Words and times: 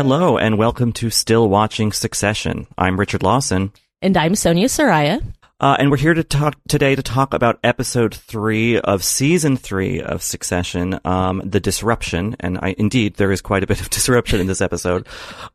Hello 0.00 0.38
and 0.38 0.56
welcome 0.56 0.92
to 0.94 1.10
Still 1.10 1.46
Watching 1.50 1.92
Succession. 1.92 2.66
I'm 2.78 2.98
Richard 2.98 3.22
Lawson. 3.22 3.70
And 4.00 4.16
I'm 4.16 4.34
Sonia 4.34 4.66
Saraiya. 4.66 5.22
Uh, 5.60 5.76
and 5.78 5.90
we're 5.90 5.98
here 5.98 6.14
to 6.14 6.24
talk 6.24 6.56
today 6.68 6.94
to 6.94 7.02
talk 7.02 7.34
about 7.34 7.60
episode 7.62 8.14
three 8.14 8.80
of 8.80 9.04
season 9.04 9.58
three 9.58 10.00
of 10.00 10.22
Succession, 10.22 10.98
um, 11.04 11.42
the 11.44 11.60
disruption. 11.60 12.34
And 12.40 12.56
I, 12.62 12.74
indeed, 12.78 13.16
there 13.16 13.30
is 13.30 13.42
quite 13.42 13.62
a 13.62 13.66
bit 13.66 13.82
of 13.82 13.90
disruption 13.90 14.40
in 14.40 14.46
this 14.46 14.62
episode. 14.62 15.06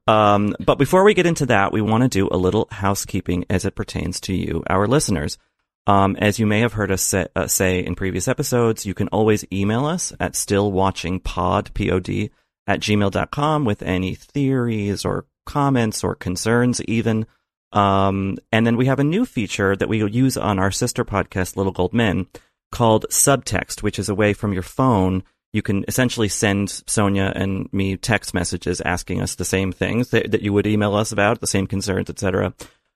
Um, 0.05 0.55
but 0.59 0.75
before 0.75 1.03
we 1.03 1.15
get 1.15 1.25
into 1.25 1.47
that, 1.47 1.71
we 1.71 1.81
want 1.81 2.03
to 2.03 2.07
do 2.07 2.29
a 2.29 2.37
little 2.37 2.67
housekeeping 2.69 3.45
as 3.49 3.65
it 3.65 3.73
pertains 3.73 4.21
to 4.21 4.35
you, 4.35 4.63
our 4.69 4.85
listeners. 4.85 5.39
Um, 5.87 6.17
as 6.17 6.37
you 6.37 6.45
may 6.45 6.59
have 6.59 6.73
heard 6.73 6.91
us 6.91 7.01
say, 7.01 7.25
uh, 7.35 7.47
say 7.47 7.79
in 7.79 7.95
previous 7.95 8.27
episodes, 8.27 8.85
you 8.85 8.93
can 8.93 9.07
always 9.07 9.43
email 9.51 9.87
us 9.87 10.13
at 10.19 10.33
stillwatchingpod, 10.33 11.73
P-O-D, 11.73 12.29
at 12.67 12.79
gmail.com 12.79 13.65
with 13.65 13.83
any 13.83 14.15
theories 14.15 15.05
or 15.05 15.25
comments 15.45 16.03
or 16.03 16.15
concerns 16.15 16.81
even. 16.83 17.25
Um, 17.71 18.37
and 18.51 18.65
then 18.65 18.75
we 18.77 18.87
have 18.87 18.99
a 18.99 19.03
new 19.03 19.25
feature 19.25 19.75
that 19.75 19.89
we 19.89 20.03
use 20.09 20.37
on 20.37 20.57
our 20.59 20.71
sister 20.71 21.05
podcast, 21.05 21.55
Little 21.55 21.71
Gold 21.71 21.93
Men, 21.93 22.25
called 22.71 23.05
Subtext, 23.09 23.83
which 23.83 23.99
is 23.99 24.09
a 24.09 24.15
way 24.15 24.33
from 24.33 24.53
your 24.53 24.63
phone. 24.63 25.23
You 25.53 25.61
can 25.61 25.85
essentially 25.87 26.27
send 26.27 26.81
Sonia 26.87 27.31
and 27.35 27.71
me 27.71 27.95
text 27.97 28.33
messages 28.33 28.81
asking 28.81 29.21
us 29.21 29.35
the 29.35 29.45
same 29.45 29.71
things 29.71 30.09
that, 30.09 30.31
that 30.31 30.41
you 30.41 30.51
would 30.53 30.65
email 30.67 30.95
us 30.95 31.11
about, 31.11 31.41
the 31.41 31.47
same 31.47 31.67
concerns, 31.67 32.09
etc. 32.09 32.53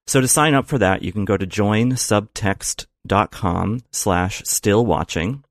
So 0.08 0.22
to 0.22 0.28
sign 0.28 0.56
up 0.56 0.68
for 0.68 0.80
that, 0.80 1.04
you 1.04 1.12
can 1.12 1.26
go 1.26 1.38
to 1.38 1.46
joinsubtext.com 1.46 3.82
slash 3.92 4.42
still 4.46 4.86
watching, 4.86 5.44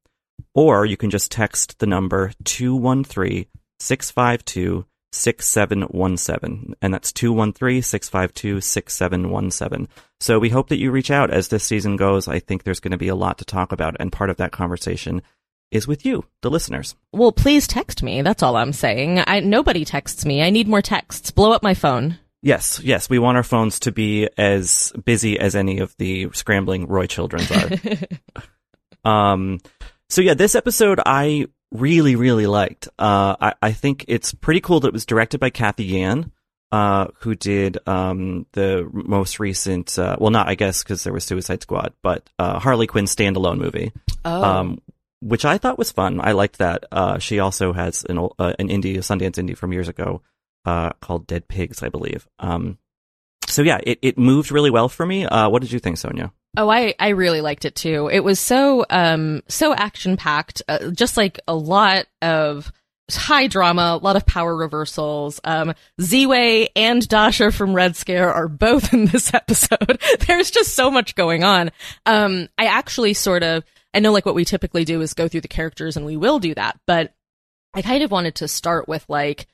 or 0.54 0.84
you 0.84 0.96
can 0.96 1.10
just 1.10 1.30
text 1.30 1.78
the 1.78 1.86
number 1.86 2.32
213 2.44 3.46
652 3.80 4.86
6717. 5.12 6.74
And 6.82 6.92
that's 6.92 7.12
213 7.12 7.82
652 7.82 8.60
6717. 8.60 9.88
So 10.20 10.38
we 10.38 10.50
hope 10.50 10.68
that 10.68 10.78
you 10.78 10.90
reach 10.90 11.10
out 11.10 11.30
as 11.30 11.48
this 11.48 11.64
season 11.64 11.96
goes. 11.96 12.28
I 12.28 12.40
think 12.40 12.62
there's 12.62 12.80
going 12.80 12.92
to 12.92 12.98
be 12.98 13.08
a 13.08 13.14
lot 13.14 13.38
to 13.38 13.44
talk 13.44 13.72
about. 13.72 13.96
And 13.98 14.12
part 14.12 14.30
of 14.30 14.36
that 14.36 14.52
conversation 14.52 15.22
is 15.70 15.86
with 15.86 16.04
you, 16.04 16.24
the 16.42 16.50
listeners. 16.50 16.94
Well, 17.12 17.32
please 17.32 17.66
text 17.66 18.02
me. 18.02 18.22
That's 18.22 18.42
all 18.42 18.56
I'm 18.56 18.72
saying. 18.72 19.22
I, 19.26 19.40
nobody 19.40 19.84
texts 19.84 20.24
me. 20.24 20.42
I 20.42 20.50
need 20.50 20.68
more 20.68 20.82
texts. 20.82 21.30
Blow 21.30 21.52
up 21.52 21.62
my 21.62 21.74
phone. 21.74 22.18
Yes, 22.40 22.80
yes. 22.80 23.10
We 23.10 23.18
want 23.18 23.36
our 23.36 23.42
phones 23.42 23.80
to 23.80 23.92
be 23.92 24.28
as 24.38 24.92
busy 25.04 25.38
as 25.38 25.56
any 25.56 25.78
of 25.78 25.94
the 25.98 26.28
scrambling 26.32 26.86
Roy 26.86 27.06
Children's 27.06 27.50
are. 27.50 27.70
um, 29.10 29.58
so 30.08 30.22
yeah, 30.22 30.34
this 30.34 30.54
episode 30.54 31.00
I 31.04 31.46
really, 31.72 32.16
really 32.16 32.46
liked. 32.46 32.88
Uh, 32.98 33.36
I, 33.40 33.54
I 33.62 33.72
think 33.72 34.04
it's 34.08 34.32
pretty 34.34 34.60
cool 34.60 34.80
that 34.80 34.88
it 34.88 34.92
was 34.92 35.06
directed 35.06 35.38
by 35.38 35.50
Cathy 35.50 35.84
Yan, 35.84 36.32
uh, 36.72 37.08
who 37.20 37.34
did, 37.34 37.78
um, 37.86 38.46
the 38.52 38.88
most 38.92 39.40
recent, 39.40 39.98
uh, 39.98 40.16
well, 40.18 40.30
not, 40.30 40.48
I 40.48 40.54
guess, 40.54 40.82
cause 40.82 41.04
there 41.04 41.12
was 41.12 41.24
Suicide 41.24 41.62
Squad, 41.62 41.94
but, 42.02 42.28
uh, 42.38 42.58
Harley 42.58 42.86
Quinn 42.86 43.06
standalone 43.06 43.58
movie. 43.58 43.92
Oh. 44.24 44.42
Um, 44.42 44.82
which 45.20 45.44
I 45.44 45.58
thought 45.58 45.78
was 45.78 45.90
fun. 45.90 46.20
I 46.22 46.32
liked 46.32 46.58
that. 46.58 46.84
Uh, 46.92 47.18
she 47.18 47.40
also 47.40 47.72
has 47.72 48.04
an, 48.08 48.18
uh, 48.18 48.54
an 48.58 48.68
indie, 48.68 48.96
a 48.96 49.00
Sundance 49.00 49.36
indie 49.36 49.56
from 49.56 49.72
years 49.72 49.88
ago, 49.88 50.22
uh, 50.64 50.90
called 51.00 51.26
Dead 51.26 51.48
Pigs, 51.48 51.82
I 51.82 51.88
believe. 51.88 52.28
Um, 52.38 52.78
so 53.48 53.62
yeah, 53.62 53.78
it, 53.82 53.98
it 54.02 54.18
moved 54.18 54.50
really 54.50 54.70
well 54.70 54.88
for 54.88 55.04
me. 55.04 55.24
Uh, 55.24 55.48
what 55.48 55.62
did 55.62 55.72
you 55.72 55.78
think, 55.78 55.98
Sonia? 55.98 56.32
Oh, 56.56 56.68
I, 56.68 56.94
I 56.98 57.08
really 57.08 57.40
liked 57.40 57.64
it 57.64 57.74
too. 57.74 58.08
It 58.12 58.20
was 58.20 58.40
so 58.40 58.84
um 58.90 59.42
so 59.48 59.74
action 59.74 60.16
packed, 60.16 60.62
uh, 60.68 60.90
just 60.90 61.16
like 61.16 61.40
a 61.46 61.54
lot 61.54 62.06
of 62.22 62.72
high 63.10 63.46
drama, 63.46 63.98
a 64.00 64.04
lot 64.04 64.16
of 64.16 64.26
power 64.26 64.54
reversals. 64.54 65.40
Um, 65.44 65.74
Ziwe 66.00 66.68
and 66.76 67.06
Dasha 67.08 67.50
from 67.50 67.74
Red 67.74 67.96
Scare 67.96 68.32
are 68.32 68.48
both 68.48 68.92
in 68.92 69.06
this 69.06 69.32
episode. 69.32 70.00
There's 70.26 70.50
just 70.50 70.74
so 70.74 70.90
much 70.90 71.14
going 71.14 71.44
on. 71.44 71.70
Um, 72.06 72.48
I 72.58 72.66
actually 72.66 73.14
sort 73.14 73.42
of, 73.42 73.64
I 73.94 74.00
know 74.00 74.12
like 74.12 74.26
what 74.26 74.34
we 74.34 74.44
typically 74.44 74.84
do 74.84 75.00
is 75.00 75.14
go 75.14 75.28
through 75.28 75.40
the 75.40 75.48
characters 75.48 75.96
and 75.96 76.04
we 76.04 76.16
will 76.16 76.38
do 76.38 76.54
that, 76.54 76.78
but 76.86 77.14
I 77.74 77.82
kind 77.82 78.02
of 78.02 78.10
wanted 78.10 78.36
to 78.36 78.48
start 78.48 78.88
with 78.88 79.04
like, 79.08 79.46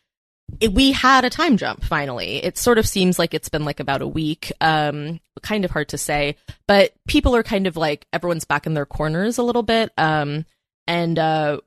it, 0.61 0.73
we 0.73 0.93
had 0.93 1.25
a 1.25 1.31
time 1.31 1.57
jump 1.57 1.85
finally. 1.85 2.37
It 2.37 2.59
sort 2.59 2.79
of 2.79 2.89
seems 2.89 3.19
like 3.19 3.35
it's 3.35 3.49
been 3.49 3.65
like 3.65 3.81
about 3.81 4.03
a 4.03 4.07
week. 4.07 4.53
Um, 4.61 5.21
kind 5.43 5.65
of 5.65 5.71
hard 5.71 5.89
to 5.91 5.99
say, 5.99 6.37
but 6.67 6.93
people 7.07 7.37
are 7.37 7.43
kind 7.43 7.67
of 7.67 7.77
like 7.77 8.07
everyone's 8.13 8.45
back 8.45 8.67
in 8.67 8.75
their 8.75 8.87
corners 8.87 9.39
a 9.39 9.43
little 9.43 9.63
bit. 9.63 9.93
Um, 9.99 10.47
and 10.87 11.19
uh, 11.19 11.61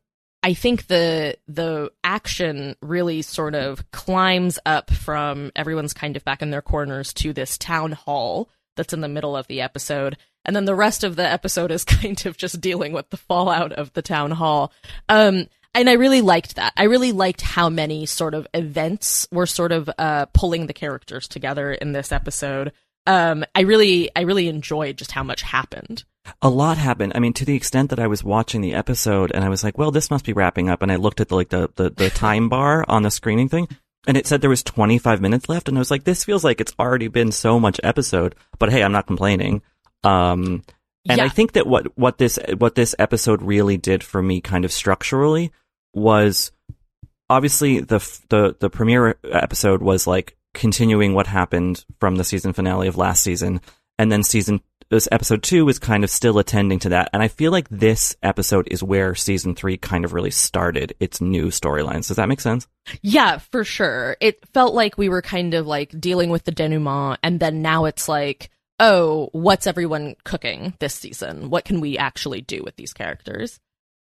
I 0.43 0.53
think 0.53 0.87
the 0.87 1.37
the 1.47 1.91
action 2.03 2.75
really 2.81 3.21
sort 3.21 3.55
of 3.55 3.89
climbs 3.91 4.59
up 4.65 4.91
from 4.91 5.51
everyone's 5.55 5.93
kind 5.93 6.15
of 6.15 6.23
back 6.23 6.41
in 6.41 6.51
their 6.51 6.61
corners 6.61 7.13
to 7.15 7.33
this 7.33 7.57
town 7.57 7.91
hall 7.91 8.49
that's 8.75 8.93
in 8.93 9.01
the 9.01 9.07
middle 9.07 9.35
of 9.35 9.47
the 9.47 9.61
episode. 9.61 10.17
And 10.45 10.55
then 10.55 10.65
the 10.65 10.75
rest 10.75 11.03
of 11.03 11.15
the 11.15 11.27
episode 11.27 11.71
is 11.71 11.83
kind 11.85 12.25
of 12.25 12.37
just 12.37 12.61
dealing 12.61 12.93
with 12.93 13.09
the 13.09 13.17
fallout 13.17 13.73
of 13.73 13.93
the 13.93 14.01
town 14.01 14.31
hall. 14.31 14.71
Um, 15.09 15.47
and 15.77 15.89
I 15.89 15.93
really 15.93 16.21
liked 16.21 16.55
that. 16.55 16.73
I 16.75 16.83
really 16.83 17.11
liked 17.11 17.41
how 17.41 17.69
many 17.69 18.05
sort 18.05 18.33
of 18.33 18.47
events 18.53 19.27
were 19.31 19.45
sort 19.45 19.71
of 19.71 19.89
uh, 19.97 20.25
pulling 20.33 20.67
the 20.67 20.73
characters 20.73 21.27
together 21.27 21.71
in 21.71 21.91
this 21.91 22.11
episode. 22.11 22.71
Um, 23.05 23.45
I 23.55 23.61
really, 23.61 24.09
I 24.15 24.21
really 24.21 24.47
enjoyed 24.47 24.97
just 24.97 25.11
how 25.11 25.23
much 25.23 25.41
happened. 25.41 26.03
A 26.41 26.49
lot 26.49 26.77
happened. 26.77 27.13
I 27.15 27.19
mean, 27.19 27.33
to 27.33 27.45
the 27.45 27.55
extent 27.55 27.91
that 27.91 27.99
I 27.99 28.07
was 28.07 28.23
watching 28.23 28.61
the 28.61 28.73
episode 28.73 29.31
and 29.31 29.45
I 29.45 29.49
was 29.49 29.63
like, 29.63 29.77
well, 29.77 29.91
this 29.91 30.11
must 30.11 30.25
be 30.25 30.33
wrapping 30.33 30.67
up. 30.67 30.81
And 30.81 30.91
I 30.91 30.97
looked 30.97 31.21
at 31.21 31.29
the, 31.29 31.35
like 31.35 31.49
the, 31.49 31.69
the, 31.75 31.89
the 31.89 32.09
time 32.13 32.49
bar 32.49 32.83
on 32.87 33.03
the 33.03 33.11
screening 33.11 33.47
thing 33.47 33.69
and 34.07 34.17
it 34.17 34.25
said 34.25 34.41
there 34.41 34.49
was 34.49 34.63
25 34.63 35.21
minutes 35.21 35.47
left. 35.47 35.69
And 35.69 35.77
I 35.77 35.79
was 35.79 35.91
like, 35.91 36.05
this 36.05 36.23
feels 36.23 36.43
like 36.43 36.59
it's 36.59 36.73
already 36.79 37.07
been 37.07 37.31
so 37.31 37.59
much 37.59 37.79
episode, 37.83 38.35
but 38.57 38.71
hey, 38.71 38.83
I'm 38.83 38.91
not 38.91 39.07
complaining. 39.07 39.61
Um, 40.03 40.63
and 41.07 41.19
Yeah. 41.19 41.25
I 41.25 41.29
think 41.29 41.53
that 41.53 41.67
what, 41.67 41.97
what 41.97 42.17
this, 42.17 42.39
what 42.57 42.75
this 42.75 42.95
episode 42.97 43.41
really 43.41 43.77
did 43.77 44.03
for 44.03 44.21
me 44.21 44.41
kind 44.41 44.65
of 44.65 44.71
structurally 44.71 45.51
was 45.97 46.51
obviously 47.29 47.79
the, 47.79 47.99
the, 48.29 48.55
the 48.59 48.69
premiere 48.69 49.17
episode 49.23 49.81
was 49.81 50.07
like 50.07 50.37
continuing 50.53 51.13
what 51.13 51.27
happened 51.27 51.85
from 51.99 52.15
the 52.15 52.23
season 52.23 52.53
finale 52.53 52.87
of 52.87 52.97
last 52.97 53.23
season, 53.23 53.61
and 53.97 54.11
then 54.11 54.23
season 54.23 54.61
this 54.89 55.07
episode 55.11 55.43
two 55.43 55.67
is 55.67 55.79
kind 55.79 56.03
of 56.03 56.09
still 56.09 56.39
attending 56.39 56.79
to 56.79 56.89
that. 56.89 57.09
And 57.11 57.21
I 57.21 57.27
feel 57.27 57.51
like 57.51 57.67
this 57.69 58.15
episode 58.23 58.67
is 58.71 58.81
where 58.81 59.15
season 59.15 59.53
three 59.53 59.77
kind 59.77 60.05
of 60.05 60.13
really 60.13 60.31
started 60.31 60.95
its 60.99 61.19
new 61.19 61.47
storylines. 61.47 62.07
Does 62.07 62.15
that 62.15 62.29
make 62.29 62.39
sense? 62.39 62.67
Yeah, 63.01 63.39
for 63.39 63.65
sure. 63.65 64.15
It 64.21 64.47
felt 64.53 64.73
like 64.73 64.97
we 64.97 65.09
were 65.09 65.21
kind 65.21 65.53
of 65.53 65.67
like 65.67 65.99
dealing 65.99 66.29
with 66.29 66.45
the 66.45 66.53
denouement, 66.53 67.19
and 67.21 67.39
then 67.39 67.61
now 67.61 67.85
it's 67.85 68.07
like, 68.07 68.49
oh, 68.79 69.29
what's 69.33 69.67
everyone 69.67 70.15
cooking 70.23 70.73
this 70.79 70.95
season? 70.95 71.49
What 71.49 71.65
can 71.65 71.81
we 71.81 71.97
actually 71.97 72.41
do 72.41 72.63
with 72.63 72.75
these 72.77 72.93
characters? 72.93 73.59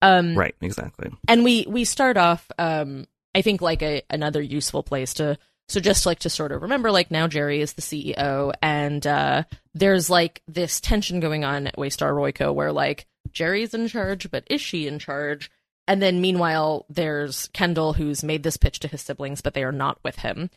Um, 0.03 0.35
right, 0.37 0.53
exactly. 0.61 1.09
And 1.29 1.43
we 1.43 1.65
we 1.67 1.85
start 1.85 2.17
off, 2.17 2.51
um, 2.59 3.07
I 3.33 3.41
think, 3.41 3.61
like 3.61 3.81
a 3.81 4.03
another 4.09 4.41
useful 4.41 4.83
place 4.83 5.13
to 5.15 5.37
so 5.69 5.79
just 5.79 6.05
like 6.05 6.19
to 6.19 6.29
sort 6.29 6.51
of 6.51 6.61
remember, 6.61 6.91
like 6.91 7.09
now 7.09 7.27
Gerri 7.27 7.59
is 7.59 7.73
the 7.73 7.81
CEO, 7.81 8.51
and 8.61 9.07
uh, 9.07 9.43
there's 9.73 10.09
like 10.09 10.41
this 10.47 10.81
tension 10.81 11.21
going 11.21 11.45
on 11.45 11.67
at 11.67 11.77
Waystar 11.77 12.11
Royco 12.11 12.53
where 12.53 12.73
like 12.73 13.07
Gerri's 13.31 13.73
in 13.73 13.87
charge, 13.87 14.29
but 14.29 14.43
is 14.49 14.59
she 14.59 14.87
in 14.87 14.99
charge? 14.99 15.49
And 15.87 16.01
then 16.01 16.21
meanwhile, 16.21 16.85
there's 16.89 17.47
Kendall 17.53 17.93
who's 17.93 18.23
made 18.23 18.43
this 18.43 18.57
pitch 18.57 18.79
to 18.79 18.87
his 18.89 19.01
siblings, 19.01 19.41
but 19.41 19.53
they 19.53 19.63
are 19.63 19.71
not 19.71 19.99
with 20.03 20.17
him. 20.17 20.49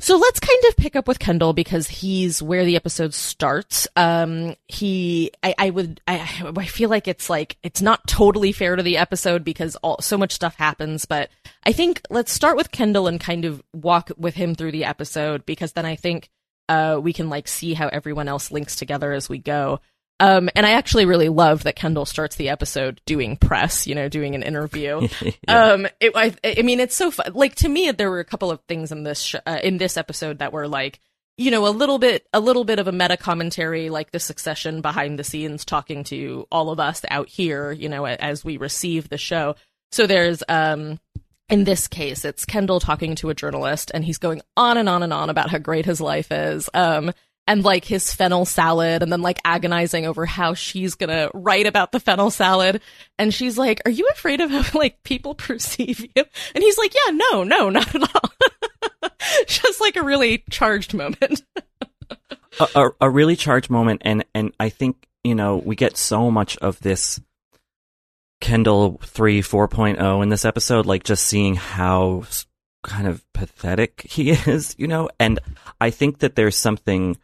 So 0.00 0.16
let's 0.16 0.40
kind 0.40 0.62
of 0.68 0.76
pick 0.76 0.94
up 0.94 1.08
with 1.08 1.18
Kendall 1.18 1.52
because 1.52 1.88
he's 1.88 2.42
where 2.42 2.64
the 2.64 2.76
episode 2.76 3.14
starts. 3.14 3.88
Um, 3.96 4.54
he, 4.68 5.32
I, 5.42 5.54
I 5.58 5.70
would, 5.70 6.00
I, 6.06 6.52
I 6.56 6.66
feel 6.66 6.88
like 6.88 7.08
it's 7.08 7.28
like, 7.28 7.56
it's 7.62 7.82
not 7.82 8.06
totally 8.06 8.52
fair 8.52 8.76
to 8.76 8.82
the 8.82 8.96
episode 8.96 9.44
because 9.44 9.76
all, 9.76 10.00
so 10.00 10.16
much 10.16 10.32
stuff 10.32 10.54
happens, 10.56 11.04
but 11.04 11.30
I 11.64 11.72
think 11.72 12.02
let's 12.10 12.32
start 12.32 12.56
with 12.56 12.70
Kendall 12.70 13.08
and 13.08 13.18
kind 13.18 13.44
of 13.44 13.62
walk 13.72 14.10
with 14.16 14.34
him 14.34 14.54
through 14.54 14.72
the 14.72 14.84
episode 14.84 15.44
because 15.46 15.72
then 15.72 15.86
I 15.86 15.96
think, 15.96 16.30
uh, 16.68 17.00
we 17.02 17.12
can 17.12 17.28
like 17.28 17.48
see 17.48 17.74
how 17.74 17.88
everyone 17.88 18.28
else 18.28 18.50
links 18.52 18.76
together 18.76 19.12
as 19.12 19.28
we 19.28 19.38
go. 19.38 19.80
Um, 20.20 20.50
and 20.56 20.66
I 20.66 20.72
actually 20.72 21.06
really 21.06 21.28
love 21.28 21.62
that 21.64 21.76
Kendall 21.76 22.04
starts 22.04 22.36
the 22.36 22.48
episode 22.48 23.00
doing 23.06 23.36
press, 23.36 23.86
you 23.86 23.94
know, 23.94 24.08
doing 24.08 24.34
an 24.34 24.42
interview. 24.42 25.06
yeah. 25.22 25.32
Um, 25.48 25.86
it, 26.00 26.12
I, 26.14 26.34
I, 26.44 26.62
mean, 26.62 26.80
it's 26.80 26.96
so 26.96 27.10
fun. 27.10 27.32
Like 27.34 27.54
to 27.56 27.68
me, 27.68 27.90
there 27.92 28.10
were 28.10 28.20
a 28.20 28.24
couple 28.24 28.50
of 28.50 28.60
things 28.68 28.90
in 28.90 29.04
this 29.04 29.20
sh- 29.20 29.36
uh, 29.46 29.60
in 29.62 29.78
this 29.78 29.96
episode 29.96 30.40
that 30.40 30.52
were 30.52 30.66
like, 30.66 30.98
you 31.36 31.52
know, 31.52 31.68
a 31.68 31.70
little 31.70 31.98
bit, 31.98 32.26
a 32.32 32.40
little 32.40 32.64
bit 32.64 32.80
of 32.80 32.88
a 32.88 32.92
meta 32.92 33.16
commentary, 33.16 33.90
like 33.90 34.10
the 34.10 34.18
succession 34.18 34.80
behind 34.80 35.18
the 35.18 35.24
scenes, 35.24 35.64
talking 35.64 36.02
to 36.04 36.48
all 36.50 36.70
of 36.70 36.80
us 36.80 37.02
out 37.10 37.28
here, 37.28 37.70
you 37.70 37.88
know, 37.88 38.04
as 38.04 38.44
we 38.44 38.56
receive 38.56 39.08
the 39.08 39.18
show. 39.18 39.54
So 39.92 40.08
there's, 40.08 40.42
um, 40.48 40.98
in 41.48 41.62
this 41.62 41.86
case, 41.86 42.24
it's 42.24 42.44
Kendall 42.44 42.80
talking 42.80 43.14
to 43.16 43.30
a 43.30 43.34
journalist, 43.34 43.92
and 43.94 44.04
he's 44.04 44.18
going 44.18 44.42
on 44.56 44.76
and 44.76 44.88
on 44.88 45.04
and 45.04 45.12
on 45.12 45.30
about 45.30 45.48
how 45.48 45.58
great 45.58 45.86
his 45.86 46.00
life 46.00 46.30
is. 46.32 46.68
Um, 46.74 47.12
and 47.48 47.64
like 47.64 47.86
his 47.86 48.12
fennel 48.12 48.44
salad 48.44 49.02
and 49.02 49.10
then 49.10 49.22
like 49.22 49.40
agonizing 49.42 50.04
over 50.04 50.26
how 50.26 50.52
she's 50.52 50.94
gonna 50.94 51.30
write 51.32 51.66
about 51.66 51.92
the 51.92 51.98
fennel 51.98 52.30
salad. 52.30 52.82
And 53.18 53.32
she's 53.32 53.56
like 53.56 53.80
are 53.86 53.90
you 53.90 54.06
afraid 54.12 54.40
of 54.40 54.50
how 54.50 54.62
like 54.78 55.02
people 55.02 55.34
perceive 55.34 56.00
you? 56.00 56.24
And 56.54 56.62
he's 56.62 56.78
like 56.78 56.94
yeah 56.94 57.12
no 57.12 57.42
no 57.42 57.70
not 57.70 57.92
at 57.94 58.02
all. 58.14 59.10
Just 59.46 59.80
like 59.80 59.96
a 59.96 60.02
really 60.02 60.44
charged 60.50 60.92
moment. 60.92 61.42
A, 62.60 62.68
a, 62.74 62.90
a 63.02 63.10
really 63.10 63.34
charged 63.34 63.70
moment. 63.70 64.02
And 64.04 64.24
and 64.34 64.52
i 64.60 64.68
think 64.68 65.08
you 65.24 65.34
know 65.34 65.56
we 65.56 65.74
get 65.74 65.96
so 65.96 66.30
much 66.30 66.58
of 66.58 66.78
this 66.80 67.18
kendall 68.40 69.00
3 69.02 69.42
4.0 69.42 70.22
in 70.22 70.28
this 70.28 70.44
episode 70.44 70.86
like 70.86 71.02
just 71.02 71.24
seeing 71.24 71.56
how 71.56 72.22
kind 72.84 73.08
of 73.08 73.24
pathetic 73.32 74.02
he 74.08 74.30
is 74.30 74.76
you 74.78 74.86
know? 74.86 75.08
And 75.18 75.40
i 75.80 75.88
think 75.88 76.18
that 76.18 76.36
there's 76.36 76.54
something 76.54 77.16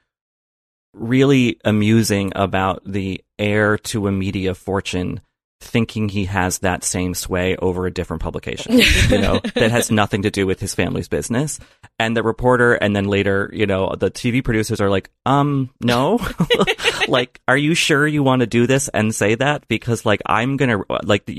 really 0.94 1.58
amusing 1.64 2.32
about 2.34 2.82
the 2.84 3.22
heir 3.38 3.78
to 3.78 4.06
a 4.06 4.12
media 4.12 4.54
fortune 4.54 5.20
thinking 5.64 6.08
he 6.08 6.26
has 6.26 6.58
that 6.58 6.84
same 6.84 7.14
sway 7.14 7.56
over 7.56 7.86
a 7.86 7.90
different 7.90 8.22
publication, 8.22 8.78
you 9.08 9.18
know, 9.18 9.40
that 9.54 9.70
has 9.70 9.90
nothing 9.90 10.22
to 10.22 10.30
do 10.30 10.46
with 10.46 10.60
his 10.60 10.74
family's 10.74 11.08
business. 11.08 11.58
And 11.98 12.16
the 12.16 12.22
reporter 12.22 12.74
and 12.74 12.94
then 12.94 13.06
later, 13.06 13.50
you 13.52 13.66
know, 13.66 13.94
the 13.98 14.10
TV 14.10 14.44
producers 14.44 14.80
are 14.80 14.90
like, 14.90 15.10
um, 15.24 15.70
no, 15.80 16.20
like, 17.08 17.40
are 17.48 17.56
you 17.56 17.74
sure 17.74 18.06
you 18.06 18.22
want 18.22 18.40
to 18.40 18.46
do 18.46 18.66
this 18.66 18.88
and 18.88 19.14
say 19.14 19.34
that? 19.36 19.66
Because 19.68 20.04
like, 20.04 20.20
I'm 20.26 20.56
going 20.56 20.70
to, 20.70 20.84
like, 21.02 21.30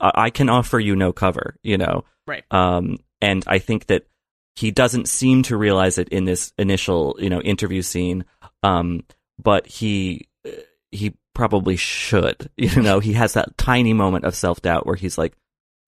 I 0.00 0.30
can 0.30 0.48
offer 0.48 0.78
you 0.78 0.94
no 0.94 1.12
cover, 1.12 1.56
you 1.62 1.78
know? 1.78 2.04
Right. 2.26 2.44
Um, 2.50 2.98
and 3.20 3.42
I 3.46 3.58
think 3.58 3.86
that 3.86 4.06
he 4.56 4.70
doesn't 4.70 5.08
seem 5.08 5.42
to 5.44 5.56
realize 5.56 5.96
it 5.96 6.08
in 6.10 6.24
this 6.24 6.52
initial, 6.58 7.16
you 7.18 7.30
know, 7.30 7.40
interview 7.40 7.82
scene 7.82 8.24
um, 8.62 9.04
but 9.38 9.66
he 9.66 10.28
he 10.90 11.14
probably 11.34 11.76
should. 11.76 12.50
You 12.56 12.82
know, 12.82 13.00
he 13.00 13.14
has 13.14 13.32
that 13.34 13.56
tiny 13.56 13.92
moment 13.92 14.24
of 14.24 14.34
self 14.34 14.60
doubt 14.60 14.86
where 14.86 14.96
he's 14.96 15.16
like, 15.16 15.34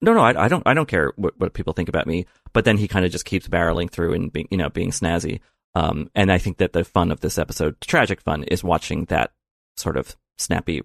"No, 0.01 0.13
no, 0.13 0.21
I, 0.21 0.45
I, 0.45 0.47
don't, 0.47 0.63
I 0.65 0.73
don't 0.73 0.87
care 0.87 1.13
what, 1.15 1.39
what 1.39 1.53
people 1.53 1.73
think 1.73 1.89
about 1.89 2.07
me." 2.07 2.25
But 2.51 2.65
then 2.65 2.77
he 2.77 2.87
kind 2.87 3.05
of 3.05 3.11
just 3.11 3.25
keeps 3.25 3.47
barreling 3.47 3.89
through 3.89 4.13
and 4.13 4.33
being, 4.33 4.47
you 4.49 4.57
know, 4.57 4.69
being 4.69 4.91
snazzy. 4.91 5.39
Um, 5.75 6.09
and 6.15 6.31
I 6.31 6.37
think 6.37 6.57
that 6.57 6.73
the 6.73 6.83
fun 6.83 7.11
of 7.11 7.19
this 7.19 7.37
episode, 7.37 7.79
tragic 7.81 8.21
fun, 8.21 8.43
is 8.43 8.63
watching 8.63 9.05
that 9.05 9.31
sort 9.77 9.97
of 9.97 10.15
snappy 10.37 10.83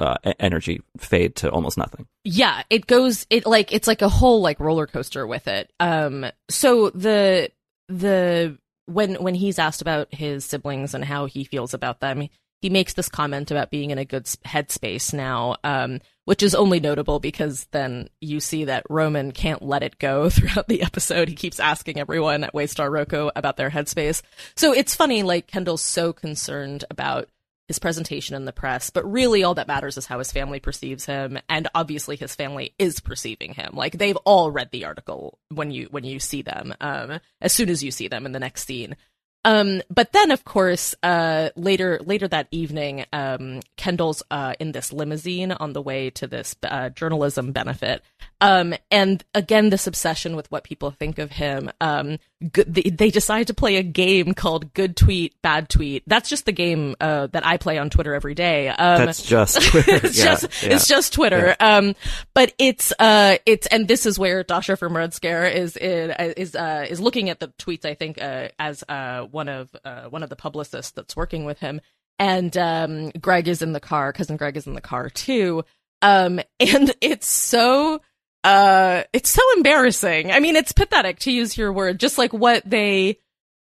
uh, 0.00 0.16
energy 0.40 0.82
fade 0.98 1.36
to 1.36 1.50
almost 1.50 1.78
nothing. 1.78 2.06
Yeah, 2.24 2.62
it 2.70 2.86
goes 2.86 3.26
it 3.30 3.46
like 3.46 3.72
it's 3.72 3.86
like 3.86 4.02
a 4.02 4.08
whole 4.08 4.40
like 4.40 4.60
roller 4.60 4.86
coaster 4.86 5.26
with 5.26 5.46
it. 5.48 5.72
Um 5.80 6.26
so 6.48 6.90
the 6.90 7.50
the 7.88 8.58
when 8.86 9.14
when 9.16 9.34
he's 9.34 9.58
asked 9.58 9.82
about 9.82 10.12
his 10.12 10.44
siblings 10.44 10.94
and 10.94 11.04
how 11.04 11.26
he 11.26 11.44
feels 11.44 11.74
about 11.74 12.00
them, 12.00 12.28
he 12.64 12.70
makes 12.70 12.94
this 12.94 13.10
comment 13.10 13.50
about 13.50 13.70
being 13.70 13.90
in 13.90 13.98
a 13.98 14.06
good 14.06 14.24
headspace 14.24 15.12
now, 15.12 15.56
um, 15.64 16.00
which 16.24 16.42
is 16.42 16.54
only 16.54 16.80
notable 16.80 17.20
because 17.20 17.66
then 17.72 18.08
you 18.22 18.40
see 18.40 18.64
that 18.64 18.86
Roman 18.88 19.32
can't 19.32 19.60
let 19.60 19.82
it 19.82 19.98
go 19.98 20.30
throughout 20.30 20.68
the 20.68 20.82
episode. 20.82 21.28
He 21.28 21.34
keeps 21.34 21.60
asking 21.60 21.98
everyone 21.98 22.42
at 22.42 22.54
Waystar 22.54 22.90
Royco 22.90 23.30
about 23.36 23.58
their 23.58 23.68
headspace. 23.68 24.22
So 24.56 24.72
it's 24.72 24.94
funny, 24.94 25.22
like 25.22 25.46
Kendall's 25.46 25.82
so 25.82 26.14
concerned 26.14 26.84
about 26.90 27.28
his 27.68 27.78
presentation 27.78 28.36
in 28.36 28.44
the 28.44 28.52
press, 28.52 28.90
but 28.90 29.10
really 29.10 29.42
all 29.42 29.54
that 29.54 29.68
matters 29.68 29.96
is 29.96 30.06
how 30.06 30.18
his 30.18 30.32
family 30.32 30.60
perceives 30.60 31.06
him, 31.06 31.38
and 31.48 31.68
obviously 31.74 32.16
his 32.16 32.34
family 32.34 32.74
is 32.78 33.00
perceiving 33.00 33.54
him. 33.54 33.72
Like 33.74 33.98
they've 33.98 34.16
all 34.24 34.50
read 34.50 34.70
the 34.70 34.84
article 34.84 35.38
when 35.48 35.70
you 35.70 35.88
when 35.90 36.04
you 36.04 36.20
see 36.20 36.42
them, 36.42 36.74
um, 36.80 37.20
as 37.40 37.52
soon 37.52 37.70
as 37.70 37.82
you 37.82 37.90
see 37.90 38.08
them 38.08 38.26
in 38.26 38.32
the 38.32 38.40
next 38.40 38.66
scene. 38.66 38.96
Um, 39.44 39.82
but 39.90 40.12
then, 40.12 40.30
of 40.30 40.44
course, 40.44 40.94
uh, 41.02 41.50
later 41.54 42.00
later 42.04 42.26
that 42.28 42.48
evening, 42.50 43.04
um, 43.12 43.60
Kendall's 43.76 44.22
uh, 44.30 44.54
in 44.58 44.72
this 44.72 44.92
limousine 44.92 45.52
on 45.52 45.74
the 45.74 45.82
way 45.82 46.10
to 46.10 46.26
this 46.26 46.56
uh, 46.62 46.88
journalism 46.88 47.52
benefit, 47.52 48.02
um, 48.40 48.74
and 48.90 49.22
again, 49.34 49.68
this 49.68 49.86
obsession 49.86 50.34
with 50.34 50.50
what 50.50 50.64
people 50.64 50.90
think 50.90 51.18
of 51.18 51.32
him. 51.32 51.70
Um, 51.80 52.18
good, 52.52 52.72
they, 52.72 52.82
they, 52.82 53.10
decide 53.10 53.46
to 53.48 53.54
play 53.54 53.76
a 53.76 53.82
game 53.82 54.34
called 54.34 54.72
"Good 54.74 54.96
Tweet, 54.96 55.40
Bad 55.42 55.68
Tweet." 55.68 56.02
That's 56.06 56.28
just 56.28 56.46
the 56.46 56.52
game 56.52 56.94
uh, 57.00 57.28
that 57.28 57.46
I 57.46 57.56
play 57.56 57.78
on 57.78 57.90
Twitter 57.90 58.14
every 58.14 58.34
day. 58.34 58.68
Um, 58.68 59.06
That's 59.06 59.22
just 59.22 59.60
Twitter. 59.70 60.06
it's 60.06 60.18
yeah, 60.18 60.24
just 60.24 60.62
yeah. 60.62 60.74
it's 60.74 60.88
just 60.88 61.12
Twitter. 61.12 61.56
Yeah. 61.58 61.76
Um, 61.76 61.94
but 62.34 62.52
it's 62.58 62.92
uh, 62.98 63.38
it's 63.46 63.66
and 63.68 63.88
this 63.88 64.06
is 64.06 64.18
where 64.18 64.42
Dasha 64.42 64.76
from 64.76 64.96
Red 64.96 65.14
Scare 65.14 65.46
is 65.46 65.76
in, 65.76 66.10
is 66.36 66.54
uh, 66.54 66.86
is 66.88 67.00
looking 67.00 67.30
at 67.30 67.40
the 67.40 67.48
tweets. 67.58 67.84
I 67.84 67.94
think 67.94 68.18
as 68.18 68.84
one 68.88 69.48
of 69.48 69.68
uh, 69.84 70.04
one 70.04 70.22
of 70.22 70.28
the 70.28 70.36
publicists 70.36 70.92
that's 70.92 71.16
working 71.16 71.44
with 71.44 71.60
him, 71.60 71.80
and 72.18 72.56
um, 72.56 73.10
Greg 73.10 73.48
is 73.48 73.62
in 73.62 73.72
the 73.72 73.80
car. 73.80 74.12
Cousin 74.12 74.36
Greg 74.36 74.56
is 74.56 74.66
in 74.66 74.74
the 74.74 74.80
car 74.80 75.10
too, 75.10 75.64
um, 76.02 76.40
and 76.60 76.94
it's 77.00 77.26
so 77.26 78.00
uh, 78.44 79.02
it's 79.12 79.30
so 79.30 79.42
embarrassing. 79.56 80.30
I 80.30 80.38
mean, 80.38 80.54
it's 80.54 80.72
pathetic 80.72 81.18
to 81.20 81.32
use 81.32 81.58
your 81.58 81.72
word. 81.72 81.98
Just 81.98 82.18
like 82.18 82.32
what 82.32 82.62
they, 82.64 83.18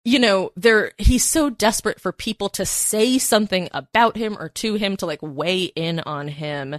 you 0.05 0.19
know, 0.19 0.51
they're 0.55 0.93
he's 0.97 1.25
so 1.25 1.49
desperate 1.49 1.99
for 1.99 2.11
people 2.11 2.49
to 2.49 2.65
say 2.65 3.17
something 3.17 3.67
about 3.73 4.15
him 4.15 4.37
or 4.39 4.49
to 4.49 4.75
him 4.75 4.95
to 4.97 5.05
like 5.05 5.21
weigh 5.21 5.63
in 5.63 5.99
on 5.99 6.27
him 6.27 6.77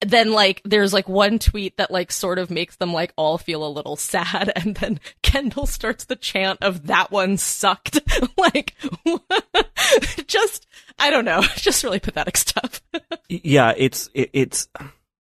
then 0.00 0.32
like 0.32 0.62
there's 0.64 0.92
like 0.92 1.08
one 1.08 1.38
tweet 1.38 1.76
that 1.76 1.90
like 1.90 2.12
sort 2.12 2.38
of 2.38 2.50
makes 2.50 2.76
them 2.76 2.92
like 2.92 3.12
all 3.16 3.38
feel 3.38 3.66
a 3.66 3.68
little 3.68 3.96
sad 3.96 4.52
and 4.56 4.76
then 4.76 5.00
Kendall 5.22 5.66
starts 5.66 6.04
the 6.04 6.16
chant 6.16 6.58
of 6.62 6.86
that 6.86 7.10
one 7.10 7.36
sucked 7.36 8.00
like 8.38 8.74
just 10.26 10.66
I 10.98 11.10
don't 11.10 11.24
know 11.24 11.42
just 11.56 11.84
really 11.84 12.00
pathetic 12.00 12.36
stuff 12.36 12.80
yeah 13.28 13.74
it's 13.76 14.08
it, 14.14 14.30
it's 14.32 14.68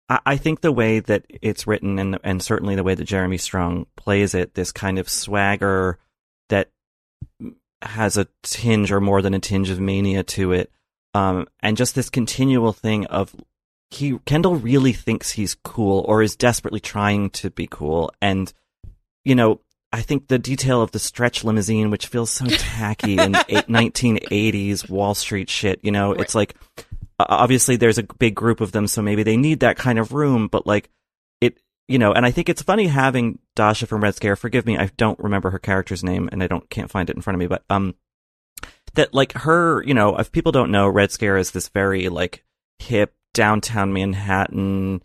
I 0.08 0.36
think 0.36 0.60
the 0.60 0.72
way 0.72 1.00
that 1.00 1.24
it's 1.28 1.66
written 1.66 1.98
and 1.98 2.18
and 2.22 2.42
certainly 2.42 2.76
the 2.76 2.84
way 2.84 2.94
that 2.94 3.04
Jeremy 3.04 3.38
Strong 3.38 3.86
plays 3.96 4.34
it 4.34 4.54
this 4.54 4.70
kind 4.70 4.98
of 4.98 5.08
swagger 5.08 5.98
that 6.48 6.70
has 7.82 8.16
a 8.16 8.28
tinge 8.42 8.92
or 8.92 9.00
more 9.00 9.20
than 9.20 9.34
a 9.34 9.40
tinge 9.40 9.68
of 9.68 9.80
mania 9.80 10.22
to 10.22 10.52
it 10.52 10.70
um, 11.14 11.46
and 11.60 11.76
just 11.76 11.94
this 11.94 12.08
continual 12.08 12.72
thing 12.72 13.06
of 13.06 13.34
he 13.90 14.18
Kendall 14.26 14.56
really 14.56 14.92
thinks 14.92 15.32
he's 15.32 15.56
cool 15.64 16.04
or 16.08 16.22
is 16.22 16.36
desperately 16.36 16.80
trying 16.80 17.30
to 17.30 17.50
be 17.50 17.66
cool 17.66 18.12
and 18.20 18.52
you 19.24 19.34
know 19.34 19.60
I 19.92 20.02
think 20.02 20.28
the 20.28 20.38
detail 20.38 20.82
of 20.82 20.90
the 20.90 20.98
stretch 20.98 21.44
limousine, 21.44 21.90
which 21.90 22.08
feels 22.08 22.30
so 22.30 22.44
tacky 22.50 23.18
and 23.18 23.34
1980s 23.34 24.90
Wall 24.90 25.14
Street 25.14 25.48
shit, 25.48 25.80
you 25.82 25.90
know, 25.90 26.12
right. 26.12 26.20
it's 26.20 26.34
like, 26.34 26.54
obviously 27.18 27.76
there's 27.76 27.98
a 27.98 28.02
big 28.18 28.34
group 28.34 28.60
of 28.60 28.72
them, 28.72 28.86
so 28.86 29.02
maybe 29.02 29.22
they 29.22 29.36
need 29.36 29.60
that 29.60 29.76
kind 29.76 29.98
of 29.98 30.12
room, 30.12 30.48
but 30.48 30.66
like, 30.66 30.90
it, 31.40 31.60
you 31.88 31.98
know, 31.98 32.12
and 32.12 32.26
I 32.26 32.30
think 32.30 32.48
it's 32.48 32.62
funny 32.62 32.86
having 32.86 33.38
Dasha 33.54 33.86
from 33.86 34.02
Red 34.02 34.14
Scare. 34.14 34.36
Forgive 34.36 34.66
me, 34.66 34.76
I 34.76 34.90
don't 34.96 35.18
remember 35.18 35.50
her 35.50 35.58
character's 35.58 36.04
name 36.04 36.28
and 36.32 36.42
I 36.42 36.46
don't, 36.46 36.68
can't 36.70 36.90
find 36.90 37.08
it 37.08 37.16
in 37.16 37.22
front 37.22 37.36
of 37.36 37.40
me, 37.40 37.46
but, 37.46 37.64
um, 37.70 37.94
that 38.94 39.12
like 39.14 39.32
her, 39.32 39.82
you 39.84 39.94
know, 39.94 40.16
if 40.16 40.32
people 40.32 40.52
don't 40.52 40.70
know, 40.70 40.88
Red 40.88 41.12
Scare 41.12 41.36
is 41.36 41.50
this 41.50 41.68
very 41.68 42.08
like 42.08 42.44
hip 42.78 43.14
downtown 43.34 43.92
Manhattan, 43.92 45.02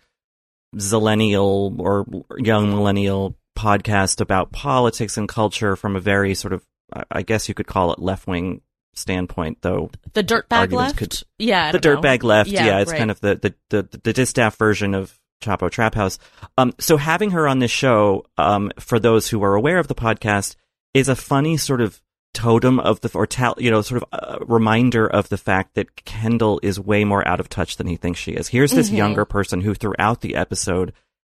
zillennial 0.76 1.78
or 1.80 2.06
young 2.38 2.70
millennial 2.70 3.38
podcast 3.58 4.22
about 4.22 4.54
politics 4.54 5.18
and 5.18 5.28
culture 5.28 5.76
from 5.76 5.96
a 5.96 6.00
very 6.00 6.34
sort 6.34 6.54
of, 6.54 6.66
I 7.12 7.22
guess 7.22 7.50
you 7.50 7.54
could 7.54 7.68
call 7.68 7.92
it 7.92 8.00
left 8.00 8.28
wing 8.28 8.62
standpoint, 8.94 9.60
though. 9.62 9.92
The 10.14 10.24
dirtbag 10.24 10.72
left? 10.72 10.98
Could, 10.98 11.22
yeah. 11.40 11.72
The 11.72 11.80
dirtbag 11.80 12.24
left. 12.24 12.50
Yeah, 12.50 12.66
yeah 12.66 12.80
it's 12.80 12.92
right. 12.92 12.98
kind 12.98 13.12
of 13.12 13.20
the, 13.22 13.36
the, 13.36 13.82
the, 13.82 14.00
the 14.04 14.14
distaff 14.14 14.58
version 14.58 14.94
of 14.94 15.18
Chapo 15.42 15.70
Trap 15.70 15.96
House. 15.96 16.20
Um, 16.58 16.74
so 16.80 16.98
having 16.98 17.32
her 17.32 17.48
on 17.48 17.60
this 17.60 17.72
show, 17.72 18.26
um, 18.38 18.72
for 18.80 19.00
those 19.00 19.30
who 19.30 19.44
are 19.44 19.56
aware 19.56 19.80
of 19.80 19.88
the 19.88 19.96
podcast, 19.96 20.56
is 20.94 21.10
a 21.10 21.16
funny 21.16 21.58
sort 21.58 21.82
of 21.82 22.02
totem 22.34 22.80
of 22.80 23.02
the, 23.02 23.12
or 23.14 23.28
tal- 23.28 23.56
you 23.58 23.72
know, 23.72 23.82
sort 23.82 24.04
of 24.04 24.10
a 24.14 24.46
reminder 24.46 25.06
of 25.08 25.30
the 25.30 25.38
fact 25.38 25.76
that 25.76 26.06
Kendall 26.06 26.60
is 26.64 26.80
way 26.80 27.04
more 27.04 27.28
out 27.28 27.40
of 27.40 27.50
touch 27.50 27.78
than 27.78 27.88
he 27.88 27.96
thinks 27.96 28.20
she 28.20 28.32
is. 28.34 28.48
Here's 28.48 28.72
this 28.72 28.88
mm-hmm. 28.88 28.98
younger 28.98 29.26
person 29.26 29.62
who 29.62 29.74
throughout 29.74 30.22
the 30.22 30.36
episode 30.36 30.94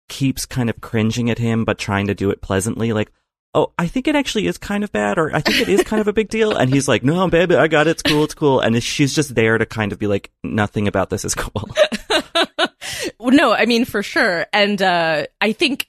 keeps 0.07 0.45
kind 0.45 0.69
of 0.69 0.81
cringing 0.81 1.29
at 1.29 1.39
him, 1.39 1.65
but 1.65 1.77
trying 1.77 2.07
to 2.07 2.13
do 2.13 2.29
it 2.29 2.41
pleasantly. 2.41 2.93
Like, 2.93 3.11
oh, 3.55 3.71
I 3.79 3.87
think 3.87 4.07
it 4.07 4.15
actually 4.15 4.45
is 4.47 4.57
kind 4.57 4.83
of 4.83 4.91
bad, 4.91 5.17
or 5.17 5.33
I 5.35 5.39
think 5.39 5.61
it 5.61 5.69
is 5.69 5.81
kind 5.83 6.01
of 6.01 6.07
a 6.07 6.13
big 6.13 6.29
deal. 6.29 6.55
And 6.55 6.71
he's 6.71 6.87
like, 6.87 7.03
no, 7.03 7.27
baby, 7.29 7.55
I 7.55 7.67
got 7.67 7.87
it. 7.87 7.91
It's 7.91 8.03
cool. 8.03 8.25
It's 8.25 8.35
cool. 8.35 8.59
And 8.59 8.83
she's 8.83 9.15
just 9.15 9.33
there 9.33 9.57
to 9.57 9.65
kind 9.65 9.91
of 9.91 9.97
be 9.97 10.07
like, 10.07 10.29
nothing 10.43 10.87
about 10.87 11.09
this 11.09 11.25
is 11.25 11.33
cool. 11.33 11.69
no, 13.21 13.53
I 13.53 13.65
mean, 13.65 13.85
for 13.85 14.03
sure. 14.03 14.45
And, 14.53 14.81
uh, 14.81 15.25
I 15.41 15.53
think 15.53 15.87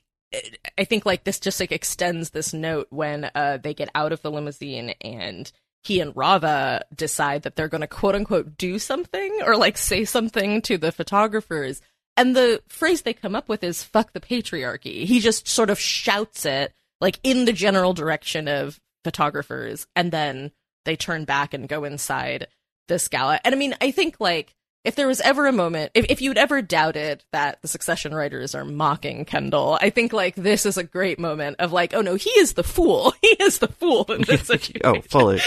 I 0.76 0.84
think 0.84 1.06
like 1.06 1.24
this 1.24 1.38
just 1.38 1.60
like 1.60 1.72
extends 1.72 2.30
this 2.30 2.52
note 2.52 2.88
when 2.90 3.30
uh 3.34 3.58
they 3.62 3.74
get 3.74 3.88
out 3.94 4.12
of 4.12 4.22
the 4.22 4.30
limousine 4.30 4.90
and 5.00 5.50
he 5.84 6.00
and 6.00 6.14
Rava 6.16 6.84
decide 6.94 7.42
that 7.42 7.54
they're 7.54 7.68
going 7.68 7.82
to 7.82 7.86
quote 7.86 8.16
unquote 8.16 8.58
do 8.58 8.78
something 8.78 9.40
or 9.44 9.56
like 9.56 9.78
say 9.78 10.04
something 10.04 10.60
to 10.62 10.78
the 10.78 10.90
photographers. 10.90 11.80
And 12.16 12.34
the 12.34 12.60
phrase 12.68 13.02
they 13.02 13.12
come 13.12 13.36
up 13.36 13.48
with 13.48 13.62
is 13.62 13.84
fuck 13.84 14.12
the 14.12 14.20
patriarchy. 14.20 15.04
He 15.04 15.20
just 15.20 15.46
sort 15.46 15.70
of 15.70 15.78
shouts 15.78 16.44
it 16.44 16.74
like 17.00 17.18
in 17.22 17.44
the 17.44 17.52
general 17.52 17.92
direction 17.92 18.48
of 18.48 18.80
photographers 19.04 19.86
and 19.94 20.10
then 20.10 20.50
they 20.84 20.96
turn 20.96 21.24
back 21.24 21.54
and 21.54 21.68
go 21.68 21.84
inside 21.84 22.48
this 22.88 23.08
gala. 23.08 23.40
And 23.44 23.54
I 23.54 23.58
mean, 23.58 23.74
I 23.80 23.90
think 23.90 24.16
like 24.18 24.54
if 24.86 24.94
there 24.94 25.08
was 25.08 25.20
ever 25.20 25.46
a 25.46 25.52
moment, 25.52 25.90
if, 25.94 26.06
if 26.08 26.22
you'd 26.22 26.38
ever 26.38 26.62
doubted 26.62 27.24
that 27.32 27.60
the 27.60 27.66
Succession 27.66 28.14
writers 28.14 28.54
are 28.54 28.64
mocking 28.64 29.24
Kendall, 29.24 29.76
I 29.80 29.90
think 29.90 30.12
like 30.12 30.36
this 30.36 30.64
is 30.64 30.78
a 30.78 30.84
great 30.84 31.18
moment 31.18 31.56
of 31.58 31.72
like, 31.72 31.92
oh 31.92 32.02
no, 32.02 32.14
he 32.14 32.30
is 32.30 32.54
the 32.54 32.62
fool. 32.62 33.12
He 33.26 33.36
is 33.42 33.58
the 33.58 33.66
fool 33.66 34.04
in 34.04 34.22
this 34.22 34.42
situation. 34.46 34.82
oh, 34.84 35.00
fully. 35.00 35.40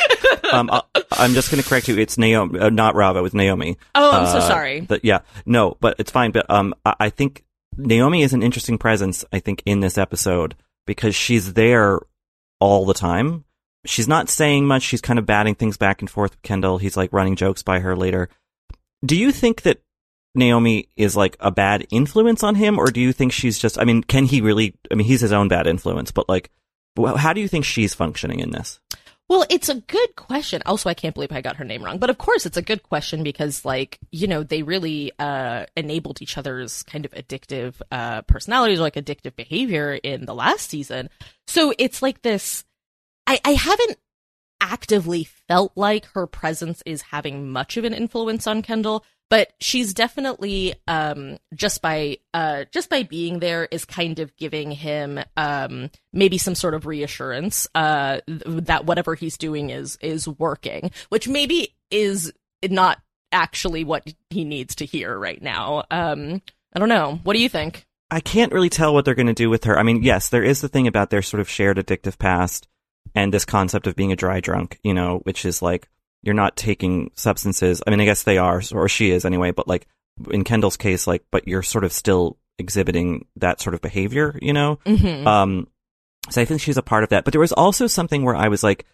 um, 0.52 0.70
I, 0.70 0.82
am 1.18 1.34
just 1.34 1.50
going 1.50 1.64
to 1.64 1.68
correct 1.68 1.88
you. 1.88 1.98
It's 1.98 2.18
Naomi, 2.18 2.60
uh, 2.60 2.70
not 2.70 2.94
Rava. 2.94 3.24
With 3.24 3.34
Naomi. 3.34 3.78
Oh, 3.96 4.12
I'm 4.12 4.26
uh, 4.26 4.34
so 4.34 4.40
sorry. 4.42 4.82
But 4.82 5.06
yeah, 5.06 5.20
no, 5.46 5.78
but 5.80 5.96
it's 5.98 6.12
fine. 6.12 6.32
But 6.32 6.50
um, 6.50 6.76
I, 6.84 6.96
I 7.00 7.10
think 7.10 7.46
Naomi 7.78 8.24
is 8.24 8.34
an 8.34 8.44
interesting 8.44 8.78
presence. 8.78 9.24
I 9.32 9.40
think 9.40 9.64
in 9.66 9.80
this 9.80 9.98
episode 9.98 10.56
because 10.86 11.16
she's 11.16 11.54
there 11.54 12.00
all 12.60 12.86
the 12.86 12.94
time. 12.94 13.46
She's 13.86 14.08
not 14.08 14.30
saying 14.30 14.68
much. 14.68 14.84
She's 14.84 15.02
kind 15.02 15.20
of 15.20 15.26
batting 15.26 15.56
things 15.56 15.78
back 15.78 16.02
and 16.02 16.10
forth 16.10 16.32
with 16.32 16.42
Kendall. 16.42 16.78
He's 16.78 16.98
like 16.98 17.14
running 17.14 17.36
jokes 17.36 17.64
by 17.64 17.80
her 17.80 17.96
later 17.96 18.30
do 19.06 19.16
you 19.16 19.32
think 19.32 19.64
that 19.64 19.82
Naomi 20.36 20.90
is 20.96 21.16
like 21.16 21.38
a 21.40 21.52
bad 21.52 21.88
influence 21.90 22.44
on 22.44 22.56
him, 22.56 22.78
or 22.78 22.88
do 22.88 23.02
you 23.02 23.14
think 23.14 23.32
she's 23.32 23.58
just? 23.58 23.80
I 23.80 23.84
mean, 23.84 24.04
can 24.04 24.26
he 24.26 24.42
really? 24.42 24.76
I 24.92 24.96
mean, 24.96 25.08
he's 25.08 25.22
his 25.22 25.32
own 25.32 25.48
bad 25.48 25.68
influence, 25.68 26.12
but 26.12 26.30
like, 26.30 26.52
how 26.98 27.34
do 27.34 27.42
you 27.42 27.48
think 27.48 27.66
she's 27.66 27.94
functioning 27.94 28.40
in 28.40 28.52
this? 28.52 28.80
Well, 29.30 29.46
it's 29.48 29.70
a 29.70 29.76
good 29.76 30.16
question. 30.16 30.64
Also, 30.66 30.90
I 30.90 30.96
can't 30.96 31.14
believe 31.14 31.32
I 31.32 31.42
got 31.42 31.58
her 31.58 31.64
name 31.64 31.84
wrong. 31.84 32.00
But 32.00 32.10
of 32.10 32.18
course, 32.18 32.48
it's 32.48 32.58
a 32.58 32.64
good 32.64 32.82
question 32.82 33.24
because, 33.24 33.64
like, 33.64 34.00
you 34.12 34.26
know, 34.26 34.42
they 34.42 34.64
really 34.64 35.12
uh, 35.20 35.68
enabled 35.78 36.20
each 36.22 36.36
other's 36.36 36.82
kind 36.84 37.06
of 37.06 37.12
addictive 37.12 37.76
uh, 37.92 38.24
personalities 38.24 38.80
or 38.80 38.84
like 38.84 38.96
addictive 38.96 39.36
behavior 39.36 39.94
in 39.94 40.26
the 40.26 40.34
last 40.34 40.72
season. 40.72 41.10
So 41.48 41.74
it's 41.78 42.02
like 42.02 42.24
this. 42.24 42.66
I, 43.28 43.40
I 43.46 43.52
haven't 43.52 44.00
actively 44.60 45.24
felt 45.24 45.74
like 45.76 46.06
her 46.16 46.26
presence 46.26 46.82
is 46.88 47.04
having 47.04 47.50
much 47.52 47.78
of 47.78 47.84
an 47.86 47.94
influence 47.94 48.48
on 48.48 48.64
Kendall, 48.64 49.06
but 49.30 49.54
she's 49.60 49.94
definitely 49.94 50.76
um, 50.88 51.38
just 51.54 51.82
by 51.82 52.18
uh, 52.34 52.66
just 52.72 52.90
by 52.90 53.04
being 53.04 53.40
there 53.40 53.68
is 53.72 53.86
kind 53.86 54.20
of 54.20 54.36
giving 54.38 54.72
him 54.72 55.20
um, 55.38 55.90
maybe 56.12 56.38
some 56.38 56.56
sort 56.56 56.74
of 56.74 56.86
reassurance 56.86 57.68
uh, 57.76 58.20
that 58.28 58.86
whatever 58.86 59.16
he's 59.16 59.38
doing 59.38 59.70
is 59.70 59.98
is 60.02 60.28
working, 60.28 60.92
which 61.10 61.28
maybe 61.28 61.76
is 61.92 62.34
not 62.68 63.00
actually 63.32 63.84
what 63.84 64.12
he 64.30 64.44
needs 64.44 64.76
to 64.76 64.86
hear 64.86 65.18
right 65.18 65.42
now. 65.42 65.84
Um, 65.92 66.42
I 66.74 66.80
don't 66.80 66.90
know. 66.90 67.20
What 67.24 67.34
do 67.34 67.40
you 67.40 67.50
think? 67.50 67.86
I 68.12 68.20
can't 68.20 68.52
really 68.52 68.70
tell 68.70 68.94
what 68.94 69.06
they're 69.06 69.14
going 69.14 69.28
to 69.28 69.34
do 69.34 69.52
with 69.52 69.66
her. 69.66 69.78
I 69.78 69.84
mean, 69.84 70.02
yes, 70.02 70.30
there 70.30 70.44
is 70.44 70.62
the 70.62 70.68
thing 70.68 70.88
about 70.88 71.12
their 71.12 71.22
sort 71.22 71.42
of 71.42 71.50
shared 71.50 71.78
addictive 71.78 72.18
past 72.18 72.68
and 73.14 73.32
this 73.32 73.46
concept 73.46 73.86
of 73.86 73.96
being 73.96 74.12
a 74.12 74.16
dry 74.16 74.40
drunk, 74.40 74.80
you 74.84 74.94
know, 74.94 75.20
which 75.24 75.46
is 75.46 75.62
like 75.62 75.88
you're 76.22 76.36
not 76.36 76.56
taking 76.56 77.12
substances. 77.16 77.82
I 77.86 77.90
mean, 77.90 78.02
I 78.02 78.06
guess 78.06 78.24
they 78.24 78.38
are, 78.38 78.62
or 78.74 78.90
she 78.90 79.12
is 79.12 79.26
anyway, 79.26 79.52
but 79.52 79.68
like 79.68 79.88
in 80.32 80.44
Kendall's 80.44 80.78
case, 80.78 81.08
like, 81.08 81.24
but 81.32 81.48
you're 81.48 81.64
sort 81.64 81.84
of 81.84 81.94
still 81.94 82.38
exhibiting 82.58 83.26
that 83.38 83.62
sort 83.62 83.74
of 83.74 83.82
behavior, 83.82 84.38
you 84.42 84.52
know? 84.54 84.80
Mm-hmm. 84.86 85.26
Um, 85.26 85.68
so 86.30 86.42
I 86.42 86.46
think 86.46 86.62
she's 86.62 86.78
a 86.78 86.82
part 86.82 87.04
of 87.04 87.10
that. 87.10 87.24
But 87.24 87.32
there 87.34 87.40
was 87.40 87.54
also 87.54 87.88
something 87.88 88.24
where 88.24 88.36
I 88.36 88.50
was 88.50 88.64
like, 88.64 88.86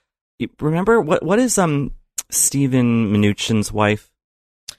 remember 0.60 1.01
what, 1.01 1.24
what 1.24 1.39
is, 1.39 1.58
um, 1.58 1.91
Steven 2.29 3.12
Mnuchin's 3.12 3.72
wife? 3.72 4.12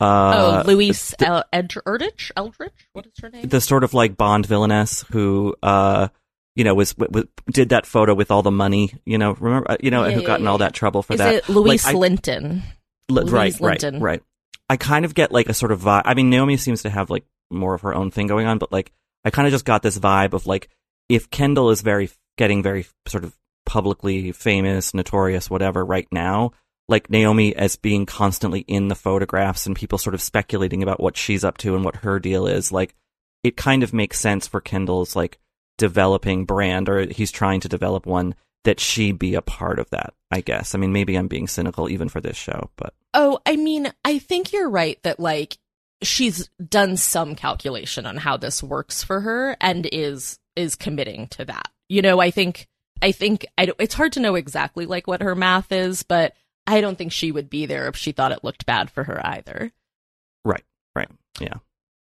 Uh, 0.01 0.63
oh, 0.65 0.71
Louise 0.71 1.15
the, 1.19 1.47
Erdrich? 1.53 2.31
Eldridge? 2.37 2.89
What 2.93 3.07
is 3.07 3.13
her 3.21 3.31
name? 3.31 3.49
The 3.49 3.61
sort 3.61 3.83
of 3.83 3.95
like 3.95 4.17
Bond 4.17 4.47
villainess 4.47 5.05
who, 5.11 5.57
uh, 5.63 6.09
you 6.57 6.65
know, 6.65 6.75
was, 6.75 6.97
was, 6.97 7.27
did 7.53 7.69
that 7.69 7.87
photo 7.87 8.15
with 8.15 8.33
all 8.33 8.43
the 8.43 8.51
money, 8.51 8.93
you 9.05 9.19
know, 9.19 9.35
remember, 9.35 9.71
uh, 9.71 9.77
you 9.81 9.91
know, 9.91 10.07
yeah, 10.07 10.15
who 10.15 10.27
got 10.27 10.41
in 10.41 10.47
all 10.49 10.59
that 10.59 10.73
trouble 10.73 11.03
for 11.03 11.13
Is 11.13 11.19
that. 11.19 11.35
It 11.35 11.49
Louise 11.49 11.85
like, 11.85 11.95
Linton. 11.95 12.63
Louise 13.09 13.31
right, 13.31 13.61
Linton. 13.61 13.95
right, 14.01 14.03
right. 14.03 14.23
I 14.69 14.77
kind 14.77 15.05
of 15.05 15.15
get 15.15 15.31
like 15.31 15.49
a 15.49 15.55
sort 15.55 15.71
of 15.71 15.83
vibe. 15.83 16.03
I 16.07 16.15
mean, 16.15 16.31
Naomi 16.31 16.57
seems 16.57 16.83
to 16.83 16.91
have 16.91 17.11
like 17.11 17.25
more 17.51 17.75
of 17.75 17.83
her 17.83 17.95
own 17.95 18.11
thing 18.11 18.27
going 18.27 18.47
on, 18.47 18.59
but 18.59 18.73
like, 18.73 18.91
I 19.25 19.31
kind 19.31 19.47
of 19.47 19.53
just 19.53 19.65
got 19.65 19.83
this 19.83 19.99
vibe 19.99 20.33
of 20.33 20.47
like, 20.47 20.69
if 21.09 21.31
Kendall 21.31 21.71
is 21.71 21.83
very, 21.83 22.11
getting 22.39 22.63
very 22.63 22.87
sort 23.07 23.23
of 23.23 23.37
publicly 23.67 24.33
famous, 24.33 24.95
notorious, 24.95 25.51
whatever 25.51 25.85
right 25.85 26.09
now, 26.11 26.53
like 26.89 27.11
Naomi 27.11 27.55
as 27.55 27.77
being 27.77 28.07
constantly 28.07 28.61
in 28.61 28.89
the 28.89 28.95
photographs 28.95 29.67
and 29.67 29.77
people 29.77 29.99
sort 29.99 30.15
of 30.15 30.23
speculating 30.23 30.83
about 30.83 31.01
what 31.01 31.17
she's 31.17 31.45
up 31.45 31.59
to 31.59 31.75
and 31.77 31.85
what 31.85 31.97
her 31.97 32.19
deal 32.19 32.47
is, 32.47 32.73
like, 32.73 32.95
it 33.45 33.57
kind 33.57 33.83
of 33.83 33.93
makes 33.93 34.19
sense 34.19 34.49
for 34.49 34.61
Kendall's 34.61 35.15
like 35.15 35.39
developing 35.79 36.45
brand 36.45 36.89
or 36.89 37.07
he's 37.07 37.31
trying 37.31 37.61
to 37.61 37.69
develop 37.69 38.07
one 38.07 38.35
that 38.65 38.81
she 38.81 39.13
be 39.13 39.35
a 39.35 39.43
part 39.43 39.79
of 39.79 39.89
that, 39.91 40.13
I 40.31 40.41
guess. 40.41 40.75
I 40.75 40.79
mean, 40.79 40.93
maybe 40.93 41.17
I'm 41.17 41.29
being 41.29 41.47
cynical 41.47 41.89
even 41.89 42.09
for 42.09 42.21
this 42.21 42.37
show, 42.37 42.71
but. 42.77 42.95
Oh, 43.15 43.39
I 43.47 43.57
mean, 43.57 43.93
I 44.05 44.19
think 44.19 44.53
you're 44.53 44.69
right 44.69 45.01
that 45.05 45.21
like 45.21 45.59
she's 46.03 46.51
done 46.69 46.97
some 46.97 47.35
calculation 47.35 48.07
on 48.07 48.17
how 48.17 48.37
this 48.37 48.63
works 48.63 49.03
for 49.03 49.21
her 49.21 49.57
and 49.61 49.89
is 49.93 50.39
is 50.55 50.75
committing 50.75 51.29
to 51.29 51.45
that. 51.45 51.71
You 51.89 52.03
know, 52.03 52.21
I 52.21 52.31
think 52.31 52.67
I 53.03 53.13
think 53.13 53.47
I 53.57 53.73
it's 53.79 53.95
hard 53.95 54.13
to 54.13 54.21
know 54.21 54.35
exactly 54.35 54.87
like 54.87 55.07
what 55.07 55.23
her 55.23 55.35
math 55.35 55.73
is, 55.73 56.03
but 56.03 56.35
I 56.67 56.81
don't 56.81 56.99
think 56.99 57.13
she 57.13 57.31
would 57.31 57.49
be 57.49 57.67
there 57.67 57.89
if 57.89 57.97
she 57.97 58.13
thought 58.13 58.33
it 58.33 58.45
looked 58.45 58.67
bad 58.67 58.91
for 58.91 59.05
her 59.05 59.25
either. 59.25 59.73
Right. 60.45 60.65
Right. 60.95 61.09
Yeah. 61.41 61.55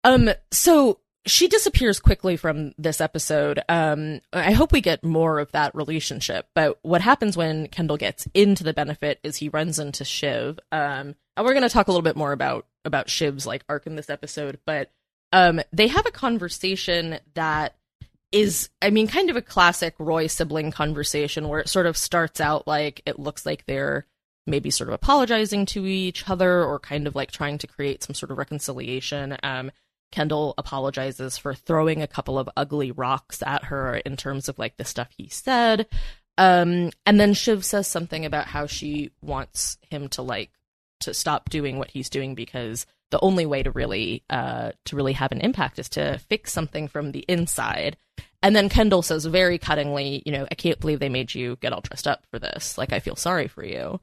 Um 0.04 0.30
so 0.52 1.00
she 1.28 1.48
disappears 1.48 2.00
quickly 2.00 2.38
from 2.38 2.74
this 2.78 3.02
episode. 3.02 3.62
Um, 3.70 4.22
I 4.34 4.52
hope 4.52 4.72
we 4.72 4.82
get 4.82 5.04
more 5.04 5.40
of 5.40 5.52
that 5.52 5.76
relationship. 5.76 6.48
But 6.56 6.80
what 6.82 7.02
happens 7.02 7.38
when 7.38 7.68
Kendall 7.68 7.98
gets 7.98 8.28
into 8.34 8.64
the 8.64 8.74
benefit 8.74 9.20
is 9.24 9.38
he 9.38 9.50
runs 9.50 9.78
into 9.80 10.06
Shiv. 10.06 10.60
Um, 10.72 11.16
and 11.36 11.46
we're 11.46 11.54
going 11.54 11.64
to 11.64 11.70
talk 11.70 11.88
a 11.88 11.92
little 11.92 12.02
bit 12.02 12.18
more 12.18 12.32
about 12.32 12.66
about 12.86 13.10
Shiv's 13.10 13.46
like 13.46 13.64
arc 13.70 13.86
in 13.86 13.96
this 13.96 14.10
episode. 14.10 14.60
But 14.66 14.92
um, 15.32 15.62
they 15.72 15.88
have 15.88 16.06
a 16.06 16.12
conversation 16.12 17.20
that 17.36 17.76
is, 18.32 18.70
I 18.82 18.90
mean, 18.90 19.08
kind 19.08 19.30
of 19.30 19.36
a 19.36 19.42
classic 19.42 19.96
Roy 20.00 20.28
sibling 20.28 20.72
conversation 20.72 21.48
where 21.48 21.60
it 21.60 21.70
sort 21.70 21.86
of 21.86 21.98
starts 21.98 22.42
out 22.42 22.68
like 22.68 23.02
it 23.06 23.20
looks 23.20 23.46
like 23.46 23.66
they're 23.66 24.06
maybe 24.46 24.70
sort 24.70 24.90
of 24.90 24.94
apologizing 24.94 25.66
to 25.66 25.86
each 25.86 26.30
other 26.30 26.64
or 26.64 26.80
kind 26.80 27.06
of 27.06 27.16
like 27.16 27.32
trying 27.32 27.58
to 27.58 27.68
create 27.68 28.04
some 28.04 28.14
sort 28.14 28.32
of 28.32 28.38
reconciliation. 28.38 29.38
Um, 29.44 29.72
Kendall 30.12 30.54
apologizes 30.58 31.38
for 31.38 31.54
throwing 31.54 32.02
a 32.02 32.08
couple 32.08 32.40
of 32.40 32.50
ugly 32.56 32.92
rocks 32.92 33.44
at 33.44 33.66
her 33.66 33.96
in 33.98 34.18
terms 34.18 34.50
of 34.50 34.58
like 34.58 34.78
the 34.78 34.86
stuff 34.86 35.10
he 35.18 35.28
said. 35.30 35.88
Um, 36.38 36.92
and 37.06 37.20
then 37.20 37.34
Shiv 37.34 37.66
says 37.66 37.88
something 37.88 38.26
about 38.26 38.48
how 38.48 38.68
she 38.68 39.12
wants 39.22 39.78
him 39.90 40.08
to 40.10 40.22
like 40.22 40.52
to 41.02 41.14
stop 41.14 41.50
doing 41.50 41.78
what 41.78 41.92
he's 41.92 42.10
doing 42.10 42.36
because 42.36 42.86
the 43.12 43.20
only 43.22 43.46
way 43.46 43.64
to 43.64 43.72
really 43.72 44.24
uh 44.30 44.72
to 44.86 44.96
really 44.96 45.14
have 45.14 45.32
an 45.32 45.42
impact 45.42 45.80
is 45.80 45.90
to 45.90 46.20
fix 46.30 46.52
something 46.52 46.88
from 46.88 47.12
the 47.12 47.26
inside. 47.28 47.98
And 48.42 48.56
then 48.56 48.70
Kendall 48.70 49.02
says 49.02 49.26
very 49.26 49.58
cuttingly, 49.58 50.22
you 50.26 50.32
know, 50.32 50.48
I 50.50 50.56
can't 50.56 50.80
believe 50.80 51.00
they 51.00 51.10
made 51.10 51.34
you 51.34 51.58
get 51.58 51.74
all 51.74 51.82
dressed 51.82 52.08
up 52.08 52.26
for 52.30 52.40
this. 52.40 52.78
Like 52.78 52.94
I 52.94 53.00
feel 53.00 53.16
sorry 53.16 53.48
for 53.48 53.64
you. 53.64 54.00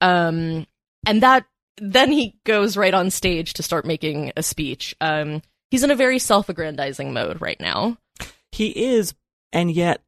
Um 0.00 0.66
and 1.06 1.22
that 1.22 1.46
then 1.80 2.12
he 2.12 2.38
goes 2.44 2.76
right 2.76 2.94
on 2.94 3.10
stage 3.10 3.54
to 3.54 3.62
start 3.62 3.84
making 3.86 4.32
a 4.36 4.42
speech. 4.42 4.94
Um 5.00 5.42
he's 5.70 5.82
in 5.82 5.90
a 5.90 5.96
very 5.96 6.18
self-aggrandizing 6.18 7.12
mode 7.12 7.40
right 7.40 7.60
now. 7.60 7.96
He 8.52 8.68
is, 8.94 9.14
and 9.52 9.70
yet 9.70 10.02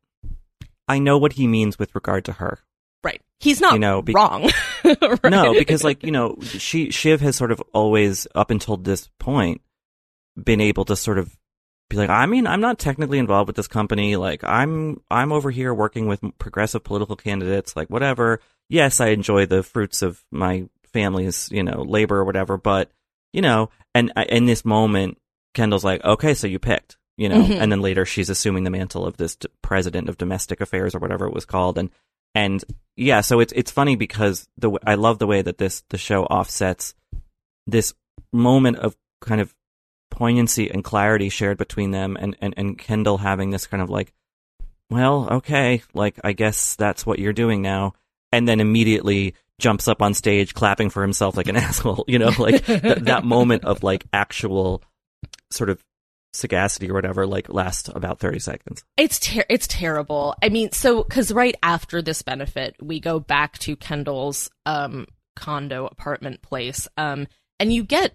I 0.89 0.99
know 0.99 1.19
what 1.19 1.35
he 1.35 1.47
means 1.47 1.79
with 1.79 1.95
regard 1.95 2.25
to 2.27 2.33
her. 2.33 2.59
Right. 3.05 3.21
He's 3.41 3.61
not 3.61 3.75
You 3.75 3.79
know, 3.79 4.03
be- 4.03 4.13
wrong. 4.15 4.51
Right? 4.85 5.25
No, 5.31 5.55
because 5.55 5.85
like, 5.85 6.03
you 6.05 6.11
know, 6.11 6.37
she 6.43 6.91
Shiv 6.91 7.21
has 7.21 7.37
sort 7.37 7.53
of 7.53 7.63
always 7.73 8.27
up 8.35 8.51
until 8.51 8.77
this 8.77 9.09
point 9.21 9.61
been 10.43 10.61
able 10.61 10.85
to 10.87 10.97
sort 10.97 11.19
of 11.19 11.37
be 11.89 11.97
like, 11.97 12.11
I 12.11 12.27
mean, 12.27 12.47
I'm 12.49 12.61
not 12.61 12.79
technically 12.81 13.19
involved 13.19 13.47
with 13.47 13.55
this 13.57 13.69
company. 13.69 14.17
Like, 14.17 14.43
I'm 14.43 15.01
I'm 15.11 15.31
over 15.31 15.51
here 15.53 15.73
working 15.73 16.07
with 16.09 16.21
progressive 16.39 16.83
political 16.83 17.15
candidates, 17.17 17.77
like 17.77 17.89
whatever. 17.91 18.41
Yes, 18.69 19.01
I 19.01 19.09
enjoy 19.09 19.47
the 19.47 19.63
fruits 19.63 20.03
of 20.03 20.25
my 20.33 20.69
family's, 20.93 21.49
you 21.51 21.63
know, 21.63 21.83
labor 21.83 22.19
or 22.19 22.25
whatever, 22.25 22.57
but 22.57 22.91
you 23.33 23.41
know, 23.43 23.71
and 23.95 24.13
I- 24.17 24.25
in 24.25 24.47
this 24.47 24.65
moment 24.65 25.19
Kendall's 25.55 25.85
like, 25.85 26.03
"Okay, 26.05 26.35
so 26.35 26.47
you 26.47 26.59
picked." 26.59 26.97
You 27.19 27.29
know, 27.29 27.43
Mhm. 27.43 27.61
and 27.61 27.71
then 27.71 27.81
later 27.83 28.07
she's 28.07 28.31
assuming 28.31 28.65
the 28.65 28.71
mantle 28.71 29.05
of 29.07 29.17
this 29.19 29.37
d- 29.37 29.49
president 29.61 30.09
of 30.09 30.17
domestic 30.17 30.61
affairs 30.63 30.95
or 30.95 30.99
whatever 30.99 31.27
it 31.27 31.35
was 31.35 31.45
called 31.45 31.77
and 31.79 31.91
and 32.35 32.65
yeah, 32.97 33.21
so 33.21 33.41
it's 33.41 33.53
it's 33.55 33.71
funny 33.71 33.97
because 33.97 34.49
the 34.57 34.69
w- 34.69 34.79
I 34.87 34.95
love 34.95 35.19
the 35.19 35.27
way 35.27 35.43
that 35.43 35.59
this 35.59 35.83
the 35.91 35.99
show 35.99 36.25
offsets 36.25 36.95
this 37.67 37.93
moment 38.33 38.79
of 38.79 38.97
kind 39.21 39.41
of 39.43 39.55
poignancy 40.11 40.71
and 40.71 40.83
clarity 40.85 41.29
shared 41.29 41.59
between 41.59 41.91
them 41.91 42.17
and, 42.19 42.37
and, 42.41 42.55
and 42.57 42.79
Kendall 42.79 43.19
having 43.19 43.51
this 43.51 43.67
kind 43.67 43.83
of 43.83 43.89
like, 43.91 44.13
well, 44.91 45.29
okay, 45.31 45.83
like 45.95 46.19
I 46.25 46.33
guess 46.33 46.75
that's 46.77 47.05
what 47.07 47.19
you're 47.19 47.33
doing 47.33 47.63
now. 47.63 47.95
And 48.31 48.49
then 48.49 48.61
immediately 48.61 49.35
jumps 49.63 49.89
up 49.89 50.03
on 50.03 50.13
stage 50.13 50.53
clapping 50.53 50.91
for 50.91 51.03
himself 51.03 51.37
like 51.37 51.49
an 51.49 51.57
asshole, 51.69 52.05
you 52.07 52.19
know, 52.19 52.33
like 52.39 52.65
th- 52.67 52.99
that 52.99 53.25
moment 53.25 53.65
of 53.65 53.83
like 53.83 54.05
actual 54.13 54.83
sort 55.51 55.71
of 55.71 55.83
sagacity 56.35 56.91
or 56.91 56.95
whatever, 56.95 57.27
like 57.27 57.49
lasts 57.49 57.89
about 57.95 58.19
30 58.19 58.41
seconds. 58.41 58.85
It's 58.97 59.19
ter- 59.21 59.45
it's 59.49 59.67
terrible. 59.67 60.35
I 60.43 60.49
mean, 60.49 60.73
so 60.73 61.03
because 61.03 61.33
right 61.33 61.55
after 61.63 62.03
this 62.03 62.23
benefit, 62.23 62.77
we 62.83 63.01
go 63.01 63.21
back 63.21 63.59
to 63.61 63.77
Kendall's 63.77 64.51
um 64.67 65.07
condo 65.37 65.87
apartment 65.87 66.43
place, 66.43 66.89
um, 66.99 67.27
and 67.59 67.73
you 67.73 67.85
get 67.85 68.15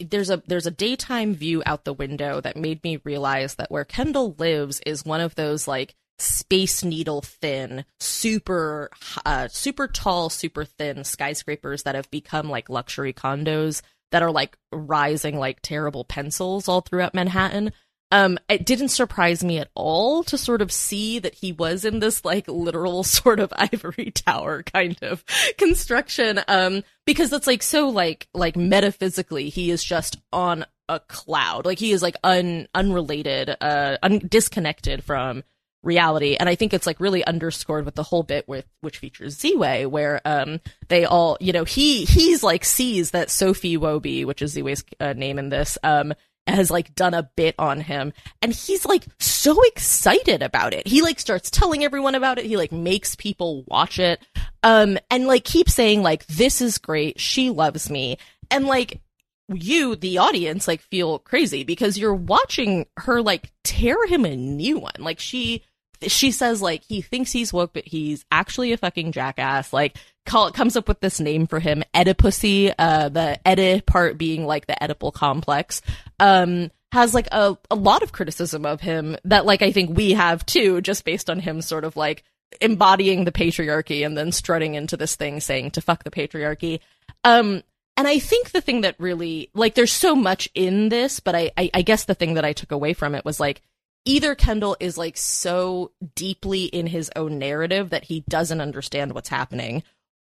there's 0.00 0.30
a 0.30 0.42
there's 0.46 0.66
a 0.66 0.70
daytime 0.70 1.34
view 1.34 1.62
out 1.66 1.84
the 1.84 1.92
window 1.92 2.40
that 2.40 2.56
made 2.56 2.82
me 2.84 3.00
realize 3.04 3.56
that 3.56 3.70
where 3.70 3.84
Kendall 3.84 4.34
lives 4.38 4.80
is 4.86 5.04
one 5.04 5.20
of 5.20 5.34
those 5.34 5.68
like 5.68 5.94
space 6.18 6.82
needle 6.84 7.22
thin, 7.22 7.84
super 8.00 8.90
uh 9.24 9.48
super 9.48 9.88
tall, 9.88 10.30
super 10.30 10.64
thin 10.64 11.04
skyscrapers 11.04 11.82
that 11.82 11.94
have 11.94 12.10
become 12.10 12.48
like 12.48 12.68
luxury 12.70 13.12
condos 13.12 13.82
that 14.12 14.22
are 14.22 14.30
like 14.30 14.56
rising 14.72 15.38
like 15.38 15.60
terrible 15.62 16.04
pencils 16.04 16.68
all 16.68 16.80
throughout 16.80 17.14
Manhattan. 17.14 17.72
Um, 18.12 18.38
it 18.48 18.64
didn't 18.64 18.90
surprise 18.90 19.42
me 19.42 19.58
at 19.58 19.70
all 19.74 20.22
to 20.24 20.38
sort 20.38 20.62
of 20.62 20.70
see 20.70 21.18
that 21.18 21.34
he 21.34 21.50
was 21.50 21.84
in 21.84 21.98
this 21.98 22.24
like 22.24 22.46
literal 22.46 23.02
sort 23.04 23.40
of 23.40 23.52
ivory 23.56 24.12
tower 24.12 24.62
kind 24.62 24.96
of 25.02 25.24
construction. 25.58 26.40
Um, 26.46 26.84
because 27.04 27.32
it's 27.32 27.46
like 27.46 27.62
so 27.62 27.88
like 27.88 28.28
like 28.32 28.56
metaphysically 28.56 29.48
he 29.48 29.70
is 29.70 29.82
just 29.82 30.18
on 30.32 30.64
a 30.88 31.00
cloud. 31.00 31.66
Like 31.66 31.78
he 31.78 31.92
is 31.92 32.02
like 32.02 32.16
un 32.22 32.68
unrelated, 32.74 33.56
uh, 33.60 33.98
un- 34.02 34.26
disconnected 34.28 35.02
from 35.02 35.42
reality. 35.82 36.36
And 36.36 36.48
i 36.48 36.54
think 36.54 36.74
it's 36.74 36.86
like 36.86 37.00
really 37.00 37.24
underscored 37.24 37.84
with 37.84 37.94
the 37.94 38.02
whole 38.02 38.22
bit 38.22 38.48
with 38.48 38.66
which 38.80 38.98
features 38.98 39.38
Ziwe 39.38 39.86
where 39.86 40.20
um 40.24 40.60
they 40.88 41.04
all 41.04 41.36
you 41.40 41.52
know 41.52 41.64
he 41.64 42.04
he's 42.04 42.42
like 42.42 42.64
sees 42.64 43.12
that 43.12 43.30
Sophie 43.30 43.76
Iwobi 43.78 44.24
which 44.24 44.42
is 44.42 44.56
Ziwe's 44.56 44.84
uh, 45.00 45.12
name 45.12 45.38
in 45.38 45.48
this 45.48 45.78
um 45.82 46.14
has 46.46 46.70
like 46.70 46.94
done 46.94 47.14
a 47.14 47.28
bit 47.36 47.54
on 47.58 47.80
him. 47.80 48.12
And 48.40 48.52
he's 48.52 48.86
like 48.86 49.04
so 49.18 49.60
excited 49.64 50.42
about 50.42 50.74
it. 50.74 50.86
He 50.86 51.02
like 51.02 51.18
starts 51.18 51.50
telling 51.50 51.84
everyone 51.84 52.14
about 52.14 52.38
it. 52.38 52.46
He 52.46 52.56
like 52.56 52.72
makes 52.72 53.16
people 53.16 53.64
watch 53.66 53.98
it. 53.98 54.20
Um 54.62 54.98
and 55.10 55.26
like 55.26 55.44
keeps 55.44 55.74
saying 55.74 56.02
like 56.02 56.26
this 56.26 56.60
is 56.60 56.78
great. 56.78 57.20
She 57.20 57.50
loves 57.50 57.90
me. 57.90 58.18
And 58.50 58.66
like 58.66 59.00
you 59.48 59.96
the 59.96 60.18
audience 60.18 60.66
like 60.66 60.80
feel 60.80 61.18
crazy 61.18 61.64
because 61.64 61.98
you're 61.98 62.14
watching 62.14 62.86
her 62.98 63.22
like 63.22 63.52
tear 63.64 64.06
him 64.06 64.24
a 64.24 64.36
new 64.36 64.78
one. 64.78 64.94
Like 64.98 65.20
she 65.20 65.62
she 66.02 66.30
says 66.30 66.60
like 66.60 66.82
he 66.82 67.00
thinks 67.00 67.32
he's 67.32 67.52
woke 67.52 67.72
but 67.72 67.86
he's 67.86 68.24
actually 68.30 68.72
a 68.72 68.76
fucking 68.76 69.12
jackass. 69.12 69.72
Like 69.72 69.96
call 70.24 70.50
comes 70.50 70.76
up 70.76 70.88
with 70.88 71.00
this 71.00 71.20
name 71.20 71.46
for 71.46 71.60
him 71.60 71.82
Oedipussy 71.94 72.74
uh 72.78 73.08
the 73.08 73.38
edi 73.46 73.80
part 73.80 74.18
being 74.18 74.44
like 74.44 74.66
the 74.66 74.76
oedipal 74.82 75.12
complex 75.12 75.82
um 76.18 76.70
has 76.92 77.14
like 77.14 77.28
a, 77.30 77.56
a 77.70 77.76
lot 77.76 78.02
of 78.02 78.12
criticism 78.12 78.66
of 78.66 78.80
him 78.80 79.16
that 79.24 79.46
like 79.46 79.62
i 79.62 79.70
think 79.70 79.96
we 79.96 80.12
have 80.12 80.44
too 80.46 80.80
just 80.80 81.04
based 81.04 81.30
on 81.30 81.38
him 81.38 81.60
sort 81.60 81.84
of 81.84 81.96
like 81.96 82.24
embodying 82.60 83.24
the 83.24 83.32
patriarchy 83.32 84.04
and 84.04 84.16
then 84.16 84.32
strutting 84.32 84.74
into 84.74 84.96
this 84.96 85.16
thing 85.16 85.40
saying 85.40 85.70
to 85.72 85.80
fuck 85.80 86.04
the 86.04 86.10
patriarchy. 86.10 86.80
Um 87.24 87.62
and 87.96 88.06
I 88.06 88.18
think 88.18 88.50
the 88.50 88.60
thing 88.60 88.82
that 88.82 88.96
really 88.98 89.50
like 89.54 89.74
there's 89.74 89.92
so 89.92 90.14
much 90.14 90.48
in 90.54 90.90
this, 90.90 91.20
but 91.20 91.34
I, 91.34 91.50
I 91.56 91.70
I 91.74 91.82
guess 91.82 92.04
the 92.04 92.14
thing 92.14 92.34
that 92.34 92.44
I 92.44 92.52
took 92.52 92.72
away 92.72 92.92
from 92.92 93.14
it 93.14 93.24
was 93.24 93.40
like 93.40 93.62
either 94.04 94.34
Kendall 94.34 94.76
is 94.80 94.98
like 94.98 95.16
so 95.16 95.92
deeply 96.14 96.64
in 96.64 96.86
his 96.86 97.10
own 97.16 97.38
narrative 97.38 97.90
that 97.90 98.04
he 98.04 98.24
doesn't 98.28 98.60
understand 98.60 99.12
what's 99.14 99.30
happening, 99.30 99.82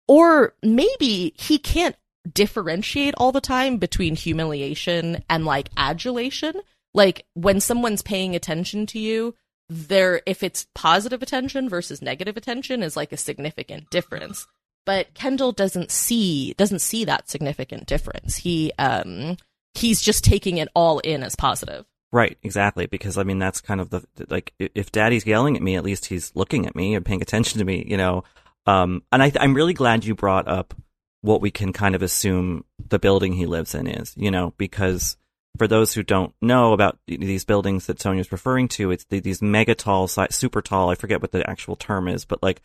or 0.06 0.54
maybe 0.62 1.34
he 1.36 1.58
can't 1.58 1.96
differentiate 2.32 3.14
all 3.16 3.32
the 3.32 3.40
time 3.40 3.76
between 3.78 4.16
humiliation 4.16 5.22
and 5.28 5.44
like 5.44 5.68
adulation. 5.76 6.54
Like 6.94 7.26
when 7.34 7.60
someone's 7.60 8.02
paying 8.02 8.34
attention 8.34 8.86
to 8.86 8.98
you, 8.98 9.34
there 9.68 10.22
if 10.24 10.42
it's 10.42 10.66
positive 10.74 11.22
attention 11.22 11.68
versus 11.68 12.00
negative 12.00 12.36
attention 12.36 12.82
is 12.82 12.96
like 12.96 13.12
a 13.12 13.18
significant 13.18 13.90
difference 13.90 14.46
but 14.88 15.12
Kendall 15.12 15.52
doesn't 15.52 15.90
see 15.90 16.54
doesn't 16.54 16.78
see 16.78 17.04
that 17.04 17.28
significant 17.28 17.84
difference. 17.84 18.36
He 18.36 18.72
um 18.78 19.36
he's 19.74 20.00
just 20.00 20.24
taking 20.24 20.56
it 20.56 20.68
all 20.74 21.00
in 21.00 21.22
as 21.22 21.36
positive. 21.36 21.84
Right, 22.10 22.38
exactly. 22.42 22.86
Because 22.86 23.18
I 23.18 23.22
mean, 23.22 23.38
that's 23.38 23.60
kind 23.60 23.82
of 23.82 23.90
the 23.90 24.02
like 24.30 24.54
if 24.58 24.90
Daddy's 24.90 25.26
yelling 25.26 25.56
at 25.56 25.62
me, 25.62 25.76
at 25.76 25.84
least 25.84 26.06
he's 26.06 26.32
looking 26.34 26.66
at 26.66 26.74
me 26.74 26.94
and 26.94 27.04
paying 27.04 27.20
attention 27.20 27.58
to 27.58 27.66
me, 27.66 27.84
you 27.86 27.98
know. 27.98 28.24
Um, 28.64 29.02
and 29.12 29.22
I, 29.22 29.30
I'm 29.38 29.52
really 29.52 29.74
glad 29.74 30.06
you 30.06 30.14
brought 30.14 30.48
up 30.48 30.72
what 31.20 31.42
we 31.42 31.50
can 31.50 31.74
kind 31.74 31.94
of 31.94 32.00
assume 32.00 32.64
the 32.78 32.98
building 32.98 33.34
he 33.34 33.44
lives 33.44 33.74
in 33.74 33.88
is, 33.88 34.14
you 34.16 34.30
know, 34.30 34.54
because 34.56 35.18
for 35.58 35.68
those 35.68 35.92
who 35.92 36.02
don't 36.02 36.32
know 36.40 36.72
about 36.72 36.98
these 37.06 37.44
buildings 37.44 37.88
that 37.88 38.00
Sonia's 38.00 38.32
referring 38.32 38.68
to, 38.68 38.90
it's 38.90 39.04
the, 39.04 39.20
these 39.20 39.42
mega 39.42 39.74
tall, 39.74 40.08
super 40.08 40.62
tall. 40.62 40.88
I 40.88 40.94
forget 40.94 41.20
what 41.20 41.32
the 41.32 41.48
actual 41.48 41.76
term 41.76 42.08
is, 42.08 42.24
but 42.24 42.42
like 42.42 42.62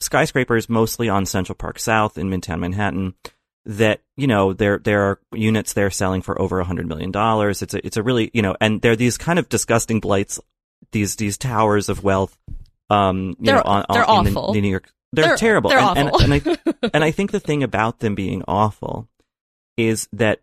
skyscrapers 0.00 0.68
mostly 0.68 1.08
on 1.08 1.26
Central 1.26 1.56
Park 1.56 1.78
South 1.78 2.18
in 2.18 2.28
Midtown 2.30 2.60
Manhattan 2.60 3.14
that 3.64 4.00
you 4.16 4.26
know 4.26 4.52
there 4.52 4.78
there 4.78 5.02
are 5.02 5.20
units 5.32 5.72
there 5.72 5.90
selling 5.90 6.22
for 6.22 6.40
over 6.40 6.60
a 6.60 6.64
hundred 6.64 6.86
million 6.86 7.10
dollars. 7.10 7.62
It's 7.62 7.74
a 7.74 7.84
it's 7.86 7.96
a 7.96 8.02
really 8.02 8.30
you 8.32 8.42
know 8.42 8.56
and 8.60 8.80
they're 8.82 8.96
these 8.96 9.18
kind 9.18 9.38
of 9.38 9.48
disgusting 9.48 10.00
blights, 10.00 10.38
these 10.92 11.16
these 11.16 11.36
towers 11.38 11.88
of 11.88 12.04
wealth. 12.04 12.36
Um, 12.88 13.30
you 13.40 13.46
They're- 13.46 13.54
know, 13.56 13.62
on, 13.64 13.84
they're 13.92 14.04
on 14.08 14.24
the- 14.24 14.30
awful. 14.30 14.52
the 14.52 14.60
New 14.60 14.68
York. 14.70 14.88
They're, 15.12 15.24
They're- 15.28 15.36
terrible. 15.36 15.70
they're 15.70 15.78
and, 15.80 16.08
awful. 16.10 16.22
And, 16.32 16.46
and 16.46 16.58
I 16.82 16.88
and 16.94 17.04
I 17.04 17.10
think 17.10 17.32
the 17.32 17.40
thing 17.40 17.62
about 17.64 17.98
them 18.00 18.14
being 18.14 18.42
awful 18.46 19.08
is 19.76 20.08
that 20.12 20.40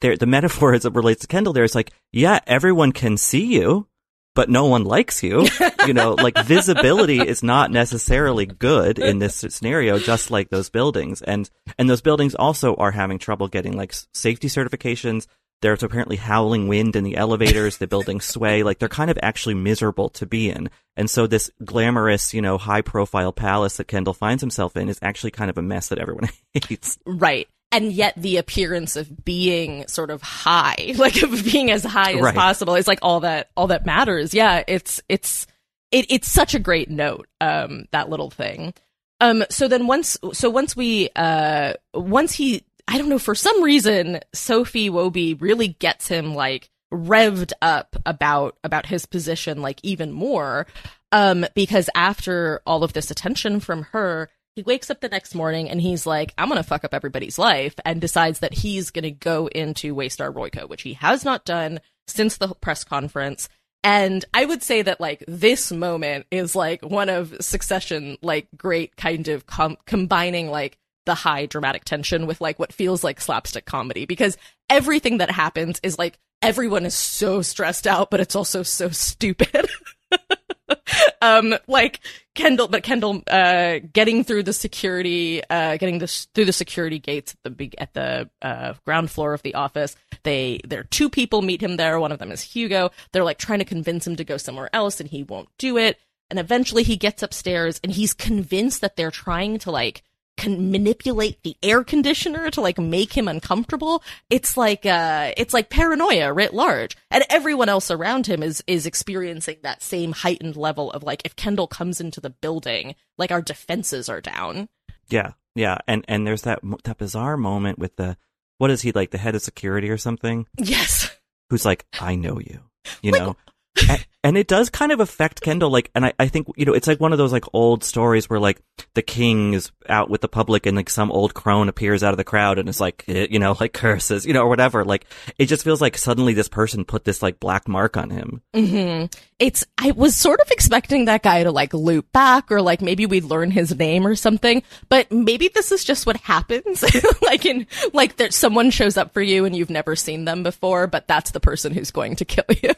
there 0.00 0.16
the 0.16 0.26
metaphor 0.26 0.74
as 0.74 0.84
it 0.84 0.94
relates 0.94 1.22
to 1.22 1.26
Kendall 1.26 1.52
there 1.52 1.64
is 1.64 1.74
like, 1.74 1.92
yeah, 2.12 2.40
everyone 2.46 2.92
can 2.92 3.16
see 3.16 3.44
you, 3.58 3.86
but 4.34 4.48
no 4.48 4.66
one 4.66 4.84
likes 4.84 5.22
you. 5.22 5.46
you 5.86 5.94
know, 5.94 6.14
like 6.14 6.38
visibility 6.44 7.20
is 7.20 7.42
not 7.42 7.70
necessarily 7.70 8.46
good 8.46 8.98
in 8.98 9.18
this 9.18 9.44
scenario, 9.48 9.98
just 9.98 10.30
like 10.30 10.50
those 10.50 10.70
buildings. 10.70 11.22
And 11.22 11.48
and 11.78 11.88
those 11.88 12.00
buildings 12.00 12.34
also 12.34 12.74
are 12.76 12.90
having 12.90 13.18
trouble 13.18 13.48
getting 13.48 13.76
like 13.76 13.94
safety 14.14 14.48
certifications. 14.48 15.26
There's 15.62 15.82
apparently 15.82 16.16
howling 16.16 16.68
wind 16.68 16.96
in 16.96 17.04
the 17.04 17.16
elevators. 17.16 17.76
The 17.76 17.86
buildings 17.86 18.24
sway. 18.24 18.62
Like 18.62 18.78
they're 18.78 18.88
kind 18.88 19.10
of 19.10 19.18
actually 19.22 19.54
miserable 19.54 20.08
to 20.10 20.26
be 20.26 20.50
in. 20.50 20.70
And 20.96 21.10
so 21.10 21.26
this 21.26 21.50
glamorous, 21.64 22.32
you 22.32 22.40
know, 22.40 22.56
high 22.56 22.82
profile 22.82 23.32
palace 23.32 23.76
that 23.76 23.88
Kendall 23.88 24.14
finds 24.14 24.42
himself 24.42 24.76
in 24.76 24.88
is 24.88 24.98
actually 25.02 25.32
kind 25.32 25.50
of 25.50 25.58
a 25.58 25.62
mess 25.62 25.88
that 25.88 25.98
everyone 25.98 26.28
hates. 26.54 26.98
Right. 27.04 27.48
And 27.72 27.92
yet 27.92 28.14
the 28.16 28.36
appearance 28.38 28.96
of 28.96 29.24
being 29.24 29.86
sort 29.86 30.10
of 30.10 30.22
high, 30.22 30.92
like 30.96 31.22
of 31.22 31.44
being 31.44 31.70
as 31.70 31.84
high 31.84 32.14
as 32.14 32.20
Right. 32.20 32.34
possible 32.34 32.74
is 32.74 32.88
like 32.88 32.98
all 33.02 33.20
that 33.20 33.50
all 33.56 33.68
that 33.68 33.86
matters. 33.86 34.34
Yeah, 34.34 34.64
it's 34.66 35.00
it's 35.08 35.46
it, 35.92 36.06
it's 36.08 36.28
such 36.28 36.54
a 36.54 36.58
great 36.58 36.90
note, 36.90 37.28
um, 37.40 37.84
that 37.92 38.08
little 38.10 38.30
thing. 38.30 38.74
Um, 39.20 39.44
so 39.50 39.68
then 39.68 39.86
once, 39.86 40.16
so 40.32 40.48
once 40.48 40.74
we, 40.74 41.10
uh, 41.14 41.74
once 41.92 42.32
he, 42.32 42.64
I 42.88 42.96
don't 42.96 43.08
know, 43.08 43.18
for 43.18 43.34
some 43.34 43.62
reason, 43.62 44.20
Sophie 44.32 44.88
Iwobi 44.88 45.38
really 45.40 45.68
gets 45.68 46.06
him 46.08 46.34
like 46.34 46.70
revved 46.94 47.52
up 47.60 47.96
about, 48.06 48.56
about 48.64 48.86
his 48.86 49.04
position, 49.04 49.60
like 49.62 49.78
even 49.82 50.10
more. 50.12 50.66
Um, 51.12 51.44
because 51.54 51.90
after 51.94 52.62
all 52.64 52.82
of 52.84 52.92
this 52.92 53.10
attention 53.10 53.58
from 53.60 53.82
her, 53.90 54.30
he 54.56 54.62
wakes 54.62 54.90
up 54.90 55.00
the 55.00 55.08
next 55.08 55.34
morning 55.34 55.70
and 55.70 55.80
he's 55.80 56.06
like, 56.06 56.34
I'm 56.36 56.48
gonna 56.48 56.62
fuck 56.62 56.84
up 56.84 56.94
everybody's 56.94 57.38
life 57.38 57.74
and 57.84 58.00
decides 58.00 58.40
that 58.40 58.54
he's 58.54 58.90
gonna 58.90 59.10
go 59.10 59.46
into 59.46 59.94
Waystar 59.94 60.32
Royco, 60.32 60.68
which 60.68 60.82
he 60.82 60.94
has 60.94 61.24
not 61.24 61.44
done 61.44 61.80
since 62.06 62.36
the 62.36 62.48
press 62.48 62.84
conference. 62.84 63.48
And 63.82 64.24
I 64.34 64.44
would 64.44 64.62
say 64.62 64.82
that 64.82 65.00
like 65.00 65.24
this 65.26 65.72
moment 65.72 66.26
is 66.30 66.54
like 66.54 66.84
one 66.84 67.08
of 67.08 67.34
Succession, 67.40 68.18
like 68.20 68.48
great 68.56 68.96
kind 68.96 69.28
of 69.28 69.46
com- 69.46 69.78
combining 69.86 70.50
like 70.50 70.76
the 71.06 71.14
high 71.14 71.46
dramatic 71.46 71.84
tension 71.84 72.26
with 72.26 72.40
like 72.40 72.58
what 72.58 72.72
feels 72.72 73.02
like 73.02 73.20
slapstick 73.20 73.64
comedy 73.64 74.04
because 74.04 74.36
everything 74.68 75.18
that 75.18 75.30
happens 75.30 75.80
is 75.82 75.98
like 75.98 76.18
everyone 76.42 76.84
is 76.84 76.94
so 76.94 77.42
stressed 77.42 77.86
out, 77.86 78.10
but 78.10 78.20
it's 78.20 78.36
also 78.36 78.62
so 78.62 78.90
stupid. 78.90 79.68
um, 81.22 81.54
like 81.66 82.00
Kendall, 82.34 82.68
but 82.68 82.82
Kendall, 82.82 83.22
uh, 83.30 83.80
getting 83.92 84.24
through 84.24 84.44
the 84.44 84.52
security, 84.52 85.42
uh, 85.50 85.76
getting 85.76 85.98
this 85.98 86.26
through 86.34 86.44
the 86.44 86.52
security 86.52 86.98
gates 86.98 87.32
at 87.34 87.42
the 87.42 87.50
big, 87.50 87.74
at 87.78 87.92
the, 87.94 88.28
uh, 88.42 88.74
ground 88.84 89.10
floor 89.10 89.34
of 89.34 89.42
the 89.42 89.54
office. 89.54 89.96
They, 90.22 90.60
there 90.66 90.80
are 90.80 90.84
two 90.84 91.10
people 91.10 91.42
meet 91.42 91.62
him 91.62 91.76
there. 91.76 91.98
One 91.98 92.12
of 92.12 92.18
them 92.18 92.32
is 92.32 92.42
Hugo. 92.42 92.90
They're 93.12 93.24
like 93.24 93.38
trying 93.38 93.60
to 93.60 93.64
convince 93.64 94.06
him 94.06 94.16
to 94.16 94.24
go 94.24 94.36
somewhere 94.36 94.70
else 94.72 95.00
and 95.00 95.08
he 95.08 95.22
won't 95.22 95.48
do 95.58 95.76
it. 95.76 95.98
And 96.30 96.38
eventually 96.38 96.84
he 96.84 96.96
gets 96.96 97.22
upstairs 97.22 97.80
and 97.82 97.92
he's 97.92 98.14
convinced 98.14 98.80
that 98.82 98.96
they're 98.96 99.10
trying 99.10 99.58
to 99.60 99.70
like 99.70 100.02
can 100.40 100.70
manipulate 100.72 101.42
the 101.42 101.56
air 101.62 101.84
conditioner 101.84 102.50
to 102.50 102.60
like 102.60 102.78
make 102.78 103.12
him 103.16 103.28
uncomfortable. 103.28 104.02
It's 104.30 104.56
like 104.56 104.84
uh 104.86 105.32
it's 105.36 105.54
like 105.54 105.70
paranoia 105.70 106.32
writ 106.32 106.52
large. 106.54 106.96
And 107.10 107.22
everyone 107.30 107.68
else 107.68 107.90
around 107.90 108.26
him 108.26 108.42
is 108.42 108.64
is 108.66 108.86
experiencing 108.86 109.58
that 109.62 109.82
same 109.82 110.12
heightened 110.12 110.56
level 110.56 110.90
of 110.92 111.02
like 111.02 111.22
if 111.24 111.36
Kendall 111.36 111.66
comes 111.68 112.00
into 112.00 112.20
the 112.20 112.30
building, 112.30 112.94
like 113.18 113.30
our 113.30 113.42
defenses 113.42 114.08
are 114.08 114.20
down. 114.20 114.68
Yeah. 115.08 115.32
Yeah, 115.56 115.78
and 115.88 116.04
and 116.08 116.26
there's 116.26 116.42
that 116.42 116.60
that 116.84 116.98
bizarre 116.98 117.36
moment 117.36 117.78
with 117.78 117.96
the 117.96 118.16
what 118.58 118.70
is 118.70 118.82
he 118.82 118.92
like 118.92 119.10
the 119.10 119.18
head 119.18 119.34
of 119.34 119.42
security 119.42 119.90
or 119.90 119.98
something? 119.98 120.46
Yes. 120.56 121.10
Who's 121.50 121.64
like, 121.64 121.86
"I 122.00 122.14
know 122.14 122.38
you." 122.38 122.60
You 123.02 123.10
Like- 123.12 123.20
know? 123.22 123.36
and, 123.88 124.06
and 124.22 124.36
it 124.36 124.48
does 124.48 124.70
kind 124.70 124.92
of 124.92 125.00
affect 125.00 125.40
Kendall 125.40 125.70
like 125.70 125.90
and 125.94 126.06
I, 126.06 126.12
I 126.18 126.28
think 126.28 126.48
you 126.56 126.64
know 126.64 126.72
it's 126.72 126.86
like 126.86 127.00
one 127.00 127.12
of 127.12 127.18
those 127.18 127.32
like 127.32 127.44
old 127.52 127.84
stories 127.84 128.28
where 128.28 128.40
like 128.40 128.60
the 128.94 129.02
king 129.02 129.54
is 129.54 129.70
out 129.88 130.10
with 130.10 130.20
the 130.20 130.28
public 130.28 130.66
and 130.66 130.76
like 130.76 130.90
some 130.90 131.10
old 131.10 131.34
crone 131.34 131.68
appears 131.68 132.02
out 132.02 132.12
of 132.12 132.18
the 132.18 132.24
crowd 132.24 132.58
and 132.58 132.68
is 132.68 132.80
like 132.80 133.04
eh, 133.08 133.26
you 133.30 133.38
know 133.38 133.56
like 133.60 133.72
curses 133.74 134.26
you 134.26 134.32
know 134.32 134.42
or 134.42 134.48
whatever 134.48 134.84
like 134.84 135.06
it 135.38 135.46
just 135.46 135.64
feels 135.64 135.80
like 135.80 135.96
suddenly 135.96 136.34
this 136.34 136.48
person 136.48 136.84
put 136.84 137.04
this 137.04 137.22
like 137.22 137.40
black 137.40 137.68
mark 137.68 137.96
on 137.96 138.10
him 138.10 138.42
hmm 138.54 139.04
It's, 139.38 139.64
I 139.78 139.92
was 139.92 140.14
sort 140.14 140.40
of 140.40 140.50
expecting 140.50 141.06
that 141.06 141.22
guy 141.22 141.42
to 141.44 141.50
like 141.50 141.72
loop 141.72 142.12
back 142.12 142.52
or 142.52 142.60
like 142.60 142.82
maybe 142.82 143.06
we'd 143.06 143.24
learn 143.24 143.50
his 143.50 143.74
name 143.74 144.06
or 144.06 144.14
something, 144.14 144.62
but 144.90 145.10
maybe 145.10 145.48
this 145.48 145.72
is 145.72 145.82
just 145.82 146.04
what 146.04 146.18
happens. 146.18 146.84
like 147.22 147.46
in, 147.46 147.66
like 147.94 148.16
that 148.16 148.34
someone 148.34 148.70
shows 148.70 148.98
up 148.98 149.14
for 149.14 149.22
you 149.22 149.46
and 149.46 149.56
you've 149.56 149.70
never 149.70 149.96
seen 149.96 150.26
them 150.26 150.42
before, 150.42 150.86
but 150.86 151.08
that's 151.08 151.30
the 151.30 151.40
person 151.40 151.72
who's 151.72 151.90
going 151.90 152.16
to 152.16 152.26
kill 152.26 152.44
you. 152.62 152.74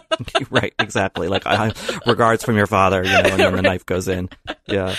right 0.50 0.74
exactly 0.82 1.28
like 1.28 1.46
I, 1.46 1.72
regards 2.06 2.44
from 2.44 2.56
your 2.56 2.66
father 2.66 3.02
you 3.02 3.10
know 3.10 3.20
and 3.20 3.40
then 3.40 3.56
the 3.56 3.62
knife 3.70 3.86
goes 3.86 4.08
in 4.08 4.28
yeah 4.66 4.94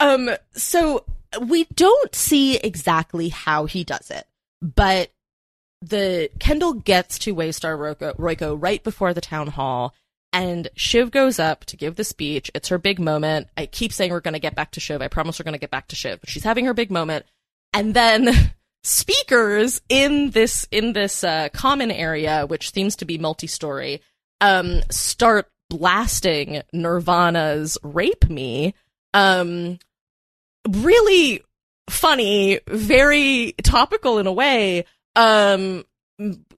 Um, 0.00 0.30
so 0.52 1.04
we 1.40 1.64
don't 1.74 2.14
see 2.14 2.56
exactly 2.56 3.28
how 3.28 3.66
he 3.66 3.84
does 3.84 4.10
it, 4.10 4.26
but 4.62 5.10
the 5.80 6.30
Kendall 6.38 6.74
gets 6.74 7.18
to 7.20 7.34
Waystar 7.34 7.76
Royco, 7.78 8.16
Royco 8.16 8.56
right 8.60 8.82
before 8.82 9.14
the 9.14 9.20
town 9.20 9.48
hall, 9.48 9.94
and 10.32 10.68
Shiv 10.74 11.10
goes 11.10 11.38
up 11.38 11.64
to 11.66 11.76
give 11.76 11.96
the 11.96 12.04
speech. 12.04 12.50
It's 12.54 12.68
her 12.68 12.78
big 12.78 12.98
moment. 12.98 13.48
I 13.56 13.66
keep 13.66 13.92
saying 13.92 14.10
we're 14.10 14.20
going 14.20 14.34
to 14.34 14.40
get 14.40 14.54
back 14.54 14.72
to 14.72 14.80
Shiv. 14.80 15.02
I 15.02 15.08
promise 15.08 15.38
we're 15.38 15.44
going 15.44 15.54
to 15.54 15.60
get 15.60 15.70
back 15.70 15.88
to 15.88 15.96
Shiv. 15.96 16.20
But 16.20 16.30
she's 16.30 16.44
having 16.44 16.64
her 16.66 16.74
big 16.74 16.90
moment, 16.90 17.26
and 17.72 17.94
then 17.94 18.52
speakers 18.82 19.80
in 19.88 20.30
this 20.30 20.66
in 20.70 20.92
this 20.92 21.22
uh, 21.24 21.48
common 21.52 21.90
area, 21.90 22.46
which 22.46 22.72
seems 22.72 22.96
to 22.96 23.04
be 23.04 23.18
multi-story, 23.18 24.00
um, 24.40 24.82
start 24.90 25.50
blasting 25.70 26.62
Nirvana's 26.72 27.78
"Rape 27.82 28.28
Me." 28.28 28.74
Um, 29.14 29.78
really 30.68 31.42
funny, 31.88 32.60
very 32.68 33.54
topical 33.62 34.18
in 34.18 34.26
a 34.26 34.32
way. 34.32 34.84
Um, 35.16 35.84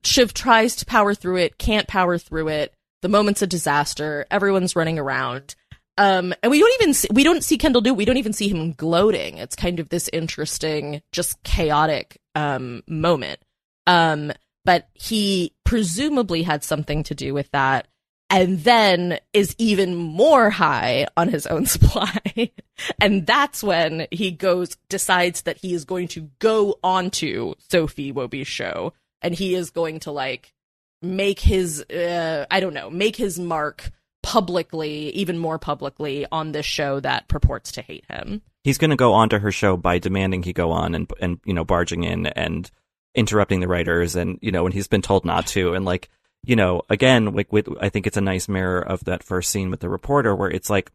Shiv 0.03 0.35
tries 0.35 0.77
to 0.77 0.87
power 0.87 1.15
through 1.15 1.37
it, 1.39 1.59
can't 1.59 1.87
power 1.87 2.19
through 2.19 2.49
it. 2.49 2.75
The 3.03 3.09
moment's 3.09 3.43
a 3.43 3.47
disaster. 3.47 4.27
Everyone's 4.31 4.77
running 4.77 4.99
around. 4.99 5.55
Um, 5.99 6.33
and 6.43 6.51
we 6.51 6.61
don't 6.61 6.83
even 6.83 6.95
see, 6.95 7.09
we 7.13 7.25
don't 7.25 7.45
see 7.45 7.59
Kendall 7.59 7.83
do. 7.83 7.93
We 7.93 8.05
don't 8.05 8.17
even 8.17 8.33
see 8.33 8.49
him 8.49 8.73
gloating. 8.73 9.39
It's 9.39 9.57
kind 9.57 9.81
of 9.81 9.89
this 9.91 10.09
interesting, 10.13 11.03
just 11.13 11.43
chaotic 11.43 12.19
um 12.35 12.83
moment. 12.87 13.41
Um, 13.87 14.33
but 14.71 14.89
he 14.95 15.53
presumably 15.65 16.45
had 16.45 16.63
something 16.63 17.03
to 17.03 17.13
do 17.13 17.35
with 17.35 17.51
that, 17.51 17.89
and 18.31 18.61
then 18.61 19.19
is 19.33 19.53
even 19.59 19.97
more 19.97 20.49
high 20.49 21.09
on 21.17 21.27
his 21.27 21.45
own 21.49 21.67
supply. 21.75 22.53
and 23.01 23.27
that's 23.27 23.65
when 23.65 24.07
he 24.13 24.31
goes 24.31 24.77
decides 24.89 25.43
that 25.43 25.57
he 25.57 25.75
is 25.75 25.85
going 25.85 26.07
to 26.07 26.31
go 26.39 26.79
onto 26.85 27.55
Sophie 27.69 28.13
Iwobi's 28.13 28.47
show, 28.47 28.93
and 29.23 29.35
he 29.35 29.57
is 29.57 29.73
going 29.73 29.99
to 30.01 30.13
like 30.13 30.55
make 31.03 31.41
his 31.41 31.81
uh, 31.91 32.47
I 32.49 32.61
don't 32.61 32.75
know, 32.75 32.91
make 32.91 33.17
his 33.17 33.41
mark 33.41 33.91
publicly, 34.23 35.11
even 35.17 35.37
more 35.37 35.59
publicly 35.59 36.27
on 36.31 36.53
this 36.53 36.65
show 36.65 37.01
that 37.01 37.27
purports 37.27 37.73
to 37.73 37.83
hate 37.83 38.05
him. 38.09 38.41
he's 38.63 38.79
going 38.79 38.91
to 38.91 38.97
go 38.97 39.15
onto 39.15 39.41
her 39.41 39.51
show 39.51 39.77
by 39.77 39.99
demanding 39.99 40.45
he 40.45 40.53
go 40.53 40.71
on 40.71 40.95
and 40.95 41.11
and 41.21 41.41
you 41.45 41.55
know 41.55 41.65
barging 41.65 42.05
in 42.05 42.27
and 42.27 42.71
interrupting 43.15 43.61
the 43.61 43.69
writers 43.69 44.15
and 44.17 44.39
you 44.41 44.53
know 44.53 44.63
when 44.63 44.73
he's 44.73 44.87
been 44.89 45.03
told 45.03 45.25
not 45.25 45.47
to 45.47 45.75
and 45.75 45.85
like 45.85 46.09
you 46.45 46.55
know 46.55 46.83
again 46.89 47.27
like 47.35 47.53
with 47.53 47.69
I 47.81 47.89
think 47.89 48.07
it's 48.07 48.17
a 48.17 48.21
nice 48.21 48.49
mirror 48.49 48.81
of 48.81 49.05
that 49.05 49.23
first 49.25 49.51
scene 49.51 49.71
with 49.71 49.81
the 49.81 49.89
reporter 49.89 50.35
where 50.35 50.51
it's 50.51 50.71
like 50.71 50.93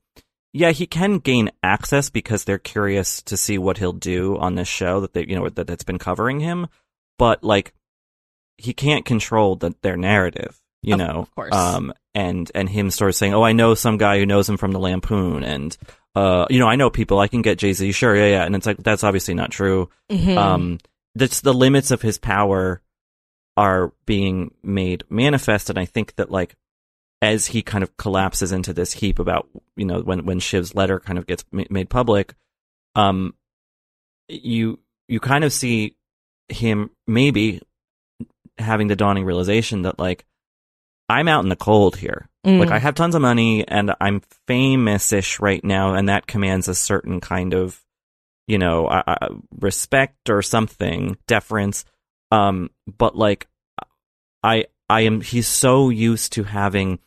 yeah 0.54 0.71
he 0.71 0.88
can 0.88 1.17
gain 1.19 1.51
access 1.62 2.10
because 2.10 2.45
they're 2.45 2.58
curious 2.58 3.21
to 3.23 3.36
see 3.36 3.58
what 3.58 3.78
he'll 3.78 3.91
do 3.91 4.38
on 4.38 4.56
this 4.56 4.67
show 4.69 5.01
that 5.01 5.13
they 5.13 5.25
you 5.28 5.36
know 5.36 5.49
that 5.49 5.67
that's 5.67 5.84
been 5.84 5.99
covering 5.99 6.39
him 6.39 6.67
but 7.19 7.43
like 7.43 7.73
he 8.58 8.71
can't 8.73 9.04
control 9.06 9.58
the, 9.58 9.75
their 9.82 9.97
narrative 9.97 10.58
you 10.82 10.93
Of- 10.93 10.99
know 10.99 11.19
of 11.23 11.36
course. 11.36 11.54
um 11.54 11.93
and 12.13 12.49
and 12.56 12.69
him 12.69 12.89
sort 12.91 13.10
of 13.10 13.15
saying 13.15 13.34
oh 13.34 13.43
I 13.43 13.51
know 13.51 13.73
some 13.75 13.97
guy 13.97 14.19
who 14.19 14.25
knows 14.25 14.47
him 14.47 14.56
from 14.56 14.71
the 14.71 14.80
Lampoon 14.80 15.43
and 15.43 15.78
uh, 16.17 16.45
you 16.49 16.60
know, 16.60 16.67
I 16.69 16.78
know 16.78 16.89
people. 16.89 17.19
I 17.19 17.28
can 17.28 17.41
get 17.41 17.58
Jay 17.58 17.73
Z. 17.73 17.91
Sure, 17.91 18.15
yeah, 18.15 18.28
yeah. 18.28 18.45
And 18.45 18.56
it's 18.56 18.65
like 18.65 18.78
that's 18.78 19.04
obviously 19.04 19.34
not 19.34 19.51
true. 19.51 19.89
Mhm. 20.10 20.38
Um, 20.38 20.78
that's 21.15 21.41
the 21.41 21.54
limits 21.54 21.91
of 21.91 22.01
his 22.01 22.17
power 22.17 22.82
are 23.58 23.93
being 24.06 24.54
made 24.63 25.04
manifest, 25.10 25.69
and 25.69 25.80
I 25.80 25.86
think 25.86 26.15
that 26.15 26.30
like 26.30 26.56
as 27.21 27.47
he 27.47 27.62
kind 27.62 27.84
of 27.84 27.95
collapses 27.97 28.51
into 28.51 28.73
this 28.73 28.93
heap 28.93 29.19
about 29.19 29.47
you 29.75 29.86
know 29.86 30.01
when 30.01 30.25
when 30.25 30.39
Shiv's 30.39 30.75
letter 30.75 30.99
kind 30.99 31.17
of 31.17 31.25
gets 31.25 31.45
made 31.51 31.89
public, 31.89 32.36
um, 32.95 33.34
you 34.28 34.80
you 35.08 35.19
kind 35.19 35.43
of 35.43 35.54
see 35.54 35.95
him 36.49 36.91
maybe 37.08 37.62
having 38.58 38.88
the 38.88 38.95
dawning 38.95 39.25
realization 39.25 39.84
that 39.84 39.99
like 39.99 40.25
I'm 41.08 41.28
out 41.28 41.43
in 41.43 41.49
the 41.49 41.56
cold 41.56 41.95
here. 41.97 42.28
Mm. 42.45 42.60
Like 42.60 42.71
I 42.71 42.80
have 42.80 42.95
tons 42.95 43.15
of 43.15 43.21
money 43.21 43.67
and 43.67 43.93
I'm 44.01 44.21
famous-ish 44.47 45.39
right 45.39 45.63
now, 45.63 45.93
and 45.93 46.10
that 46.10 46.28
commands 46.28 46.67
a 46.67 46.75
certain 46.75 47.19
kind 47.19 47.54
of, 47.54 47.82
you 48.47 48.58
know, 48.58 48.88
uh, 48.88 49.29
respect 49.60 50.29
or 50.29 50.41
something, 50.41 51.17
deference. 51.27 51.86
Um, 52.31 52.69
but 52.86 53.15
like, 53.15 53.47
I 54.43 54.65
I 54.89 55.01
am 55.01 55.21
he's 55.21 55.47
so 55.47 55.89
used 55.89 56.34
to 56.34 56.43
having 56.43 56.99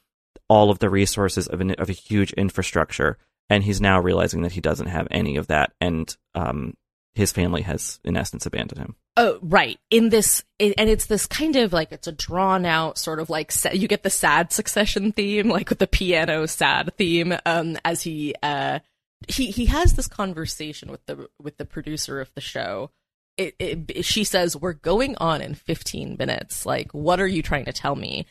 all 0.48 0.70
of 0.70 0.78
the 0.78 0.90
resources 0.90 1.46
of 1.46 1.60
an, 1.60 1.72
of 1.72 1.88
a 1.88 1.94
huge 1.94 2.32
infrastructure, 2.32 3.18
and 3.48 3.62
he's 3.62 3.80
now 3.80 4.00
realizing 4.00 4.42
that 4.42 4.52
he 4.52 4.60
doesn't 4.60 4.88
have 4.88 5.06
any 5.10 5.36
of 5.36 5.46
that, 5.48 5.72
and 5.80 6.16
um, 6.34 6.74
his 7.14 7.32
family 7.32 7.62
has 7.62 8.00
in 8.04 8.16
essence 8.16 8.46
abandoned 8.46 8.80
him. 8.80 8.96
Oh, 9.16 9.40
right. 9.42 9.78
In 9.90 10.10
this, 10.10 10.44
it, 10.60 10.74
and 10.78 10.88
it's 10.88 11.06
this 11.06 11.26
kind 11.26 11.56
of 11.56 11.72
like 11.72 11.90
it's 11.90 12.06
a 12.06 12.12
drawn 12.12 12.64
out 12.64 12.98
sort 12.98 13.18
of 13.18 13.28
like 13.28 13.52
you 13.72 13.88
get 13.88 14.04
the 14.04 14.10
sad 14.10 14.52
succession 14.52 15.10
theme, 15.10 15.48
like 15.48 15.68
with 15.68 15.80
the 15.80 15.88
piano 15.88 16.46
sad 16.46 16.94
theme. 16.96 17.34
Um, 17.44 17.76
as 17.84 18.02
he 18.02 18.34
uh 18.42 18.78
he 19.26 19.50
he 19.50 19.66
has 19.66 19.94
this 19.94 20.06
conversation 20.06 20.90
with 20.90 21.04
the 21.06 21.28
with 21.40 21.56
the 21.56 21.64
producer 21.64 22.20
of 22.20 22.32
the 22.34 22.40
show. 22.40 22.90
It, 23.36 23.54
it 23.58 24.04
she 24.04 24.24
says 24.24 24.56
we're 24.56 24.72
going 24.72 25.16
on 25.16 25.40
in 25.40 25.54
15 25.54 26.16
minutes. 26.18 26.66
Like, 26.66 26.92
what 26.92 27.20
are 27.20 27.26
you 27.26 27.42
trying 27.42 27.64
to 27.66 27.72
tell 27.72 27.96
me? 27.96 28.26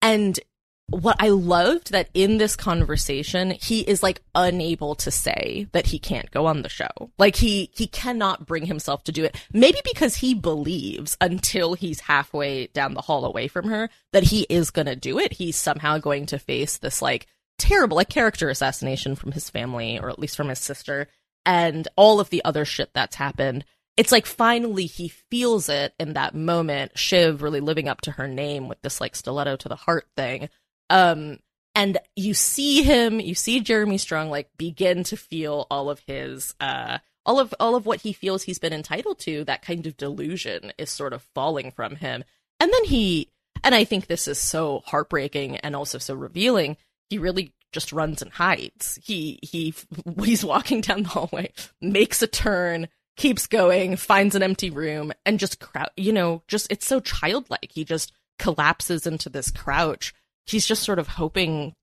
And 0.00 0.38
what 0.92 1.16
I 1.20 1.30
loved 1.30 1.92
that 1.92 2.10
in 2.12 2.36
this 2.36 2.54
conversation, 2.54 3.52
he 3.52 3.80
is 3.80 4.02
like 4.02 4.20
unable 4.34 4.94
to 4.96 5.10
say 5.10 5.66
that 5.72 5.86
he 5.86 5.98
can't 5.98 6.30
go 6.30 6.46
on 6.46 6.62
the 6.62 6.68
show. 6.68 7.10
Like 7.18 7.36
he, 7.36 7.70
he 7.74 7.86
cannot 7.86 8.46
bring 8.46 8.66
himself 8.66 9.02
to 9.04 9.12
do 9.12 9.24
it. 9.24 9.36
Maybe 9.52 9.78
because 9.84 10.16
he 10.16 10.34
believes 10.34 11.16
until 11.20 11.74
he's 11.74 12.00
halfway 12.00 12.66
down 12.68 12.94
the 12.94 13.00
hall 13.00 13.24
away 13.24 13.48
from 13.48 13.68
her 13.68 13.88
that 14.12 14.24
he 14.24 14.42
is 14.50 14.70
going 14.70 14.86
to 14.86 14.96
do 14.96 15.18
it. 15.18 15.32
He's 15.32 15.56
somehow 15.56 15.98
going 15.98 16.26
to 16.26 16.38
face 16.38 16.76
this 16.76 17.00
like 17.00 17.26
terrible, 17.62 17.96
like 17.96 18.08
character 18.08 18.48
assassination 18.48 19.14
from 19.14 19.32
his 19.32 19.50
family, 19.50 19.98
or 19.98 20.10
at 20.10 20.18
least 20.18 20.36
from 20.36 20.48
his 20.48 20.58
sister, 20.58 21.08
and 21.46 21.88
all 21.96 22.20
of 22.20 22.30
the 22.30 22.44
other 22.44 22.64
shit 22.64 22.90
that's 22.94 23.16
happened 23.16 23.64
it's 23.96 24.12
like 24.12 24.26
finally 24.26 24.86
he 24.86 25.08
feels 25.08 25.68
it 25.68 25.94
in 25.98 26.14
that 26.14 26.34
moment. 26.34 26.98
Shiv 26.98 27.42
really 27.42 27.60
living 27.60 27.88
up 27.88 28.00
to 28.02 28.12
her 28.12 28.26
name 28.26 28.68
with 28.68 28.80
this 28.82 29.00
like 29.00 29.14
stiletto 29.14 29.56
to 29.56 29.68
the 29.68 29.76
heart 29.76 30.06
thing. 30.16 30.48
Um, 30.88 31.38
and 31.74 31.98
you 32.16 32.34
see 32.34 32.82
him, 32.82 33.20
you 33.20 33.34
see 33.34 33.60
Jeremy 33.60 33.98
Strong 33.98 34.30
like 34.30 34.50
begin 34.56 35.04
to 35.04 35.16
feel 35.16 35.66
all 35.70 35.90
of 35.90 36.00
his, 36.06 36.54
uh, 36.60 36.98
all 37.24 37.38
of 37.38 37.54
all 37.60 37.76
of 37.76 37.86
what 37.86 38.00
he 38.00 38.12
feels 38.12 38.42
he's 38.42 38.58
been 38.58 38.72
entitled 38.72 39.18
to. 39.20 39.44
That 39.44 39.62
kind 39.62 39.86
of 39.86 39.96
delusion 39.96 40.72
is 40.78 40.90
sort 40.90 41.12
of 41.12 41.22
falling 41.34 41.70
from 41.70 41.96
him, 41.96 42.24
and 42.60 42.72
then 42.72 42.84
he, 42.84 43.30
and 43.62 43.74
I 43.74 43.84
think 43.84 44.06
this 44.06 44.26
is 44.26 44.38
so 44.38 44.82
heartbreaking 44.86 45.56
and 45.58 45.76
also 45.76 45.98
so 45.98 46.14
revealing. 46.14 46.76
He 47.12 47.18
really 47.18 47.52
just 47.72 47.92
runs 47.92 48.22
and 48.22 48.32
hides. 48.32 48.98
He 49.02 49.38
he 49.42 49.74
he's 50.24 50.44
walking 50.44 50.80
down 50.80 51.02
the 51.02 51.10
hallway, 51.10 51.52
makes 51.82 52.22
a 52.22 52.26
turn, 52.26 52.88
keeps 53.16 53.46
going, 53.46 53.96
finds 53.96 54.34
an 54.34 54.42
empty 54.42 54.70
room, 54.70 55.12
and 55.26 55.38
just 55.38 55.60
crowd. 55.60 55.90
You 55.96 56.14
know, 56.14 56.42
just 56.48 56.70
it's 56.72 56.86
so 56.86 57.00
childlike. 57.00 57.70
He 57.70 57.84
just 57.84 58.12
collapses 58.38 59.06
into 59.06 59.28
this 59.28 59.50
crouch. 59.50 60.14
He's 60.46 60.66
just 60.66 60.82
sort 60.82 60.98
of 60.98 61.06
hoping 61.06 61.74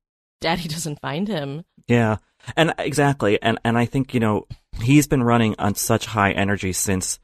Daddy 0.41 0.67
doesn't 0.67 0.99
find 0.99 1.27
him. 1.27 1.65
Yeah, 1.87 2.17
and 2.55 2.73
exactly, 2.77 3.39
and 3.41 3.59
and 3.63 3.77
I 3.77 3.85
think 3.85 4.13
you 4.13 4.19
know 4.19 4.47
he's 4.81 5.07
been 5.07 5.23
running 5.23 5.55
on 5.59 5.75
such 5.75 6.05
high 6.05 6.31
energy 6.31 6.73
since 6.73 7.19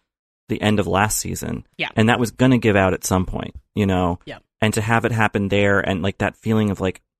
the 0.47 0.61
end 0.61 0.79
of 0.79 0.85
last 0.85 1.17
season. 1.17 1.65
Yeah, 1.77 1.89
and 1.95 2.09
that 2.09 2.19
was 2.19 2.31
going 2.31 2.51
to 2.51 2.57
give 2.59 2.75
out 2.75 2.93
at 2.93 3.03
some 3.03 3.25
point. 3.25 3.55
You 3.73 3.85
know. 3.85 4.19
Yeah. 4.25 4.39
And 4.61 4.73
to 4.75 4.81
have 4.81 5.05
it 5.05 5.11
happen 5.11 5.49
there, 5.49 5.79
and 5.79 6.01
like 6.01 6.19
that 6.19 6.37
feeling 6.37 6.71
of 6.71 6.79
like, 6.79 6.95
uh, 6.95 7.14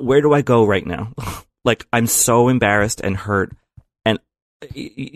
where 0.00 0.20
do 0.20 0.32
I 0.32 0.42
go 0.42 0.64
right 0.64 0.86
now? 0.86 1.12
like 1.64 1.86
I'm 1.92 2.06
so 2.06 2.48
embarrassed 2.48 3.00
and 3.02 3.16
hurt 3.16 3.52
and 4.04 4.18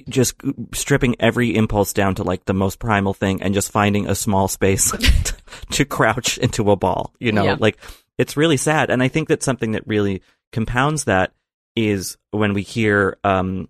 just 0.08 0.34
stripping 0.74 1.16
every 1.20 1.54
impulse 1.54 1.92
down 1.92 2.14
to 2.16 2.22
like 2.22 2.44
the 2.44 2.54
most 2.54 2.78
primal 2.78 3.14
thing 3.14 3.42
and 3.42 3.54
just 3.54 3.70
finding 3.72 4.06
a 4.08 4.14
small 4.14 4.48
space 4.48 4.92
to 5.70 5.84
crouch 5.84 6.38
into 6.38 6.70
a 6.70 6.76
ball, 6.76 7.12
you 7.18 7.32
know, 7.32 7.44
Yeah. 7.44 7.56
like 7.58 7.78
it's 8.18 8.36
really 8.36 8.56
sad. 8.56 8.90
And 8.90 9.02
I 9.02 9.08
think 9.08 9.28
that 9.28 9.42
something 9.42 9.72
that 9.72 9.86
really 9.86 10.22
compounds 10.52 11.04
that 11.04 11.32
is 11.76 12.16
when 12.30 12.52
we 12.54 12.62
hear, 12.62 13.16
um, 13.24 13.68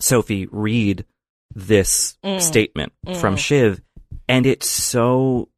Sophie 0.00 0.46
read 0.50 1.04
this 1.54 2.16
Mm. 2.24 2.40
statement 2.40 2.92
from 3.20 3.34
Mm. 3.34 3.38
Shiv 3.38 3.80
and 4.28 4.46
it's 4.46 4.66
so 4.68 5.48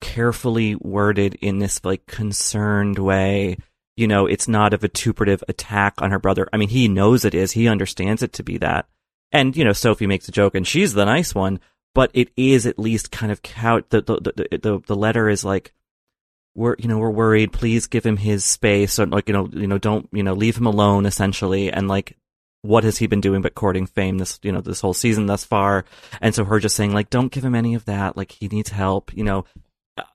carefully 0.00 0.74
worded 0.76 1.34
in 1.40 1.58
this 1.58 1.84
like 1.84 2.06
concerned 2.06 2.98
way. 2.98 3.56
You 3.96 4.06
know, 4.06 4.26
it's 4.26 4.46
not 4.46 4.74
a 4.74 4.78
vituperative 4.78 5.42
attack 5.48 5.94
on 6.02 6.10
her 6.10 6.18
brother. 6.18 6.46
I 6.52 6.58
mean, 6.58 6.68
he 6.68 6.86
knows 6.86 7.24
it 7.24 7.34
is. 7.34 7.52
He 7.52 7.66
understands 7.66 8.22
it 8.22 8.32
to 8.34 8.42
be 8.42 8.58
that. 8.58 8.86
And, 9.32 9.56
you 9.56 9.64
know, 9.64 9.72
Sophie 9.72 10.06
makes 10.06 10.28
a 10.28 10.32
joke 10.32 10.54
and 10.54 10.66
she's 10.66 10.92
the 10.92 11.04
nice 11.04 11.34
one, 11.34 11.60
but 11.94 12.10
it 12.12 12.28
is 12.36 12.66
at 12.66 12.78
least 12.78 13.10
kind 13.10 13.32
of 13.32 13.42
count. 13.42 13.88
The, 13.90 14.02
the, 14.02 14.20
the, 14.20 14.58
the, 14.58 14.82
the 14.86 14.96
letter 14.96 15.28
is 15.30 15.44
like, 15.44 15.72
we're, 16.54 16.76
you 16.78 16.88
know, 16.88 16.98
we're 16.98 17.10
worried. 17.10 17.52
Please 17.52 17.86
give 17.86 18.04
him 18.04 18.18
his 18.18 18.44
space. 18.44 18.98
And 18.98 19.12
like, 19.12 19.28
you 19.28 19.32
know, 19.32 19.48
you 19.52 19.66
know, 19.66 19.78
don't, 19.78 20.08
you 20.12 20.22
know, 20.22 20.34
leave 20.34 20.56
him 20.58 20.66
alone 20.66 21.06
essentially. 21.06 21.72
And 21.72 21.88
like, 21.88 22.16
what 22.62 22.84
has 22.84 22.98
he 22.98 23.06
been 23.06 23.20
doing 23.20 23.40
but 23.42 23.54
courting 23.54 23.86
fame 23.86 24.18
this, 24.18 24.38
you 24.42 24.52
know, 24.52 24.60
this 24.60 24.80
whole 24.80 24.94
season 24.94 25.24
thus 25.26 25.44
far? 25.44 25.86
And 26.20 26.34
so 26.34 26.44
her 26.44 26.58
just 26.58 26.76
saying 26.76 26.92
like, 26.92 27.08
don't 27.08 27.32
give 27.32 27.44
him 27.44 27.54
any 27.54 27.74
of 27.74 27.86
that. 27.86 28.16
Like 28.16 28.32
he 28.32 28.48
needs 28.48 28.70
help, 28.70 29.14
you 29.14 29.24
know, 29.24 29.46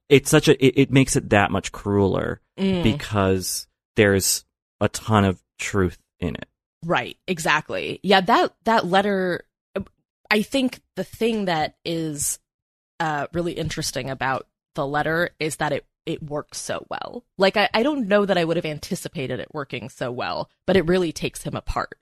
it's 0.07 0.29
such 0.29 0.47
a, 0.47 0.63
it, 0.63 0.73
it 0.83 0.91
makes 0.91 1.15
it 1.15 1.31
that 1.31 1.49
much 1.49 1.71
crueler 1.71 2.41
Mm. 2.59 2.83
because 2.83 3.65
there's 3.95 4.45
a 4.79 4.89
ton 4.89 5.25
of 5.25 5.41
truth 5.57 5.99
in 6.19 6.35
it. 6.35 6.47
Right, 6.85 7.17
exactly. 7.27 7.99
Yeah, 8.03 8.21
that 8.21 8.53
that 8.63 8.85
letter 8.87 9.45
I 10.31 10.41
think 10.43 10.81
the 10.95 11.03
thing 11.03 11.45
that 11.45 11.75
is 11.83 12.39
uh 12.99 13.27
really 13.33 13.51
interesting 13.51 14.09
about 14.09 14.47
the 14.75 14.87
letter 14.87 15.31
is 15.39 15.57
that 15.57 15.73
it 15.73 15.85
it 16.05 16.23
works 16.23 16.59
so 16.59 16.87
well. 16.89 17.23
Like 17.37 17.57
I, 17.57 17.69
I 17.73 17.83
don't 17.83 18.07
know 18.07 18.25
that 18.25 18.37
I 18.37 18.45
would 18.45 18.57
have 18.57 18.65
anticipated 18.65 19.39
it 19.39 19.53
working 19.53 19.89
so 19.89 20.11
well, 20.11 20.49
but 20.65 20.75
it 20.75 20.87
really 20.87 21.11
takes 21.11 21.43
him 21.43 21.55
apart. 21.55 21.95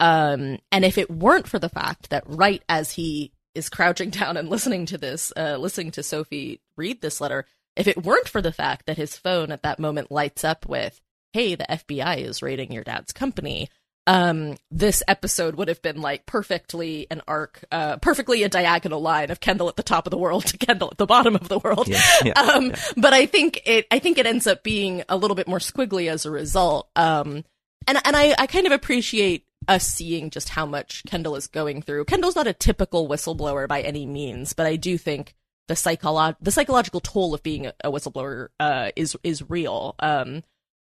Um 0.00 0.58
and 0.70 0.84
if 0.84 0.96
it 0.96 1.10
weren't 1.10 1.48
for 1.48 1.58
the 1.58 1.68
fact 1.68 2.10
that 2.10 2.24
right 2.26 2.62
as 2.68 2.92
he 2.92 3.32
is 3.54 3.68
crouching 3.68 4.10
down 4.18 4.36
and 4.36 4.48
listening 4.48 4.86
to 4.86 4.96
this, 4.96 5.32
uh 5.36 5.56
listening 5.58 5.90
to 5.92 6.02
Sophie 6.02 6.60
read 6.76 7.02
this 7.02 7.20
letter, 7.20 7.44
if 7.74 7.88
it 7.88 8.04
weren't 8.04 8.28
for 8.28 8.40
the 8.40 8.52
fact 8.52 8.86
that 8.86 8.96
his 8.96 9.16
phone 9.16 9.50
at 9.50 9.62
that 9.64 9.80
moment 9.80 10.10
lights 10.12 10.44
up 10.44 10.66
with, 10.66 11.00
hey, 11.32 11.54
the 11.54 11.66
FBI 11.68 12.18
is 12.18 12.42
raiding 12.42 12.72
your 12.72 12.84
dad's 12.84 13.12
company, 13.12 13.68
um, 14.06 14.56
this 14.70 15.02
episode 15.06 15.54
would 15.56 15.68
have 15.68 15.80
been 15.80 16.00
like 16.00 16.26
perfectly 16.26 17.06
an 17.10 17.22
arc, 17.28 17.64
uh, 17.70 17.98
perfectly 17.98 18.42
a 18.42 18.48
diagonal 18.48 19.00
line 19.00 19.30
of 19.30 19.40
Kendall 19.40 19.68
at 19.68 19.76
the 19.76 19.82
top 19.82 20.06
of 20.06 20.10
the 20.10 20.18
world 20.18 20.46
to 20.46 20.58
Kendall 20.58 20.88
at 20.90 20.98
the 20.98 21.06
bottom 21.06 21.36
of 21.36 21.48
the 21.48 21.58
world. 21.58 21.88
Yeah, 21.88 22.00
yeah, 22.24 22.32
um, 22.40 22.70
yeah. 22.70 22.76
but 22.96 23.12
I 23.12 23.26
think 23.26 23.60
it, 23.64 23.86
I 23.90 23.98
think 24.00 24.18
it 24.18 24.26
ends 24.26 24.46
up 24.46 24.62
being 24.62 25.04
a 25.08 25.16
little 25.16 25.36
bit 25.36 25.46
more 25.46 25.58
squiggly 25.58 26.10
as 26.10 26.26
a 26.26 26.30
result. 26.30 26.88
Um, 26.96 27.44
and, 27.86 27.98
and 28.04 28.16
I, 28.16 28.34
I 28.38 28.46
kind 28.46 28.66
of 28.66 28.72
appreciate 28.72 29.46
us 29.68 29.86
seeing 29.86 30.30
just 30.30 30.48
how 30.48 30.66
much 30.66 31.04
Kendall 31.06 31.36
is 31.36 31.46
going 31.46 31.82
through. 31.82 32.04
Kendall's 32.06 32.36
not 32.36 32.48
a 32.48 32.52
typical 32.52 33.08
whistleblower 33.08 33.68
by 33.68 33.82
any 33.82 34.06
means, 34.06 34.52
but 34.52 34.66
I 34.66 34.74
do 34.74 34.98
think 34.98 35.34
the 35.68 35.74
psycholo- 35.74 36.36
the 36.40 36.50
psychological 36.50 37.00
toll 37.00 37.34
of 37.34 37.42
being 37.44 37.66
a, 37.66 37.74
a 37.84 37.92
whistleblower, 37.92 38.48
uh, 38.58 38.90
is, 38.96 39.16
is 39.22 39.48
real. 39.48 39.94
Um, 40.00 40.42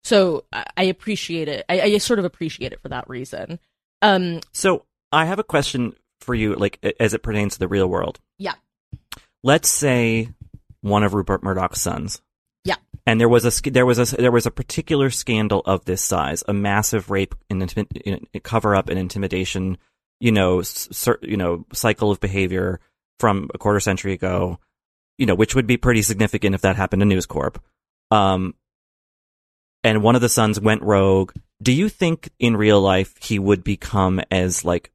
so 0.07 0.45
I 0.77 0.85
appreciate 0.85 1.49
it. 1.49 1.65
I, 1.69 1.81
I 1.81 1.99
sort 1.99 2.21
of 2.21 2.25
appreciate 2.25 2.73
it 2.73 2.81
for 2.81 2.89
that 2.91 3.11
reason. 3.11 3.59
Um, 4.03 4.41
So 4.53 4.85
I 5.11 5.25
have 5.25 5.41
a 5.41 5.45
question 5.45 5.95
for 6.21 6.33
you, 6.33 6.55
like 6.55 6.79
as 7.01 7.13
it 7.13 7.25
pertains 7.25 7.55
to 7.55 7.59
the 7.59 7.67
real 7.67 7.89
world. 7.89 8.21
Yeah. 8.39 8.55
Let's 9.43 9.69
say 9.69 10.29
one 10.81 11.03
of 11.03 11.13
Rupert 11.13 11.43
Murdoch's 11.43 11.81
sons. 11.81 12.23
Yeah. 12.65 12.77
And 13.05 13.21
there 13.21 13.29
was 13.29 13.45
a 13.45 13.71
there 13.71 13.85
was 13.85 14.13
a 14.13 14.17
there 14.17 14.31
was 14.31 14.47
a 14.47 14.53
particular 14.53 15.11
scandal 15.11 15.63
of 15.67 15.85
this 15.87 16.03
size, 16.03 16.45
a 16.47 16.53
massive 16.53 17.11
rape 17.11 17.35
and 17.51 17.69
cover 18.45 18.77
up 18.77 18.89
and 18.89 19.01
intimidation, 19.01 19.77
you 20.21 20.31
know, 20.31 20.63
cer- 20.63 21.19
you 21.21 21.37
know, 21.37 21.67
cycle 21.73 22.13
of 22.13 22.21
behavior 22.21 22.79
from 23.19 23.51
a 23.55 23.59
quarter 23.59 23.81
century 23.81 24.13
ago, 24.13 24.61
you 25.19 25.27
know, 25.27 25.35
which 25.35 25.57
would 25.57 25.67
be 25.67 25.77
pretty 25.77 26.03
significant 26.03 26.55
if 26.55 26.61
that 26.61 26.77
happened 26.77 27.01
to 27.01 27.07
News 27.07 27.27
Corp. 27.27 27.61
Um, 28.13 28.55
and 29.87 30.03
one 30.03 30.17
of 30.17 30.21
the 30.21 30.29
sons 30.29 30.59
went 30.59 30.83
rogue. 30.83 31.33
Do 31.63 31.73
you 31.73 31.89
think 31.89 32.29
in 32.41 32.57
real 32.57 32.81
life 32.81 33.15
he 33.21 33.39
would 33.39 33.63
become 33.63 34.21
as 34.33 34.65
like 34.65 34.91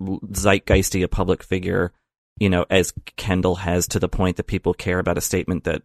zeitgeisty 0.00 1.04
a 1.04 1.08
public 1.08 1.42
figure, 1.42 1.92
you 2.38 2.48
know, 2.48 2.64
as 2.70 2.94
Kendall 3.16 3.56
has 3.56 3.86
to 3.88 3.98
the 3.98 4.08
point 4.08 4.38
that 4.38 4.44
people 4.44 4.72
care 4.72 4.98
about 4.98 5.18
a 5.18 5.20
statement 5.20 5.64
that 5.64 5.82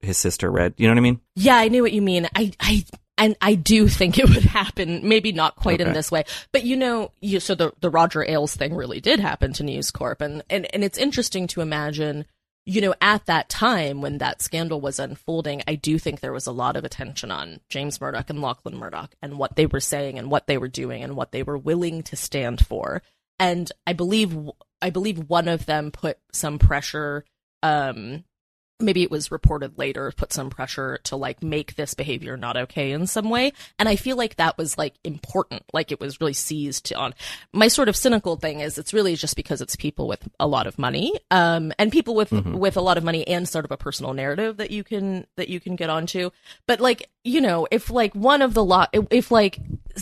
his 0.00 0.16
sister 0.16 0.50
read? 0.50 0.72
You 0.78 0.86
know 0.86 0.94
what 0.94 0.98
I 0.98 1.02
mean? 1.02 1.20
yeah, 1.36 1.56
I 1.56 1.68
knew 1.68 1.82
what 1.82 1.92
you 1.92 2.00
mean. 2.00 2.26
I, 2.34 2.50
I, 2.58 2.84
and 3.18 3.36
I 3.42 3.54
do 3.54 3.88
think 3.88 4.18
it 4.18 4.28
would 4.28 4.44
happen. 4.44 5.06
Maybe 5.06 5.32
not 5.32 5.56
quite 5.56 5.82
in 5.82 5.92
this 5.92 6.10
way, 6.10 6.24
but 6.50 6.64
you 6.64 6.76
know, 6.76 7.12
you, 7.20 7.40
so 7.40 7.54
the 7.54 7.72
the 7.80 7.90
Roger 7.90 8.24
Ailes 8.26 8.56
thing 8.56 8.74
really 8.74 9.00
did 9.00 9.20
happen 9.20 9.52
to 9.54 9.64
News 9.64 9.90
Corp, 9.90 10.22
and 10.22 10.42
and 10.48 10.72
and 10.74 10.82
it's 10.82 10.98
interesting 10.98 11.46
to 11.48 11.60
imagine. 11.60 12.24
You 12.68 12.82
know, 12.82 12.94
at 13.00 13.24
that 13.24 13.48
time 13.48 14.02
when 14.02 14.18
that 14.18 14.42
scandal 14.42 14.78
was 14.78 14.98
unfolding, 14.98 15.62
I 15.66 15.74
do 15.74 15.98
think 15.98 16.20
there 16.20 16.34
was 16.34 16.46
a 16.46 16.52
lot 16.52 16.76
of 16.76 16.84
attention 16.84 17.30
on 17.30 17.60
James 17.70 17.98
Murdoch 17.98 18.28
and 18.28 18.42
Lachlan 18.42 18.76
Murdoch 18.76 19.14
and 19.22 19.38
what 19.38 19.56
they 19.56 19.64
were 19.64 19.80
saying 19.80 20.18
and 20.18 20.30
what 20.30 20.46
they 20.46 20.58
were 20.58 20.68
doing 20.68 21.02
and 21.02 21.16
what 21.16 21.32
they 21.32 21.42
were 21.42 21.56
willing 21.56 22.02
to 22.02 22.14
stand 22.14 22.66
for. 22.66 23.00
And 23.38 23.72
I 23.86 23.94
believe, 23.94 24.36
I 24.82 24.90
believe 24.90 25.30
one 25.30 25.48
of 25.48 25.64
them 25.64 25.90
put 25.90 26.18
some 26.30 26.58
pressure 26.58 27.24
um 27.62 28.24
maybe 28.80 29.02
it 29.02 29.10
was 29.10 29.30
reported 29.30 29.76
later 29.78 30.12
put 30.16 30.32
some 30.32 30.50
pressure 30.50 30.98
to 31.04 31.16
like 31.16 31.42
make 31.42 31.74
this 31.74 31.94
behavior 31.94 32.36
not 32.36 32.56
okay 32.56 32.92
in 32.92 33.06
some 33.06 33.28
way. 33.30 33.52
And 33.78 33.88
i 33.88 33.96
feel 33.96 34.16
like 34.16 34.36
that 34.36 34.56
was 34.56 34.78
like 34.78 34.94
important. 35.04 35.62
Like 35.72 35.90
it 35.92 36.00
was 36.00 36.20
really 36.20 36.32
seized 36.32 36.92
on. 36.94 37.14
My 37.52 37.68
sort 37.68 37.88
of 37.88 37.96
cynical 37.96 38.36
thing 38.36 38.60
is 38.60 38.78
it's 38.78 38.94
really 38.94 39.16
just 39.16 39.36
because 39.36 39.60
it's 39.60 39.76
people 39.76 40.06
with 40.06 40.28
a 40.38 40.46
lot 40.46 40.66
of 40.66 40.78
money 40.78 41.12
um 41.30 41.72
and 41.78 41.90
people 41.90 42.14
with 42.14 42.32
with 42.32 42.76
a 42.76 42.80
lot 42.80 42.98
of 42.98 43.04
money 43.04 43.26
and 43.26 43.48
sort 43.48 43.64
of 43.64 43.70
a 43.70 43.76
personal 43.76 44.14
narrative 44.14 44.58
that 44.58 44.70
you 44.70 44.84
can 44.84 45.26
that 45.36 45.48
you 45.48 45.60
can 45.60 45.76
get 45.76 45.90
onto. 45.90 46.30
But 46.66 46.80
like 46.80 47.08
you 47.28 47.40
know, 47.40 47.68
if 47.70 47.90
like 47.90 48.14
one 48.14 48.42
of 48.42 48.54
the 48.54 48.64
lot, 48.64 48.90
if 48.92 49.30
like 49.30 49.58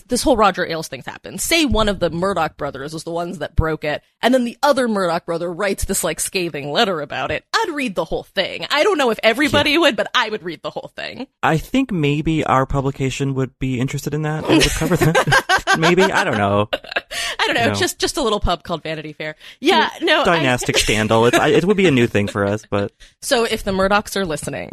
this 0.09 0.23
whole 0.23 0.37
Roger 0.37 0.65
Ailes 0.67 0.89
thing 0.89 1.03
happens, 1.05 1.43
say 1.43 1.65
one 1.65 1.89
of 1.89 1.99
the 1.99 2.11
Murdoch 2.11 2.57
brothers 2.57 2.93
was 2.93 3.05
the 3.05 3.11
ones 3.11 3.39
that 3.39 3.57
broke 3.57 3.85
it, 3.85 4.03
and 4.23 4.33
then 4.33 4.45
the 4.45 4.57
other 4.63 4.89
Murdoch 4.89 5.27
brother 5.27 5.53
writes 5.53 5.85
this 5.85 6.05
like 6.05 6.21
scathing 6.21 6.71
letter 6.71 7.01
about 7.01 7.31
it, 7.31 7.45
I'd 7.53 7.71
read 7.71 7.95
the 7.95 8.05
whole 8.05 8.23
thing. 8.23 8.67
I 8.71 8.85
don't 8.85 8.99
know 8.99 9.11
if 9.11 9.19
everybody 9.23 9.73
yeah. 9.73 9.79
would, 9.79 9.97
but 9.97 10.09
I 10.15 10.29
would 10.29 10.43
read 10.43 10.63
the 10.63 10.71
whole 10.71 10.93
thing. 10.95 11.27
I 11.43 11.59
think 11.59 11.91
maybe 11.91 12.45
our 12.45 12.67
publication 12.67 13.35
would 13.35 13.59
be 13.59 13.81
interested 13.81 14.15
in 14.15 14.23
that 14.23 14.45
and 14.45 14.59
would 14.59 14.71
cover 14.71 14.97
that. 14.97 15.77
maybe 15.79 16.03
I 16.03 16.25
don't 16.25 16.39
know. 16.39 16.69
I 17.39 17.47
don't 17.47 17.55
know. 17.55 17.75
Just 17.75 17.99
just 17.99 18.17
a 18.17 18.23
little 18.23 18.41
pub 18.41 18.63
called 18.63 18.83
Vanity 18.83 19.13
Fair. 19.13 19.37
Yeah, 19.61 19.91
mm. 19.91 20.03
no 20.03 20.25
dynastic 20.25 20.77
I... 20.77 20.79
scandal. 20.87 21.27
It's, 21.27 21.39
it 21.39 21.65
would 21.65 21.77
be 21.77 21.87
a 21.87 21.91
new 21.91 22.07
thing 22.07 22.29
for 22.29 22.45
us, 22.45 22.65
but 22.69 22.93
so 23.21 23.45
if 23.45 23.65
the 23.65 23.73
Murdochs 23.73 24.17
are 24.17 24.27
listening, 24.27 24.71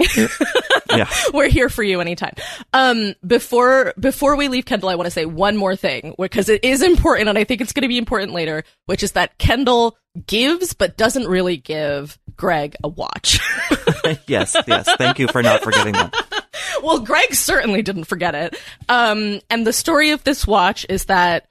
yeah, 0.97 1.09
we're 1.33 1.49
here 1.49 1.69
for 1.69 1.83
you 1.83 2.01
anytime. 2.01 2.33
Um, 2.73 3.15
before 3.25 3.93
before 3.99 4.35
we 4.35 4.47
leave 4.47 4.65
Kendall, 4.65 4.89
I 4.89 4.95
want 4.95 5.07
to 5.07 5.11
say 5.11 5.25
one 5.25 5.57
more 5.57 5.75
thing 5.75 6.15
because 6.17 6.49
it 6.49 6.63
is 6.63 6.81
important, 6.81 7.29
and 7.29 7.37
I 7.37 7.43
think 7.43 7.61
it's 7.61 7.73
going 7.73 7.83
to 7.83 7.87
be 7.87 7.97
important 7.97 8.33
later, 8.33 8.63
which 8.85 9.03
is 9.03 9.13
that 9.13 9.37
Kendall 9.37 9.97
gives 10.27 10.73
but 10.73 10.97
doesn't 10.97 11.27
really 11.27 11.57
give 11.57 12.19
Greg 12.35 12.75
a 12.83 12.87
watch. 12.87 13.39
yes, 14.27 14.55
yes. 14.67 14.89
Thank 14.97 15.19
you 15.19 15.27
for 15.27 15.41
not 15.41 15.61
forgetting 15.61 15.93
that. 15.93 16.47
well, 16.83 16.99
Greg 16.99 17.33
certainly 17.33 17.81
didn't 17.81 18.05
forget 18.05 18.35
it. 18.35 18.55
Um, 18.89 19.41
and 19.49 19.65
the 19.65 19.73
story 19.73 20.11
of 20.11 20.23
this 20.23 20.45
watch 20.45 20.85
is 20.89 21.05
that 21.05 21.47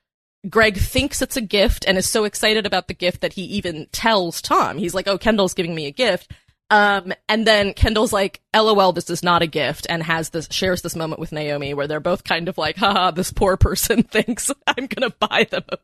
Greg 0.49 0.77
thinks 0.77 1.23
it's 1.23 1.37
a 1.37 1.41
gift 1.41 1.85
and 1.87 1.97
is 1.97 2.09
so 2.09 2.25
excited 2.25 2.67
about 2.67 2.89
the 2.89 2.95
gift 2.95 3.21
that 3.21 3.33
he 3.33 3.43
even 3.43 3.87
tells 3.93 4.43
Tom. 4.43 4.77
He's 4.77 4.95
like, 4.95 5.07
"Oh, 5.07 5.19
Kendall's 5.19 5.55
giving 5.55 5.75
me 5.75 5.87
a 5.87 5.93
gift." 5.93 6.33
Um, 6.73 7.13
and 7.29 7.47
then 7.47 7.75
Kendall's 7.75 8.15
like, 8.15 8.41
"LOL, 8.57 8.93
this 8.93 9.11
is 9.11 9.23
not 9.23 9.43
a 9.43 9.47
gift," 9.47 9.87
and 9.91 10.03
has 10.03 10.31
this 10.31 10.49
shares 10.51 10.81
this 10.81 10.97
moment 10.97 11.21
with 11.21 11.31
Naomi 11.31 11.75
where 11.75 11.87
they're 11.87 12.01
both 12.01 12.25
kind 12.25 12.49
of 12.49 12.57
like, 12.57 12.77
"Haha, 12.79 13.11
this 13.11 13.31
poor 13.31 13.59
person 13.59 14.03
thinks 14.11 14.51
I'm 14.67 14.87
gonna 14.87 15.11
buy 15.11 15.47
them 15.51 15.65
a, 15.69 15.77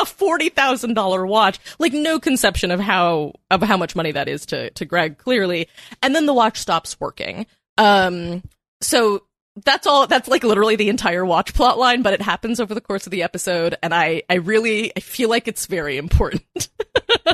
a 0.00 0.04
forty 0.04 0.48
thousand 0.48 0.94
dollar 0.94 1.24
watch." 1.24 1.60
Like, 1.78 1.92
no 1.92 2.18
conception 2.18 2.72
of 2.72 2.80
how 2.80 3.34
of 3.52 3.62
how 3.62 3.76
much 3.76 3.94
money 3.94 4.10
that 4.10 4.28
is 4.28 4.44
to 4.46 4.70
to 4.70 4.84
Greg 4.84 5.16
clearly. 5.16 5.68
And 6.02 6.12
then 6.12 6.26
the 6.26 6.34
watch 6.34 6.58
stops 6.58 6.98
working. 6.98 7.46
Um, 7.78 8.42
so 8.80 9.22
that's 9.64 9.86
all 9.86 10.06
that's 10.06 10.28
like 10.28 10.44
literally 10.44 10.76
the 10.76 10.88
entire 10.88 11.24
watch 11.24 11.52
plot 11.52 11.78
line 11.78 12.00
but 12.02 12.14
it 12.14 12.22
happens 12.22 12.58
over 12.58 12.74
the 12.74 12.80
course 12.80 13.06
of 13.06 13.10
the 13.10 13.22
episode 13.22 13.76
and 13.82 13.94
i 13.94 14.22
i 14.30 14.34
really 14.34 14.90
i 14.96 15.00
feel 15.00 15.28
like 15.28 15.46
it's 15.48 15.66
very 15.66 15.96
important. 15.96 16.42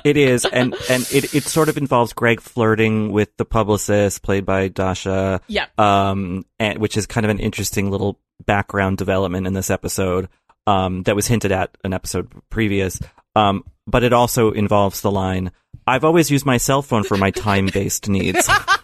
It 0.05 0.17
is 0.17 0.45
and 0.45 0.75
and 0.91 1.03
it 1.11 1.35
it 1.35 1.43
sort 1.45 1.69
of 1.69 1.77
involves 1.77 2.13
greg 2.13 2.41
flirting 2.41 3.11
with 3.11 3.37
the 3.37 3.45
publicist 3.45 4.23
played 4.23 4.45
by 4.45 4.69
dasha. 4.69 5.41
Yeah. 5.49 5.67
Um 5.77 6.45
and 6.59 6.79
which 6.79 6.97
is 6.97 7.07
kind 7.07 7.25
of 7.25 7.31
an 7.31 7.41
interesting 7.41 7.91
little 7.91 8.21
background 8.45 8.99
development 8.99 9.47
in 9.47 9.55
this 9.55 9.71
episode 9.71 10.29
um 10.67 11.03
that 11.05 11.17
was 11.17 11.27
hinted 11.27 11.53
at 11.53 11.77
an 11.85 11.95
episode 11.95 12.31
previous. 12.51 13.01
Um 13.35 13.65
but 13.87 14.05
it 14.05 14.13
also 14.13 14.53
involves 14.53 15.01
the 15.01 15.11
line 15.11 15.51
i've 15.87 16.05
always 16.05 16.31
used 16.31 16.47
my 16.47 16.59
cell 16.59 16.83
phone 16.83 17.03
for 17.03 17.17
my 17.17 17.31
time 17.31 17.67
based 17.67 18.09
needs 18.09 18.49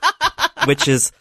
which 0.66 0.88
is 0.88 1.12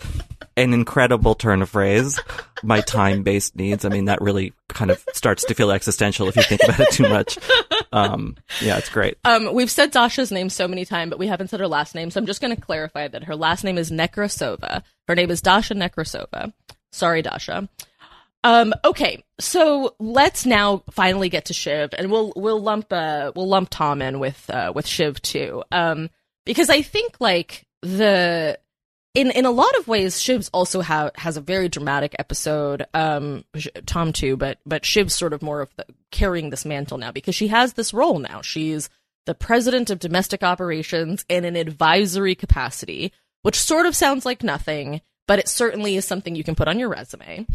an 0.56 0.73
incredible 0.73 1.36
turn 1.36 1.62
of 1.62 1.69
phrase. 1.69 2.19
My 2.63 2.82
time 2.82 3.23
based 3.23 3.56
needs. 3.56 3.86
I 3.86 3.89
mean, 3.89 4.06
that 4.06 4.21
really 4.21 4.53
kind 4.69 4.91
of 4.91 5.03
starts 5.13 5.43
to 5.45 5.53
feel 5.53 5.71
existential 5.71 6.27
if 6.27 6.36
you 6.36 6.43
think 6.43 6.62
about 6.63 6.79
it 6.79 6.91
too 6.91 7.10
much. 7.10 7.38
Um, 7.91 8.36
yeah, 8.62 8.77
it's 8.77 8.89
great. 8.89 9.17
Um, 9.23 9.53
we've 9.53 9.69
said 9.69 9.91
Dasha's 9.91 10.32
name 10.32 10.49
so 10.49 10.67
many 10.67 10.84
times, 10.84 11.12
but 11.12 11.19
we 11.19 11.27
haven't 11.27 11.49
said 11.49 11.60
her 11.60 11.67
last 11.67 11.93
name. 11.93 12.10
So 12.10 12.19
I'm 12.19 12.25
just 12.25 12.41
going 12.41 12.56
to 12.56 12.60
clarify 12.60 13.08
that 13.08 13.25
her 13.25 13.36
last 13.36 13.63
name 13.63 13.77
is 13.77 13.91
Nekrasova. 13.91 14.84
Her 15.08 15.15
name 15.15 15.29
is 15.29 15.41
Dasha 15.41 15.75
Nekrasova. 15.75 16.53
Sorry, 16.91 17.21
Dasha. 17.21 17.69
Um, 18.43 18.73
okay, 18.84 19.23
so 19.39 19.95
let's 19.99 20.45
now 20.45 20.84
finally 20.91 21.29
get 21.29 21.45
to 21.45 21.53
Shiv, 21.53 21.93
and 21.97 22.12
we'll 22.12 22.34
we'll 22.36 22.60
lump 22.60 22.91
uh, 22.91 23.32
we'll 23.36 23.47
lump 23.47 23.69
Tom 23.69 24.01
in 24.01 24.19
with 24.19 24.49
uh, 24.49 24.73
with 24.75 24.86
Shiv 24.86 25.21
too, 25.21 25.63
um, 25.71 26.10
because 26.45 26.69
I 26.69 26.82
think 26.82 27.15
like 27.21 27.65
the 27.82 28.60
in 29.13 29.30
in 29.32 29.45
a 29.45 29.52
lot 29.52 29.78
of 29.78 29.88
ways, 29.88 30.21
Shiv's 30.21 30.49
also 30.54 30.82
ha- 30.82 31.12
has 31.15 31.38
a 31.38 31.41
very 31.41 31.69
dramatic 31.69 32.15
episode. 32.17 32.86
Um, 32.93 33.43
Tom 33.86 34.12
too, 34.12 34.36
but 34.38 34.60
but 34.65 34.84
Shiv's 34.84 35.13
sort 35.13 35.34
of 35.34 35.41
more 35.41 35.62
of 35.62 35.69
the, 35.76 35.86
carrying 36.12 36.49
this 36.49 36.65
mantle 36.65 36.97
now 36.97 37.12
because 37.12 37.36
she 37.36 37.47
has 37.49 37.73
this 37.73 37.93
role 37.93 38.19
now. 38.19 38.41
She's 38.41 38.89
the 39.26 39.36
president 39.36 39.89
of 39.89 39.99
domestic 39.99 40.43
operations 40.43 41.26
in 41.30 41.45
an 41.45 41.56
advisory 41.56 42.36
capacity, 42.36 43.13
which 43.43 43.60
sort 43.60 43.86
of 43.86 43.95
sounds 43.95 44.26
like 44.26 44.43
nothing, 44.43 45.02
but 45.27 45.39
it 45.39 45.47
certainly 45.47 45.95
is 45.95 46.05
something 46.05 46.36
you 46.36 46.43
can 46.43 46.55
put 46.55 46.67
on 46.67 46.79
your 46.79 46.89
resume. 46.89 47.45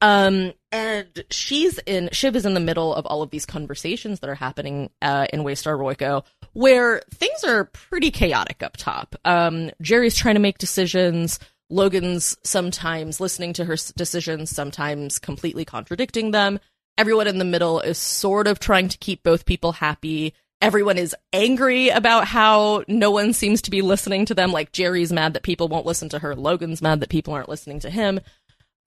Um, 0.00 0.52
and 0.70 1.24
she's 1.30 1.78
in 1.80 2.10
Shiv 2.12 2.36
is 2.36 2.46
in 2.46 2.54
the 2.54 2.60
middle 2.60 2.94
of 2.94 3.06
all 3.06 3.22
of 3.22 3.30
these 3.30 3.46
conversations 3.46 4.20
that 4.20 4.30
are 4.30 4.34
happening 4.34 4.90
uh, 5.02 5.26
in 5.32 5.40
Waystar 5.40 5.78
Royco, 5.78 6.24
where 6.52 7.02
things 7.12 7.44
are 7.44 7.64
pretty 7.64 8.10
chaotic 8.10 8.62
up 8.62 8.76
top. 8.76 9.16
Um, 9.24 9.70
Gerri's 9.80 10.16
trying 10.16 10.34
to 10.34 10.40
make 10.40 10.58
decisions. 10.58 11.38
Logan's 11.68 12.36
sometimes 12.44 13.20
listening 13.20 13.52
to 13.54 13.64
her 13.64 13.76
decisions, 13.96 14.50
sometimes 14.50 15.18
completely 15.18 15.64
contradicting 15.64 16.30
them. 16.30 16.60
Everyone 16.98 17.26
in 17.26 17.38
the 17.38 17.44
middle 17.44 17.80
is 17.80 17.98
sort 17.98 18.46
of 18.46 18.58
trying 18.58 18.88
to 18.88 18.98
keep 18.98 19.22
both 19.22 19.44
people 19.44 19.72
happy 19.72 20.32
everyone 20.66 20.98
is 20.98 21.14
angry 21.32 21.90
about 21.90 22.26
how 22.26 22.82
no 22.88 23.12
one 23.12 23.32
seems 23.32 23.62
to 23.62 23.70
be 23.70 23.82
listening 23.82 24.26
to 24.26 24.34
them. 24.34 24.50
Like 24.50 24.72
Gerri's 24.72 25.12
mad 25.12 25.34
that 25.34 25.44
people 25.44 25.68
won't 25.68 25.86
listen 25.86 26.08
to 26.08 26.18
her. 26.18 26.34
Logan's 26.34 26.82
mad 26.82 26.98
that 27.00 27.08
people 27.08 27.34
aren't 27.34 27.48
listening 27.48 27.78
to 27.80 27.90
him. 27.90 28.18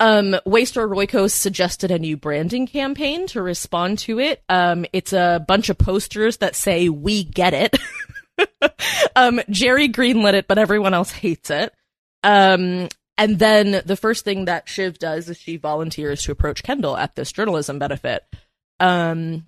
Um, 0.02 0.36
Waystar 0.46 0.90
Royco 0.90 1.32
suggested 1.32 1.90
a 1.90 1.98
new 1.98 2.18
branding 2.18 2.68
campaign 2.68 3.28
to 3.28 3.42
respond 3.42 4.00
to 4.00 4.20
it. 4.20 4.44
Um, 4.50 4.86
it's 4.92 5.14
a 5.14 5.44
bunch 5.48 5.70
of 5.70 5.78
posters 5.78 6.38
that 6.38 6.58
say, 6.58 6.90
we 6.90 7.24
get 7.24 7.54
it. 7.54 7.78
um, 9.16 9.40
Gerri 9.50 9.90
greenlit 9.90 10.34
it, 10.34 10.50
but 10.50 10.58
everyone 10.58 10.94
else 10.94 11.12
hates 11.12 11.50
it. 11.50 11.74
Um, 12.26 12.90
and 13.18 13.40
then 13.40 13.84
the 13.86 13.98
first 13.98 14.26
thing 14.26 14.46
that 14.46 14.68
Shiv 14.68 15.00
does 15.00 15.30
is 15.30 15.38
she 15.38 15.56
volunteers 15.56 16.24
to 16.24 16.34
approach 16.34 16.62
Kendall 16.62 16.98
at 16.98 17.16
this 17.16 17.32
journalism 17.32 17.80
benefit. 17.80 18.24
Um, 18.82 19.48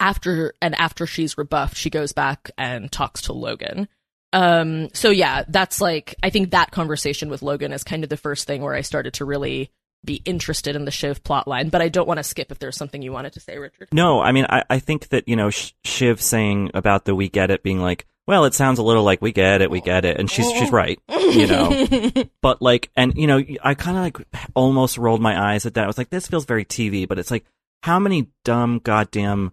after 0.00 0.54
and 0.60 0.74
after 0.74 1.06
she's 1.06 1.38
rebuffed, 1.38 1.76
she 1.76 1.90
goes 1.90 2.12
back 2.12 2.50
and 2.58 2.90
talks 2.90 3.22
to 3.22 3.32
Logan. 3.32 3.88
Um, 4.32 4.88
so 4.94 5.10
yeah, 5.10 5.44
that's 5.46 5.80
like 5.80 6.14
I 6.22 6.30
think 6.30 6.50
that 6.50 6.70
conversation 6.70 7.28
with 7.28 7.42
Logan 7.42 7.72
is 7.72 7.84
kind 7.84 8.02
of 8.02 8.10
the 8.10 8.16
first 8.16 8.46
thing 8.46 8.62
where 8.62 8.74
I 8.74 8.80
started 8.80 9.14
to 9.14 9.24
really 9.24 9.70
be 10.04 10.22
interested 10.24 10.76
in 10.76 10.84
the 10.84 10.90
Shiv 10.90 11.22
plotline. 11.22 11.70
But 11.70 11.82
I 11.82 11.88
don't 11.88 12.08
want 12.08 12.18
to 12.18 12.24
skip 12.24 12.50
if 12.50 12.58
there's 12.58 12.76
something 12.76 13.02
you 13.02 13.12
wanted 13.12 13.34
to 13.34 13.40
say, 13.40 13.58
Richard. 13.58 13.88
No, 13.92 14.20
I 14.20 14.32
mean 14.32 14.46
I, 14.48 14.64
I 14.70 14.78
think 14.78 15.08
that 15.08 15.28
you 15.28 15.36
know 15.36 15.50
Shiv 15.50 16.20
saying 16.20 16.70
about 16.74 17.04
the 17.04 17.14
"we 17.14 17.28
get 17.28 17.50
it" 17.50 17.62
being 17.62 17.80
like, 17.80 18.06
well, 18.26 18.44
it 18.44 18.54
sounds 18.54 18.78
a 18.78 18.84
little 18.84 19.02
like 19.02 19.20
"we 19.20 19.32
get 19.32 19.62
it, 19.62 19.70
we 19.70 19.80
get 19.80 20.04
it," 20.04 20.18
and 20.18 20.30
she's 20.30 20.50
she's 20.52 20.70
right, 20.70 21.00
you 21.08 21.48
know. 21.48 22.12
but 22.40 22.62
like, 22.62 22.90
and 22.96 23.14
you 23.16 23.26
know, 23.26 23.42
I 23.62 23.74
kind 23.74 23.96
of 23.96 24.04
like 24.04 24.28
almost 24.54 24.96
rolled 24.96 25.20
my 25.20 25.52
eyes 25.52 25.66
at 25.66 25.74
that. 25.74 25.84
I 25.84 25.86
was 25.88 25.98
like, 25.98 26.10
this 26.10 26.28
feels 26.28 26.44
very 26.44 26.64
TV, 26.64 27.08
but 27.08 27.18
it's 27.18 27.32
like, 27.32 27.44
how 27.82 27.98
many 27.98 28.28
dumb 28.44 28.80
goddamn 28.82 29.52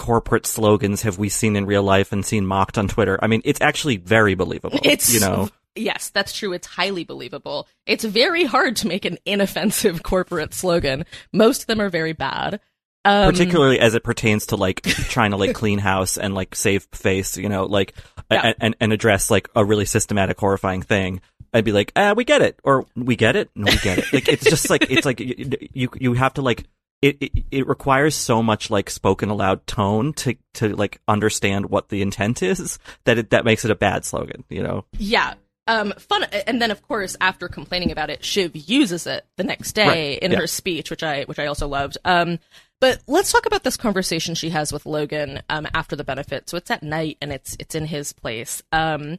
corporate 0.00 0.46
slogans 0.46 1.02
have 1.02 1.18
we 1.18 1.28
seen 1.28 1.56
in 1.56 1.66
real 1.66 1.82
life 1.82 2.10
and 2.10 2.24
seen 2.24 2.46
mocked 2.46 2.78
on 2.78 2.88
Twitter? 2.88 3.18
I 3.22 3.26
mean, 3.26 3.42
it's 3.44 3.60
actually 3.60 3.98
very 3.98 4.34
believable. 4.34 4.80
It's 4.90 5.12
you 5.12 5.20
know. 5.20 5.50
Yes, 5.76 6.08
that's 6.08 6.32
true. 6.32 6.54
It's 6.54 6.66
highly 6.66 7.04
believable. 7.04 7.68
It's 7.86 8.02
very 8.02 8.44
hard 8.44 8.76
to 8.76 8.88
make 8.88 9.04
an 9.04 9.18
inoffensive 9.26 10.02
corporate 10.10 10.54
slogan. 10.54 11.04
Most 11.34 11.62
of 11.62 11.66
them 11.66 11.82
are 11.82 11.90
very 11.90 12.14
bad. 12.14 12.60
Um, 13.04 13.30
Particularly 13.30 13.78
as 13.78 13.94
it 13.94 14.02
pertains 14.02 14.46
to 14.46 14.56
like 14.56 14.82
trying 14.82 15.32
to 15.32 15.36
like 15.36 15.54
clean 15.54 15.78
house 15.78 16.16
and 16.16 16.34
like 16.34 16.54
save 16.54 16.84
face, 16.92 17.36
you 17.36 17.50
know, 17.50 17.66
like 17.66 17.94
yeah. 18.30 18.54
and 18.58 18.74
and 18.80 18.92
address 18.94 19.30
like 19.30 19.50
a 19.54 19.64
really 19.64 19.84
systematic, 19.84 20.40
horrifying 20.40 20.80
thing. 20.80 21.20
I'd 21.52 21.64
be 21.64 21.72
like, 21.72 21.92
ah, 21.94 22.14
we 22.14 22.24
get 22.24 22.40
it, 22.40 22.58
or 22.64 22.86
we 22.96 23.16
get 23.16 23.36
it, 23.36 23.50
no, 23.54 23.70
we 23.70 23.78
get 23.78 23.98
it. 23.98 24.12
Like 24.12 24.28
it's 24.28 24.44
just 24.44 24.70
like 24.70 24.90
it's 24.90 25.04
like 25.04 25.20
you 25.20 25.90
you 25.94 26.14
have 26.14 26.34
to 26.34 26.42
like 26.42 26.64
it, 27.02 27.16
it, 27.20 27.44
it 27.50 27.66
requires 27.66 28.14
so 28.14 28.42
much 28.42 28.70
like 28.70 28.90
spoken 28.90 29.30
aloud 29.30 29.66
tone 29.66 30.12
to 30.14 30.36
to 30.54 30.76
like 30.76 31.00
understand 31.08 31.70
what 31.70 31.88
the 31.88 32.02
intent 32.02 32.42
is 32.42 32.78
that 33.04 33.18
it 33.18 33.30
that 33.30 33.44
makes 33.44 33.64
it 33.64 33.70
a 33.70 33.74
bad 33.74 34.04
slogan, 34.04 34.44
you 34.48 34.62
know. 34.62 34.84
Yeah. 34.98 35.34
Um 35.66 35.92
fun 35.98 36.24
and 36.24 36.60
then 36.60 36.70
of 36.70 36.82
course 36.82 37.16
after 37.20 37.48
complaining 37.48 37.90
about 37.90 38.10
it 38.10 38.24
Shiv 38.24 38.54
uses 38.54 39.06
it 39.06 39.24
the 39.36 39.44
next 39.44 39.72
day 39.72 39.86
right. 39.86 40.18
in 40.18 40.32
yeah. 40.32 40.38
her 40.38 40.46
speech 40.46 40.90
which 40.90 41.02
I 41.02 41.24
which 41.24 41.38
I 41.38 41.46
also 41.46 41.68
loved. 41.68 41.98
Um 42.04 42.38
but 42.80 43.00
let's 43.06 43.30
talk 43.30 43.46
about 43.46 43.62
this 43.62 43.76
conversation 43.76 44.34
she 44.34 44.50
has 44.50 44.72
with 44.72 44.86
Logan 44.86 45.42
um 45.48 45.66
after 45.72 45.96
the 45.96 46.04
benefit. 46.04 46.50
So 46.50 46.56
it's 46.56 46.70
at 46.70 46.82
night 46.82 47.18
and 47.22 47.32
it's 47.32 47.56
it's 47.58 47.74
in 47.74 47.86
his 47.86 48.12
place. 48.12 48.62
Um 48.72 49.18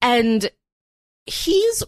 and 0.00 0.50
he's 1.26 1.82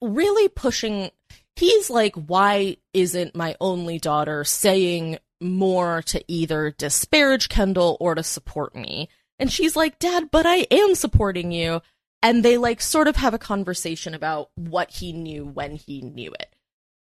really 0.00 0.48
pushing 0.48 1.10
he's 1.56 1.90
like, 1.90 2.14
why 2.14 2.76
isn't 2.92 3.34
my 3.34 3.56
only 3.60 3.98
daughter 3.98 4.44
saying 4.44 5.18
more 5.40 6.02
to 6.02 6.24
either 6.28 6.70
disparage 6.70 7.48
Kendall 7.48 7.96
or 8.00 8.14
to 8.14 8.22
support 8.22 8.74
me? 8.74 9.08
And 9.38 9.50
she's 9.52 9.76
like, 9.76 9.98
Dad, 9.98 10.30
but 10.30 10.46
I 10.46 10.66
am 10.70 10.94
supporting 10.94 11.52
you. 11.52 11.82
And 12.22 12.42
they 12.42 12.56
like 12.56 12.80
sort 12.80 13.08
of 13.08 13.16
have 13.16 13.34
a 13.34 13.38
conversation 13.38 14.14
about 14.14 14.50
what 14.54 14.90
he 14.90 15.12
knew 15.12 15.44
when 15.44 15.76
he 15.76 16.00
knew 16.00 16.32
it. 16.32 16.54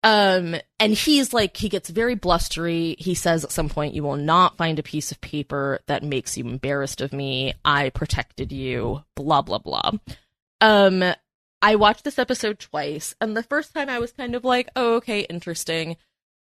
Um, 0.05 0.55
and 0.79 0.93
he's 0.93 1.33
like, 1.33 1.55
he 1.55 1.69
gets 1.69 1.89
very 1.89 2.15
blustery. 2.15 2.95
He 2.99 3.15
says 3.15 3.43
at 3.43 3.51
some 3.51 3.69
point, 3.69 3.93
you 3.93 4.03
will 4.03 4.17
not 4.17 4.57
find 4.57 4.77
a 4.77 4.83
piece 4.83 5.11
of 5.11 5.21
paper 5.21 5.79
that 5.87 6.03
makes 6.03 6.37
you 6.37 6.45
embarrassed 6.45 6.99
of 6.99 7.13
me. 7.13 7.53
I 7.63 7.89
protected 7.89 8.51
you, 8.51 9.03
blah, 9.15 9.41
blah, 9.41 9.59
blah. 9.59 9.91
Um, 10.59 11.03
I 11.64 11.76
watched 11.76 12.03
this 12.03 12.20
episode 12.20 12.59
twice, 12.59 13.16
and 13.22 13.36
the 13.36 13.41
first 13.43 13.74
time 13.74 13.89
I 13.89 13.97
was 13.99 14.11
kind 14.11 14.36
of 14.36 14.43
like, 14.43 14.70
oh, 14.76 14.95
okay, 14.95 15.22
interesting. 15.22 15.97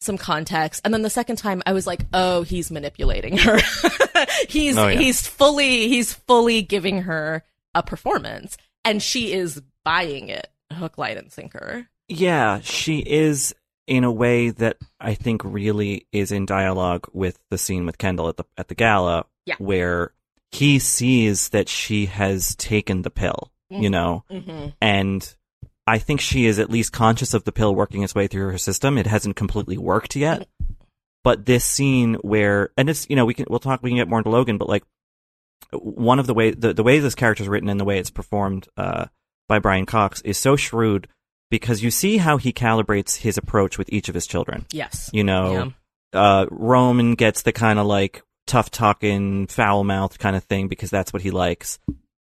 Some 0.01 0.19
context. 0.19 0.83
And 0.85 0.93
then 0.93 1.03
the 1.03 1.09
second 1.09 1.37
time 1.37 1.63
I 1.65 1.73
was 1.73 1.87
like, 1.87 2.03
oh, 2.13 2.43
he's 2.43 2.71
manipulating 2.71 3.39
her. 3.39 3.59
he's, 4.49 4.77
Oh, 4.77 4.89
yeah. 4.89 4.99
he's 4.99 5.27
fully, 5.27 5.89
he's 5.89 6.13
fully 6.13 6.61
giving 6.63 7.03
her 7.03 7.43
a 7.75 7.83
performance, 7.83 8.57
and 8.85 9.03
she 9.03 9.33
is 9.33 9.63
buying 9.85 10.29
it 10.29 10.49
hook, 10.73 10.99
line, 10.99 11.17
and 11.17 11.33
sinker. 11.33 11.87
Yeah, 12.09 12.61
she 12.61 12.99
is 12.99 13.55
in 13.87 14.03
a 14.05 14.13
way 14.13 14.51
that 14.51 14.79
I 15.01 15.15
think 15.15 15.43
really 15.45 16.07
is 16.13 16.33
in 16.33 16.45
dialogue 16.47 17.07
with 17.13 17.39
the 17.51 17.59
scene 17.59 17.87
with 17.87 17.99
Kendall 17.99 18.29
at 18.29 18.37
the 18.37 18.45
at 18.59 18.69
the 18.69 18.75
gala, 18.75 19.27
Yeah. 19.47 19.55
where 19.59 20.13
he 20.51 20.79
sees 20.79 21.51
that 21.51 21.69
she 21.69 22.07
has 22.07 22.55
taken 22.57 23.03
the 23.03 23.11
pill, 23.11 23.53
you 23.71 23.91
know, 23.91 24.25
Mm-hmm. 24.31 24.69
and 24.81 25.35
I 25.87 25.99
think 25.99 26.21
she 26.21 26.47
is 26.47 26.59
at 26.59 26.71
least 26.71 26.93
conscious 26.93 27.35
of 27.35 27.45
the 27.45 27.53
pill 27.53 27.75
working 27.75 28.03
its 28.03 28.15
way 28.15 28.27
through 28.27 28.51
her 28.53 28.59
system. 28.59 28.97
It 28.97 29.07
hasn't 29.07 29.37
completely 29.37 29.77
worked 29.77 30.17
yet, 30.17 30.49
but 31.23 31.45
this 31.47 31.65
scene 31.65 32.15
where, 32.23 32.71
and 32.77 32.89
it's 32.89 33.07
you 33.11 33.17
know 33.17 33.25
we 33.27 33.35
can 33.35 33.47
we'll 33.51 33.59
talk 33.59 33.83
we 33.83 33.91
can 33.91 33.99
get 33.99 34.09
more 34.09 34.19
into 34.19 34.31
Logan, 34.31 34.59
but 34.59 34.69
like 34.69 34.85
one 35.73 36.19
of 36.19 36.27
the 36.27 36.35
way 36.35 36.53
the, 36.53 36.73
the 36.73 36.83
way 36.83 36.99
this 37.01 37.15
character 37.15 37.43
is 37.43 37.49
written 37.49 37.69
and 37.69 37.81
the 37.81 37.85
way 37.85 37.99
it's 37.99 38.11
performed 38.11 38.69
uh, 38.77 39.07
by 39.49 39.59
Brian 39.59 39.87
Cox 39.87 40.21
is 40.23 40.39
so 40.39 40.57
shrewd 40.57 41.09
because 41.51 41.83
you 41.83 41.91
see 41.91 42.17
how 42.19 42.37
he 42.37 42.53
calibrates 42.53 43.17
his 43.17 43.37
approach 43.37 43.77
with 43.79 43.93
each 43.93 44.09
of 44.09 44.15
his 44.15 44.27
children. 44.27 44.67
Yes. 44.73 45.11
You 45.13 45.25
know, 45.25 45.73
uh, 46.13 46.47
Roman 46.51 47.15
gets 47.15 47.43
the 47.43 47.53
kind 47.53 47.79
of 47.79 47.87
like 47.87 48.23
tough 48.47 48.71
talking, 48.71 49.47
foul 49.49 49.85
mouthed 49.85 50.19
kind 50.19 50.37
of 50.37 50.45
thing 50.45 50.69
because 50.69 50.91
that's 50.91 51.13
what 51.13 51.23
he 51.23 51.31
likes. 51.31 51.79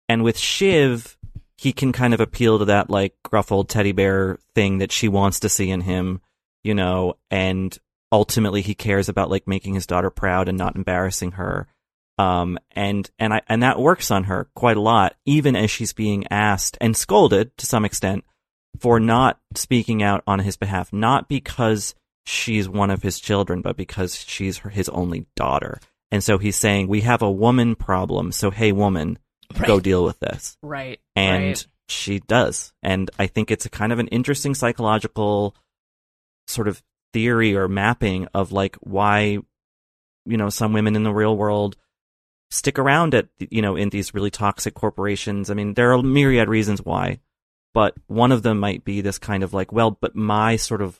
And 0.10 0.24
with 0.24 0.38
Shiv, 0.38 1.18
he 1.64 1.72
can 1.72 1.94
kind 1.94 2.14
of 2.14 2.20
appeal 2.20 2.60
to 2.60 2.66
that 2.66 2.90
like 2.90 3.16
gruff 3.24 3.50
old 3.50 3.70
teddy 3.70 3.94
bear 3.94 4.38
thing 4.54 4.80
that 4.80 4.92
she 4.92 5.08
wants 5.08 5.40
to 5.40 5.48
see 5.48 5.70
in 5.70 5.80
him, 5.80 6.20
you 6.62 6.74
know, 6.74 7.14
and 7.32 7.80
ultimately 8.12 8.62
he 8.62 8.76
cares 8.76 9.08
about 9.08 9.30
like 9.30 9.48
making 9.48 9.74
his 9.74 9.88
daughter 9.88 10.10
proud 10.10 10.50
and 10.50 10.58
not 10.58 10.76
embarrassing 10.76 11.32
her. 11.32 11.66
Um, 12.18 12.60
and, 12.72 13.10
and 13.18 13.34
I, 13.34 13.42
and 13.48 13.64
that 13.64 13.80
works 13.80 14.12
on 14.12 14.26
her 14.26 14.50
quite 14.56 14.76
a 14.76 14.82
lot, 14.82 15.16
even 15.26 15.56
as 15.56 15.72
she's 15.72 15.94
being 15.94 16.28
asked 16.30 16.78
and 16.82 16.98
scolded 16.98 17.58
to 17.58 17.66
some 17.66 17.86
extent 17.86 18.26
for 18.78 19.00
not 19.00 19.40
speaking 19.56 20.04
out 20.04 20.22
on 20.28 20.40
his 20.40 20.58
behalf, 20.58 20.92
not 20.92 21.30
because 21.30 21.96
she's 22.26 22.68
one 22.68 22.90
of 22.90 23.04
his 23.04 23.22
children, 23.22 23.62
but 23.62 23.78
because 23.78 24.18
she's 24.18 24.58
her, 24.60 24.70
his 24.70 24.90
only 24.90 25.28
daughter. 25.38 25.80
And 26.12 26.22
so 26.22 26.40
he's 26.40 26.58
saying, 26.58 26.90
we 26.90 27.02
have 27.02 27.22
a 27.22 27.32
woman 27.32 27.76
problem. 27.76 28.34
So, 28.34 28.52
hey, 28.52 28.74
woman, 28.74 29.18
go 29.54 29.80
deal 29.80 30.04
with 30.04 30.20
this. 30.20 30.58
Right. 30.62 31.00
And 31.16 31.46
right. 31.46 31.68
she 31.88 32.20
does. 32.20 32.74
And 32.82 33.10
I 33.20 33.28
think 33.28 33.52
it's 33.52 33.66
a 33.66 33.70
kind 33.70 33.92
of 33.92 34.00
an 34.00 34.08
interesting 34.08 34.56
psychological 34.56 35.56
sort 36.48 36.68
of 36.68 36.82
theory 37.14 37.56
or 37.56 37.68
mapping 37.68 38.28
of 38.34 38.52
like 38.52 38.76
why, 38.82 39.40
you 40.26 40.38
know, 40.38 40.50
some 40.50 40.74
women 40.74 40.96
in 40.96 41.04
the 41.04 41.14
real 41.14 41.36
world 41.36 41.76
stick 42.50 42.78
around 42.78 43.16
at, 43.16 43.28
you 43.40 43.62
know, 43.62 43.76
in 43.76 43.90
these 43.90 44.14
really 44.14 44.32
toxic 44.32 44.74
corporations. 44.74 45.50
I 45.50 45.54
mean, 45.54 45.74
there 45.74 45.94
are 45.94 46.02
myriad 46.02 46.50
reasons 46.50 46.82
why, 46.84 47.20
but 47.74 47.96
one 48.08 48.32
of 48.32 48.44
them 48.44 48.60
might 48.60 48.84
be 48.84 49.02
this 49.02 49.18
kind 49.18 49.44
of 49.44 49.54
like, 49.54 49.72
well, 49.72 49.92
but 49.92 50.16
my 50.16 50.56
sort 50.56 50.82
of 50.82 51.00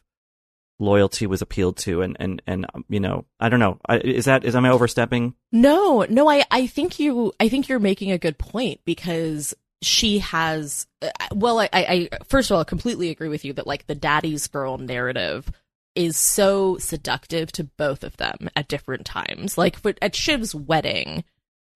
loyalty 0.80 1.28
was 1.28 1.42
appealed 1.42 1.78
to 1.78 2.02
and, 2.02 2.18
and, 2.20 2.42
and, 2.48 2.66
um, 2.74 2.86
you 2.90 3.00
know, 3.00 3.26
I 3.40 3.50
don't 3.50 3.60
know. 3.60 3.80
Is 3.90 4.26
that, 4.26 4.44
is, 4.44 4.56
am 4.56 4.66
I 4.66 4.70
overstepping? 4.70 5.36
No, 5.52 6.06
no, 6.10 6.30
I, 6.30 6.44
I 6.52 6.68
think 6.68 7.00
you, 7.00 7.32
I 7.40 7.50
think 7.50 7.70
you're 7.70 7.80
making 7.80 8.12
a 8.12 8.18
good 8.18 8.38
point 8.38 8.82
because 8.86 9.54
she 9.82 10.20
has, 10.20 10.88
uh, 11.02 11.10
well, 11.34 11.60
I, 11.60 11.70
I, 11.74 12.10
first 12.26 12.50
of 12.50 12.56
all, 12.56 12.62
I 12.62 12.66
completely 12.66 13.10
agree 13.10 13.30
with 13.30 13.46
you 13.46 13.54
that 13.54 13.68
like 13.68 13.88
the 13.88 13.96
daddy's 13.96 14.48
girl 14.48 14.78
narrative 14.78 15.52
is 15.96 16.18
so 16.18 16.78
seductive 16.78 17.52
to 17.52 17.64
both 17.64 18.04
of 18.04 18.18
them 18.18 18.50
at 18.56 18.68
different 18.68 19.06
times. 19.06 19.58
Like 19.58 19.78
at 20.02 20.16
Shiv's 20.16 20.56
wedding, 20.56 21.24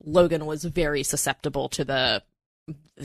Logan 0.04 0.46
was 0.46 0.64
very 0.64 1.04
susceptible 1.04 1.70
to 1.70 1.86
the 1.86 2.24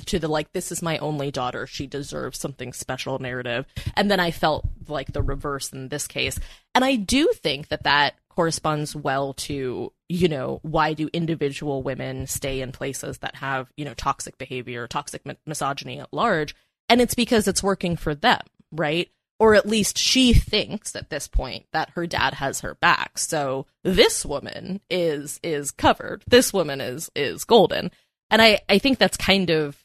to 0.07 0.19
the 0.19 0.29
like 0.29 0.53
this 0.53 0.73
is 0.73 0.83
my 0.83 0.99
only 0.99 1.31
daughter. 1.31 1.67
She 1.67 1.87
deserves 1.87 2.39
something 2.39 2.73
special 2.73 3.19
narrative. 3.19 3.67
And 3.97 4.11
then 4.11 4.21
i 4.21 4.31
felt 4.31 4.67
like 4.89 5.13
the 5.13 5.23
reverse 5.23 5.73
in 5.73 5.89
this 5.89 6.07
case. 6.07 6.39
And 6.75 6.85
i 6.85 6.97
do 6.97 7.33
think 7.35 7.69
that 7.69 7.85
that 7.85 8.15
corresponds 8.29 8.97
well 8.97 9.35
to 9.35 9.93
you 10.09 10.29
know 10.29 10.59
why 10.63 10.95
do 10.95 11.11
individual 11.13 11.83
women 11.83 12.27
stay 12.27 12.63
in 12.63 12.73
places 12.73 13.19
that 13.19 13.37
have 13.37 13.71
you 13.77 13.85
know 13.85 13.93
toxic 13.95 14.39
behavior 14.39 14.87
toxic 14.87 15.25
mi- 15.27 15.37
misogyny 15.47 16.01
at 16.01 16.13
large? 16.13 16.55
And 16.89 17.01
it's 17.01 17.15
because 17.15 17.49
it's 17.49 17.63
working 17.63 17.97
for 17.97 18.15
them 18.15 18.41
right? 18.73 19.11
Or 19.39 19.55
at 19.55 19.67
least 19.67 19.99
she 19.99 20.33
thinks 20.33 20.97
at 20.97 21.11
this 21.11 21.29
point 21.29 21.67
that 21.73 21.91
her 21.91 22.07
dad 22.07 22.35
has 22.35 22.61
her 22.61 22.75
back. 22.77 23.19
So 23.19 23.67
this 23.83 24.25
woman 24.25 24.81
is 24.89 25.39
is 25.43 25.71
covered. 25.71 26.25
This 26.27 26.53
woman 26.53 26.81
is 26.81 27.11
is 27.15 27.45
golden 27.45 27.91
and 28.33 28.43
I, 28.43 28.61
I 28.69 28.79
think 28.79 28.99
that's 28.99 29.17
kind 29.17 29.51
of 29.51 29.77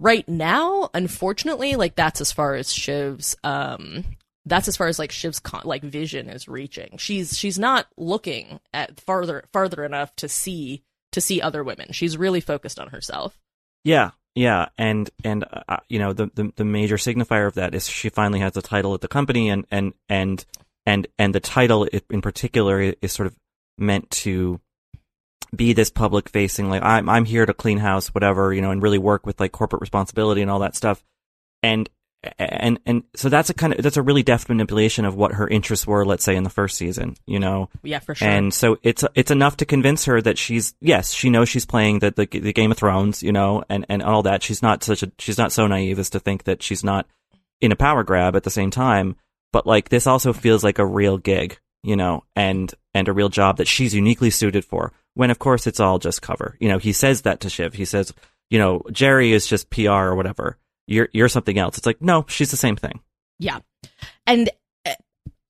right 0.00 0.28
now, 0.28 0.90
unfortunately, 0.94 1.76
like 1.76 1.94
that's 1.94 2.20
as 2.20 2.32
far 2.32 2.54
as 2.54 2.72
Shiv's 2.72 3.36
um 3.44 4.04
that's 4.46 4.68
as 4.68 4.76
far 4.76 4.88
as 4.88 4.98
like 4.98 5.10
Shiv's 5.10 5.38
con- 5.38 5.62
like 5.64 5.82
vision 5.82 6.28
is 6.28 6.48
reaching. 6.48 6.96
She's 6.98 7.38
she's 7.38 7.58
not 7.58 7.86
looking 7.96 8.58
at 8.72 9.00
farther 9.00 9.44
farther 9.52 9.84
enough 9.84 10.16
to 10.16 10.28
see 10.28 10.82
to 11.12 11.20
see 11.20 11.40
other 11.40 11.62
women. 11.62 11.92
She's 11.92 12.16
really 12.16 12.40
focused 12.40 12.80
on 12.80 12.88
herself. 12.88 13.38
Yeah, 13.84 14.12
yeah, 14.34 14.68
and 14.78 15.10
and 15.22 15.44
uh, 15.68 15.76
you 15.88 15.98
know 15.98 16.12
the, 16.12 16.30
the 16.34 16.52
the 16.56 16.64
major 16.64 16.96
signifier 16.96 17.46
of 17.46 17.54
that 17.54 17.74
is 17.74 17.86
she 17.88 18.08
finally 18.08 18.40
has 18.40 18.56
a 18.56 18.62
title 18.62 18.94
at 18.94 19.00
the 19.00 19.08
company, 19.08 19.50
and 19.50 19.66
and 19.70 19.92
and 20.08 20.44
and 20.86 21.06
and 21.18 21.34
the 21.34 21.40
title 21.40 21.86
in 22.10 22.20
particular 22.20 22.80
is 22.80 23.12
sort 23.12 23.26
of 23.26 23.36
meant 23.78 24.10
to 24.10 24.60
be 25.54 25.72
this 25.72 25.90
public 25.90 26.28
facing, 26.28 26.68
like 26.68 26.82
I'm 26.82 27.08
I'm 27.08 27.24
here 27.24 27.46
to 27.46 27.54
clean 27.54 27.78
house, 27.78 28.08
whatever, 28.08 28.52
you 28.52 28.60
know, 28.62 28.70
and 28.70 28.82
really 28.82 28.98
work 28.98 29.26
with 29.26 29.40
like 29.40 29.52
corporate 29.52 29.80
responsibility 29.80 30.42
and 30.42 30.50
all 30.50 30.60
that 30.60 30.76
stuff, 30.76 31.02
and 31.62 31.88
and 32.38 32.80
and 32.86 33.02
so 33.14 33.28
that's 33.28 33.50
a 33.50 33.54
kind 33.54 33.74
of 33.74 33.82
that's 33.82 33.96
a 33.98 34.02
really 34.02 34.22
deft 34.22 34.48
manipulation 34.48 35.04
of 35.04 35.14
what 35.14 35.32
her 35.32 35.46
interests 35.46 35.86
were, 35.86 36.06
let's 36.06 36.24
say 36.24 36.36
in 36.36 36.42
the 36.42 36.50
first 36.50 36.76
season, 36.76 37.16
you 37.26 37.38
know, 37.38 37.68
Yeah, 37.82 37.98
for 37.98 38.14
sure. 38.14 38.28
and 38.28 38.52
so 38.54 38.78
it's 38.82 39.04
it's 39.14 39.30
enough 39.30 39.58
to 39.58 39.66
convince 39.66 40.06
her 40.06 40.22
that 40.22 40.38
she's 40.38 40.74
yes, 40.80 41.12
she 41.12 41.28
knows 41.30 41.48
she's 41.48 41.66
playing 41.66 41.98
the, 41.98 42.10
the 42.12 42.26
the 42.26 42.52
Game 42.52 42.70
of 42.70 42.78
Thrones, 42.78 43.22
you 43.22 43.32
know, 43.32 43.62
and 43.68 43.84
and 43.88 44.02
all 44.02 44.22
that. 44.22 44.42
She's 44.42 44.62
not 44.62 44.82
such 44.82 45.02
a 45.02 45.12
she's 45.18 45.38
not 45.38 45.52
so 45.52 45.66
naive 45.66 45.98
as 45.98 46.10
to 46.10 46.20
think 46.20 46.44
that 46.44 46.62
she's 46.62 46.82
not 46.82 47.06
in 47.60 47.72
a 47.72 47.76
power 47.76 48.02
grab 48.04 48.36
at 48.36 48.42
the 48.42 48.50
same 48.50 48.70
time. 48.70 49.16
But 49.52 49.66
like 49.66 49.88
this 49.90 50.06
also 50.06 50.32
feels 50.32 50.64
like 50.64 50.78
a 50.78 50.86
real 50.86 51.18
gig, 51.18 51.58
you 51.82 51.94
know, 51.94 52.24
and 52.34 52.72
and 52.94 53.06
a 53.06 53.12
real 53.12 53.28
job 53.28 53.58
that 53.58 53.68
she's 53.68 53.94
uniquely 53.94 54.30
suited 54.30 54.64
for. 54.64 54.92
When 55.14 55.30
of 55.30 55.38
course 55.38 55.66
it's 55.66 55.80
all 55.80 55.98
just 55.98 56.22
cover. 56.22 56.56
You 56.60 56.68
know, 56.68 56.78
he 56.78 56.92
says 56.92 57.22
that 57.22 57.40
to 57.40 57.50
Shiv. 57.50 57.74
He 57.74 57.84
says, 57.84 58.12
you 58.50 58.58
know, 58.58 58.80
Gerri 58.88 59.30
is 59.30 59.46
just 59.46 59.70
PR 59.70 59.90
or 59.90 60.16
whatever. 60.16 60.58
You're 60.86 61.08
you're 61.12 61.28
something 61.28 61.58
else. 61.58 61.78
It's 61.78 61.86
like 61.86 62.02
no, 62.02 62.24
she's 62.28 62.50
the 62.50 62.56
same 62.56 62.76
thing. 62.76 63.00
Yeah. 63.38 63.60
And 64.26 64.50
uh, 64.86 64.94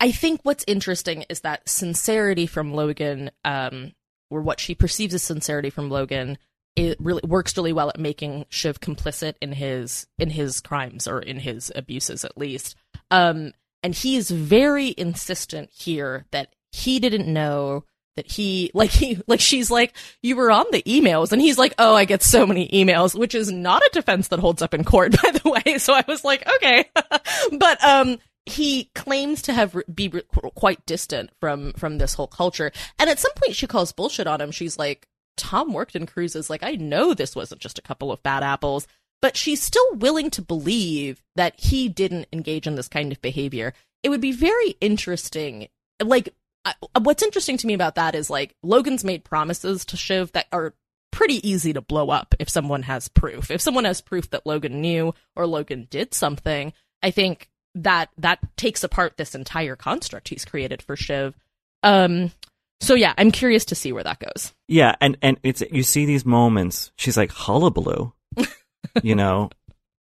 I 0.01 0.11
think 0.13 0.41
what's 0.43 0.65
interesting 0.67 1.25
is 1.29 1.41
that 1.41 1.69
sincerity 1.69 2.47
from 2.47 2.73
Logan, 2.73 3.31
um, 3.45 3.93
or 4.31 4.41
what 4.41 4.61
she 4.61 4.75
perceives 4.75 5.15
as 5.15 5.23
sincerity 5.23 5.71
from 5.71 5.91
Logan, 5.91 6.39
it 6.77 6.99
really 7.01 7.23
works 7.27 7.57
really 7.57 7.73
well 7.73 7.89
at 7.89 7.99
making 7.99 8.47
Shiv 8.49 8.81
complicit 8.81 9.35
in 9.41 9.53
his 9.53 10.07
in 10.19 10.31
his 10.31 10.61
crimes 10.61 11.07
or 11.07 11.21
in 11.21 11.39
his 11.39 11.73
abuses 11.75 12.25
at 12.25 12.39
least. 12.39 12.75
Um, 13.11 13.53
and 13.83 13.95
he 13.95 14.17
is 14.17 14.31
very 14.31 14.95
insistent 14.97 15.71
here 15.71 16.25
that 16.31 16.55
he 16.73 16.99
didn't 16.99 17.33
know 17.33 17.85
that 18.17 18.31
he 18.31 18.71
like 18.75 18.91
he 18.91 19.21
like 19.27 19.41
she's 19.41 19.71
like 19.71 19.95
you 20.23 20.37
were 20.37 20.51
on 20.51 20.67
the 20.73 20.83
emails. 20.83 21.33
And 21.33 21.41
he's 21.41 21.59
like 21.59 21.75
oh 21.79 21.95
i 21.95 22.05
get 22.05 22.23
so 22.23 22.47
many 22.47 22.69
emails 22.69 23.19
which 23.19 23.35
is 23.35 23.51
not 23.51 23.83
a 23.83 23.91
defense 23.93 24.29
that 24.29 24.39
holds 24.39 24.63
up 24.63 24.75
in 24.75 24.85
court 24.85 25.13
by 25.23 25.31
the 25.31 25.51
way. 25.51 25.79
So 25.79 25.95
i 25.95 26.05
was 26.07 26.25
like 26.25 26.47
okay. 26.57 26.91
But 27.59 27.83
um 27.85 28.19
he 28.47 28.91
claims 28.95 29.43
to 29.43 29.55
have 29.55 29.75
be 29.93 30.11
quite 30.55 30.85
distant 30.87 31.31
from 31.41 31.73
from 31.75 31.99
this 31.99 32.15
whole 32.15 32.27
culture. 32.27 32.73
And 32.99 33.11
at 33.11 33.19
some 33.19 33.33
point 33.35 33.57
she 33.57 33.67
calls 33.67 33.93
bullshit 33.93 34.27
on 34.27 34.41
him. 34.41 34.51
She's 34.51 34.79
like 34.79 35.07
tom 35.37 35.73
worked 35.73 35.97
in 35.97 36.07
cruises. 36.07 36.51
Like 36.51 36.63
i 36.63 36.73
know 36.73 37.15
this 37.15 37.35
wasn't 37.37 37.61
just 37.61 37.79
a 37.79 37.83
couple 37.83 38.13
of 38.13 38.23
bad 38.23 38.43
apples. 38.43 38.87
But 39.23 39.39
she's 39.39 39.63
still 39.63 39.95
willing 39.95 40.29
to 40.33 40.43
believe 40.43 41.23
that 41.35 41.59
he 41.59 41.89
didn't 41.89 42.27
engage 42.31 42.67
in 42.67 42.75
this 42.75 42.89
kind 42.89 43.11
of 43.11 43.23
behavior. 43.23 43.73
It 44.03 44.11
would 44.11 44.21
be 44.21 44.33
very 44.33 44.77
interesting 44.83 45.69
like 46.03 46.35
I, 46.65 46.75
what's 47.01 47.23
interesting 47.23 47.57
to 47.59 47.67
me 47.67 47.75
about 47.75 47.97
that 47.97 48.15
is 48.15 48.31
like 48.31 48.55
Logan's 48.63 49.05
made 49.05 49.25
promises 49.25 49.85
to 49.87 49.97
Shiv 49.97 50.33
that 50.33 50.47
are 50.53 50.75
pretty 51.11 51.47
easy 51.49 51.73
to 51.73 51.81
blow 51.81 52.11
up 52.11 52.35
if 52.39 52.49
someone 52.49 52.83
has 52.83 53.09
proof. 53.09 53.51
If 53.51 53.61
someone 53.61 53.85
has 53.85 54.01
proof 54.01 54.31
that 54.31 54.47
Logan 54.47 54.81
knew 54.81 55.15
or 55.37 55.47
Logan 55.47 55.87
did 55.91 56.15
something, 56.15 56.73
I 57.03 57.11
think 57.11 57.51
that 57.75 58.11
that 58.19 58.39
takes 58.57 58.85
apart 58.85 59.17
this 59.17 59.35
entire 59.35 59.77
construct 59.77 60.29
he's 60.29 60.45
created 60.45 60.83
for 60.83 60.97
Shiv. 60.97 61.35
Um, 61.83 62.33
so 62.81 62.95
yeah, 62.95 63.15
I'm 63.17 63.31
curious 63.31 63.67
to 63.67 63.75
see 63.75 63.93
where 63.93 64.05
that 64.05 64.19
goes. 64.19 64.53
Yeah, 64.69 64.95
and 65.01 65.17
and 65.23 65.39
it's 65.43 65.63
you 65.71 65.83
see 65.83 66.07
these 66.07 66.25
moments. 66.25 66.93
She's 66.97 67.17
like 67.17 67.31
hullabaloo, 67.31 68.13
you 69.03 69.15
know, 69.15 69.51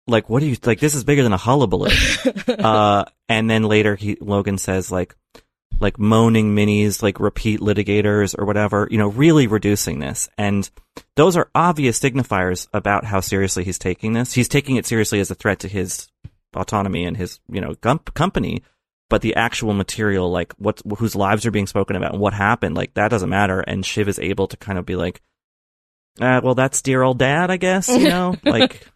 like 0.08 0.30
what 0.30 0.41
do 0.41 0.47
you 0.47 0.58
like? 0.64 0.80
This 0.80 0.95
is 0.95 1.03
bigger 1.03 1.24
than 1.24 1.34
a 1.34 1.38
hullabaloo. 1.38 1.91
uh, 2.47 3.06
and 3.30 3.49
then 3.49 3.64
later 3.64 3.95
he 3.95 4.18
Logan 4.20 4.58
says 4.58 4.91
like 4.91 5.16
like 5.80 5.99
moaning 5.99 6.55
minis, 6.55 7.01
like 7.01 7.19
repeat 7.19 7.59
litigators 7.59 8.38
or 8.38 8.45
whatever, 8.45 8.88
you 8.89 8.97
know, 8.97 9.09
really 9.09 9.47
reducing 9.47 9.99
this. 9.99 10.30
And 10.38 10.69
those 11.15 11.36
are 11.36 11.49
obvious 11.53 11.99
signifiers 11.99 12.67
about 12.73 13.05
how 13.05 13.19
seriously 13.19 13.63
he's 13.63 13.80
taking 13.80 14.13
this. 14.13 14.34
He's 14.34 14.47
taking 14.47 14.78
it 14.78 14.86
seriously 14.86 15.19
as 15.19 15.32
a 15.32 15.36
threat 15.36 15.59
to 15.59 15.67
his 15.67 16.09
autonomy 16.55 17.05
and 17.05 17.17
his, 17.17 17.39
you 17.49 17.61
know, 17.61 17.73
gump 17.82 18.13
company. 18.13 18.63
But 19.09 19.21
the 19.21 19.36
actual 19.36 19.73
material, 19.73 20.32
like 20.32 20.53
what, 20.53 20.82
whose 20.97 21.15
lives 21.15 21.45
are 21.45 21.51
being 21.51 21.67
spoken 21.67 21.95
about 21.95 22.13
and 22.13 22.21
what 22.21 22.34
happened, 22.34 22.76
like 22.76 22.95
that 22.95 23.09
doesn't 23.09 23.30
matter. 23.30 23.59
And 23.59 23.86
Shiv 23.86 24.07
is 24.07 24.17
able 24.17 24.47
to 24.47 24.57
kind 24.57 24.80
of 24.80 24.86
be 24.86 24.95
like, 24.95 25.21
uh, 26.19 26.41
well, 26.43 26.55
that's 26.55 26.82
dear 26.82 27.03
old 27.03 27.19
dad, 27.19 27.51
I 27.51 27.57
guess, 27.57 27.88
you 27.88 28.09
know, 28.09 28.36
like 28.45 28.88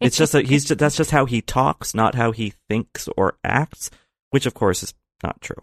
it's 0.00 0.16
just 0.16 0.32
that 0.32 0.46
he's 0.46 0.64
just, 0.64 0.80
that's 0.80 0.96
just 0.96 1.10
how 1.10 1.26
he 1.26 1.42
talks, 1.42 1.94
not 1.94 2.14
how 2.14 2.32
he 2.32 2.54
thinks 2.68 3.08
or 3.16 3.36
acts, 3.44 3.90
which 4.30 4.46
of 4.46 4.54
course 4.54 4.82
is 4.82 4.94
not 5.22 5.40
true. 5.40 5.62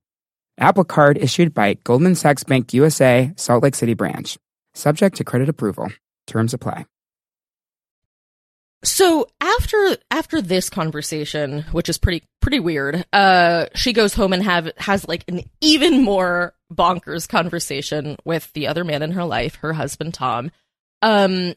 Apple 0.61 0.83
Card 0.83 1.17
issued 1.17 1.53
by 1.53 1.73
Goldman 1.83 2.15
Sachs 2.15 2.43
Bank 2.43 2.73
USA, 2.73 3.33
Salt 3.35 3.63
Lake 3.63 3.75
City 3.75 3.95
branch. 3.95 4.37
Subject 4.73 5.17
to 5.17 5.23
credit 5.23 5.49
approval. 5.49 5.89
Terms 6.27 6.53
apply. 6.53 6.85
So 8.83 9.27
after 9.39 9.97
after 10.09 10.41
this 10.41 10.69
conversation, 10.69 11.63
which 11.71 11.89
is 11.89 11.97
pretty 11.97 12.23
pretty 12.41 12.59
weird, 12.59 13.05
uh, 13.13 13.65
she 13.75 13.93
goes 13.93 14.13
home 14.13 14.33
and 14.33 14.41
have 14.43 14.71
has 14.77 15.07
like 15.07 15.23
an 15.27 15.41
even 15.61 16.03
more 16.03 16.53
bonkers 16.73 17.27
conversation 17.27 18.15
with 18.25 18.51
the 18.53 18.67
other 18.67 18.83
man 18.83 19.03
in 19.03 19.11
her 19.11 19.25
life, 19.25 19.55
her 19.55 19.73
husband 19.73 20.13
Tom. 20.13 20.51
Um, 21.03 21.53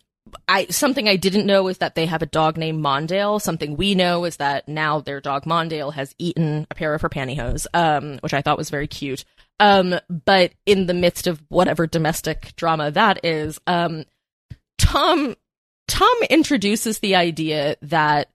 I 0.49 0.67
something 0.67 1.09
I 1.09 1.17
didn't 1.17 1.47
know 1.47 1.69
is 1.69 1.79
that 1.79 1.95
they 1.95 2.07
have 2.07 2.23
a 2.23 2.27
dog 2.27 2.57
named 2.57 2.83
Mondale. 2.83 3.41
Something 3.41 3.77
we 3.77 3.95
know 3.95 4.25
is 4.25 4.37
that 4.37 4.69
now 4.69 5.01
their 5.01 5.21
dog 5.21 5.45
Mondale 5.45 5.93
has 5.93 6.15
eaten 6.19 6.67
a 6.71 6.75
pair 6.75 6.95
of 6.95 7.03
her 7.03 7.09
pantyhose, 7.09 7.67
um, 7.75 8.19
which 8.21 8.35
I 8.35 8.43
thought 8.43 8.59
was 8.59 8.71
very 8.71 8.87
cute. 8.87 9.25
Um, 9.61 9.95
but 10.09 10.53
in 10.67 10.87
the 10.87 10.95
midst 10.95 11.27
of 11.27 11.43
whatever 11.49 11.87
domestic 11.87 12.55
drama 12.57 12.91
that 12.91 13.25
is, 13.25 13.61
um, 13.67 14.05
Tom 14.79 15.37
Tom 15.89 16.17
introduces 16.31 17.01
the 17.01 17.17
idea 17.17 17.77
that 17.83 18.31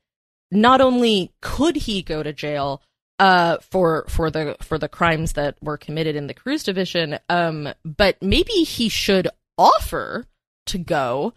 not 0.51 0.81
only 0.81 1.31
could 1.41 1.75
he 1.75 2.01
go 2.01 2.23
to 2.23 2.33
jail 2.33 2.81
uh, 3.17 3.57
for 3.57 4.05
for 4.07 4.31
the 4.31 4.55
for 4.61 4.77
the 4.77 4.87
crimes 4.87 5.33
that 5.33 5.55
were 5.61 5.77
committed 5.77 6.15
in 6.15 6.27
the 6.27 6.33
cruise 6.33 6.63
division, 6.63 7.19
um, 7.29 7.69
but 7.83 8.17
maybe 8.21 8.53
he 8.63 8.89
should 8.89 9.27
offer 9.57 10.25
to 10.67 10.77
go, 10.77 11.33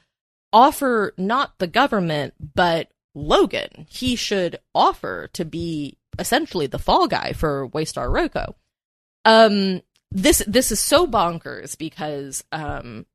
offer 0.53 1.15
not 1.17 1.59
the 1.59 1.67
government 1.67 2.35
but 2.55 2.89
Logan. 3.15 3.87
He 3.89 4.17
should 4.17 4.59
offer 4.75 5.29
to 5.35 5.45
be 5.45 5.99
essentially 6.19 6.67
the 6.67 6.79
fall 6.79 7.09
guy 7.09 7.33
for 7.33 7.69
Waystar 7.69 8.09
Royco. 8.09 8.55
Um, 9.25 9.83
this 10.11 10.43
this 10.47 10.73
is 10.73 10.81
so 10.81 11.07
bonkers 11.07 11.77
because 11.77 12.45
um, 12.53 13.07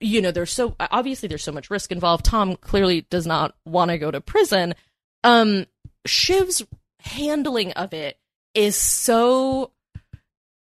you 0.00 0.20
know, 0.20 0.30
there's 0.30 0.52
so 0.52 0.76
obviously 0.78 1.28
there's 1.28 1.42
so 1.42 1.52
much 1.52 1.70
risk 1.70 1.90
involved. 1.90 2.24
Tom 2.24 2.56
clearly 2.56 3.02
does 3.10 3.26
not 3.26 3.54
want 3.64 3.90
to 3.90 3.98
go 3.98 4.10
to 4.10 4.20
prison. 4.20 4.74
Um, 5.22 5.66
Shiv's 6.06 6.62
handling 7.00 7.72
of 7.72 7.92
it 7.94 8.18
is 8.54 8.76
so. 8.76 9.70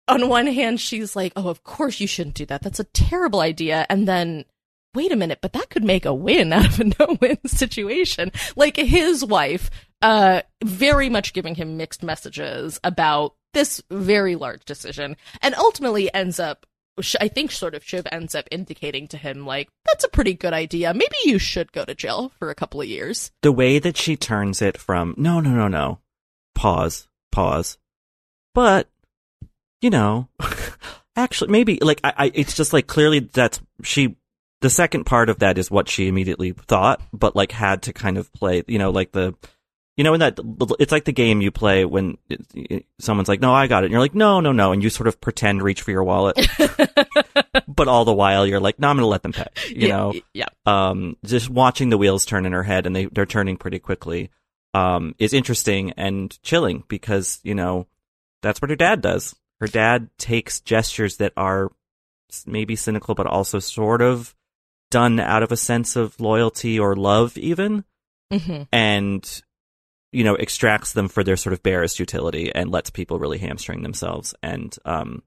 On 0.08 0.28
one 0.28 0.48
hand, 0.48 0.80
she's 0.80 1.14
like, 1.14 1.32
"Oh, 1.36 1.48
of 1.48 1.62
course 1.62 2.00
you 2.00 2.08
shouldn't 2.08 2.34
do 2.34 2.46
that. 2.46 2.62
That's 2.62 2.80
a 2.80 2.84
terrible 2.84 3.40
idea." 3.40 3.86
And 3.88 4.08
then, 4.08 4.44
wait 4.94 5.12
a 5.12 5.16
minute, 5.16 5.38
but 5.40 5.52
that 5.52 5.70
could 5.70 5.84
make 5.84 6.04
a 6.04 6.14
win 6.14 6.52
out 6.52 6.66
of 6.66 6.80
a 6.80 6.84
no-win 6.84 7.38
situation. 7.46 8.32
Like 8.56 8.76
his 8.76 9.24
wife, 9.24 9.70
uh, 10.02 10.42
very 10.64 11.08
much 11.08 11.32
giving 11.32 11.54
him 11.54 11.76
mixed 11.76 12.02
messages 12.02 12.80
about 12.84 13.34
this 13.52 13.82
very 13.90 14.36
large 14.36 14.64
decision, 14.64 15.16
and 15.42 15.54
ultimately 15.56 16.12
ends 16.14 16.38
up 16.38 16.66
I 17.20 17.28
think 17.28 17.50
sort 17.50 17.74
of 17.74 17.84
Shiv 17.84 18.06
ends 18.10 18.34
up 18.34 18.46
indicating 18.50 19.08
to 19.08 19.16
him, 19.16 19.46
like, 19.46 19.68
that's 19.86 20.04
a 20.04 20.08
pretty 20.08 20.34
good 20.34 20.52
idea. 20.52 20.92
Maybe 20.92 21.16
you 21.24 21.38
should 21.38 21.72
go 21.72 21.84
to 21.84 21.94
jail 21.94 22.32
for 22.38 22.50
a 22.50 22.54
couple 22.54 22.80
of 22.80 22.88
years. 22.88 23.30
The 23.42 23.52
way 23.52 23.78
that 23.78 23.96
she 23.96 24.16
turns 24.16 24.60
it 24.60 24.76
from, 24.76 25.14
no, 25.16 25.40
no, 25.40 25.50
no, 25.50 25.68
no, 25.68 26.00
pause, 26.54 27.08
pause. 27.32 27.78
But, 28.54 28.88
you 29.80 29.90
know, 29.90 30.28
actually, 31.16 31.50
maybe, 31.50 31.78
like, 31.80 32.00
I, 32.04 32.12
I, 32.16 32.32
it's 32.34 32.54
just 32.54 32.72
like 32.72 32.86
clearly 32.86 33.20
that's, 33.20 33.60
she, 33.82 34.16
the 34.60 34.70
second 34.70 35.04
part 35.04 35.30
of 35.30 35.38
that 35.38 35.58
is 35.58 35.70
what 35.70 35.88
she 35.88 36.08
immediately 36.08 36.52
thought, 36.52 37.00
but 37.12 37.34
like 37.34 37.52
had 37.52 37.82
to 37.82 37.92
kind 37.92 38.18
of 38.18 38.32
play, 38.32 38.62
you 38.66 38.78
know, 38.78 38.90
like 38.90 39.12
the, 39.12 39.34
you 39.96 40.04
know, 40.04 40.14
in 40.14 40.20
that 40.20 40.38
it's 40.78 40.92
like 40.92 41.04
the 41.04 41.12
game 41.12 41.40
you 41.40 41.50
play 41.50 41.84
when 41.84 42.18
it, 42.28 42.40
it, 42.54 42.86
someone's 42.98 43.28
like, 43.28 43.40
"No, 43.40 43.52
I 43.52 43.66
got 43.66 43.82
it," 43.82 43.86
and 43.86 43.92
you're 43.92 44.00
like, 44.00 44.14
"No, 44.14 44.40
no, 44.40 44.52
no," 44.52 44.72
and 44.72 44.82
you 44.82 44.88
sort 44.88 45.08
of 45.08 45.20
pretend 45.20 45.62
reach 45.62 45.82
for 45.82 45.90
your 45.90 46.04
wallet, 46.04 46.38
but 47.68 47.88
all 47.88 48.04
the 48.04 48.12
while 48.14 48.46
you're 48.46 48.60
like, 48.60 48.78
"No, 48.78 48.88
I'm 48.88 48.96
going 48.96 49.04
to 49.04 49.08
let 49.08 49.22
them 49.22 49.32
pay." 49.32 49.48
You 49.68 49.88
yeah, 49.88 49.96
know, 49.96 50.14
yeah. 50.32 50.46
Um, 50.64 51.16
just 51.24 51.50
watching 51.50 51.90
the 51.90 51.98
wheels 51.98 52.24
turn 52.24 52.46
in 52.46 52.52
her 52.52 52.62
head, 52.62 52.86
and 52.86 52.96
they 52.96 53.06
they're 53.06 53.26
turning 53.26 53.56
pretty 53.58 53.78
quickly, 53.78 54.30
um, 54.72 55.14
is 55.18 55.34
interesting 55.34 55.92
and 55.92 56.40
chilling 56.42 56.84
because 56.88 57.40
you 57.42 57.54
know 57.54 57.86
that's 58.42 58.62
what 58.62 58.70
her 58.70 58.76
dad 58.76 59.02
does. 59.02 59.34
Her 59.60 59.66
dad 59.66 60.08
takes 60.16 60.60
gestures 60.60 61.18
that 61.18 61.34
are 61.36 61.70
maybe 62.46 62.76
cynical, 62.76 63.14
but 63.14 63.26
also 63.26 63.58
sort 63.58 64.00
of 64.00 64.34
done 64.90 65.20
out 65.20 65.42
of 65.42 65.52
a 65.52 65.56
sense 65.56 65.96
of 65.96 66.20
loyalty 66.20 66.78
or 66.78 66.96
love, 66.96 67.36
even. 67.38 67.84
Mm-hmm. 68.32 68.62
And 68.72 69.42
you 70.12 70.24
know, 70.24 70.34
extracts 70.34 70.92
them 70.92 71.08
for 71.08 71.22
their 71.22 71.36
sort 71.36 71.52
of 71.52 71.62
barest 71.62 72.00
utility 72.00 72.52
and 72.52 72.70
lets 72.70 72.90
people 72.90 73.18
really 73.18 73.38
hamstring 73.38 73.82
themselves. 73.82 74.34
And, 74.42 74.76
um, 74.84 75.22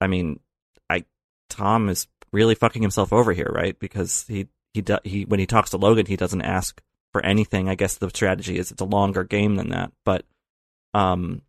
I 0.00 0.06
mean, 0.06 0.40
I, 0.88 1.04
Tom 1.50 1.88
is 1.88 2.06
really 2.32 2.54
fucking 2.54 2.82
himself 2.82 3.12
over 3.12 3.32
here, 3.32 3.50
right? 3.54 3.78
Because 3.78 4.24
he, 4.26 4.48
he, 4.72 4.80
do, 4.80 4.98
he, 5.04 5.24
when 5.24 5.38
he 5.38 5.46
talks 5.46 5.70
to 5.70 5.76
Logan, 5.76 6.06
he 6.06 6.16
doesn't 6.16 6.42
ask 6.42 6.80
for 7.12 7.24
anything. 7.24 7.68
I 7.68 7.74
guess 7.74 7.96
the 7.96 8.08
strategy 8.08 8.58
is 8.58 8.72
it's 8.72 8.80
a 8.80 8.86
longer 8.86 9.22
game 9.22 9.56
than 9.56 9.68
that. 9.70 9.92
But, 10.04 10.24
um, 10.94 11.42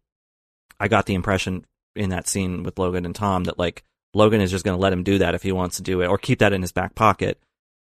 I 0.77 0.89
got 0.89 1.05
the 1.05 1.13
impression 1.13 1.65
in 1.95 2.09
that 2.09 2.27
scene 2.27 2.63
with 2.63 2.77
Logan 2.77 3.05
and 3.05 3.15
Tom 3.15 3.45
that 3.45 3.57
like 3.57 3.83
Logan 4.15 4.41
is 4.41 4.49
just 4.49 4.65
going 4.65 4.77
to 4.77 4.81
let 4.81 4.93
him 4.93 5.03
do 5.03 5.17
that 5.19 5.35
if 5.35 5.43
he 5.43 5.51
wants 5.51 5.77
to 5.77 5.83
do 5.83 6.01
it 6.01 6.07
or 6.07 6.17
keep 6.17 6.39
that 6.39 6.53
in 6.53 6.61
his 6.61 6.71
back 6.71 6.95
pocket 6.95 7.39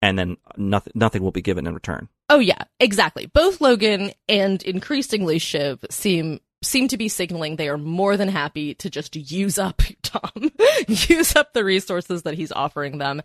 and 0.02 0.18
then 0.18 0.38
nothing 0.58 0.94
nothing 0.96 1.24
will 1.24 1.32
be 1.32 1.42
given 1.42 1.66
in 1.66 1.74
return. 1.74 2.10
Oh 2.30 2.40
yeah, 2.40 2.64
exactly. 2.80 3.26
Both 3.26 3.62
Logan 3.62 4.12
and 4.28 4.62
increasingly 4.64 5.40
Shiv 5.40 5.84
seem 5.90 6.40
seem 6.62 6.90
to 6.90 6.98
be 6.98 7.08
signaling 7.08 7.56
they 7.56 7.70
are 7.70 7.78
more 7.78 8.18
than 8.18 8.28
happy 8.28 8.74
to 8.76 8.90
just 8.90 9.16
use 9.16 9.58
up 9.58 9.82
Tom, 10.04 10.52
use 10.88 11.36
up 11.36 11.54
the 11.54 11.64
resources 11.64 12.24
that 12.24 12.36
he's 12.36 12.52
offering 12.52 12.98
them. 12.98 13.22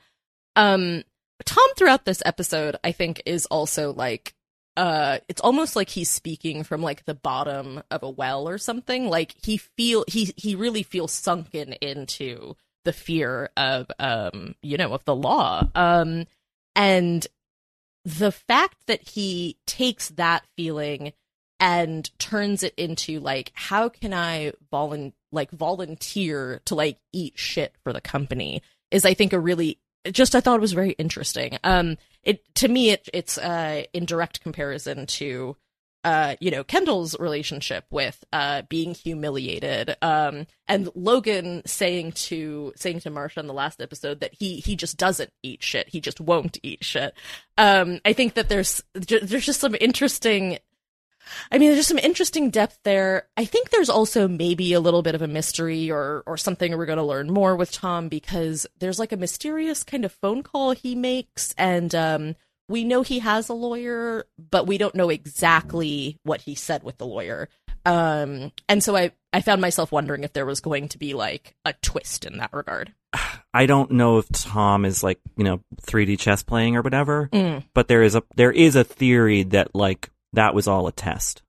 Um, 0.57 1.03
Tom 1.45 1.67
throughout 1.77 2.05
this 2.05 2.23
episode, 2.25 2.77
I 2.85 2.93
think, 2.93 3.23
is 3.27 3.47
also 3.47 3.93
like 3.93 4.35
uh 4.77 5.19
it's 5.29 5.41
almost 5.41 5.77
like 5.77 5.89
he's 5.89 6.11
speaking 6.11 6.65
from 6.65 6.83
like 6.83 7.05
the 7.05 7.15
bottom 7.15 7.83
of 7.91 8.03
a 8.03 8.11
well 8.11 8.49
or 8.49 8.59
something 8.59 9.09
like 9.09 9.35
he 9.45 9.57
feel 9.57 10.05
he 10.09 10.33
he 10.37 10.57
really 10.57 10.83
feels 10.83 11.13
sunken 11.13 11.75
into 11.75 12.57
the 12.85 12.93
fear 12.93 13.51
of 13.57 13.91
um 13.99 14.55
you 14.63 14.77
know 14.77 14.93
of 14.93 15.05
the 15.05 15.15
law. 15.15 15.69
Um 15.75 16.27
and 16.77 17.27
the 18.05 18.33
fact 18.33 18.77
that 18.87 19.03
he 19.09 19.57
takes 19.67 20.11
that 20.11 20.45
feeling 20.57 21.13
and 21.61 22.11
turns 22.19 22.63
it 22.63 22.75
into 22.77 23.21
like 23.21 23.53
how 23.55 23.89
can 23.89 24.13
i 24.13 24.53
volun 24.73 25.13
like 25.31 25.51
volunteer 25.53 26.61
to 26.65 26.75
like 26.75 26.99
eat 27.13 27.33
shit 27.39 27.75
for 27.83 27.93
the 27.93 28.01
company 28.01 28.61
is 28.91 29.05
i 29.05 29.15
think 29.15 29.33
a 29.33 29.39
really 29.39 29.79
just 30.11 30.35
i 30.35 30.41
thought 30.41 30.57
it 30.57 30.61
was 30.61 30.73
very 30.73 30.93
interesting. 30.93 31.59
Um 31.65 31.97
it 32.23 32.43
to 32.57 32.69
me 32.69 32.91
it 32.91 33.09
it's 33.13 33.39
uh 33.39 33.85
in 33.93 34.05
direct 34.05 34.43
comparison 34.43 35.07
to 35.07 35.57
uh 36.05 36.37
you 36.41 36.51
know 36.51 36.63
kendall's 36.63 37.19
relationship 37.19 37.85
with 37.91 38.25
uh 38.33 38.63
being 38.69 38.95
humiliated 38.95 39.97
um 40.03 40.47
and 40.69 40.89
logan 40.95 41.63
saying 41.67 42.13
to 42.13 42.73
saying 42.77 43.01
to 43.01 43.11
Marcia 43.11 43.41
in 43.41 43.47
the 43.47 43.53
last 43.53 43.81
episode 43.81 44.21
that 44.21 44.35
he 44.35 44.57
he 44.57 44.77
just 44.77 44.97
doesn't 44.97 45.33
eat 45.43 45.63
shit 45.63 45.89
he 45.89 46.01
just 46.01 46.21
won't 46.21 46.59
eat 46.63 46.85
shit 46.85 47.15
um 47.59 48.01
i 48.05 48.13
think 48.13 48.35
that 48.35 48.49
there's 48.49 48.83
there's 48.95 49.47
just 49.47 49.61
some 49.61 49.75
interesting 49.81 50.59
I 51.51 51.59
mean, 51.59 51.73
there's 51.73 51.87
some 51.87 51.99
interesting 51.99 52.51
depth 52.51 52.79
there. 52.85 53.29
I 53.37 53.45
think 53.45 53.71
there's 53.71 53.89
also 53.89 54.29
maybe 54.29 54.73
a 54.73 54.81
little 54.81 55.03
bit 55.03 55.15
of 55.15 55.23
a 55.23 55.29
mystery 55.29 55.91
or 55.91 56.23
or 56.27 56.37
something 56.37 56.77
we're 56.77 56.87
going 56.87 56.99
to 56.99 57.05
learn 57.05 57.31
more 57.31 57.57
with 57.57 57.73
Tom 57.73 58.09
because 58.09 58.67
there's 58.79 58.99
like 58.99 59.13
a 59.13 59.17
mysterious 59.17 59.83
kind 59.85 60.05
of 60.05 60.13
phone 60.13 60.43
call 60.43 60.73
he 60.73 60.95
makes, 60.95 61.55
and 61.57 61.95
um, 61.95 62.37
we 62.69 62.85
know 62.85 63.03
he 63.03 63.19
has 63.21 63.49
a 63.49 63.55
lawyer, 63.55 64.27
but 64.51 64.67
we 64.67 64.79
don't 64.79 64.95
know 64.95 65.11
exactly 65.11 66.19
what 66.23 66.41
he 66.43 66.55
said 66.55 66.83
with 66.83 66.99
the 66.99 67.07
lawyer. 67.07 67.49
Um, 67.87 68.53
and 68.69 68.83
so 68.83 68.97
I 68.97 69.13
I 69.33 69.43
found 69.43 69.61
myself 69.61 69.93
wondering 69.93 70.25
if 70.25 70.33
there 70.33 70.47
was 70.47 70.61
going 70.61 70.89
to 70.89 70.99
be 70.99 71.13
like 71.13 71.55
a 71.65 71.75
twist 71.83 72.25
in 72.25 72.39
that 72.39 72.53
regard. 72.55 72.95
I 73.55 73.67
don't 73.67 73.91
know 73.93 74.19
if 74.19 74.29
Tom 74.31 74.85
is 74.85 75.03
like 75.03 75.21
you 75.37 75.45
know 75.45 75.61
3D 75.83 76.19
chess 76.19 76.43
playing 76.43 76.77
or 76.77 76.83
whatever, 76.83 77.29
Mm. 77.33 77.65
but 77.75 77.89
there 77.89 78.03
is 78.03 78.15
a 78.15 78.23
there 78.37 78.53
is 78.53 78.75
a 78.77 78.85
theory 78.85 79.43
that 79.45 79.75
like 79.75 80.11
that 80.33 80.55
was 80.55 80.67
all 80.67 80.87
a 80.87 80.93
test. 80.93 81.43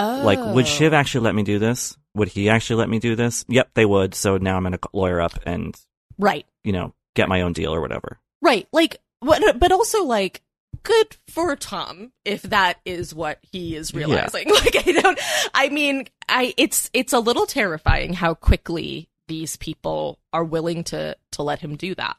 Oh, 0.00 0.22
Like, 0.24 0.38
would 0.54 0.68
Shiv 0.68 0.94
actually 0.94 1.24
let 1.24 1.34
me 1.34 1.42
do 1.42 1.58
this? 1.58 1.96
Would 2.14 2.28
he 2.28 2.48
actually 2.48 2.76
let 2.76 2.88
me 2.88 3.00
do 3.00 3.16
this? 3.16 3.44
Yep, 3.48 3.70
they 3.74 3.84
would. 3.84 4.14
So 4.14 4.36
now 4.38 4.56
I'm 4.56 4.62
going 4.62 4.72
to 4.72 4.78
lawyer 4.92 5.20
up 5.20 5.32
and 5.44 5.76
right? 6.18 6.46
you 6.62 6.70
know 6.72 6.94
get 7.16 7.28
my 7.28 7.40
own 7.40 7.52
deal 7.52 7.74
or 7.74 7.80
whatever. 7.80 8.20
Right. 8.40 8.68
Like, 8.72 8.98
but, 9.20 9.58
but 9.58 9.72
also 9.72 10.04
like, 10.04 10.42
good 10.84 11.16
for 11.28 11.56
Tom 11.56 12.12
if 12.24 12.42
that 12.42 12.78
is 12.84 13.14
what 13.14 13.38
he 13.52 13.74
is 13.74 13.92
Yeah. 13.92 13.98
realizing. 14.00 14.48
Like, 14.50 14.76
I 14.86 14.92
don't, 14.92 15.18
I 15.54 15.68
mean, 15.70 16.06
I, 16.28 16.54
it's, 16.56 16.88
it's 16.92 17.12
a 17.12 17.18
little 17.18 17.46
terrifying 17.46 18.12
how 18.14 18.34
quickly 18.34 19.08
these 19.26 19.56
people 19.56 20.18
are 20.32 20.44
willing 20.44 20.84
to, 20.84 21.16
to 21.32 21.42
let 21.42 21.60
him 21.60 21.76
do 21.76 21.94
that. 21.96 22.16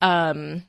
Um, 0.00 0.64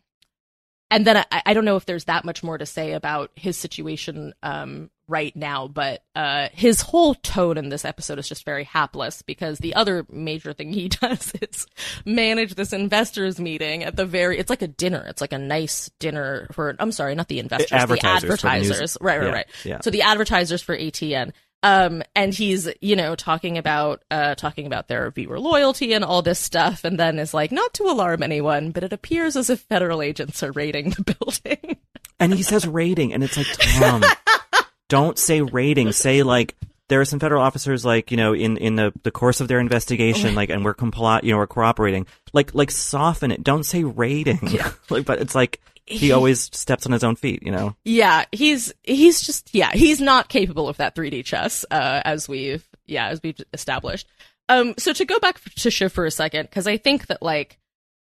and 0.94 1.08
then 1.08 1.18
I, 1.18 1.42
I 1.48 1.54
don't 1.54 1.66
know 1.66 1.76
if 1.76 1.86
there's 1.86 2.06
that 2.06 2.24
much 2.24 2.44
more 2.44 2.58
to 2.58 2.66
say 2.66 2.94
about 2.94 3.32
his 3.36 3.58
situation 3.58 4.34
um, 4.44 4.92
right 5.08 5.36
now, 5.36 5.68
but 5.68 6.04
uh, 6.16 6.50
his 6.54 6.82
whole 6.82 7.16
tone 7.16 7.58
in 7.58 7.70
this 7.70 7.84
episode 7.84 8.20
is 8.20 8.30
just 8.30 8.46
very 8.46 8.64
hapless 8.64 9.24
because 9.24 9.58
the 9.58 9.74
other 9.74 10.06
major 10.12 10.54
thing 10.54 10.72
he 10.72 10.90
does 11.02 11.34
is 11.42 11.66
manage 12.06 12.54
this 12.56 12.74
investors 12.74 13.40
meeting 13.40 13.84
at 13.84 13.96
the 13.96 14.06
very. 14.06 14.38
It's 14.38 14.52
like 14.52 14.62
a 14.62 14.68
dinner. 14.68 15.04
It's 15.08 15.20
like 15.22 15.34
a 15.34 15.40
nice 15.40 15.90
dinner 15.98 16.48
for. 16.52 16.76
I'm 16.78 16.92
sorry, 16.92 17.16
not 17.16 17.28
the 17.28 17.40
investors, 17.40 17.72
advertisers 17.72 18.22
the 18.22 18.28
the 18.28 18.48
advertisers. 18.48 18.98
right, 19.02 19.18
right, 19.18 19.26
Yeah, 19.26 19.32
right. 19.34 19.46
yeah. 19.66 19.82
So 19.82 19.90
the 19.90 20.04
advertisers 20.04 20.62
for 20.62 20.78
ATN. 20.78 21.34
Um, 21.64 22.04
and 22.14 22.34
he's, 22.34 22.70
you 22.82 22.96
know, 22.96 23.16
talking 23.16 23.58
about, 23.58 24.04
uh, 24.12 24.36
talking 24.36 24.68
about 24.68 24.90
their 24.90 25.10
viewer 25.12 25.40
loyalty 25.40 25.94
and 25.94 26.04
all 26.04 26.22
this 26.22 26.40
stuff, 26.40 26.84
and 26.84 27.00
then 27.00 27.18
is 27.18 27.34
like, 27.34 27.54
not 27.54 27.74
to 27.76 27.86
alarm 27.86 28.22
anyone, 28.22 28.72
but 28.72 28.84
it 28.84 28.92
appears 28.92 29.38
as 29.38 29.50
if 29.50 29.62
federal 29.62 30.02
agents 30.02 30.44
are 30.44 30.52
raiding 30.52 30.90
the 30.90 31.16
building. 31.20 31.78
And 32.20 32.34
he 32.34 32.44
says 32.44 32.68
raiding, 32.68 33.14
and 33.14 33.24
it's 33.24 33.38
like 33.38 33.48
Tom, 33.58 34.04
don't 34.90 35.18
say 35.18 35.42
raiding. 35.42 35.92
Say 35.92 36.24
like 36.24 36.56
there 36.90 37.02
are 37.02 37.06
some 37.06 37.20
federal 37.20 37.42
officers 37.42 37.84
like 37.84 38.12
you 38.12 38.18
know 38.18 38.34
in 38.34 38.58
in 38.58 38.76
the 38.76 38.94
the 39.04 39.12
course 39.12 39.42
of 39.42 39.48
their 39.48 39.60
investigation, 39.60 40.36
like 40.36 40.50
and 40.50 40.64
we're 40.64 40.76
compli- 40.76 41.24
you 41.24 41.32
know 41.32 41.38
we're 41.38 41.48
cooperating. 41.48 42.06
Like 42.34 42.54
like 42.54 42.72
soften 42.72 43.32
it. 43.32 43.44
Don't 43.44 43.66
say 43.66 43.84
rating. 43.84 44.40
like, 44.90 45.06
but 45.06 45.20
it's 45.20 45.36
like 45.36 45.60
he 45.86 46.12
always 46.12 46.50
steps 46.56 46.86
on 46.86 46.92
his 46.92 47.04
own 47.04 47.16
feet. 47.16 47.44
You 47.44 47.52
know. 47.52 47.76
yeah, 47.84 48.26
he's, 48.32 48.74
he's 48.84 49.22
just, 49.22 49.54
yeah, 49.54 49.72
he's 49.74 50.02
not 50.02 50.30
capable 50.30 50.70
of 50.70 50.78
that 50.78 50.96
3D 50.96 51.26
chess, 51.26 51.66
uh, 51.72 52.02
as 52.06 52.28
we've, 52.28 52.68
yeah, 52.86 53.08
as 53.08 53.22
we've 53.24 53.40
established. 53.54 54.08
Um, 54.50 54.74
so 54.78 54.94
to 54.94 55.06
go 55.06 55.20
back 55.20 55.40
to 55.42 55.72
Shiv 55.72 55.92
for 55.92 56.06
a 56.06 56.12
second, 56.12 56.44
because 56.44 56.68
I 56.68 56.78
think 56.78 57.08
that 57.08 57.22
like 57.22 57.60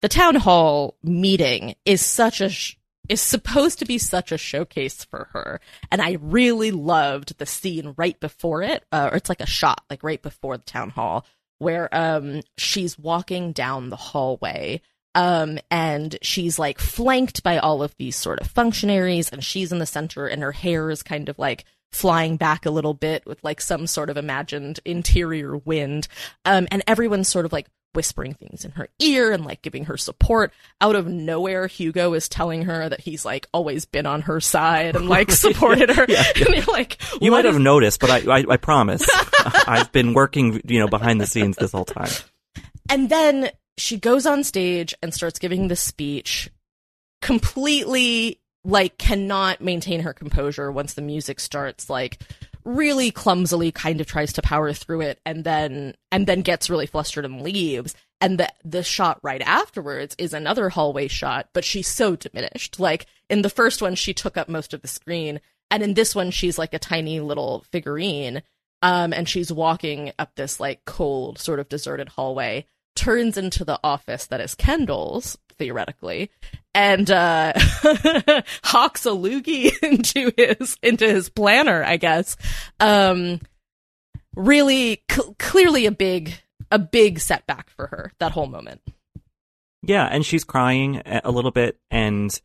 the 0.02 0.08
town 0.08 0.34
hall 0.34 0.96
meeting 1.02 1.74
is 1.84 2.00
such 2.00 2.40
a 2.40 2.48
sh- 2.50 2.76
is 3.08 3.20
supposed 3.20 3.78
to 3.78 3.84
be 3.84 3.98
such 3.98 4.32
a 4.32 4.38
showcase 4.38 5.04
for 5.04 5.28
her, 5.32 5.60
and 5.90 6.02
I 6.02 6.18
really 6.20 6.70
loved 6.70 7.38
the 7.38 7.46
scene 7.46 7.94
right 7.96 8.18
before 8.18 8.62
it, 8.62 8.84
uh, 8.90 9.10
or 9.12 9.16
it's 9.16 9.28
like 9.28 9.40
a 9.42 9.46
shot 9.46 9.84
like 9.90 10.02
right 10.02 10.20
before 10.20 10.56
the 10.56 10.64
town 10.64 10.90
hall 10.90 11.24
where 11.58 11.88
um 11.94 12.40
she's 12.56 12.98
walking 12.98 13.52
down 13.52 13.90
the 13.90 13.96
hallway. 13.96 14.80
Um, 15.14 15.58
and 15.70 16.16
she's 16.22 16.58
like 16.58 16.78
flanked 16.78 17.42
by 17.42 17.58
all 17.58 17.82
of 17.82 17.94
these 17.98 18.16
sort 18.16 18.40
of 18.40 18.46
functionaries, 18.48 19.28
and 19.28 19.42
she's 19.44 19.72
in 19.72 19.78
the 19.78 19.86
center, 19.86 20.26
and 20.26 20.42
her 20.42 20.52
hair 20.52 20.90
is 20.90 21.02
kind 21.02 21.28
of 21.28 21.38
like 21.38 21.64
flying 21.92 22.36
back 22.36 22.66
a 22.66 22.70
little 22.70 22.94
bit 22.94 23.24
with 23.24 23.42
like 23.44 23.60
some 23.60 23.86
sort 23.86 24.10
of 24.10 24.16
imagined 24.16 24.80
interior 24.84 25.56
wind. 25.56 26.08
Um, 26.44 26.66
and 26.72 26.82
everyone's 26.88 27.28
sort 27.28 27.46
of 27.46 27.52
like 27.52 27.68
whispering 27.92 28.34
things 28.34 28.64
in 28.64 28.72
her 28.72 28.88
ear 28.98 29.30
and 29.30 29.44
like 29.44 29.62
giving 29.62 29.84
her 29.84 29.96
support. 29.96 30.52
Out 30.80 30.96
of 30.96 31.06
nowhere, 31.06 31.68
Hugo 31.68 32.12
is 32.14 32.28
telling 32.28 32.62
her 32.62 32.88
that 32.88 33.00
he's 33.00 33.24
like 33.24 33.46
always 33.54 33.84
been 33.84 34.06
on 34.06 34.22
her 34.22 34.40
side 34.40 34.96
and 34.96 35.08
like 35.08 35.30
supported 35.30 35.90
her. 35.90 36.04
And 36.08 36.54
you're 36.56 36.64
like, 36.64 37.00
You 37.22 37.30
might 37.30 37.44
have 37.44 37.54
is- 37.54 37.60
noticed, 37.60 38.00
but 38.00 38.10
I, 38.10 38.38
I, 38.40 38.44
I 38.50 38.56
promise, 38.56 39.08
I've 39.68 39.92
been 39.92 40.14
working, 40.14 40.60
you 40.66 40.80
know, 40.80 40.88
behind 40.88 41.20
the 41.20 41.26
scenes 41.26 41.54
this 41.56 41.70
whole 41.70 41.84
time. 41.84 42.10
And 42.90 43.08
then 43.08 43.50
she 43.76 43.98
goes 43.98 44.26
on 44.26 44.44
stage 44.44 44.94
and 45.02 45.12
starts 45.12 45.38
giving 45.38 45.68
this 45.68 45.80
speech, 45.80 46.50
completely 47.20 48.40
like 48.64 48.96
cannot 48.98 49.60
maintain 49.60 50.00
her 50.00 50.12
composure 50.12 50.72
once 50.72 50.94
the 50.94 51.02
music 51.02 51.38
starts, 51.40 51.90
like 51.90 52.20
really 52.64 53.10
clumsily 53.10 53.70
kind 53.70 54.00
of 54.00 54.06
tries 54.06 54.32
to 54.32 54.42
power 54.42 54.72
through 54.72 55.02
it 55.02 55.20
and 55.26 55.44
then 55.44 55.94
and 56.10 56.26
then 56.26 56.40
gets 56.40 56.70
really 56.70 56.86
flustered 56.86 57.24
and 57.24 57.42
leaves. 57.42 57.94
And 58.20 58.38
the 58.38 58.50
the 58.64 58.82
shot 58.82 59.18
right 59.22 59.42
afterwards 59.42 60.14
is 60.18 60.32
another 60.32 60.70
hallway 60.70 61.08
shot, 61.08 61.48
but 61.52 61.64
she's 61.64 61.88
so 61.88 62.16
diminished. 62.16 62.80
Like 62.80 63.06
in 63.28 63.42
the 63.42 63.50
first 63.50 63.82
one, 63.82 63.94
she 63.96 64.14
took 64.14 64.36
up 64.36 64.48
most 64.48 64.72
of 64.72 64.80
the 64.82 64.88
screen, 64.88 65.40
and 65.70 65.82
in 65.82 65.94
this 65.94 66.14
one, 66.14 66.30
she's 66.30 66.58
like 66.58 66.72
a 66.72 66.78
tiny 66.78 67.20
little 67.20 67.64
figurine. 67.70 68.42
Um, 68.82 69.14
and 69.14 69.26
she's 69.26 69.50
walking 69.50 70.12
up 70.18 70.34
this 70.34 70.60
like 70.60 70.84
cold, 70.84 71.38
sort 71.38 71.58
of 71.58 71.70
deserted 71.70 72.10
hallway, 72.10 72.66
turns 72.94 73.36
into 73.36 73.64
the 73.64 73.78
office 73.82 74.26
that 74.26 74.40
is 74.40 74.54
Kendall's, 74.54 75.36
theoretically, 75.58 76.30
and 76.74 77.10
uh 77.10 77.52
hawks 78.64 79.06
a 79.06 79.10
loogie 79.10 79.72
into 79.82 80.32
his 80.36 80.76
into 80.82 81.06
his 81.06 81.28
planner, 81.28 81.82
I 81.84 81.96
guess. 81.96 82.36
Um 82.80 83.40
really 84.34 85.02
cl- 85.10 85.36
clearly 85.38 85.86
a 85.86 85.92
big 85.92 86.34
a 86.70 86.78
big 86.78 87.20
setback 87.20 87.70
for 87.70 87.86
her 87.88 88.12
that 88.18 88.32
whole 88.32 88.46
moment. 88.48 88.80
Yeah, 89.82 90.06
and 90.06 90.24
she's 90.24 90.44
crying 90.44 91.02
a 91.04 91.30
little 91.30 91.50
bit, 91.50 91.78
and 91.90 92.40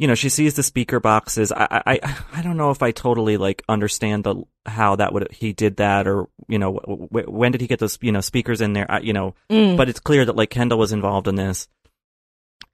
you 0.00 0.06
know 0.08 0.14
she 0.16 0.30
sees 0.30 0.54
the 0.54 0.62
speaker 0.62 0.98
boxes. 0.98 1.52
I, 1.52 1.82
I, 1.86 1.98
I- 2.32 2.42
don't 2.42 2.56
know 2.56 2.70
if 2.70 2.82
I 2.82 2.90
totally 2.90 3.36
like 3.36 3.62
understand 3.68 4.24
the 4.24 4.42
how 4.66 4.96
that 4.96 5.12
would 5.12 5.30
he 5.30 5.52
did 5.52 5.76
that, 5.76 6.08
or 6.08 6.26
you 6.48 6.58
know 6.58 6.80
w- 6.80 7.06
w- 7.08 7.30
when 7.30 7.52
did 7.52 7.60
he 7.60 7.66
get 7.66 7.78
those 7.78 7.98
you 8.00 8.10
know 8.10 8.20
speakers 8.22 8.60
in 8.60 8.72
there? 8.72 8.90
I, 8.90 9.00
you 9.00 9.12
know, 9.12 9.34
Mm. 9.50 9.76
but 9.76 9.88
it's 9.88 10.00
clear 10.00 10.24
that 10.24 10.34
like 10.36 10.50
Kendall 10.50 10.78
was 10.78 10.92
involved 10.92 11.28
in 11.28 11.34
this, 11.36 11.68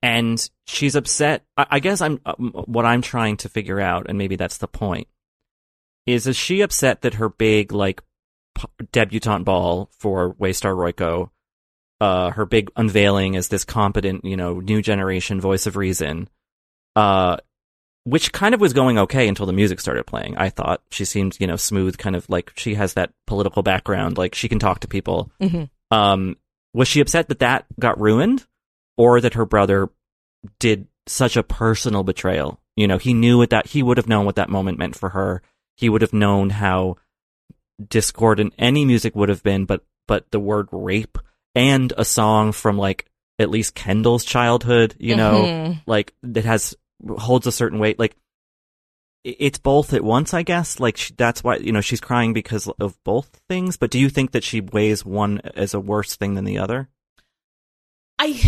and 0.03 0.49
she's 0.67 0.95
upset. 0.95 1.45
I, 1.57 1.67
I 1.73 1.81
guess 1.81 2.01
I'm 2.01 2.21
um, 2.25 2.53
what 2.67 2.85
I'm 2.87 3.03
trying 3.03 3.37
to 3.39 3.49
figure 3.49 3.81
out, 3.81 4.07
and 4.09 4.17
maybe 4.19 4.37
that's 4.37 4.59
the 4.59 4.69
point. 4.69 5.09
Is 6.07 6.27
is 6.27 6.37
she 6.37 6.61
upset 6.61 7.03
that 7.03 7.15
her 7.15 7.29
big 7.29 7.73
like 7.73 8.03
p- 8.55 8.69
debutante 8.93 9.45
ball 9.45 9.91
for 9.99 10.35
Waystar 10.35 10.75
Royco 10.77 11.31
uh, 12.01 12.31
her 12.31 12.45
big 12.47 12.71
unveiling 12.77 13.37
as 13.37 13.49
this 13.49 13.65
competent, 13.65 14.25
you 14.25 14.37
know, 14.37 14.61
new 14.61 14.83
generation 14.83 15.41
voice 15.41 15.67
of 15.67 15.77
reason, 15.77 16.29
uh, 16.97 17.37
which 18.05 18.33
kind 18.33 18.55
of 18.55 18.61
was 18.61 18.73
going 18.73 18.99
okay 18.99 19.29
until 19.29 19.47
the 19.47 19.53
music 19.53 19.79
started 19.81 20.07
playing. 20.07 20.37
I 20.37 20.49
thought 20.49 20.83
she 20.91 21.05
seemed, 21.05 21.37
you 21.41 21.47
know, 21.47 21.57
smooth, 21.57 21.99
kind 21.99 22.17
of 22.17 22.29
like 22.29 22.53
she 22.57 22.75
has 22.75 22.95
that 22.95 23.13
political 23.27 23.63
background, 23.63 24.17
like 24.19 24.35
she 24.35 24.49
can 24.49 24.59
talk 24.59 24.81
to 24.81 24.89
people. 24.89 25.31
Mhm. 25.41 25.69
Um, 25.91 26.37
was 26.75 26.89
she 26.89 27.01
upset 27.01 27.29
that 27.29 27.39
that 27.41 27.67
got 27.79 28.01
ruined, 28.01 28.47
or 28.97 29.21
that 29.21 29.35
her 29.35 29.45
brother 29.45 29.89
did 30.59 30.87
such 31.07 31.37
a 31.37 31.43
personal 31.43 32.03
betrayal 32.03 32.59
You 32.77 32.87
know, 32.89 32.99
he 32.99 33.15
knew 33.15 33.39
what 33.39 33.51
that 33.51 33.69
he 33.69 33.83
would 33.83 33.97
have 33.97 34.09
known 34.09 34.27
what 34.27 34.35
that 34.37 34.51
moment 34.51 34.79
meant 34.79 34.97
for 34.97 35.11
her. 35.11 35.41
He 35.77 35.89
would 35.89 36.03
have 36.03 36.13
known 36.13 36.51
how 36.51 36.97
discordant 37.89 38.55
any 38.59 38.85
music 38.85 39.15
would 39.15 39.29
have 39.29 39.43
been, 39.43 39.65
but 39.65 39.85
but 40.07 40.31
the 40.31 40.41
word 40.41 40.69
rape 40.73 41.19
and 41.55 41.93
a 41.99 42.05
song 42.05 42.53
from 42.53 42.79
like 42.79 43.07
at 43.39 43.51
least 43.51 43.75
Kendall's 43.75 44.25
childhood, 44.25 44.95
you 44.99 45.17
know, 45.17 45.43
Mhm. 45.45 45.83
like 45.87 46.15
that 46.23 46.45
has 46.45 46.75
holds 47.19 47.47
a 47.47 47.53
certain 47.53 47.79
weight. 47.79 47.99
Like 47.99 48.17
it's 49.25 49.59
both 49.59 49.93
at 49.93 50.05
once, 50.05 50.33
I 50.33 50.43
guess. 50.43 50.79
Like 50.79 50.97
she, 50.97 51.15
that's 51.17 51.43
why 51.43 51.57
you 51.57 51.73
know 51.73 51.81
she's 51.81 52.01
crying 52.01 52.33
because 52.33 52.69
of 52.81 53.03
both 53.05 53.41
things. 53.49 53.77
But 53.77 53.91
do 53.91 53.99
you 53.99 54.09
think 54.09 54.33
that 54.33 54.45
she 54.45 54.61
weighs 54.61 55.05
one 55.05 55.41
as 55.55 55.75
a 55.75 55.81
worse 55.81 56.17
thing 56.17 56.35
than 56.35 56.45
the 56.45 56.59
other? 56.59 56.89
I 58.19 58.41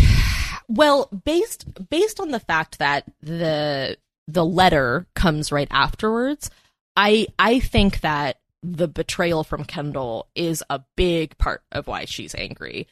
well, 0.67 1.09
based 1.25 1.89
based 1.89 2.19
on 2.19 2.29
the 2.29 2.39
fact 2.39 2.79
that 2.79 3.05
the 3.21 3.97
the 4.27 4.45
letter 4.45 5.07
comes 5.15 5.51
right 5.51 5.67
afterwards, 5.71 6.49
I 6.95 7.27
I 7.37 7.59
think 7.59 8.01
that 8.01 8.37
the 8.61 8.87
betrayal 8.87 9.43
from 9.43 9.63
Kendall 9.65 10.27
is 10.35 10.63
a 10.69 10.81
big 10.95 11.37
part 11.37 11.63
of 11.71 11.87
why 11.87 12.05
she's 12.05 12.35
angry. 12.35 12.87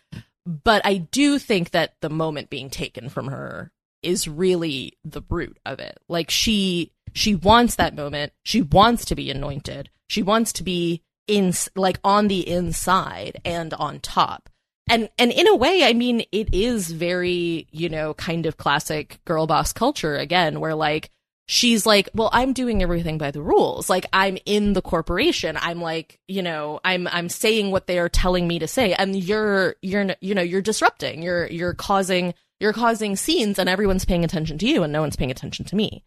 But 0.45 0.85
I 0.85 0.97
do 0.97 1.39
think 1.39 1.71
that 1.71 1.95
the 2.01 2.09
moment 2.09 2.49
being 2.49 2.69
taken 2.69 3.09
from 3.09 3.27
her 3.27 3.71
is 4.07 4.27
really 4.27 4.97
the 5.03 5.21
root 5.29 5.59
of 5.65 5.79
it. 5.79 5.99
Like 6.07 6.31
she 6.31 6.93
she 7.13 7.35
wants 7.35 7.75
that 7.75 7.95
moment. 7.95 8.31
She 8.43 8.61
wants 8.61 9.05
to 9.05 9.15
be 9.15 9.29
anointed. 9.29 9.89
She 10.07 10.23
wants 10.23 10.53
to 10.53 10.63
be 10.63 11.03
in 11.27 11.53
like 11.75 11.99
on 12.03 12.29
the 12.29 12.47
inside 12.47 13.41
and 13.43 13.73
on 13.73 13.99
top 13.99 14.49
and 14.89 15.09
and 15.17 15.31
in 15.31 15.45
a 15.45 15.55
way 15.55 15.83
i 15.83 15.91
mean 15.91 16.23
it 16.31 16.53
is 16.53 16.89
very 16.89 17.67
you 17.71 17.89
know 17.89 18.13
kind 18.13 18.45
of 18.45 18.55
classic 18.55 19.19
girl 19.25 19.45
boss 19.45 19.73
culture 19.73 20.15
again 20.15 20.61
where 20.61 20.73
like 20.73 21.09
she's 21.47 21.85
like 21.85 22.09
well 22.13 22.29
i'm 22.33 22.51
doing 22.53 22.83
everything 22.83 23.17
by 23.17 23.31
the 23.31 23.41
rules 23.41 23.89
like 23.89 24.05
i'm 24.13 24.37
in 24.45 24.73
the 24.73 24.81
corporation 24.81 25.57
i'm 25.61 25.81
like 25.81 26.19
you 26.27 26.41
know 26.43 26.79
i'm 26.83 27.07
i'm 27.07 27.29
saying 27.29 27.71
what 27.71 27.87
they 27.87 27.97
are 27.99 28.09
telling 28.09 28.47
me 28.47 28.59
to 28.59 28.67
say 28.67 28.93
and 28.93 29.15
you're 29.15 29.75
you're 29.81 30.07
you 30.21 30.35
know 30.35 30.41
you're 30.41 30.61
disrupting 30.61 31.23
you're 31.23 31.47
you're 31.47 31.73
causing 31.73 32.33
you're 32.59 32.73
causing 32.73 33.15
scenes 33.15 33.57
and 33.59 33.69
everyone's 33.69 34.03
paying 34.05 34.25
attention 34.25 34.57
to 34.57 34.67
you 34.67 34.83
and 34.83 34.91
no 34.91 34.99
one's 35.01 35.15
paying 35.15 35.31
attention 35.31 35.63
to 35.65 35.75
me 35.75 36.03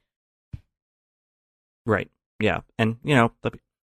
Right. 1.86 2.10
Yeah. 2.38 2.60
And 2.78 2.96
you 3.02 3.14
know 3.14 3.32
the 3.42 3.52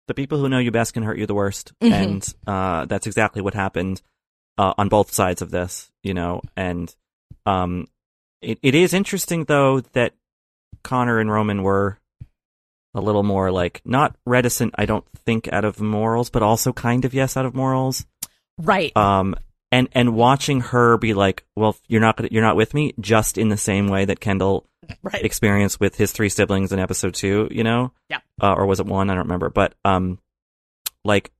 the 0.07 0.13
people 0.13 0.37
who 0.39 0.49
know 0.49 0.57
you 0.59 0.71
best 0.71 0.93
can 0.93 1.03
hurt 1.03 1.17
you 1.17 1.25
the 1.25 1.33
worst, 1.33 1.73
Mhm. 1.81 1.91
and 1.93 2.33
uh, 2.47 2.85
that's 2.85 3.07
exactly 3.07 3.41
what 3.41 3.53
happened 3.53 4.01
uh, 4.57 4.73
on 4.77 4.89
both 4.89 5.13
sides 5.13 5.41
of 5.41 5.51
this. 5.51 5.91
You 6.01 6.13
know, 6.13 6.41
and 6.55 6.93
um, 7.45 7.87
it 8.41 8.59
it 8.61 8.75
is 8.75 8.93
interesting 8.93 9.45
though 9.45 9.81
that 9.93 10.13
Connor 10.83 11.19
and 11.19 11.31
Roman 11.31 11.63
were 11.63 11.99
a 12.93 13.01
little 13.01 13.23
more 13.23 13.51
like 13.51 13.81
not 13.85 14.15
reticent. 14.25 14.73
I 14.77 14.85
don't 14.85 15.05
think 15.25 15.51
out 15.51 15.65
of 15.65 15.79
morals, 15.79 16.29
but 16.29 16.43
also 16.43 16.73
kind 16.73 17.05
of 17.05 17.13
yes 17.13 17.37
out 17.37 17.45
of 17.45 17.55
morals. 17.55 18.05
right 18.57 18.95
Um, 18.95 19.35
and 19.71 19.89
and 19.93 20.15
watching 20.15 20.61
her 20.61 20.97
be 20.97 21.13
like, 21.13 21.43
well, 21.55 21.75
you're 21.87 22.01
not 22.01 22.17
gonna, 22.17 22.29
you're 22.31 22.43
not 22.43 22.55
with 22.55 22.73
me, 22.73 22.93
just 22.99 23.37
in 23.37 23.49
the 23.49 23.57
same 23.57 23.87
way 23.87 24.05
that 24.05 24.19
Kendall 24.19 24.67
right 25.03 25.23
experience 25.23 25.79
with 25.79 25.95
his 25.95 26.11
three 26.11 26.29
siblings 26.29 26.71
in 26.71 26.79
episode 26.79 27.13
two, 27.13 27.47
you 27.51 27.63
know? 27.63 27.91
Yeah. 28.09 28.19
Uh, 28.41 28.53
or 28.53 28.65
was 28.65 28.79
it 28.79 28.85
one? 28.85 29.09
I 29.09 29.15
don't 29.15 29.23
remember. 29.23 29.49
But, 29.49 29.73
um, 29.83 30.19
like, 31.03 31.31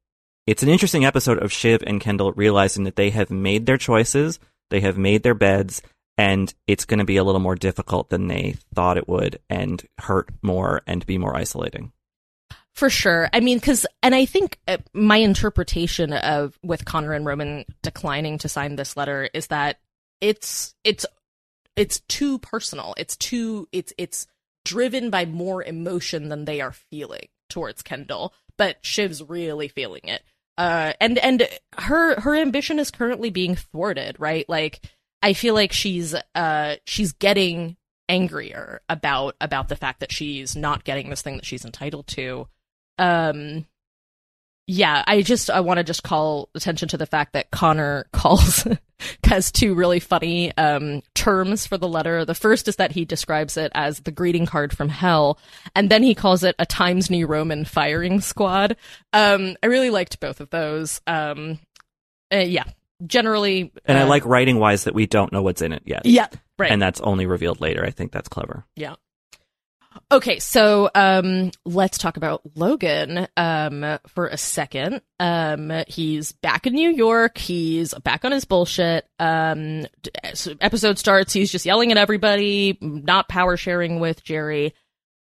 it's 0.48 0.64
an 0.64 0.70
interesting 0.70 1.06
episode 1.06 1.42
of 1.42 1.52
Shiv 1.52 1.84
and 1.86 2.02
Kendall 2.02 2.34
realizing 2.34 2.84
that 2.84 2.96
they 2.96 3.12
have 3.12 3.30
made 3.30 3.66
their 3.66 3.78
choices, 3.78 4.40
they 4.70 4.82
have 4.82 4.98
made 4.98 5.24
their 5.24 5.36
beds, 5.36 5.82
and 6.18 6.54
it's 6.68 6.86
going 6.86 7.00
to 7.00 7.06
be 7.06 7.18
a 7.18 7.24
little 7.24 7.42
more 7.42 7.56
difficult 7.56 8.10
than 8.10 8.28
they 8.28 8.56
thought 8.76 8.98
it 8.98 9.08
would 9.08 9.40
and 9.50 9.84
hurt 10.00 10.30
more 10.42 10.82
and 10.86 11.06
be 11.06 11.18
more 11.18 11.36
isolating. 11.36 11.92
For 12.74 12.90
sure. 12.90 13.30
I 13.32 13.40
mean, 13.40 13.60
because, 13.60 13.86
and 14.02 14.16
I 14.16 14.26
think 14.26 14.60
uh, 14.68 14.78
my 14.94 15.18
interpretation 15.18 16.12
of 16.12 16.58
with 16.64 16.86
Connor 16.86 17.14
and 17.14 17.26
Roman 17.26 17.66
declining 17.84 18.40
to 18.40 18.50
sign 18.50 18.76
this 18.76 18.98
letter 18.98 19.30
is 19.34 19.48
that 19.48 19.80
it's 20.22 20.74
it's 20.84 21.06
it's 21.76 22.00
too 22.02 22.40
personal. 22.40 22.96
It's 22.98 23.16
too 23.16 23.68
it's 23.72 23.94
it's 23.98 24.26
driven 24.66 25.12
by 25.12 25.26
more 25.26 25.64
emotion 25.64 26.30
than 26.30 26.46
they 26.46 26.62
are 26.62 26.72
feeling 26.72 27.28
towards 27.50 27.84
Kendall. 27.84 28.34
But 28.58 28.82
Shiv's 28.82 29.22
really 29.22 29.68
feeling 29.68 30.02
it. 30.06 30.24
Uh, 30.58 30.94
and 31.00 31.20
and 31.20 31.48
her 31.78 32.20
her 32.22 32.36
ambition 32.36 32.80
is 32.80 32.90
currently 32.90 33.30
being 33.30 33.56
thwarted. 33.56 34.16
Right? 34.20 34.50
Like 34.50 34.82
I 35.24 35.34
feel 35.34 35.54
like 35.54 35.72
she's 35.72 36.14
uh 36.36 36.76
she's 36.86 37.14
getting 37.14 37.78
angrier 38.10 38.82
about 38.90 39.36
about 39.40 39.70
the 39.70 39.78
fact 39.78 40.02
that 40.02 40.12
she's 40.12 40.56
not 40.56 40.84
getting 40.84 41.10
this 41.10 41.22
thing 41.22 41.38
that 41.38 41.46
she's 41.46 41.66
entitled 41.66 42.08
to. 42.08 42.48
Um 43.00 43.66
yeah 44.66 45.04
i 45.08 45.22
just 45.22 45.50
i 45.50 45.60
want 45.60 45.78
to 45.78 45.84
just 45.84 46.04
call 46.04 46.48
attention 46.56 46.88
to 46.88 46.96
the 46.96 47.06
fact 47.06 47.34
that 47.34 47.52
connor 47.52 48.06
calls 48.14 48.66
has 49.26 49.52
two 49.52 49.76
really 49.76 50.00
funny 50.00 50.56
um 50.58 51.02
terms 51.14 51.68
for 51.68 51.78
the 51.78 51.88
letter. 51.88 52.24
The 52.24 52.36
first 52.36 52.68
is 52.68 52.78
that 52.78 52.92
he 52.94 53.04
describes 53.04 53.58
it 53.58 53.72
as 53.76 54.00
the 54.00 54.12
greeting 54.12 54.46
card 54.46 54.76
from 54.76 54.90
hell 54.90 55.38
and 55.76 55.90
then 55.90 56.04
he 56.04 56.16
calls 56.16 56.44
it 56.44 56.56
a 56.60 56.66
times 56.66 57.10
new 57.10 57.28
roman 57.28 57.66
firing 57.66 58.22
squad. 58.22 58.78
Um 59.14 59.56
i 59.64 59.68
really 59.68 59.90
liked 59.90 60.20
both 60.20 60.42
of 60.42 60.50
those. 60.50 61.02
Um 61.08 61.60
uh, 62.34 62.38
yeah 62.38 62.66
generally 63.06 63.72
And 63.86 63.98
I 63.98 64.02
uh, 64.04 64.08
like 64.08 64.26
writing 64.26 64.60
wise 64.60 64.86
that 64.86 64.94
we 64.94 65.06
don't 65.06 65.32
know 65.32 65.42
what's 65.42 65.62
in 65.62 65.72
it 65.74 65.84
yet. 65.86 66.06
yeah 66.06 66.28
right 66.58 66.72
And 66.72 66.82
that's 66.82 67.02
only 67.02 67.26
revealed 67.26 67.62
later. 67.62 67.84
I 67.86 67.90
think 67.92 68.12
that's 68.12 68.30
clever. 68.30 68.66
Yeah. 68.76 68.96
Okay, 70.12 70.40
so 70.40 70.90
um 70.96 71.52
let's 71.66 71.98
talk 72.00 72.18
about 72.18 72.42
Logan 72.56 73.28
um 73.38 74.00
for 74.08 74.28
a 74.28 74.38
second. 74.38 75.02
Um 75.20 75.72
he's 75.88 76.32
back 76.32 76.66
in 76.66 76.74
New 76.74 76.90
York. 76.90 77.38
He's 77.38 77.94
back 77.96 78.26
on 78.26 78.32
his 78.32 78.46
bullshit. 78.46 79.08
Um 79.20 79.86
so 80.34 80.54
episode 80.62 80.98
starts, 80.98 81.34
he's 81.34 81.52
just 81.52 81.66
yelling 81.66 81.92
at 81.92 81.98
everybody, 81.98 82.78
not 82.82 83.30
power 83.30 83.56
sharing 83.56 84.00
with 84.00 84.24
Gerri. 84.24 84.74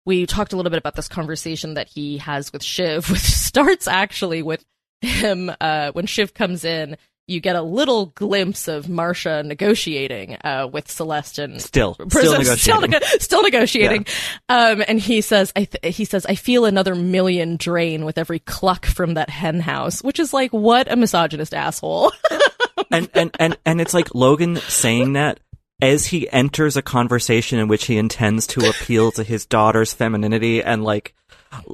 We 0.06 0.26
talked 0.26 0.54
a 0.54 0.56
little 0.56 0.72
bit 0.72 0.80
about 0.80 0.96
this 0.96 1.08
conversation 1.10 1.74
that 1.76 1.90
he 1.90 2.18
has 2.20 2.52
with 2.54 2.64
Shiv, 2.64 3.10
which 3.10 3.20
starts 3.22 3.88
actually 3.88 4.42
with 4.42 4.64
him 5.02 5.52
uh 5.60 5.92
when 5.92 6.06
Shiv 6.06 6.34
comes 6.34 6.64
in 6.64 6.96
you 7.32 7.40
get 7.40 7.56
a 7.56 7.62
little 7.62 8.08
glimpse 8.08 8.68
of 8.68 8.88
Marcia 8.90 9.42
negotiating 9.44 10.38
uh, 10.44 10.68
with 10.72 10.90
Celeste 10.92 11.40
and 11.40 11.62
Still, 11.62 11.94
still 12.10 12.10
Still, 12.10 12.38
negotiating. 12.38 12.90
nego- 12.92 13.06
still 13.20 13.42
negotiating. 13.44 14.06
Um, 14.50 14.84
and 14.88 15.00
he 15.00 15.22
says, 15.22 15.52
I 15.56 15.66
th- 15.66 15.96
he 15.96 16.06
says, 16.06 16.26
I 16.26 16.36
feel 16.36 16.66
another 16.66 16.94
million 16.96 17.56
drain 17.58 18.06
with 18.06 18.18
every 18.18 18.40
cluck 18.40 18.86
from 18.86 19.16
that 19.16 19.30
hen 19.30 19.60
house, 19.60 20.04
which 20.04 20.20
is 20.20 20.34
like, 20.34 20.52
what 20.52 20.92
a 20.92 20.96
misogynist 20.96 21.54
asshole. 21.54 22.12
and 22.92 23.10
and 23.14 23.36
and 23.40 23.58
and 23.66 23.82
it's 23.82 23.94
like 23.94 24.14
Logan 24.14 24.58
saying 24.58 25.14
that 25.14 25.40
as 25.82 26.06
he 26.06 26.30
enters 26.32 26.78
a 26.78 26.82
conversation 26.82 27.58
in 27.58 27.68
which 27.68 27.86
he 27.86 27.98
intends 27.98 28.46
to 28.48 28.70
appeal 28.70 29.12
to 29.12 29.24
his 29.24 29.46
daughter's 29.48 29.94
femininity 29.94 30.62
and 30.62 30.84
like 30.84 31.16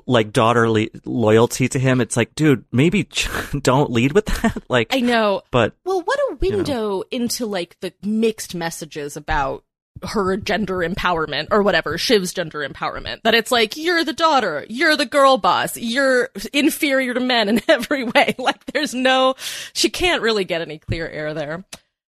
like 0.05 0.34
daughterly 0.34 0.89
loyalty 1.05 1.67
to 1.67 1.80
him 1.80 2.01
it's 2.01 2.17
like 2.17 2.34
dude 2.36 2.65
maybe 2.71 3.07
don't 3.61 3.91
lead 3.91 4.13
with 4.13 4.25
that 4.25 4.57
like 4.69 4.93
I 4.93 4.99
know. 5.01 5.41
but 5.51 5.73
Well, 5.86 6.01
what 6.01 6.19
a 6.32 6.36
window 6.36 7.03
into 7.11 7.45
like 7.45 7.80
the 7.80 7.93
mixed 8.03 8.55
messages 8.55 9.15
about 9.17 9.63
her 10.03 10.38
gender 10.38 10.78
empowerment 10.78 11.47
or 11.51 11.63
whatever, 11.63 11.97
Shiv's 11.97 12.34
gender 12.34 12.67
empowerment. 12.67 13.21
That 13.23 13.34
it's 13.34 13.51
like, 13.51 13.78
you're 13.78 14.03
the 14.03 14.13
daughter, 14.13 14.65
you're 14.69 14.95
the 14.95 15.05
girl 15.05 15.38
boss, 15.38 15.75
you're 15.78 16.30
inferior 16.53 17.13
to 17.13 17.19
men 17.19 17.49
in 17.49 17.61
every 17.67 18.03
way. 18.03 18.36
Like 18.38 18.65
there's 18.67 18.93
no, 18.93 19.36
she 19.73 19.89
can't 19.89 20.21
really 20.21 20.45
get 20.45 20.61
any 20.61 20.78
clear 20.78 21.07
air 21.07 21.34
there. 21.34 21.65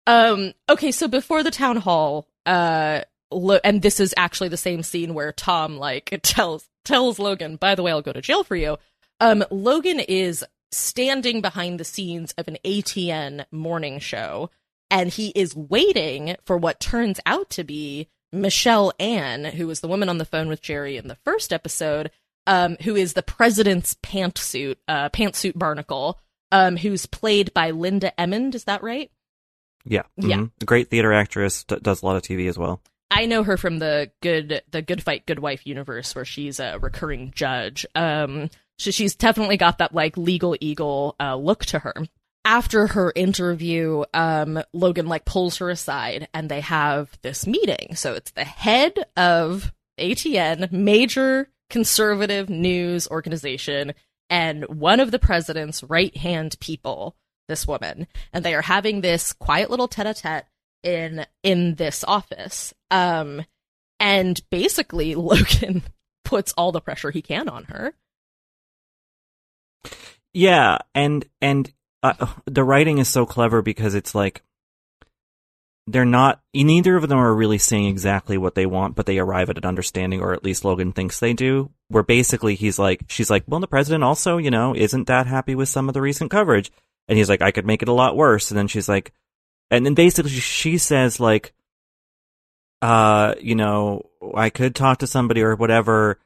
Um, 0.07 0.55
okay, 0.69 0.91
so 0.91 1.07
before 1.07 1.43
the 1.43 1.51
town 1.51 1.77
hall, 1.77 2.27
uh, 2.47 3.03
lo- 3.31 3.61
and 3.63 3.83
this 3.83 4.01
is 4.01 4.15
actually 4.17 4.49
the 4.49 4.57
same 4.57 4.83
scene 4.83 5.15
where 5.15 5.33
Tom 5.33 5.77
like 5.77 6.19
tells 6.23 6.69
tells 6.89 7.19
Logan, 7.19 7.57
by 7.57 7.75
the 7.75 7.83
way, 7.83 7.93
I'll 7.93 8.03
go 8.03 8.13
to 8.13 8.21
jail 8.21 8.43
for 8.45 8.57
you. 8.57 8.77
Um, 9.21 9.45
Logan 9.51 10.01
is 10.01 10.45
standing 10.73 11.41
behind 11.41 11.79
the 11.81 11.85
scenes 11.85 12.33
of 12.39 12.49
an 12.49 12.59
ATN 12.65 13.45
morning 13.53 13.99
show, 14.01 14.51
and 14.91 15.09
he 15.11 15.29
is 15.35 15.55
waiting 15.57 16.37
for 16.45 16.57
what 16.57 16.81
turns 16.81 17.21
out 17.27 17.51
to 17.51 17.65
be 17.65 18.09
Michelle 18.33 18.93
Ann, 18.99 19.45
who 19.45 19.67
was 19.67 19.81
the 19.81 19.89
woman 19.89 20.09
on 20.09 20.19
the 20.19 20.25
phone 20.25 20.49
with 20.49 20.63
Gerri 20.63 20.99
in 20.99 21.09
the 21.09 21.17
first 21.25 21.53
episode, 21.53 22.11
um, 22.47 22.77
who 22.83 22.97
is 22.97 23.13
the 23.15 23.23
president's 23.23 23.95
pantsuit, 24.03 24.77
uh, 24.87 25.09
pantsuit 25.11 25.59
barnacle, 25.59 26.19
um, 26.53 26.77
who's 26.77 27.07
played 27.07 27.53
by 27.55 27.71
Linda 27.71 28.13
Emmond. 28.19 28.55
Is 28.55 28.65
that 28.65 28.83
right? 28.83 29.11
yeah 29.85 30.03
Yeah. 30.17 30.37
mhm. 30.39 30.51
great 30.67 30.91
theater 30.91 31.13
actress 31.13 31.65
d- 31.65 31.79
does 31.81 32.03
a 32.03 32.07
lot 32.07 32.17
of 32.17 32.23
TV 32.23 32.49
as 32.49 32.59
well 32.59 32.83
I 33.11 33.27
know 33.27 33.43
her 33.43 33.57
from 33.57 33.79
the 33.79 34.11
good 34.23 34.63
the 34.71 34.83
Good 34.83 35.03
Fight 35.03 35.27
Good 35.27 35.39
Wife 35.39 35.67
universe 35.67 36.15
where 36.15 36.25
she's 36.25 36.61
a 36.61 36.79
recurring 36.79 37.33
judge. 37.35 37.87
Um 37.95 38.51
so 38.79 38.91
she's 38.91 39.17
definitely 39.17 39.57
got 39.57 39.79
that 39.79 39.95
like 39.95 40.17
legal 40.17 40.57
eagle 40.61 41.17
uh 41.19 41.37
look 41.37 41.65
to 41.67 41.79
her. 41.81 41.95
After 42.45 42.89
her 42.89 43.13
interview, 43.15 44.05
um 44.15 44.63
Logan 44.73 45.07
like 45.07 45.25
pulls 45.25 45.57
her 45.59 45.71
aside 45.71 46.29
and 46.35 46.49
they 46.49 46.61
have 46.61 47.11
this 47.23 47.47
meeting. 47.47 47.95
So 47.95 48.15
it's 48.15 48.33
the 48.33 48.45
head 48.45 48.95
of 49.17 49.73
ATN, 49.99 50.71
major 50.71 51.49
conservative 51.71 52.49
news 52.49 53.09
organization, 53.09 53.95
and 54.31 54.65
one 54.65 55.01
of 55.01 55.11
the 55.11 55.19
president's 55.19 55.83
right 55.83 56.17
hand 56.17 56.57
people, 56.61 57.17
this 57.49 57.67
woman, 57.67 58.07
and 58.33 58.45
they 58.45 58.55
are 58.55 58.63
having 58.63 59.01
this 59.01 59.33
quiet 59.33 59.71
little 59.71 59.89
tete 59.89 60.07
a 60.07 60.15
tete 60.15 60.47
in 60.83 61.27
in 61.43 61.75
this 61.77 62.05
office. 62.05 62.75
Um, 62.91 63.45
and 64.01 64.41
basically 64.51 65.15
Logan 65.15 65.83
puts 66.25 66.53
all 66.57 66.73
the 66.73 66.81
pressure 66.81 67.11
he 67.11 67.23
can 67.23 67.49
on 67.49 67.65
her. 67.65 67.95
Yeah, 70.33 70.79
and 70.95 71.27
and 71.41 71.73
uh, 72.03 72.27
the 72.47 72.65
writing 72.65 72.99
is 72.99 73.09
so 73.09 73.27
clever 73.27 73.63
because 73.63 73.95
it's 73.95 74.15
like 74.15 74.43
they're 75.89 76.05
not 76.05 76.41
neither 76.55 76.97
of 76.97 77.09
them 77.09 77.19
are 77.19 77.35
really 77.35 77.59
saying 77.59 77.87
exactly 77.87 78.37
what 78.37 78.55
they 78.55 78.67
want 78.67 78.95
but 78.95 79.07
they 79.07 79.19
arrive 79.19 79.49
at 79.49 79.57
an 79.57 79.65
understanding 79.65 80.21
or 80.21 80.35
at 80.35 80.45
least 80.45 80.65
logan 80.65 80.93
thinks 80.93 81.19
they 81.19 81.33
do 81.33 81.71
where 81.89 82.03
basically 82.03 82.55
he's 82.55 82.79
like 82.79 83.03
she's 83.09 83.31
like 83.31 83.43
well 83.47 83.59
the 83.59 83.67
president 83.67 84.05
also 84.05 84.37
you 84.37 84.51
know 84.51 84.75
isn't 84.77 85.07
that 85.07 85.27
happy 85.27 85.55
with 85.55 85.69
some 85.69 85.89
of 85.89 85.95
the 85.95 86.01
recent 86.01 86.31
coverage 86.31 86.71
and 87.09 87.17
he's 87.17 87.29
like 87.29 87.41
i 87.41 87.51
could 87.51 87.67
make 87.67 87.81
it 87.81 87.89
a 87.89 87.93
lot 87.93 88.17
worse 88.17 88.51
and 88.51 88.59
then 88.59 88.69
she's 88.69 88.89
like 88.89 89.13
and 89.71 89.85
then 89.85 89.95
basically 89.95 90.31
she 90.31 90.79
says 90.79 91.21
like 91.21 91.53
uh 92.83 93.35
you 93.41 93.55
know 93.55 94.03
i 94.35 94.51
could 94.51 94.75
talk 94.75 94.99
to 94.99 95.07
somebody 95.07 95.43
or 95.43 95.57
whatever 95.57 96.19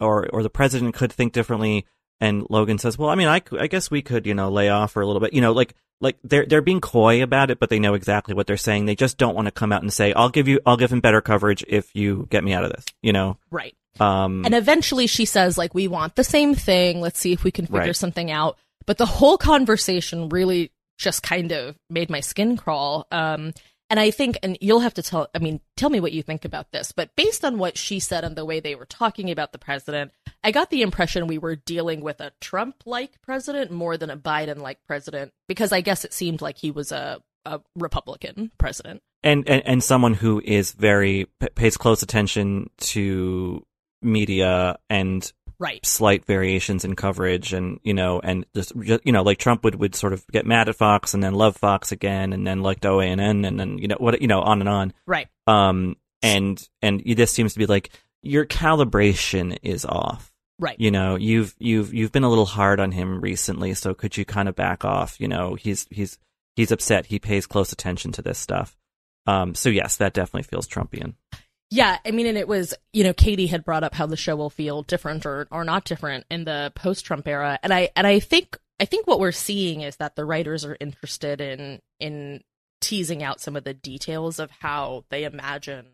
or 0.00 0.28
or 0.32 0.42
the 0.42 0.50
president 0.50 0.94
could 0.94 1.12
think 1.12 1.32
differently 1.32 1.84
and 2.20 2.46
logan 2.48 2.78
says 2.78 2.96
well 2.96 3.10
i 3.10 3.14
mean 3.14 3.28
i, 3.28 3.42
I 3.58 3.66
guess 3.66 3.90
we 3.90 4.02
could 4.02 4.26
you 4.26 4.34
know 4.34 4.50
lay 4.50 4.68
off 4.68 4.92
for 4.92 5.02
a 5.02 5.06
little 5.06 5.20
bit 5.20 5.32
you 5.32 5.40
know 5.40 5.52
like 5.52 5.74
like 6.00 6.16
they're 6.22 6.44
they're 6.46 6.60
being 6.62 6.80
coy 6.80 7.22
about 7.22 7.50
it, 7.50 7.58
but 7.58 7.70
they 7.70 7.78
know 7.78 7.94
exactly 7.94 8.34
what 8.34 8.46
they're 8.46 8.56
saying. 8.56 8.84
They 8.84 8.94
just 8.94 9.16
don't 9.16 9.34
want 9.34 9.46
to 9.46 9.50
come 9.52 9.72
out 9.72 9.82
and 9.82 9.92
say, 9.92 10.12
"I'll 10.12 10.28
give 10.28 10.46
you, 10.46 10.60
I'll 10.66 10.76
give 10.76 10.92
him 10.92 11.00
better 11.00 11.20
coverage 11.20 11.64
if 11.68 11.94
you 11.94 12.26
get 12.30 12.44
me 12.44 12.52
out 12.52 12.64
of 12.64 12.72
this." 12.72 12.84
You 13.02 13.14
know, 13.14 13.38
right? 13.50 13.74
Um, 13.98 14.44
and 14.44 14.54
eventually 14.54 15.06
she 15.06 15.24
says, 15.24 15.56
"Like 15.56 15.74
we 15.74 15.88
want 15.88 16.14
the 16.14 16.24
same 16.24 16.54
thing. 16.54 17.00
Let's 17.00 17.18
see 17.18 17.32
if 17.32 17.44
we 17.44 17.50
can 17.50 17.64
figure 17.66 17.80
Right. 17.80 17.96
something 17.96 18.30
out." 18.30 18.58
But 18.84 18.98
the 18.98 19.06
whole 19.06 19.38
conversation 19.38 20.28
really 20.28 20.70
just 20.98 21.22
kind 21.22 21.52
of 21.52 21.76
made 21.90 22.10
my 22.10 22.20
skin 22.20 22.56
crawl. 22.56 23.06
Um, 23.10 23.52
and 23.88 24.00
I 24.00 24.10
think, 24.10 24.38
and 24.42 24.58
you'll 24.60 24.80
have 24.80 24.94
to 24.94 25.02
tell, 25.02 25.28
I 25.34 25.38
mean, 25.38 25.60
tell 25.76 25.90
me 25.90 26.00
what 26.00 26.12
you 26.12 26.22
think 26.22 26.44
about 26.44 26.72
this. 26.72 26.90
But 26.90 27.14
based 27.16 27.44
on 27.44 27.58
what 27.58 27.78
she 27.78 28.00
said 28.00 28.24
and 28.24 28.34
the 28.34 28.44
way 28.44 28.58
they 28.58 28.74
were 28.74 28.86
talking 28.86 29.30
about 29.30 29.52
the 29.52 29.58
president, 29.58 30.10
I 30.42 30.50
got 30.50 30.70
the 30.70 30.82
impression 30.82 31.28
we 31.28 31.38
were 31.38 31.54
dealing 31.54 32.00
with 32.00 32.20
a 32.20 32.32
Trump 32.40 32.82
like 32.84 33.20
president 33.22 33.70
more 33.70 33.96
than 33.96 34.10
a 34.10 34.16
Biden 34.16 34.58
like 34.58 34.78
president, 34.86 35.32
because 35.46 35.72
I 35.72 35.82
guess 35.82 36.04
it 36.04 36.12
seemed 36.12 36.42
like 36.42 36.58
he 36.58 36.72
was 36.72 36.90
a, 36.90 37.20
a 37.44 37.60
Republican 37.76 38.50
president. 38.58 39.02
and, 39.22 39.48
and 39.48 39.62
and 39.66 39.84
someone 39.84 40.14
who 40.14 40.40
is 40.44 40.72
very 40.72 41.26
pays 41.54 41.76
close 41.76 42.02
attention 42.02 42.70
to 42.78 43.64
media 44.02 44.78
and 44.88 45.32
Right. 45.58 45.84
slight 45.86 46.24
variations 46.26 46.84
in 46.84 46.96
coverage 46.96 47.52
and 47.52 47.80
you 47.82 47.94
know 47.94 48.20
and 48.20 48.44
just 48.54 48.72
you 48.76 49.12
know 49.12 49.22
like 49.22 49.38
Trump 49.38 49.64
would 49.64 49.74
would 49.76 49.94
sort 49.94 50.12
of 50.12 50.26
get 50.28 50.44
mad 50.46 50.68
at 50.68 50.76
Fox 50.76 51.14
and 51.14 51.22
then 51.22 51.34
love 51.34 51.56
Fox 51.56 51.92
again 51.92 52.32
and 52.32 52.46
then 52.46 52.62
liked 52.62 52.82
OANN 52.82 53.46
and 53.46 53.58
then 53.58 53.78
you 53.78 53.88
know 53.88 53.96
what 53.98 54.20
you 54.20 54.28
know 54.28 54.40
on 54.42 54.60
and 54.60 54.68
on 54.68 54.92
Right. 55.06 55.28
um 55.46 55.96
and 56.22 56.66
and 56.82 57.02
this 57.06 57.32
seems 57.32 57.52
to 57.54 57.58
be 57.58 57.66
like 57.66 57.90
your 58.22 58.44
calibration 58.44 59.56
is 59.62 59.84
off 59.84 60.32
Right. 60.58 60.78
you 60.80 60.90
know 60.90 61.16
you've 61.16 61.54
you've 61.58 61.92
you've 61.92 62.12
been 62.12 62.24
a 62.24 62.28
little 62.30 62.46
hard 62.46 62.80
on 62.80 62.90
him 62.92 63.20
recently 63.20 63.74
so 63.74 63.92
could 63.94 64.16
you 64.16 64.24
kind 64.24 64.48
of 64.48 64.56
back 64.56 64.84
off 64.86 65.20
you 65.20 65.28
know 65.28 65.54
he's 65.54 65.86
he's 65.90 66.18
he's 66.54 66.72
upset 66.72 67.06
he 67.06 67.18
pays 67.18 67.46
close 67.46 67.72
attention 67.72 68.10
to 68.12 68.22
this 68.22 68.38
stuff 68.38 68.74
um 69.26 69.54
so 69.54 69.68
yes 69.68 69.96
that 69.98 70.14
definitely 70.14 70.42
feels 70.44 70.66
trumpian 70.66 71.12
Yeah, 71.70 71.98
I 72.06 72.12
mean, 72.12 72.26
and 72.26 72.38
it 72.38 72.46
was, 72.46 72.74
you 72.92 73.02
know, 73.02 73.12
Katie 73.12 73.48
had 73.48 73.64
brought 73.64 73.82
up 73.82 73.94
how 73.94 74.06
the 74.06 74.16
show 74.16 74.36
will 74.36 74.50
feel 74.50 74.82
different 74.82 75.26
or, 75.26 75.48
or 75.50 75.64
not 75.64 75.84
different 75.84 76.24
in 76.30 76.44
the 76.44 76.72
post-Trump 76.76 77.26
era, 77.26 77.58
and 77.62 77.72
I 77.74 77.90
and 77.96 78.06
I 78.06 78.20
think 78.20 78.56
I 78.78 78.84
think 78.84 79.06
what 79.06 79.18
we're 79.18 79.32
seeing 79.32 79.80
is 79.80 79.96
that 79.96 80.14
the 80.14 80.24
writers 80.24 80.64
are 80.64 80.76
interested 80.80 81.40
in 81.40 81.80
in 81.98 82.42
teasing 82.80 83.22
out 83.22 83.40
some 83.40 83.56
of 83.56 83.64
the 83.64 83.74
details 83.74 84.38
of 84.38 84.50
how 84.50 85.04
they 85.10 85.24
imagine 85.24 85.86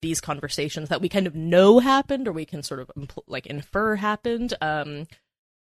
these 0.00 0.20
conversations 0.20 0.88
that 0.88 1.00
we 1.00 1.08
kind 1.08 1.28
of 1.28 1.36
know 1.36 1.78
happened 1.78 2.26
or 2.26 2.32
we 2.32 2.44
can 2.44 2.62
sort 2.62 2.80
of 2.80 2.90
impl- 2.98 3.22
like 3.28 3.46
infer 3.46 3.94
happened. 3.94 4.54
Um, 4.60 5.06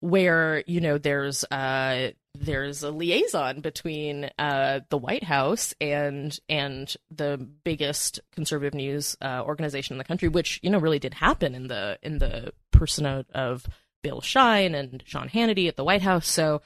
where 0.04 0.64
you 0.68 0.82
know 0.82 0.98
there's 0.98 1.46
uh 1.46 2.10
there's 2.36 2.82
a 2.84 2.92
liaison 2.92 3.62
between 3.62 4.30
uh 4.40 4.80
the 4.90 4.98
White 4.98 5.24
House 5.24 5.74
and 5.80 6.38
and 6.50 6.96
the 7.12 7.38
biggest 7.64 8.20
conservative 8.34 8.74
news 8.74 9.16
uh, 9.22 9.44
organization 9.44 9.94
in 9.94 9.98
the 10.00 10.04
country, 10.04 10.28
which 10.28 10.60
you 10.64 10.70
know 10.70 10.80
really 10.80 11.00
did 11.00 11.14
happen 11.14 11.54
in 11.54 11.68
the 11.68 12.00
in 12.02 12.18
the 12.18 12.54
persona 12.72 13.26
of 13.34 13.68
Bill 14.02 14.22
Shine 14.22 14.74
and 14.76 15.04
Sean 15.06 15.30
Hannity 15.30 15.68
at 15.68 15.76
the 15.76 15.84
White 15.84 16.02
House. 16.02 16.28
So 16.28 16.62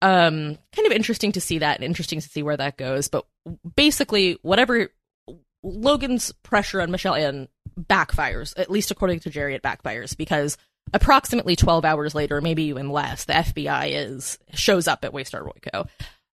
um 0.00 0.58
kind 0.74 0.86
of 0.86 0.92
interesting 0.92 1.32
to 1.32 1.40
see 1.40 1.58
that 1.58 1.76
and 1.76 1.84
interesting 1.84 2.20
to 2.20 2.28
see 2.28 2.42
where 2.42 2.56
that 2.56 2.76
goes. 2.76 3.08
But 3.08 3.24
basically, 3.76 4.38
whatever 4.42 4.88
Logan's 5.62 6.32
pressure 6.42 6.80
on 6.80 6.90
Michelle 6.90 7.14
Ann 7.14 7.48
backfires, 7.80 8.58
at 8.58 8.70
least 8.70 8.90
according 8.90 9.20
to 9.20 9.30
Gerri, 9.30 9.54
it 9.54 9.62
backfires 9.62 10.16
because 10.16 10.58
approximately 10.92 11.56
12 11.56 11.84
hours 11.84 12.14
later, 12.14 12.40
maybe 12.40 12.64
even 12.64 12.90
less, 12.90 13.24
the 13.24 13.34
FBI 13.34 13.90
is 13.92 14.38
shows 14.54 14.88
up 14.88 15.04
at 15.04 15.12
Waystar 15.12 15.42
Royco. 15.46 15.88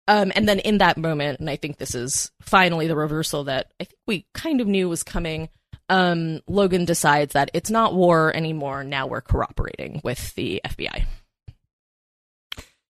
Um, 0.08 0.32
and 0.36 0.48
then 0.48 0.60
in 0.60 0.78
that 0.78 0.98
moment, 0.98 1.40
and 1.40 1.50
I 1.50 1.58
think 1.58 1.78
this 1.78 1.94
is 1.94 2.32
finally 2.42 2.88
the 2.88 2.96
reversal 2.96 3.46
that 3.46 3.72
I 3.80 3.84
think 3.84 4.00
we 4.08 4.26
kind 4.34 4.62
of 4.62 4.68
knew 4.68 4.88
was 4.88 5.04
coming. 5.04 5.50
Um, 5.90 6.42
Logan 6.48 6.86
decides 6.86 7.34
that 7.34 7.52
it's 7.54 7.70
not 7.70 7.94
war 7.94 8.34
anymore. 8.36 8.84
Now 8.84 9.08
we're 9.08 9.22
cooperating 9.22 10.02
with 10.04 10.34
the 10.36 10.62
FBI. 10.66 11.06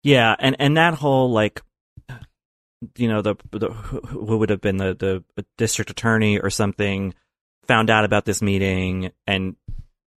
Yeah, 0.03 0.35
and 0.37 0.55
and 0.59 0.77
that 0.77 0.93
whole 0.93 1.31
like, 1.31 1.61
you 2.97 3.07
know, 3.07 3.21
the 3.21 3.35
the 3.51 3.69
who 3.71 4.37
would 4.37 4.49
have 4.49 4.61
been 4.61 4.77
the 4.77 4.93
the 4.93 5.45
district 5.57 5.89
attorney 5.89 6.37
or 6.39 6.49
something 6.49 7.13
found 7.65 7.89
out 7.89 8.05
about 8.05 8.25
this 8.25 8.41
meeting 8.41 9.11
and 9.25 9.55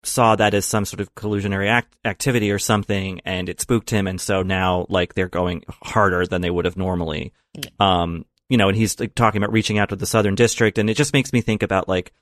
saw 0.09 0.37
that 0.37 0.55
as 0.55 0.67
some 0.67 0.85
sort 0.85 1.01
of 1.01 1.15
collusionary 1.15 1.69
act- 1.69 1.97
activity 2.05 2.51
or 2.51 2.59
something, 2.59 3.21
and 3.25 3.49
it 3.49 3.61
spooked 3.61 3.91
him, 3.91 4.07
and 4.07 4.21
so 4.21 4.43
now 4.43 4.87
like 4.89 5.15
they're 5.15 5.29
going 5.29 5.65
harder 5.83 6.27
than 6.27 6.41
they 6.41 6.51
would 6.51 6.65
have 6.65 6.77
normally. 6.77 7.33
Um, 7.81 8.25
you 8.49 8.57
know, 8.57 8.69
and 8.69 8.77
he's 8.77 8.99
like, 8.99 9.15
talking 9.15 9.43
about 9.43 9.53
reaching 9.53 9.79
out 9.79 9.91
to 9.91 9.97
the 9.97 10.07
Southern 10.07 10.35
District, 10.35 10.79
and 10.79 10.89
it 10.89 10.97
just 10.97 11.13
makes 11.13 11.33
me 11.33 11.41
think 11.41 11.63
about 11.63 11.89
like, 11.89 12.13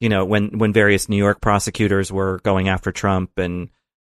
you 0.00 0.08
know, 0.08 0.24
when 0.24 0.58
when 0.58 0.72
various 0.72 1.08
New 1.08 1.16
York 1.16 1.40
prosecutors 1.40 2.12
were 2.12 2.40
going 2.40 2.68
after 2.68 2.92
Trump, 2.92 3.38
and 3.38 3.70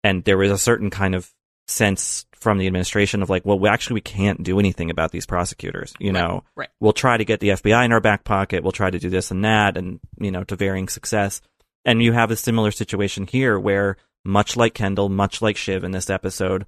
and 0.04 0.24
there 0.24 0.38
was 0.38 0.50
a 0.50 0.58
certain 0.58 0.90
kind 0.90 1.14
of 1.14 1.32
sense 1.68 2.26
from 2.34 2.58
the 2.58 2.66
administration 2.66 3.22
of 3.22 3.30
like, 3.30 3.44
well, 3.44 3.58
we 3.58 3.68
actually 3.68 3.94
we 3.94 4.00
can't 4.00 4.42
do 4.42 4.58
anything 4.58 4.90
about 4.90 5.10
these 5.10 5.26
prosecutors. 5.26 5.94
You 5.98 6.12
know, 6.12 6.44
right. 6.54 6.68
we'll 6.80 6.92
try 6.92 7.16
to 7.16 7.24
get 7.24 7.40
the 7.40 7.50
FBI 7.50 7.84
in 7.84 7.92
our 7.92 8.00
back 8.00 8.24
pocket. 8.24 8.62
We'll 8.62 8.72
try 8.72 8.90
to 8.90 8.98
do 8.98 9.08
this 9.08 9.30
and 9.30 9.44
that, 9.44 9.76
and 9.76 10.00
you 10.18 10.30
know, 10.30 10.44
to 10.44 10.56
varying 10.56 10.88
success. 10.88 11.40
And 11.86 12.02
you 12.02 12.12
have 12.12 12.30
a 12.30 12.36
similar 12.36 12.72
situation 12.72 13.26
here 13.26 13.58
where, 13.58 13.96
much 14.24 14.56
like 14.56 14.74
Kendall, 14.74 15.08
much 15.08 15.40
like 15.40 15.56
Shiv 15.56 15.84
in 15.84 15.92
this 15.92 16.10
episode, 16.10 16.66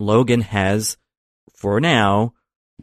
Logan 0.00 0.40
has, 0.40 0.96
for 1.54 1.80
now, 1.80 2.34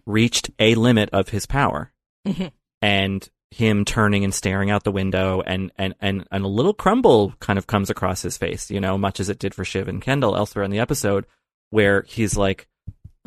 reached 0.06 0.50
a 0.58 0.74
limit 0.76 1.10
of 1.12 1.30
his 1.30 1.46
power. 1.46 1.92
Mhm. 2.26 2.52
And 2.82 3.30
him 3.52 3.84
turning 3.84 4.24
and 4.24 4.34
staring 4.34 4.70
out 4.70 4.84
the 4.84 4.92
window 4.92 5.42
and, 5.42 5.72
and, 5.78 5.96
and, 6.00 6.26
and 6.32 6.46
a 6.46 6.48
little 6.48 6.74
crumble 6.74 7.34
kind 7.40 7.60
of 7.60 7.68
comes 7.68 7.90
across 7.90 8.22
his 8.22 8.38
face, 8.38 8.72
you 8.72 8.80
know, 8.80 8.98
much 8.98 9.20
as 9.20 9.28
it 9.28 9.40
did 9.40 9.54
for 9.54 9.66
Shiv 9.66 9.88
and 9.88 10.02
Kendall 10.02 10.38
elsewhere 10.38 10.64
in 10.64 10.72
the 10.72 10.80
episode, 10.80 11.26
where 11.72 12.06
he's 12.08 12.38
like, 12.38 12.68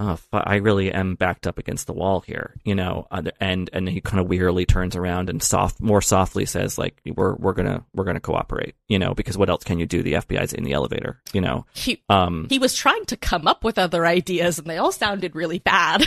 oh, 0.03 0.19
I 0.33 0.57
really 0.57 0.93
am 0.93 1.15
backed 1.15 1.47
up 1.47 1.59
against 1.59 1.87
the 1.87 1.93
wall 1.93 2.21
here, 2.21 2.55
you 2.65 2.75
know, 2.75 3.07
and, 3.41 3.71
and 3.73 3.89
he 3.89 4.01
kind 4.01 4.21
of 4.21 4.29
wearily 4.29 4.67
turns 4.67 4.97
around 4.97 5.31
and 5.31 5.43
soft, 5.43 5.81
more 5.81 6.03
softly 6.03 6.45
says 6.47 6.79
like, 6.79 7.01
we're, 7.15 7.35
we're 7.35 7.53
gonna, 7.53 7.85
we're 7.95 8.05
gonna 8.05 8.21
cooperate, 8.21 8.75
you 8.89 8.99
know, 8.99 9.15
because 9.15 9.39
what 9.39 9.51
else 9.51 9.65
can 9.65 9.79
you 9.79 9.87
do? 9.87 10.03
The 10.03 10.15
FBI's 10.15 10.53
in 10.53 10.65
the 10.65 10.73
elevator, 10.73 11.21
you 11.33 11.41
know, 11.41 11.67
He, 11.73 12.03
um, 12.09 12.47
he 12.49 12.59
was 12.59 12.75
trying 12.75 13.05
to 13.07 13.17
come 13.17 13.47
up 13.47 13.65
with 13.65 13.79
other 13.79 14.05
ideas 14.07 14.59
and 14.59 14.69
they 14.69 14.79
all 14.79 14.93
sounded 14.93 15.35
really 15.35 15.59
bad. 15.59 16.07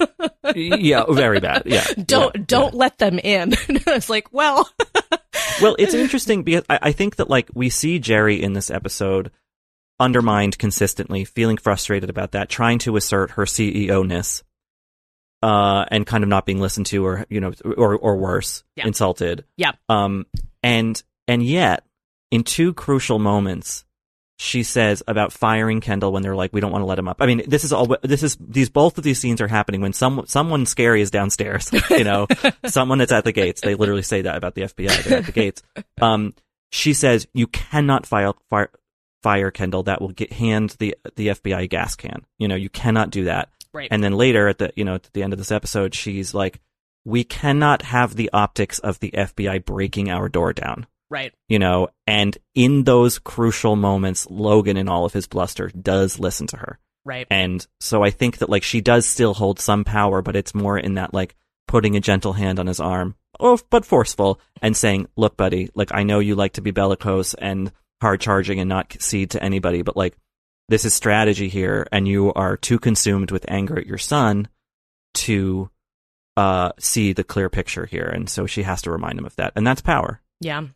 yeah, 0.54 1.04
very 1.08 1.40
bad. 1.40 1.62
Yeah. 1.66 1.84
don't 2.04 2.34
yeah, 2.34 2.42
don't 2.46 2.74
let 2.74 2.98
them 2.98 3.18
in. 3.18 3.52
it's 3.68 4.10
like, 4.10 4.32
well, 4.32 4.68
well, 5.60 5.76
it's 5.78 5.94
interesting 5.94 6.42
because 6.42 6.64
I, 6.68 6.78
I 6.82 6.92
think 6.92 7.16
that 7.16 7.30
like 7.30 7.48
we 7.54 7.70
see 7.70 8.00
Gerri 8.00 8.40
in 8.40 8.52
this 8.52 8.70
episode 8.70 9.30
undermined 10.00 10.58
consistently, 10.58 11.24
feeling 11.24 11.56
frustrated 11.56 12.10
about 12.10 12.32
that, 12.32 12.48
trying 12.48 12.78
to 12.80 12.96
assert 12.96 13.32
her 13.32 13.44
CEO 13.44 14.06
ness, 14.06 14.42
uh, 15.42 15.84
and 15.90 16.06
kind 16.06 16.22
of 16.22 16.28
not 16.28 16.46
being 16.46 16.60
listened 16.60 16.86
to, 16.86 17.04
or 17.04 17.26
you 17.28 17.40
know, 17.40 17.52
or 17.76 17.96
or 17.96 18.16
worse, 18.16 18.64
Yeah. 18.76 18.86
insulted. 18.86 19.44
Yeah. 19.56 19.72
Um, 19.88 20.26
and 20.62 21.02
and 21.28 21.42
yet, 21.42 21.84
in 22.30 22.44
two 22.44 22.72
crucial 22.74 23.18
moments, 23.18 23.84
she 24.38 24.62
says 24.62 25.02
about 25.06 25.32
firing 25.32 25.80
Kendall 25.80 26.12
when 26.12 26.22
they're 26.22 26.34
like, 26.34 26.52
we 26.52 26.60
don't 26.60 26.72
want 26.72 26.82
to 26.82 26.86
let 26.86 26.98
him 26.98 27.06
up. 27.06 27.18
I 27.20 27.26
mean, 27.26 27.42
this 27.46 27.64
is 27.64 27.72
all. 27.72 27.94
This 28.02 28.22
is 28.22 28.36
these 28.40 28.70
both 28.70 28.98
of 28.98 29.04
these 29.04 29.18
scenes 29.20 29.40
are 29.40 29.48
happening 29.48 29.80
when 29.80 29.92
some 29.92 30.24
someone 30.26 30.66
scary 30.66 31.00
is 31.02 31.10
downstairs. 31.10 31.70
You 31.90 32.04
know, 32.04 32.26
someone 32.66 32.98
that's 32.98 33.12
at 33.12 33.24
the 33.24 33.32
gates. 33.32 33.60
They 33.60 33.74
literally 33.74 34.02
say 34.02 34.22
that 34.22 34.36
about 34.36 34.54
the 34.54 34.62
FBI. 34.62 35.04
They're 35.04 35.18
at 35.18 35.26
the 35.26 35.32
gates. 35.32 35.62
Um, 36.00 36.34
she 36.70 36.94
says 36.94 37.26
you 37.34 37.46
cannot 37.48 38.06
file 38.06 38.36
fire, 38.48 38.70
fire 39.22 39.50
Kendall. 39.50 39.84
That 39.84 40.00
will 40.00 40.10
get 40.10 40.32
hand 40.32 40.76
the 40.78 40.96
the 41.16 41.28
FBI 41.28 41.68
gas 41.70 41.94
can. 41.96 42.24
You 42.38 42.48
know, 42.48 42.56
you 42.56 42.68
cannot 42.68 43.10
do 43.10 43.24
that. 43.24 43.50
Right. 43.72 43.88
And 43.90 44.02
then 44.04 44.12
later 44.12 44.48
at 44.48 44.58
the 44.58 44.72
you 44.76 44.84
know 44.84 44.96
at 44.96 45.08
the 45.12 45.22
end 45.22 45.32
of 45.32 45.38
this 45.38 45.52
episode, 45.52 45.94
she's 45.94 46.34
like, 46.34 46.60
we 47.04 47.24
cannot 47.24 47.82
have 47.82 48.14
the 48.14 48.30
optics 48.32 48.78
of 48.78 49.00
the 49.00 49.10
FBI 49.12 49.64
breaking 49.64 50.10
our 50.10 50.28
door 50.28 50.52
down. 50.52 50.86
right. 51.10 51.32
You 51.48 51.58
know, 51.58 51.88
and 52.06 52.36
in 52.54 52.84
those 52.84 53.18
crucial 53.18 53.76
moments, 53.76 54.26
Logan, 54.30 54.76
in 54.76 54.88
all 54.88 55.04
of 55.04 55.12
his 55.12 55.26
bluster, 55.26 55.68
does 55.68 56.18
listen 56.18 56.46
to 56.48 56.56
her. 56.58 56.78
Right. 57.04 57.26
And 57.30 57.66
so 57.80 58.04
I 58.04 58.10
think 58.10 58.38
that 58.38 58.48
like 58.48 58.62
she 58.62 58.80
does 58.80 59.06
still 59.06 59.34
hold 59.34 59.58
some 59.58 59.84
power, 59.84 60.22
but 60.22 60.36
it's 60.36 60.54
more 60.54 60.78
in 60.78 60.94
that 60.94 61.12
like 61.12 61.34
putting 61.66 61.96
a 61.96 62.00
gentle 62.00 62.34
hand 62.34 62.60
on 62.60 62.66
his 62.66 62.80
arm, 62.80 63.16
oh, 63.40 63.58
but 63.70 63.84
forceful, 63.84 64.38
and 64.60 64.76
saying, 64.76 65.08
"Look, 65.16 65.36
buddy, 65.36 65.70
like 65.74 65.90
I 65.92 66.02
know 66.02 66.18
you 66.20 66.34
like 66.34 66.52
to 66.54 66.60
be 66.62 66.70
bellicose 66.70 67.34
and 67.34 67.72
hard 68.02 68.20
charging 68.20 68.60
and 68.60 68.68
not 68.68 68.94
cede 69.00 69.30
to 69.30 69.42
anybody, 69.42 69.80
but 69.80 69.96
like 69.96 70.14
this 70.68 70.84
is 70.84 70.92
strategy 70.92 71.48
here, 71.48 71.88
and 71.90 72.06
you 72.06 72.32
are 72.34 72.58
too 72.58 72.78
consumed 72.78 73.30
with 73.30 73.46
anger 73.48 73.78
at 73.78 73.86
your 73.86 73.98
son 73.98 74.48
to 75.14 75.70
uh 76.36 76.72
see 76.78 77.14
the 77.14 77.24
clear 77.24 77.48
picture 77.48 77.86
here." 77.86 78.04
And 78.14 78.28
so 78.28 78.46
she 78.46 78.62
has 78.62 78.82
to 78.82 78.90
remind 78.90 79.18
him 79.18 79.24
of 79.24 79.36
that, 79.36 79.54
and 79.56 79.66
that's 79.66 79.80
power. 79.80 80.20
Yeah. 80.40 80.66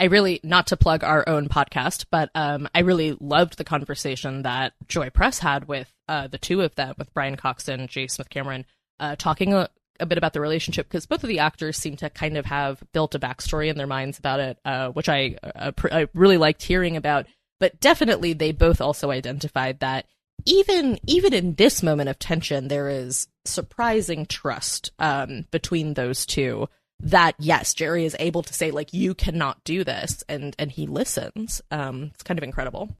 I 0.00 0.06
really, 0.06 0.40
not 0.42 0.66
to 0.68 0.76
plug 0.76 1.04
our 1.04 1.28
own 1.28 1.48
podcast, 1.48 2.06
but 2.10 2.28
um, 2.34 2.68
I 2.74 2.80
really 2.80 3.16
loved 3.20 3.56
the 3.56 3.62
conversation 3.62 4.42
that 4.42 4.72
Joy 4.88 5.10
Press 5.10 5.38
had 5.38 5.68
with 5.68 5.92
uh, 6.08 6.26
the 6.26 6.38
two 6.38 6.62
of 6.62 6.74
them, 6.74 6.94
with 6.98 7.14
Brian 7.14 7.36
Cox 7.36 7.68
and 7.68 7.88
J. 7.88 8.08
Smith-Cameron, 8.08 8.64
uh, 8.98 9.14
talking 9.14 9.54
a, 10.02 10.06
bit 10.06 10.18
about 10.18 10.32
the 10.32 10.40
relationship 10.40 10.88
because 10.88 11.06
both 11.06 11.22
of 11.22 11.28
the 11.28 11.38
actors 11.38 11.76
seem 11.76 11.96
to 11.96 12.10
kind 12.10 12.36
of 12.36 12.46
have 12.46 12.82
built 12.92 13.14
a 13.14 13.18
backstory 13.18 13.68
in 13.68 13.76
their 13.76 13.86
minds 13.86 14.18
about 14.18 14.40
it, 14.40 14.58
uh, 14.64 14.88
which 14.90 15.08
I, 15.08 15.36
uh, 15.42 15.70
pr- 15.72 15.92
I 15.92 16.08
really 16.14 16.36
liked 16.36 16.62
hearing 16.62 16.96
about. 16.96 17.26
But 17.60 17.80
definitely, 17.80 18.32
they 18.32 18.52
both 18.52 18.80
also 18.80 19.10
identified 19.10 19.80
that 19.80 20.06
even 20.44 20.98
even 21.06 21.32
in 21.32 21.54
this 21.54 21.82
moment 21.82 22.08
of 22.08 22.18
tension, 22.18 22.68
there 22.68 22.88
is 22.88 23.28
surprising 23.44 24.26
trust 24.26 24.90
um, 24.98 25.46
between 25.50 25.94
those 25.94 26.26
two 26.26 26.68
that 27.00 27.34
yes, 27.38 27.74
Gerri 27.74 28.04
is 28.04 28.16
able 28.18 28.42
to 28.42 28.54
say 28.54 28.70
like 28.70 28.92
you 28.92 29.14
cannot 29.14 29.62
do 29.64 29.84
this, 29.84 30.22
and 30.28 30.54
and 30.58 30.70
he 30.70 30.86
listens. 30.86 31.60
Um, 31.70 32.10
it's 32.14 32.22
kind 32.22 32.38
of 32.38 32.44
incredible. 32.44 32.96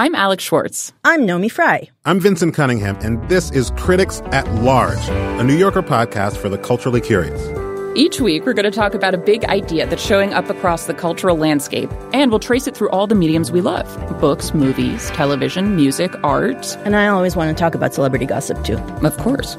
I'm 0.00 0.14
Alex 0.14 0.42
Schwartz. 0.42 0.94
I'm 1.04 1.26
Naomi 1.26 1.50
Fry. 1.50 1.90
I'm 2.06 2.20
Vinson 2.20 2.52
Cunningham, 2.52 2.96
and 3.02 3.22
this 3.28 3.50
is 3.50 3.70
Critics 3.72 4.22
at 4.32 4.50
Large, 4.54 5.06
a 5.10 5.44
New 5.44 5.54
Yorker 5.54 5.82
podcast 5.82 6.38
for 6.38 6.48
the 6.48 6.56
culturally 6.56 7.02
curious. 7.02 7.38
Each 7.94 8.18
week, 8.18 8.46
we're 8.46 8.54
going 8.54 8.64
to 8.64 8.70
talk 8.70 8.94
about 8.94 9.12
a 9.12 9.18
big 9.18 9.44
idea 9.44 9.86
that's 9.86 10.02
showing 10.02 10.32
up 10.32 10.48
across 10.48 10.86
the 10.86 10.94
cultural 10.94 11.36
landscape, 11.36 11.90
and 12.14 12.30
we'll 12.30 12.40
trace 12.40 12.66
it 12.66 12.74
through 12.74 12.88
all 12.88 13.06
the 13.06 13.14
mediums 13.14 13.52
we 13.52 13.60
love 13.60 13.86
books, 14.22 14.54
movies, 14.54 15.10
television, 15.10 15.76
music, 15.76 16.14
art. 16.24 16.78
And 16.78 16.96
I 16.96 17.06
always 17.08 17.36
want 17.36 17.54
to 17.54 17.60
talk 17.60 17.74
about 17.74 17.92
celebrity 17.92 18.24
gossip 18.24 18.64
too. 18.64 18.78
Of 19.04 19.18
course. 19.18 19.54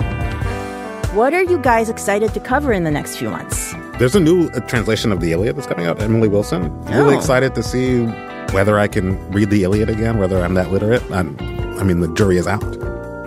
What 1.14 1.36
are 1.36 1.44
you 1.44 1.60
guys 1.60 1.88
excited 1.88 2.34
to 2.34 2.40
cover 2.40 2.74
in 2.74 2.84
the 2.84 2.90
next 2.90 3.18
few 3.18 3.30
months? 3.30 3.76
There's 4.02 4.16
a 4.16 4.20
new 4.20 4.48
uh, 4.48 4.62
translation 4.62 5.12
of 5.12 5.22
the 5.22 5.32
Iliad 5.32 5.56
that's 5.56 5.68
coming 5.68 5.86
out, 5.86 6.02
Emily 6.02 6.28
Wilson. 6.28 6.76
Really 6.86 7.14
Oh. 7.14 7.18
excited 7.20 7.54
to 7.54 7.62
see 7.62 8.06
whether 8.52 8.80
I 8.80 8.88
can 8.88 9.16
read 9.32 9.52
the 9.52 9.62
Iliad 9.62 9.92
again, 9.92 10.18
whether 10.18 10.44
I'm 10.44 10.56
that 10.56 10.72
literate. 10.72 11.04
I'm, 11.12 11.38
I 11.78 11.84
mean, 11.84 12.00
the 12.00 12.12
jury 12.16 12.38
is 12.38 12.48
out. 12.48 12.64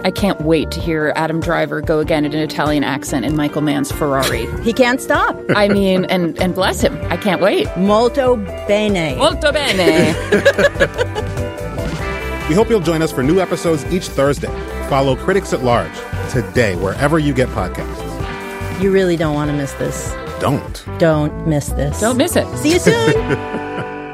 I 0.05 0.11
can't 0.11 0.41
wait 0.41 0.73
to 0.73 0.81
hear 0.81 1.13
Adam 1.15 1.39
Driver 1.39 1.81
go 1.81 2.01
again 2.01 2.25
in 2.25 2.33
an 2.33 2.41
Italian 2.41 2.83
accent 2.83 3.25
in 3.25 3.37
Michael 3.37 3.63
Mann's 3.63 3.93
Ferrari. 3.93 4.47
He 4.65 4.73
can't 4.73 5.01
stop. 5.01 5.39
I 5.55 5.69
mean, 5.69 6.07
and, 6.07 6.37
and 6.43 6.57
bless 6.57 6.81
him. 6.81 6.99
I 7.09 7.19
can't 7.19 7.41
wait. 7.41 7.69
Molto 7.77 8.35
bene. 8.67 9.15
Molto 9.17 9.53
bene. 9.53 10.13
We 12.49 12.55
hope 12.55 12.69
you'll 12.69 12.81
join 12.81 13.01
us 13.01 13.11
for 13.13 13.23
new 13.23 13.39
episodes 13.41 13.87
each 13.93 14.09
Thursday. 14.09 14.49
Follow 14.91 15.15
Critics 15.17 15.53
at 15.55 15.63
Large 15.63 15.95
today, 16.31 16.75
wherever 16.77 17.19
you 17.19 17.33
get 17.33 17.49
podcasts. 17.51 18.83
You 18.83 18.91
really 18.93 19.17
don't 19.17 19.35
want 19.35 19.51
to 19.51 19.57
miss 19.57 19.73
this. 19.75 20.15
Don't. 20.45 20.85
Don't 20.99 21.47
miss 21.47 21.69
this. 21.69 22.01
Don't 22.01 22.19
miss 22.19 22.37
it. 22.37 22.47
See 22.59 22.75
you 22.75 22.79
soon. 22.79 23.95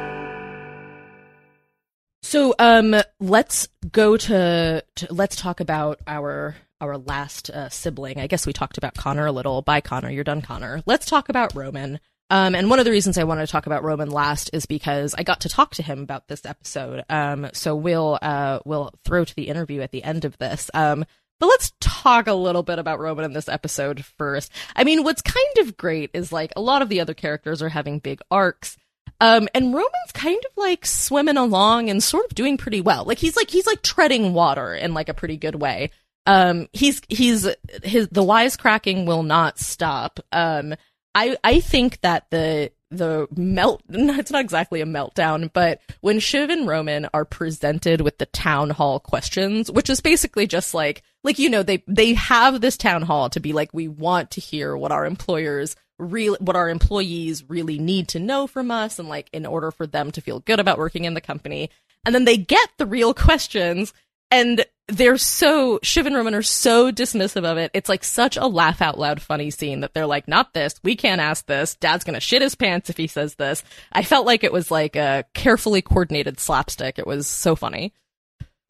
So 2.22 2.54
um, 2.60 2.94
let's 3.18 3.66
go 3.90 4.16
to, 4.16 4.84
to 4.94 5.12
let's 5.12 5.34
talk 5.34 5.58
about 5.58 5.98
our 6.06 6.54
our 6.80 6.96
last 6.96 7.50
uh, 7.50 7.68
sibling. 7.70 8.20
I 8.20 8.28
guess 8.28 8.46
we 8.46 8.52
talked 8.52 8.78
about 8.78 8.94
Connor 8.94 9.26
a 9.26 9.32
little. 9.32 9.62
Bye, 9.62 9.80
Connor. 9.80 10.10
You're 10.10 10.22
done, 10.22 10.40
Connor. 10.40 10.80
Let's 10.86 11.06
talk 11.06 11.28
about 11.28 11.56
Roman. 11.56 11.98
Um, 12.30 12.54
and 12.54 12.70
one 12.70 12.78
of 12.78 12.84
the 12.84 12.92
reasons 12.92 13.18
I 13.18 13.24
wanted 13.24 13.46
to 13.46 13.50
talk 13.50 13.66
about 13.66 13.82
Roman 13.82 14.10
last 14.10 14.50
is 14.52 14.64
because 14.66 15.12
I 15.18 15.24
got 15.24 15.40
to 15.40 15.48
talk 15.48 15.74
to 15.74 15.82
him 15.82 16.02
about 16.02 16.28
this 16.28 16.46
episode. 16.46 17.04
Um, 17.10 17.48
so 17.52 17.74
we'll 17.74 18.16
uh, 18.22 18.60
we'll 18.64 18.92
throw 19.04 19.24
to 19.24 19.34
the 19.34 19.48
interview 19.48 19.80
at 19.80 19.90
the 19.90 20.04
end 20.04 20.24
of 20.24 20.38
this. 20.38 20.70
Um, 20.72 21.04
but 21.40 21.46
let's 21.46 21.72
talk 21.80 22.28
a 22.28 22.34
little 22.34 22.62
bit 22.62 22.78
about 22.78 23.00
Roman 23.00 23.24
in 23.24 23.32
this 23.32 23.48
episode 23.48 24.04
first. 24.04 24.52
I 24.76 24.84
mean, 24.84 25.02
what's 25.02 25.22
kind 25.22 25.58
of 25.58 25.76
great 25.76 26.10
is 26.14 26.32
like 26.32 26.52
a 26.54 26.60
lot 26.60 26.82
of 26.82 26.88
the 26.88 27.00
other 27.00 27.14
characters 27.14 27.62
are 27.62 27.68
having 27.68 27.98
big 27.98 28.20
arcs. 28.30 28.76
Um, 29.20 29.48
and 29.54 29.74
Roman's 29.74 30.12
kind 30.14 30.40
of 30.44 30.56
like 30.56 30.86
swimming 30.86 31.36
along 31.36 31.90
and 31.90 32.02
sort 32.02 32.26
of 32.26 32.34
doing 32.34 32.56
pretty 32.56 32.80
well. 32.80 33.04
Like 33.04 33.18
he's 33.18 33.36
like 33.36 33.50
he's 33.50 33.66
like 33.66 33.82
treading 33.82 34.32
water 34.34 34.74
in 34.74 34.94
like 34.94 35.08
a 35.08 35.14
pretty 35.14 35.36
good 35.36 35.56
way. 35.56 35.90
Um, 36.26 36.68
he's 36.72 37.00
he's 37.08 37.48
his 37.82 38.08
the 38.08 38.22
wisecracking 38.22 39.06
will 39.06 39.22
not 39.22 39.58
stop. 39.58 40.20
Um, 40.32 40.74
I 41.14 41.36
I 41.42 41.60
think 41.60 42.00
that 42.02 42.26
the 42.30 42.70
the 42.90 43.28
melt 43.36 43.82
it's 43.88 44.30
not 44.30 44.40
exactly 44.40 44.80
a 44.80 44.86
meltdown, 44.86 45.50
but 45.52 45.80
when 46.00 46.18
Shiv 46.18 46.50
and 46.50 46.66
Roman 46.66 47.08
are 47.14 47.24
presented 47.24 48.00
with 48.00 48.18
the 48.18 48.26
town 48.26 48.70
hall 48.70 49.00
questions, 49.00 49.70
which 49.70 49.90
is 49.90 50.00
basically 50.00 50.46
just 50.46 50.74
like 50.74 51.02
like 51.24 51.38
you 51.38 51.50
know 51.50 51.62
they 51.62 51.82
they 51.86 52.14
have 52.14 52.60
this 52.60 52.76
town 52.76 53.02
hall 53.02 53.30
to 53.30 53.40
be 53.40 53.52
like 53.52 53.70
we 53.72 53.88
want 53.88 54.32
to 54.32 54.40
hear 54.40 54.76
what 54.76 54.92
our 54.92 55.06
employers 55.06 55.76
real 55.98 56.36
what 56.40 56.56
our 56.56 56.68
employees 56.68 57.48
really 57.48 57.78
need 57.78 58.08
to 58.08 58.18
know 58.18 58.46
from 58.46 58.70
us 58.70 58.98
and 58.98 59.08
like 59.08 59.28
in 59.32 59.46
order 59.46 59.70
for 59.70 59.86
them 59.86 60.10
to 60.10 60.20
feel 60.20 60.40
good 60.40 60.58
about 60.58 60.78
working 60.78 61.04
in 61.04 61.14
the 61.14 61.20
company. 61.20 61.70
And 62.04 62.14
then 62.14 62.24
they 62.24 62.38
get 62.38 62.70
the 62.78 62.86
real 62.86 63.12
questions 63.14 63.92
and 64.30 64.64
they're 64.90 65.16
so 65.16 65.78
Shiv 65.82 66.06
and 66.06 66.14
Roman 66.16 66.34
are 66.34 66.42
so 66.42 66.90
dismissive 66.92 67.44
of 67.44 67.56
it. 67.58 67.70
It's 67.74 67.88
like 67.88 68.04
such 68.04 68.36
a 68.36 68.46
laugh 68.46 68.80
out 68.82 68.98
loud 68.98 69.20
funny 69.22 69.50
scene 69.50 69.80
that 69.80 69.94
they're 69.94 70.06
like, 70.06 70.28
not 70.28 70.54
this, 70.54 70.74
we 70.82 70.96
can't 70.96 71.20
ask 71.20 71.46
this. 71.46 71.74
Dad's 71.76 72.04
gonna 72.04 72.20
shit 72.20 72.42
his 72.42 72.54
pants 72.54 72.90
if 72.90 72.96
he 72.96 73.06
says 73.06 73.34
this. 73.36 73.62
I 73.92 74.02
felt 74.02 74.26
like 74.26 74.44
it 74.44 74.52
was 74.52 74.70
like 74.70 74.96
a 74.96 75.24
carefully 75.34 75.82
coordinated 75.82 76.38
slapstick. 76.40 76.98
It 76.98 77.06
was 77.06 77.26
so 77.26 77.56
funny. 77.56 77.92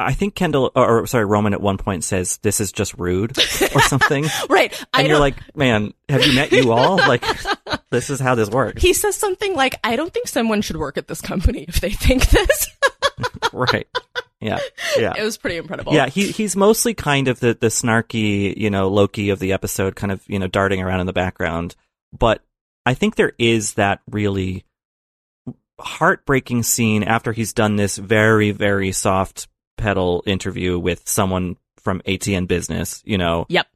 I 0.02 0.14
think 0.14 0.34
Kendall, 0.34 0.72
or, 0.74 1.00
or 1.02 1.06
sorry, 1.06 1.26
Roman 1.26 1.52
at 1.52 1.60
one 1.60 1.76
point 1.76 2.04
says, 2.04 2.38
"This 2.38 2.58
is 2.58 2.72
just 2.72 2.94
rude" 2.94 3.36
or 3.38 3.80
something. 3.82 4.24
Right. 4.48 4.72
I 4.94 5.00
and 5.00 5.08
you're 5.08 5.16
don't- 5.16 5.20
like, 5.20 5.56
man, 5.56 5.92
have 6.08 6.24
you 6.24 6.34
met 6.34 6.52
you 6.52 6.72
all? 6.72 6.96
Like, 6.96 7.22
this 7.90 8.08
is 8.08 8.18
how 8.18 8.34
this 8.34 8.48
works, 8.48 8.80
he 8.80 8.94
says 8.94 9.14
something 9.14 9.54
like, 9.54 9.78
I 9.84 9.96
don't 9.96 10.12
think 10.12 10.26
someone 10.26 10.62
should 10.62 10.78
work 10.78 10.96
at 10.96 11.06
this 11.06 11.20
company 11.20 11.66
if 11.68 11.80
they 11.80 11.90
think 11.90 12.28
this. 12.30 12.68
right? 13.52 13.86
Yeah, 14.40 14.58
yeah. 14.98 15.12
it 15.18 15.22
was 15.22 15.36
pretty 15.36 15.56
incredible. 15.58 15.92
Yeah, 15.92 16.08
he 16.08 16.30
he's 16.30 16.56
mostly 16.56 16.94
kind 16.94 17.28
of 17.28 17.40
the 17.40 17.56
the 17.60 17.66
snarky, 17.68 18.56
you 18.56 18.70
know, 18.70 18.88
Loki 18.88 19.30
of 19.30 19.38
the 19.38 19.52
episode, 19.52 19.96
kind 19.96 20.10
of 20.12 20.22
you 20.28 20.38
know 20.38 20.46
darting 20.48 20.82
around 20.82 21.00
in 21.00 21.06
the 21.06 21.12
background. 21.12 21.76
But 22.16 22.42
I 22.86 22.94
think 22.94 23.16
there 23.16 23.32
is 23.38 23.74
that 23.74 24.00
really 24.10 24.64
heartbreaking 25.78 26.62
scene 26.62 27.02
after 27.02 27.32
he's 27.32 27.52
done 27.52 27.76
this 27.76 27.96
very 27.96 28.50
very 28.50 28.92
soft 28.92 29.48
pedal 29.78 30.22
interview 30.26 30.78
with 30.78 31.08
someone 31.08 31.56
from 31.78 32.02
ATN 32.02 32.46
Business, 32.46 33.02
you 33.06 33.16
know, 33.16 33.46
Yep. 33.48 33.66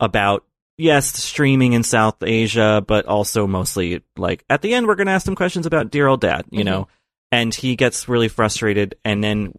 about 0.00 0.44
yes, 0.76 1.06
streaming 1.14 1.72
in 1.72 1.82
South 1.82 2.22
Asia, 2.22 2.84
but 2.86 3.06
also 3.06 3.46
mostly 3.46 4.02
like 4.18 4.44
at 4.50 4.60
the 4.60 4.74
end 4.74 4.86
we're 4.86 4.96
going 4.96 5.06
to 5.06 5.12
ask 5.12 5.24
some 5.24 5.34
questions 5.36 5.64
about 5.66 5.90
dear 5.90 6.06
old 6.06 6.20
dad, 6.20 6.44
you 6.50 6.60
Mhm. 6.62 6.66
know. 6.66 6.88
And 7.32 7.54
he 7.54 7.74
gets 7.74 8.08
really 8.08 8.28
frustrated 8.28 8.96
and 9.04 9.24
then 9.24 9.54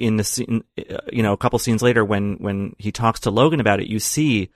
in 0.00 0.16
the 0.16 0.24
scene 0.24 0.64
you 1.12 1.22
know, 1.22 1.32
a 1.32 1.36
couple 1.36 1.58
scenes 1.58 1.82
later 1.82 2.04
when 2.04 2.36
when 2.36 2.74
he 2.78 2.90
talks 2.90 3.20
to 3.20 3.30
Logan 3.30 3.60
about 3.60 3.80
it, 3.80 3.86
you 3.86 4.00
see 4.00 4.50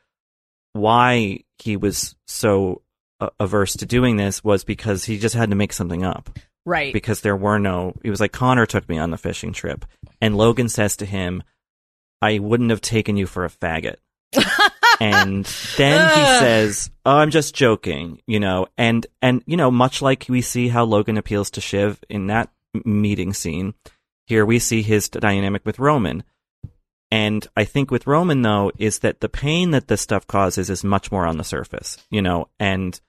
why 0.72 1.44
he 1.58 1.76
was 1.76 2.16
so 2.26 2.82
uh, 3.20 3.30
averse 3.38 3.74
to 3.74 3.86
doing 3.86 4.16
this 4.16 4.42
was 4.42 4.64
because 4.64 5.04
he 5.04 5.18
just 5.18 5.34
had 5.34 5.50
to 5.50 5.56
make 5.56 5.72
something 5.72 6.04
up. 6.04 6.30
Right. 6.66 6.94
because 6.94 7.20
there 7.20 7.36
were 7.36 7.58
no 7.58 7.92
it 8.02 8.08
was 8.08 8.20
like 8.20 8.32
Connor 8.32 8.64
took 8.64 8.88
me 8.88 8.96
on 8.96 9.10
the 9.10 9.18
fishing 9.18 9.52
trip 9.52 9.84
and 10.22 10.34
Logan 10.34 10.70
says 10.70 10.96
to 10.96 11.04
him 11.04 11.42
I 12.22 12.38
wouldn't 12.38 12.70
have 12.70 12.80
taken 12.80 13.18
you 13.18 13.26
for 13.26 13.44
a 13.44 13.50
faggot. 13.50 13.96
And 15.00 15.44
then 15.76 16.08
he 16.08 16.24
says 16.38 16.90
oh 17.04 17.16
I'm 17.16 17.30
just 17.30 17.54
joking 17.54 18.22
you 18.26 18.40
know 18.40 18.68
and 18.78 19.06
and 19.20 19.42
you 19.44 19.58
know 19.58 19.70
much 19.70 20.00
like 20.00 20.24
we 20.30 20.40
see 20.40 20.68
how 20.68 20.84
Logan 20.84 21.18
appeals 21.18 21.50
to 21.50 21.60
Shiv 21.60 22.02
in 22.08 22.28
that 22.28 22.48
meeting 22.84 23.34
scene 23.34 23.74
here 24.26 24.44
we 24.44 24.58
see 24.58 24.82
his 24.82 25.08
dynamic 25.08 25.64
with 25.64 25.78
Roman. 25.78 26.24
And 27.10 27.46
I 27.56 27.64
think 27.64 27.90
with 27.90 28.06
Roman 28.06 28.42
though 28.42 28.72
is 28.78 29.00
that 29.00 29.20
the 29.20 29.28
pain 29.28 29.70
that 29.70 29.88
this 29.88 30.00
stuff 30.00 30.26
causes 30.26 30.70
is 30.70 30.82
much 30.82 31.12
more 31.12 31.26
on 31.26 31.38
the 31.38 31.44
surface 31.44 31.98
you 32.10 32.20
know 32.20 32.48
and 32.58 33.00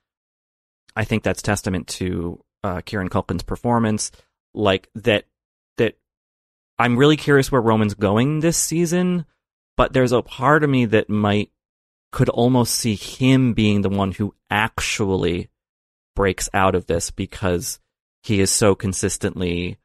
I 0.96 1.04
think 1.04 1.24
that's 1.24 1.42
testament 1.42 1.88
to 1.88 2.44
uh, 2.64 2.82
Kieran 2.82 3.10
Culkin's 3.10 3.44
performance, 3.44 4.12
like 4.54 4.90
that 4.96 5.26
that 5.78 5.98
I'm 6.80 6.98
really 6.98 7.18
curious 7.18 7.52
where 7.52 7.62
Roman's 7.62 7.94
going 7.94 8.40
this 8.40 8.58
season, 8.58 9.26
but 9.76 9.94
there's 9.94 10.14
a 10.14 10.22
part 10.22 10.64
of 10.64 10.70
me 10.70 10.86
that 10.86 11.10
might 11.10 11.52
could 12.12 12.30
almost 12.30 12.76
see 12.76 12.96
him 12.96 13.54
being 13.54 13.82
the 13.82 13.90
one 13.90 14.14
who 14.14 14.34
actually 14.50 15.50
breaks 16.16 16.48
out 16.54 16.76
of 16.76 16.86
this 16.86 17.12
because 17.12 17.80
he 18.24 18.40
is 18.40 18.50
so 18.50 18.74
consistently 18.74 19.78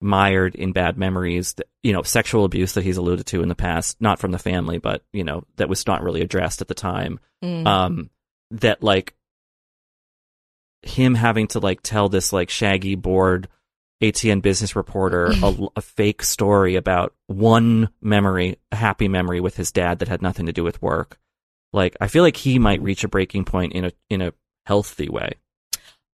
mired 0.00 0.54
in 0.54 0.72
bad 0.72 0.98
memories 0.98 1.54
that, 1.54 1.66
you 1.82 1.92
know 1.92 2.02
sexual 2.02 2.44
abuse 2.44 2.74
that 2.74 2.84
he's 2.84 2.96
alluded 2.98 3.26
to 3.26 3.42
in 3.42 3.48
the 3.48 3.54
past 3.54 3.96
not 4.00 4.18
from 4.18 4.30
the 4.30 4.38
family 4.38 4.78
but 4.78 5.02
you 5.12 5.24
know 5.24 5.42
that 5.56 5.68
was 5.68 5.86
not 5.86 6.02
really 6.02 6.20
addressed 6.20 6.60
at 6.60 6.68
the 6.68 6.74
time 6.74 7.18
Mm. 7.42 7.66
um 7.66 8.10
that 8.50 8.82
like 8.82 9.14
him 10.82 11.14
having 11.14 11.46
to 11.48 11.58
like 11.60 11.80
tell 11.82 12.08
this 12.08 12.32
like 12.32 12.50
shaggy 12.50 12.94
bored 12.94 13.48
ATN 14.02 14.42
business 14.42 14.76
reporter 14.76 15.32
a, 15.42 15.54
a 15.76 15.80
fake 15.80 16.22
story 16.22 16.76
about 16.76 17.14
one 17.26 17.88
memory, 18.00 18.58
a 18.70 18.76
happy 18.76 19.08
memory 19.08 19.40
with 19.40 19.56
his 19.56 19.72
dad 19.72 19.98
that 19.98 20.08
had 20.08 20.22
nothing 20.22 20.46
to 20.46 20.52
do 20.52 20.62
with 20.62 20.82
work. 20.82 21.18
Like 21.72 21.96
I 22.00 22.08
feel 22.08 22.22
like 22.22 22.36
he 22.36 22.58
might 22.58 22.82
reach 22.82 23.04
a 23.04 23.08
breaking 23.08 23.44
point 23.44 23.72
in 23.72 23.86
a 23.86 23.92
in 24.10 24.22
a 24.22 24.32
healthy 24.66 25.08
way. 25.08 25.32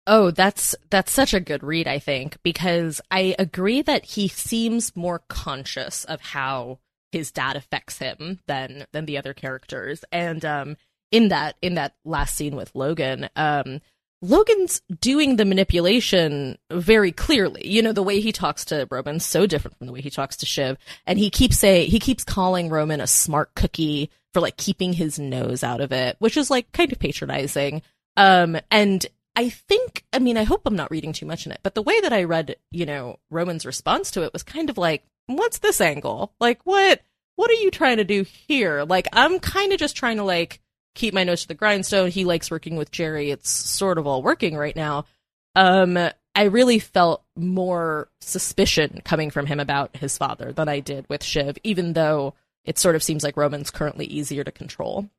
Oh, 0.08 0.32
that's 0.32 0.76
that's 0.90 1.12
such 1.12 1.34
a 1.34 1.40
good 1.40 1.64
read, 1.64 1.88
I 1.88 2.00
think, 2.00 2.38
because 2.44 3.02
I 3.12 3.36
agree 3.38 3.82
that 3.84 4.04
he 4.06 4.28
seems 4.28 4.96
more 4.96 5.20
conscious 5.28 6.06
of 6.06 6.22
how 6.22 6.80
his 7.12 7.32
dad 7.32 7.56
affects 7.56 7.98
him 8.00 8.40
than 8.48 8.86
than 8.94 9.06
the 9.06 9.18
other 9.18 9.34
characters. 9.34 10.04
And 10.12 10.44
um 10.44 10.78
in 11.12 11.28
that 11.28 11.56
in 11.62 11.76
that 11.76 11.96
last 12.04 12.36
scene 12.36 12.56
with 12.56 12.74
Logan, 12.76 13.30
um 13.36 13.80
Logan's 14.24 14.82
doing 15.00 15.36
the 15.36 15.46
manipulation 15.46 16.58
very 16.72 17.12
clearly. 17.12 17.68
You 17.68 17.82
know, 17.82 17.92
the 17.92 18.04
way 18.04 18.22
he 18.22 18.32
talks 18.32 18.66
to 18.66 18.88
Roman's 18.90 19.26
so 19.26 19.46
different 19.48 19.78
from 19.78 19.88
the 19.88 19.94
way 19.94 20.02
he 20.02 20.12
talks 20.12 20.38
to 20.38 20.46
Shiv. 20.46 20.78
And 21.08 21.18
he 21.20 21.30
keeps 21.30 21.58
say 21.60 21.86
he 21.86 22.00
keeps 22.00 22.24
calling 22.24 22.70
Roman 22.70 23.02
a 23.02 23.08
smart 23.08 23.54
cookie 23.56 24.10
for 24.34 24.40
like 24.42 24.58
keeping 24.58 24.94
his 24.94 25.20
nose 25.20 25.64
out 25.64 25.82
of 25.82 25.92
it, 25.92 26.16
which 26.20 26.38
is 26.38 26.50
like 26.50 26.72
kind 26.72 26.92
of 26.92 27.00
patronizing. 27.00 27.82
Um 28.18 28.58
and 28.72 29.06
I 29.36 29.50
think 29.50 30.04
I 30.12 30.20
mean 30.20 30.38
I 30.38 30.44
hope 30.44 30.62
I'm 30.66 30.76
not 30.76 30.92
reading 30.92 31.14
too 31.14 31.26
much 31.26 31.46
in 31.46 31.52
it, 31.52 31.60
but 31.64 31.76
the 31.76 31.82
way 31.82 32.00
that 32.02 32.14
I 32.14 32.24
read, 32.24 32.56
you 32.70 32.86
know, 32.86 33.20
Roman's 33.30 33.66
response 33.66 34.12
to 34.12 34.24
it 34.24 34.34
was 34.34 34.44
kind 34.44 34.70
of 34.70 34.78
like, 34.78 35.04
what's 35.28 35.60
this 35.60 35.82
angle? 35.82 36.34
Like 36.40 36.62
what 36.66 37.02
what 37.36 37.50
are 37.50 37.56
you 37.56 37.72
trying 37.72 37.98
to 37.98 38.04
do 38.04 38.24
here? 38.24 38.84
Like 38.84 39.08
I'm 39.14 39.40
kind 39.40 39.74
of 39.74 39.80
just 39.80 39.96
trying 39.96 40.18
to 40.18 40.24
like 40.24 40.62
keep 40.96 41.14
my 41.14 41.24
nose 41.24 41.44
to 41.44 41.48
the 41.48 41.54
grindstone. 41.54 42.10
He 42.10 42.26
likes 42.26 42.52
working 42.52 42.76
with 42.76 42.92
Gerri. 42.92 43.32
It's 43.32 43.50
sort 43.50 43.98
of 43.98 44.06
all 44.06 44.22
working 44.22 44.56
right 44.56 44.76
now. 44.76 45.06
Um, 45.56 45.98
I 46.36 46.44
really 46.44 46.80
felt 46.80 47.24
more 47.36 48.10
suspicion 48.22 49.02
coming 49.04 49.32
from 49.32 49.46
him 49.46 49.60
about 49.60 49.96
his 49.96 50.18
father 50.18 50.52
than 50.52 50.70
I 50.70 50.80
did 50.80 51.06
with 51.10 51.24
Shiv, 51.24 51.58
even 51.64 51.94
though 51.94 52.36
it 52.64 52.78
sort 52.78 52.96
of 52.96 53.04
seems 53.04 53.24
like 53.24 53.38
Roman's 53.38 53.72
currently 53.72 54.06
easier 54.06 54.44
to 54.44 54.52
control. 54.52 55.10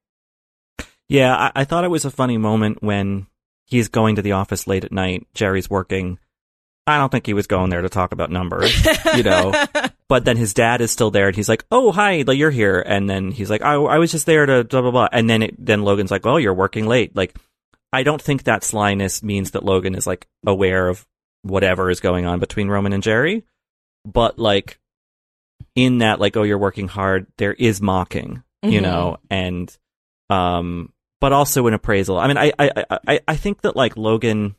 Yeah, 1.09 1.35
I, 1.35 1.53
I 1.57 1.65
thought 1.65 1.85
it 1.85 1.91
was 1.91 2.05
a 2.05 2.11
funny 2.11 2.39
moment 2.39 2.83
when 2.83 3.27
he's 3.67 3.89
going 3.89 4.17
to 4.17 4.23
the 4.23 4.33
office 4.33 4.67
late 4.67 4.85
at 4.85 4.93
night. 4.93 5.27
Gerri's 5.35 5.71
working. 5.71 6.19
I 6.87 6.99
don't 6.99 7.11
think 7.11 7.27
he 7.27 7.35
was 7.35 7.47
going 7.47 7.71
there 7.71 7.83
to 7.83 7.89
talk 7.89 8.13
about 8.13 8.31
numbers, 8.31 8.75
you 9.17 9.23
know. 9.23 9.53
but 10.09 10.25
then 10.25 10.37
his 10.37 10.53
dad 10.53 10.81
is 10.81 10.91
still 10.91 11.13
there, 11.13 11.29
and 11.29 11.37
he's 11.37 11.49
like, 11.49 11.65
"Oh, 11.71 11.93
hi, 11.93 12.25
like, 12.27 12.37
you're 12.39 12.51
here." 12.51 12.81
And 12.85 13.09
then 13.09 13.31
he's 13.31 13.51
like, 13.51 13.63
"I, 13.63 13.75
I 13.75 13.99
was 13.99 14.11
just 14.11 14.27
there 14.27 14.47
to 14.47 14.65
blah 14.65 14.81
blah 14.83 14.91
blah." 14.91 15.09
And 15.13 15.31
then 15.31 15.43
it, 15.43 15.55
then 15.65 15.83
Logan's 15.83 16.11
like, 16.11 16.27
"Oh, 16.27 16.39
you're 16.39 16.53
working 16.55 16.87
late." 16.87 17.15
Like, 17.15 17.37
I 17.93 18.03
don't 18.03 18.21
think 18.21 18.43
that 18.45 18.65
slyness 18.65 19.23
means 19.23 19.53
that 19.53 19.65
Logan 19.65 19.95
is 19.95 20.07
like 20.09 20.27
aware 20.45 20.89
of 20.89 21.07
whatever 21.43 21.89
is 21.89 22.01
going 22.01 22.27
on 22.27 22.41
between 22.41 22.69
Roman 22.69 22.93
and 22.93 23.03
Gerri, 23.03 23.45
but 24.05 24.39
like 24.41 24.81
in 25.77 25.99
that, 25.99 26.19
like, 26.19 26.37
"Oh, 26.37 26.43
you're 26.43 26.59
working 26.59 26.89
hard," 26.89 27.27
there 27.39 27.53
is 27.53 27.81
mocking, 27.81 28.43
you 28.65 28.81
Mhm. 28.81 28.83
know, 28.83 29.19
and 29.31 29.77
um, 30.31 30.92
but 31.23 31.33
also 31.33 31.69
an 31.69 31.73
appraisal. 31.75 32.19
I 32.19 32.27
mean, 32.27 32.37
I 32.37 32.53
I 32.59 32.85
I 33.07 33.21
I 33.29 33.37
think 33.37 33.61
that 33.61 33.77
like 33.77 33.97
Logan, 33.97 34.57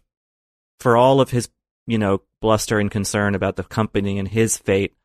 for 0.79 0.95
all 0.95 1.19
of 1.19 1.29
his 1.29 1.49
you 1.85 1.97
know 1.97 2.21
bluster 2.39 2.79
and 2.79 2.89
concern 2.89 3.35
about 3.35 3.57
the 3.57 3.63
company 3.63 4.17
and 4.17 4.29
his 4.29 4.57
fate, 4.57 4.95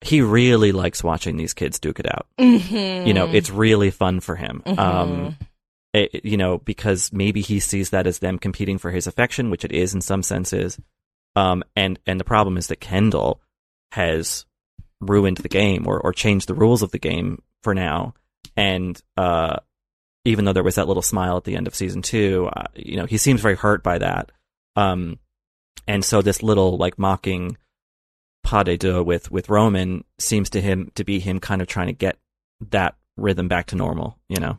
he 0.00 0.20
really 0.20 0.72
likes 0.72 1.04
watching 1.04 1.36
these 1.36 1.54
kids 1.54 1.78
duke 1.78 2.00
it 2.00 2.12
out. 2.12 2.26
Mm-hmm. 2.40 3.06
You 3.06 3.14
know, 3.14 3.26
it's 3.26 3.48
really 3.48 3.92
fun 3.92 4.18
for 4.18 4.34
him. 4.34 4.64
Mhm. 4.66 4.76
Um, 4.76 5.36
it, 5.92 6.24
you 6.24 6.36
know, 6.36 6.58
because 6.58 7.12
maybe 7.12 7.42
he 7.42 7.60
sees 7.60 7.90
that 7.90 8.08
as 8.08 8.18
them 8.18 8.36
competing 8.36 8.78
for 8.78 8.90
his 8.90 9.06
affection, 9.06 9.50
which 9.50 9.64
it 9.64 9.70
is 9.70 9.94
in 9.94 10.00
some 10.00 10.24
senses. 10.24 10.80
Um, 11.36 11.62
and 11.76 12.00
and 12.08 12.18
the 12.18 12.24
problem 12.24 12.56
is 12.56 12.66
that 12.66 12.80
Kendall 12.80 13.40
has 13.92 14.46
ruined 15.00 15.36
the 15.36 15.48
game 15.48 15.86
or 15.86 16.00
or 16.00 16.12
changed 16.12 16.48
the 16.48 16.54
rules 16.54 16.82
of 16.82 16.90
the 16.90 16.98
game 16.98 17.40
for 17.62 17.72
now. 17.72 18.14
And 18.56 19.00
uh, 19.16 19.58
even 20.24 20.44
though 20.44 20.52
there 20.52 20.62
was 20.62 20.76
that 20.76 20.88
little 20.88 21.02
smile 21.02 21.36
at 21.36 21.44
the 21.44 21.56
end 21.56 21.66
of 21.66 21.74
season 21.74 22.02
two, 22.02 22.48
uh, 22.56 22.64
you 22.74 22.96
know, 22.96 23.06
he 23.06 23.16
seems 23.16 23.40
very 23.40 23.56
hurt 23.56 23.82
by 23.82 23.98
that. 23.98 24.32
Um, 24.76 25.18
and 25.86 26.04
so 26.04 26.22
this 26.22 26.42
little 26.42 26.76
like 26.76 26.98
mocking 26.98 27.56
pas 28.42 28.64
de 28.64 28.76
deux 28.76 29.02
with 29.02 29.30
with 29.30 29.48
Roman 29.48 30.04
seems 30.18 30.50
to 30.50 30.60
him 30.60 30.90
to 30.94 31.04
be 31.04 31.20
him 31.20 31.40
kind 31.40 31.60
of 31.60 31.68
trying 31.68 31.88
to 31.88 31.92
get 31.92 32.18
that 32.70 32.96
rhythm 33.16 33.48
back 33.48 33.66
to 33.66 33.76
normal. 33.76 34.18
You 34.28 34.40
know. 34.40 34.58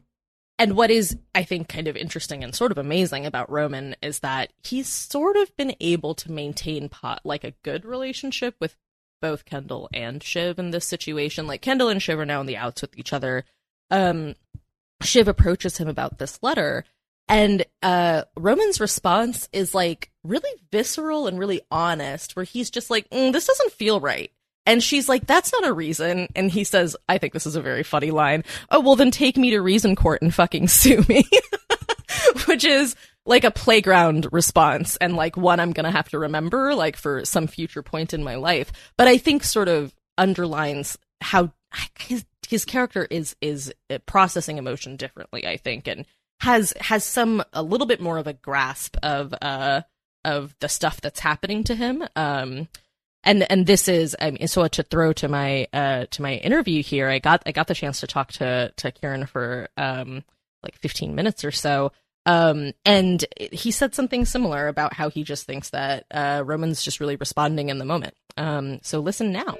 And 0.57 0.77
what 0.77 0.89
is, 0.89 1.17
I 1.33 1.43
think, 1.43 1.67
kind 1.67 1.89
of 1.89 1.97
interesting 1.97 2.41
and 2.41 2.55
sort 2.55 2.71
of 2.71 2.77
amazing 2.77 3.25
about 3.25 3.51
Roman 3.51 3.93
is 4.01 4.19
that 4.19 4.53
he's 4.63 4.87
sort 4.87 5.35
of 5.35 5.55
been 5.57 5.75
able 5.81 6.15
to 6.15 6.31
maintain 6.31 6.87
pot 6.87 7.19
like 7.25 7.43
a 7.43 7.55
good 7.63 7.83
relationship 7.83 8.55
with 8.61 8.77
both 9.21 9.43
Kendall 9.43 9.89
and 9.93 10.23
Shiv 10.23 10.57
in 10.57 10.71
this 10.71 10.85
situation. 10.85 11.45
Like 11.45 11.61
Kendall 11.61 11.89
and 11.89 12.01
Shiv 12.01 12.19
are 12.19 12.25
now 12.25 12.39
on 12.39 12.45
the 12.45 12.55
outs 12.55 12.81
with 12.81 12.97
each 12.97 13.11
other. 13.11 13.43
Um, 13.91 14.35
Shiv 15.01 15.27
approaches 15.27 15.77
him 15.77 15.87
about 15.87 16.17
this 16.17 16.39
letter, 16.41 16.85
and 17.27 17.65
uh, 17.81 18.23
Roman's 18.37 18.79
response 18.79 19.49
is 19.51 19.73
like 19.73 20.11
really 20.23 20.49
visceral 20.71 21.27
and 21.27 21.39
really 21.39 21.61
honest, 21.71 22.35
where 22.35 22.45
he's 22.45 22.69
just 22.69 22.89
like, 22.89 23.09
"Mm, 23.09 23.33
"This 23.33 23.47
doesn't 23.47 23.73
feel 23.73 23.99
right." 23.99 24.31
And 24.65 24.83
she's 24.83 25.07
like, 25.07 25.27
that's 25.27 25.51
not 25.53 25.67
a 25.67 25.73
reason. 25.73 26.27
And 26.35 26.49
he 26.49 26.63
says, 26.63 26.95
I 27.07 27.17
think 27.17 27.33
this 27.33 27.45
is 27.45 27.55
a 27.55 27.61
very 27.61 27.83
funny 27.83 28.11
line. 28.11 28.43
Oh, 28.71 28.79
well, 28.79 28.95
then 28.95 29.11
take 29.11 29.37
me 29.37 29.51
to 29.51 29.61
reason 29.61 29.95
court 29.95 30.21
and 30.21 30.33
fucking 30.33 30.67
sue 30.69 31.03
me. 31.07 31.23
Which 32.45 32.65
is 32.65 32.95
like 33.25 33.43
a 33.43 33.51
playground 33.51 34.27
response 34.31 34.97
and 34.97 35.15
like 35.15 35.37
one 35.37 35.59
I'm 35.59 35.71
going 35.71 35.85
to 35.85 35.91
have 35.91 36.09
to 36.09 36.19
remember, 36.19 36.73
like 36.73 36.95
for 36.95 37.25
some 37.25 37.47
future 37.47 37.83
point 37.83 38.13
in 38.13 38.23
my 38.23 38.35
life. 38.35 38.71
But 38.97 39.07
I 39.07 39.17
think 39.17 39.43
sort 39.43 39.67
of 39.67 39.93
underlines 40.17 40.97
how 41.21 41.51
his, 41.99 42.25
his 42.49 42.65
character 42.65 43.07
is, 43.09 43.35
is 43.41 43.73
uh, 43.89 43.99
processing 44.05 44.57
emotion 44.57 44.95
differently, 44.95 45.47
I 45.47 45.57
think, 45.57 45.87
and 45.87 46.05
has, 46.41 46.73
has 46.79 47.03
some, 47.03 47.43
a 47.53 47.63
little 47.63 47.87
bit 47.87 48.01
more 48.01 48.17
of 48.17 48.27
a 48.27 48.33
grasp 48.33 48.97
of, 49.03 49.33
uh, 49.41 49.81
of 50.23 50.55
the 50.59 50.69
stuff 50.69 51.01
that's 51.01 51.19
happening 51.19 51.63
to 51.65 51.75
him. 51.75 52.03
Um, 52.15 52.67
and 53.25 53.49
and 53.51 53.65
this 53.65 53.87
is 53.87 54.15
I 54.21 54.31
mean, 54.31 54.47
so 54.47 54.67
to 54.67 54.83
throw 54.83 55.11
to 55.13 55.27
my 55.27 55.67
uh 55.73 56.05
to 56.11 56.21
my 56.21 56.35
interview 56.35 56.83
here 56.83 57.09
i 57.09 57.19
got 57.19 57.43
i 57.45 57.51
got 57.51 57.67
the 57.67 57.73
chance 57.73 57.99
to 57.99 58.07
talk 58.07 58.31
to 58.33 58.71
to 58.77 58.91
kieran 58.91 59.25
for 59.25 59.67
um 59.75 60.23
like 60.63 60.77
15 60.77 61.13
minutes 61.13 61.43
or 61.43 61.51
so. 61.51 61.91
Um 62.25 62.71
and 62.85 63.23
he 63.51 63.69
said 63.69 63.93
something 63.93 64.25
similar 64.25 64.67
about 64.67 64.93
how 64.93 65.09
he 65.09 65.23
just 65.23 65.45
thinks 65.45 65.71
that 65.71 66.05
uh 66.11 66.43
roman's 66.45 66.83
just 66.83 66.99
really 66.99 67.17
responding 67.17 67.69
in 67.69 67.77
the 67.77 67.85
moment. 67.85 68.15
Um 68.37 68.79
so 68.81 68.99
listen 68.99 69.31
now 69.31 69.57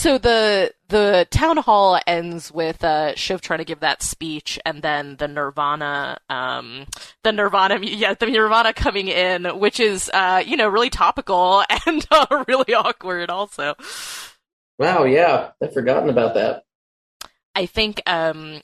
So 0.00 0.16
the 0.16 0.72
the 0.88 1.28
town 1.30 1.58
hall 1.58 2.00
ends 2.06 2.50
with 2.50 2.82
uh, 2.82 3.14
Shiv 3.16 3.42
trying 3.42 3.58
to 3.58 3.66
give 3.66 3.80
that 3.80 4.02
speech, 4.02 4.58
and 4.64 4.80
then 4.80 5.16
the 5.16 5.28
Nirvana, 5.28 6.16
um, 6.30 6.86
the 7.22 7.32
Nirvana, 7.32 7.78
yeah, 7.82 8.14
the 8.14 8.24
Nirvana 8.24 8.72
coming 8.72 9.08
in, 9.08 9.44
which 9.58 9.78
is 9.78 10.10
uh, 10.14 10.42
you 10.44 10.56
know 10.56 10.68
really 10.68 10.88
topical 10.88 11.64
and 11.86 12.06
uh, 12.10 12.44
really 12.48 12.72
awkward. 12.72 13.28
Also, 13.28 13.74
Wow, 14.78 15.04
yeah, 15.04 15.50
I've 15.62 15.74
forgotten 15.74 16.08
about 16.08 16.32
that. 16.32 16.62
I 17.54 17.66
think 17.66 18.00
um, 18.06 18.62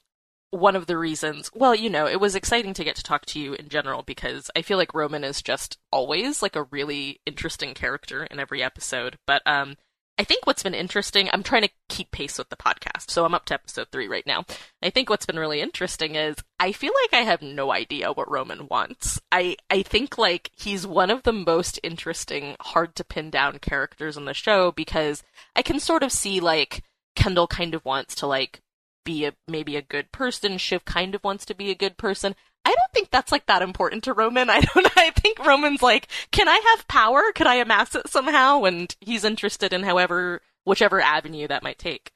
one 0.52 0.74
of 0.74 0.86
the 0.86 0.96
reasons, 0.96 1.50
well, 1.54 1.74
you 1.74 1.90
know, 1.90 2.06
it 2.06 2.18
was 2.18 2.34
exciting 2.34 2.72
to 2.72 2.84
get 2.84 2.96
to 2.96 3.02
talk 3.02 3.26
to 3.26 3.38
you 3.38 3.52
in 3.52 3.68
general 3.68 4.02
because 4.02 4.50
I 4.56 4.62
feel 4.62 4.78
like 4.78 4.94
Roman 4.94 5.22
is 5.22 5.42
just 5.42 5.76
always 5.92 6.40
like 6.40 6.56
a 6.56 6.62
really 6.62 7.20
interesting 7.26 7.74
character 7.74 8.24
in 8.24 8.40
every 8.40 8.62
episode, 8.62 9.18
but 9.26 9.42
um. 9.44 9.76
I 10.18 10.24
think 10.24 10.46
what's 10.46 10.62
been 10.62 10.74
interesting, 10.74 11.28
I'm 11.32 11.42
trying 11.42 11.62
to 11.62 11.70
keep 11.88 12.10
pace 12.10 12.38
with 12.38 12.48
the 12.48 12.56
podcast, 12.56 13.10
so 13.10 13.24
I'm 13.24 13.34
up 13.34 13.44
to 13.46 13.54
episode 13.54 13.88
three 13.92 14.08
right 14.08 14.26
now. 14.26 14.46
I 14.82 14.88
think 14.88 15.10
what's 15.10 15.26
been 15.26 15.38
really 15.38 15.60
interesting 15.60 16.14
is 16.14 16.36
I 16.58 16.72
feel 16.72 16.92
like 17.04 17.20
I 17.20 17.24
have 17.24 17.42
no 17.42 17.70
idea 17.70 18.12
what 18.12 18.30
Roman 18.30 18.66
wants. 18.68 19.20
I, 19.30 19.56
I 19.68 19.82
think 19.82 20.16
like 20.16 20.50
he's 20.56 20.86
one 20.86 21.10
of 21.10 21.24
the 21.24 21.34
most 21.34 21.78
interesting, 21.82 22.56
hard 22.60 22.96
to 22.96 23.04
pin 23.04 23.28
down 23.28 23.58
characters 23.58 24.16
in 24.16 24.24
the 24.24 24.32
show 24.32 24.72
because 24.72 25.22
I 25.54 25.60
can 25.60 25.78
sort 25.80 26.02
of 26.02 26.12
see 26.12 26.40
like 26.40 26.82
Kendall 27.14 27.46
kind 27.46 27.74
of 27.74 27.84
wants 27.84 28.14
to 28.16 28.26
like 28.26 28.62
be 29.04 29.26
a 29.26 29.34
maybe 29.46 29.76
a 29.76 29.82
good 29.82 30.12
person. 30.12 30.56
Shiv 30.56 30.84
kind 30.86 31.14
of 31.14 31.24
wants 31.24 31.44
to 31.46 31.54
be 31.54 31.70
a 31.70 31.74
good 31.74 31.98
person. 31.98 32.34
I 32.66 32.70
don't 32.70 32.92
think 32.92 33.10
that's 33.10 33.30
like 33.30 33.46
that 33.46 33.62
important 33.62 34.02
to 34.04 34.12
Roman. 34.12 34.50
I 34.50 34.60
don't 34.60 34.88
I 34.96 35.10
think 35.10 35.38
Roman's 35.38 35.82
like, 35.82 36.08
can 36.32 36.48
I 36.48 36.60
have 36.72 36.88
power? 36.88 37.22
Can 37.32 37.46
I 37.46 37.54
amass 37.54 37.94
it 37.94 38.08
somehow? 38.08 38.64
And 38.64 38.94
he's 39.00 39.24
interested 39.24 39.72
in 39.72 39.84
however 39.84 40.42
whichever 40.64 41.00
avenue 41.00 41.46
that 41.46 41.62
might 41.62 41.78
take. 41.78 42.10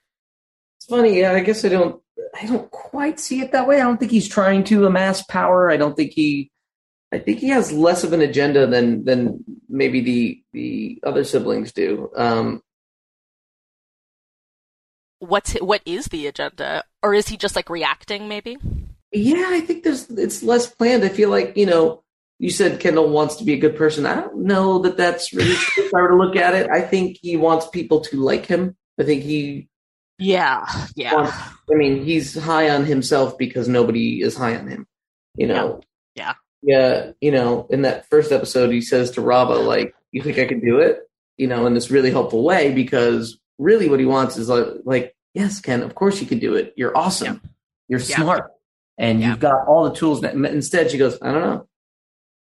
It's 0.78 0.86
funny, 0.86 1.20
yeah, 1.20 1.32
I 1.32 1.40
guess 1.40 1.64
I 1.64 1.68
don't 1.68 2.02
I 2.34 2.46
don't 2.46 2.68
quite 2.72 3.20
see 3.20 3.40
it 3.40 3.52
that 3.52 3.68
way. 3.68 3.76
I 3.80 3.84
don't 3.84 3.98
think 3.98 4.10
he's 4.10 4.28
trying 4.28 4.64
to 4.64 4.86
amass 4.86 5.22
power. 5.22 5.70
I 5.70 5.76
don't 5.76 5.94
think 5.94 6.12
he 6.14 6.50
I 7.12 7.20
think 7.20 7.38
he 7.38 7.50
has 7.50 7.70
less 7.70 8.02
of 8.02 8.12
an 8.12 8.20
agenda 8.20 8.66
than 8.66 9.04
than 9.04 9.44
maybe 9.68 10.00
the 10.00 10.42
the 10.52 11.00
other 11.04 11.22
siblings 11.22 11.70
do. 11.70 12.10
Um, 12.16 12.60
What's 15.20 15.52
what 15.54 15.82
is 15.84 16.06
the 16.06 16.26
agenda, 16.26 16.82
or 17.02 17.14
is 17.14 17.28
he 17.28 17.36
just 17.36 17.54
like 17.54 17.70
reacting? 17.70 18.26
Maybe. 18.26 18.56
Yeah, 19.12 19.46
I 19.48 19.60
think 19.60 19.82
there's 19.84 20.08
it's 20.10 20.42
less 20.42 20.66
planned. 20.68 21.04
I 21.04 21.08
feel 21.08 21.30
like 21.30 21.56
you 21.56 21.66
know 21.66 22.02
you 22.38 22.50
said 22.50 22.80
Kendall 22.80 23.10
wants 23.10 23.36
to 23.36 23.44
be 23.44 23.52
a 23.52 23.58
good 23.58 23.76
person. 23.76 24.06
I 24.06 24.14
don't 24.14 24.44
know 24.44 24.78
that 24.80 24.96
that's 24.96 25.32
really 25.32 25.54
true 25.54 25.84
if 25.84 25.94
I 25.94 26.00
were 26.00 26.08
to 26.10 26.16
look 26.16 26.36
at 26.36 26.54
it. 26.54 26.70
I 26.70 26.80
think 26.80 27.18
he 27.20 27.36
wants 27.36 27.68
people 27.68 28.00
to 28.02 28.16
like 28.22 28.46
him. 28.46 28.76
I 28.98 29.02
think 29.04 29.22
he 29.22 29.68
Yeah, 30.18 30.66
yeah, 30.94 31.14
wants, 31.14 31.32
I 31.70 31.74
mean, 31.74 32.04
he's 32.04 32.34
high 32.38 32.70
on 32.70 32.84
himself 32.84 33.36
because 33.36 33.68
nobody 33.68 34.22
is 34.22 34.36
high 34.36 34.56
on 34.56 34.68
him. 34.68 34.86
You 35.36 35.46
know. 35.48 35.80
yeah. 36.14 36.34
Yeah, 36.62 37.12
you 37.22 37.30
know, 37.32 37.66
in 37.70 37.82
that 37.82 38.06
first 38.10 38.32
episode, 38.32 38.70
he 38.70 38.82
says 38.82 39.12
to 39.12 39.22
Rava, 39.22 39.54
like, 39.54 39.94
"You 40.12 40.22
think 40.22 40.38
I 40.38 40.44
can 40.44 40.60
do 40.60 40.78
it?" 40.78 41.00
You 41.38 41.46
know, 41.46 41.64
in 41.66 41.72
this 41.72 41.90
really 41.90 42.10
helpful 42.10 42.44
way 42.44 42.70
because 42.74 43.38
really 43.58 43.88
what 43.88 43.98
he 43.98 44.04
wants 44.04 44.36
is 44.36 44.50
like, 44.50 44.66
like, 44.84 45.16
yes, 45.32 45.58
Ken, 45.60 45.82
of 45.82 45.94
course 45.94 46.20
you 46.20 46.26
can 46.26 46.38
do 46.38 46.54
it. 46.56 46.74
You're 46.76 46.94
awesome. 46.96 47.40
You're 47.88 48.00
Yeah. 48.00 48.16
smart, 48.16 48.50
and 48.98 49.20
Yeah. 49.20 49.30
you've 49.30 49.40
got 49.40 49.66
all 49.66 49.88
the 49.88 49.94
tools. 49.94 50.22
Instead, 50.24 50.90
she 50.90 50.98
goes, 50.98 51.18
"I 51.22 51.32
don't 51.32 51.42
know," 51.42 51.68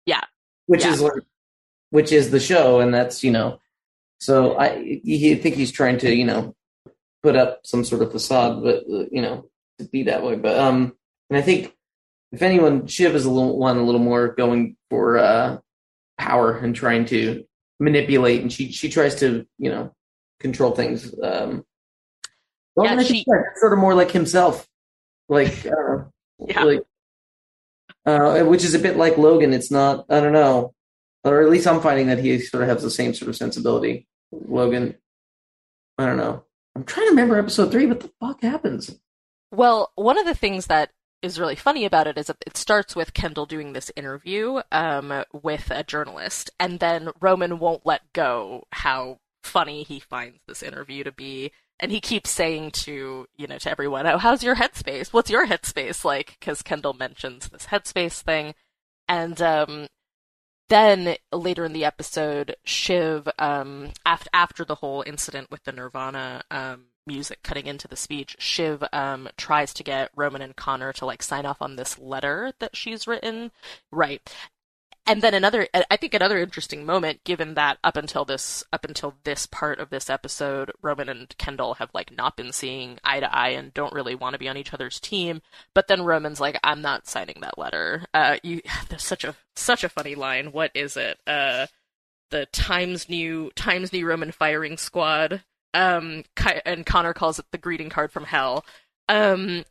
Yeah. 0.07 0.21
which 0.67 0.85
Yeah. 0.85 0.93
is 0.93 1.03
like, 1.03 1.23
which 1.91 2.13
is 2.13 2.31
the 2.31 2.41
show, 2.41 2.81
and 2.81 2.93
that's 2.95 3.23
you 3.25 3.31
know, 3.33 3.61
so 4.21 4.55
I 4.57 4.77
you 4.77 5.37
think 5.37 5.57
he's 5.57 5.73
trying 5.73 5.99
to 5.99 6.15
you 6.15 6.25
know 6.25 6.55
put 7.23 7.37
up 7.37 7.61
some 7.65 7.85
sort 7.85 8.03
of 8.03 8.13
facade, 8.13 8.63
but 8.63 8.85
uh, 8.91 9.07
you 9.11 9.23
know, 9.23 9.49
to 9.79 9.85
be 9.85 10.05
that 10.05 10.23
way. 10.23 10.37
But 10.37 10.59
um, 10.59 10.97
and 11.31 11.37
I 11.37 11.43
think 11.43 11.75
if 12.33 12.43
anyone, 12.43 12.87
Shiv 12.87 13.15
is 13.15 13.25
a 13.25 13.31
little 13.31 13.59
one 13.59 13.77
a 13.79 13.83
little 13.83 14.01
more 14.01 14.29
going 14.29 14.77
for 14.91 15.19
uh 15.19 15.59
power 16.19 16.57
and 16.57 16.75
trying 16.75 17.05
to 17.07 17.45
manipulate, 17.81 18.41
and 18.43 18.53
she 18.53 18.73
she 18.73 18.89
tries 18.89 19.17
to 19.17 19.47
you 19.59 19.71
know 19.71 19.93
control 20.41 20.73
things. 20.73 21.13
Um, 21.23 21.65
well, 22.75 22.87
Yeah, 22.87 23.03
she- 23.03 23.25
sort 23.57 23.73
of 23.73 23.79
more 23.79 23.95
like 23.95 24.11
himself, 24.11 24.67
like 25.29 25.65
know, 25.65 26.13
Yeah. 26.39 26.65
like 26.65 26.83
uh, 28.07 28.45
which 28.45 28.65
is 28.65 28.75
a 28.75 28.79
bit 28.79 28.97
like 28.97 29.19
Logan. 29.19 29.53
It's 29.53 29.71
not, 29.71 30.07
I 30.09 30.21
don't 30.21 30.33
know, 30.33 30.75
or 31.25 31.43
at 31.43 31.51
least 31.51 31.67
I'm 31.67 31.81
finding 31.81 32.07
that 32.07 32.19
he 32.19 32.39
sort 32.39 32.63
of 32.63 32.69
has 32.69 32.83
the 32.83 32.91
same 32.91 33.13
sort 33.15 33.29
of 33.29 33.37
sensibility. 33.37 34.07
Logan, 34.31 34.95
I 35.99 36.07
don't 36.07 36.17
know. 36.17 36.45
I'm 36.75 36.85
trying 36.85 37.07
to 37.07 37.11
remember 37.11 37.39
episode 37.39 37.73
three. 37.73 37.87
What 37.87 38.01
the 38.01 38.13
fuck 38.21 38.43
happens? 38.43 38.97
Well, 39.51 39.93
one 39.97 40.19
of 40.19 40.27
the 40.27 40.35
things 40.35 40.67
that 40.67 40.91
is 41.23 41.41
really 41.41 41.57
funny 41.57 41.85
about 41.85 42.07
it 42.07 42.19
is 42.19 42.27
that 42.27 42.37
it 42.47 42.57
starts 42.57 42.95
with 42.95 43.15
Kendall 43.15 43.47
doing 43.47 43.73
this 43.73 43.91
interview 43.97 44.61
um, 44.71 45.25
with 45.33 45.71
a 45.71 45.83
journalist, 45.83 46.51
and 46.61 46.79
then 46.79 47.11
Roman 47.21 47.59
won't 47.59 47.87
let 47.87 48.13
go 48.13 48.65
how 48.71 49.19
funny 49.43 49.83
he 49.83 49.99
finds 49.99 50.39
this 50.47 50.63
interview 50.63 51.05
to 51.05 51.13
be, 51.13 51.53
and 51.81 51.93
he 51.93 52.01
keeps 52.01 52.31
saying 52.31 52.71
to 52.73 53.27
you 53.37 53.47
know 53.47 53.59
to 53.59 53.71
everyone, 53.71 54.07
"Oh, 54.07 54.19
how's 54.19 54.43
your 54.43 54.57
headspace? 54.57 55.13
What's 55.13 55.31
your 55.31 55.47
headspace 55.47 56.05
like?" 56.05 56.37
Because 56.39 56.63
Kendall 56.63 56.95
mentions 56.95 57.49
this 57.49 57.67
headspace 57.67 58.23
thing, 58.23 58.55
and 59.09 59.41
um, 59.43 59.89
then 60.69 61.17
later 61.33 61.65
in 61.65 61.73
the 61.73 61.85
episode, 61.85 62.57
Shiv, 62.65 63.29
um, 63.39 63.93
after 64.05 64.31
after 64.33 64.65
the 64.65 64.77
whole 64.77 65.05
incident 65.07 65.51
with 65.51 65.65
the 65.65 65.73
Nirvana 65.73 66.43
um, 66.51 66.87
music 67.07 67.43
cutting 67.43 67.67
into 67.67 67.87
the 67.89 67.97
speech, 67.97 68.37
Shiv 68.39 68.83
um, 68.93 69.29
tries 69.37 69.73
to 69.75 69.85
get 69.85 70.11
Roman 70.17 70.43
and 70.43 70.57
Connor 70.57 70.93
to 70.95 71.07
like 71.07 71.23
sign 71.23 71.47
off 71.47 71.63
on 71.63 71.77
this 71.77 71.99
letter 71.99 72.53
that 72.59 72.75
she's 72.77 73.07
written, 73.07 73.53
right? 73.93 74.29
And 75.09 75.23
then 75.23 75.35
another, 75.35 75.69
I 75.73 75.97
think 75.97 76.15
another 76.15 76.39
interesting 76.39 76.85
moment, 76.85 77.23
given 77.23 77.55
that 77.55 77.79
up 77.85 77.97
until 77.97 78.25
this 78.25 78.65
up 78.73 78.85
until 78.85 79.15
this 79.23 79.47
part 79.47 79.79
of 79.79 79.89
this 79.91 80.11
episode, 80.11 80.73
Roman 80.83 81.09
and 81.09 81.39
Kendall 81.39 81.75
have 81.75 81.91
like 81.95 82.11
not 82.11 82.37
been 82.37 82.53
seeing 82.53 82.99
eye 83.05 83.21
to 83.21 83.33
eye 83.33 83.51
and 83.51 83.73
don't 83.73 83.93
really 83.93 84.17
want 84.17 84.33
to 84.35 84.39
be 84.39 84.49
on 84.49 84.57
each 84.57 84.75
other's 84.75 84.99
team. 84.99 85.43
But 85.75 85.87
then 85.87 86.03
Roman's 86.03 86.41
like, 86.41 86.59
"I'm 86.65 86.83
not 86.83 87.07
signing 87.07 87.37
that 87.43 87.57
letter." 87.57 88.07
Uh, 88.13 88.39
you, 88.43 88.63
there's 88.89 89.05
such 89.05 89.23
a 89.23 89.37
such 89.55 89.85
a 89.85 89.89
funny 89.89 90.17
line. 90.17 90.51
What 90.51 90.73
is 90.75 90.97
it? 90.97 91.19
Uh, 91.25 91.67
the 92.31 92.47
Times 92.47 93.09
New 93.09 93.53
Times 93.55 93.93
New 93.93 94.07
Roman 94.07 94.33
firing 94.33 94.77
squad. 94.77 95.45
Um, 95.73 96.25
and 96.65 96.85
Connor 96.85 97.13
calls 97.13 97.39
it 97.39 97.47
the 97.53 97.59
greeting 97.59 97.91
card 97.91 98.11
from 98.11 98.25
hell. 98.25 98.65
Um, 99.09 99.65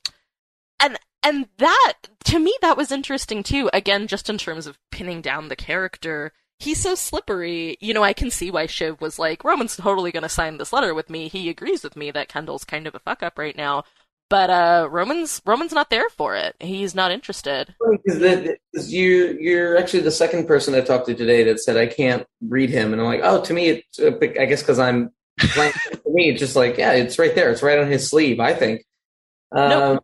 and 0.79 0.97
and 1.25 1.47
that 1.57 1.93
to 2.25 2.39
me 2.39 2.55
that 2.61 2.77
was 2.77 2.91
interesting 2.91 3.43
too. 3.43 3.69
Again, 3.73 4.07
just 4.07 4.29
in 4.29 4.37
terms 4.37 4.67
of 4.67 4.77
pinning 4.91 5.21
down 5.21 5.49
the 5.49 5.55
character. 5.55 6.31
He's 6.57 6.79
so 6.81 6.95
slippery. 6.95 7.77
You 7.81 7.93
know, 7.93 8.03
I 8.03 8.13
can 8.13 8.31
see 8.31 8.49
why 8.49 8.65
Shiv 8.65 9.01
was 9.01 9.19
like, 9.19 9.43
Roman's 9.43 9.75
totally 9.75 10.13
going 10.13 10.23
to 10.23 10.29
sign 10.29 10.57
this 10.57 10.71
letter 10.71 10.93
with 10.93 11.09
me. 11.09 11.27
He 11.27 11.49
agrees 11.49 11.83
with 11.83 11.97
me 11.97 12.11
that 12.11 12.29
Kendall's 12.29 12.63
kind 12.63 12.87
of 12.87 12.95
a 12.95 12.99
fuck 12.99 13.21
up 13.23 13.37
right 13.37 13.57
now. 13.57 13.83
But 14.29 14.49
uh, 14.49 14.87
Roman's 14.89 15.41
Roman's 15.45 15.73
not 15.73 15.89
there 15.89 16.09
for 16.09 16.35
it. 16.35 16.55
He's 16.59 16.95
not 16.95 17.11
interested. 17.11 17.75
Because 18.05 18.91
you 18.91 19.37
you're 19.39 19.77
actually 19.77 19.99
the 20.01 20.11
second 20.11 20.47
person 20.47 20.73
I 20.73 20.81
talked 20.81 21.05
to 21.07 21.13
today 21.13 21.43
that 21.43 21.59
said 21.59 21.77
I 21.77 21.85
can't 21.87 22.25
read 22.41 22.71
him, 22.71 22.91
and 22.91 23.01
I'm 23.01 23.07
like, 23.07 23.21
oh, 23.23 23.43
to 23.43 23.53
me, 23.53 23.67
it's 23.67 23.99
I 23.99 24.45
guess 24.45 24.61
because 24.63 24.79
I'm 24.79 25.11
to 25.39 26.01
me, 26.07 26.29
it's 26.29 26.39
just 26.39 26.55
like, 26.55 26.77
yeah, 26.77 26.93
it's 26.93 27.19
right 27.19 27.35
there. 27.35 27.51
It's 27.51 27.61
right 27.61 27.77
on 27.77 27.87
his 27.87 28.09
sleeve. 28.09 28.39
I 28.39 28.53
think. 28.53 28.83
Um, 29.51 29.69
No. 29.69 29.99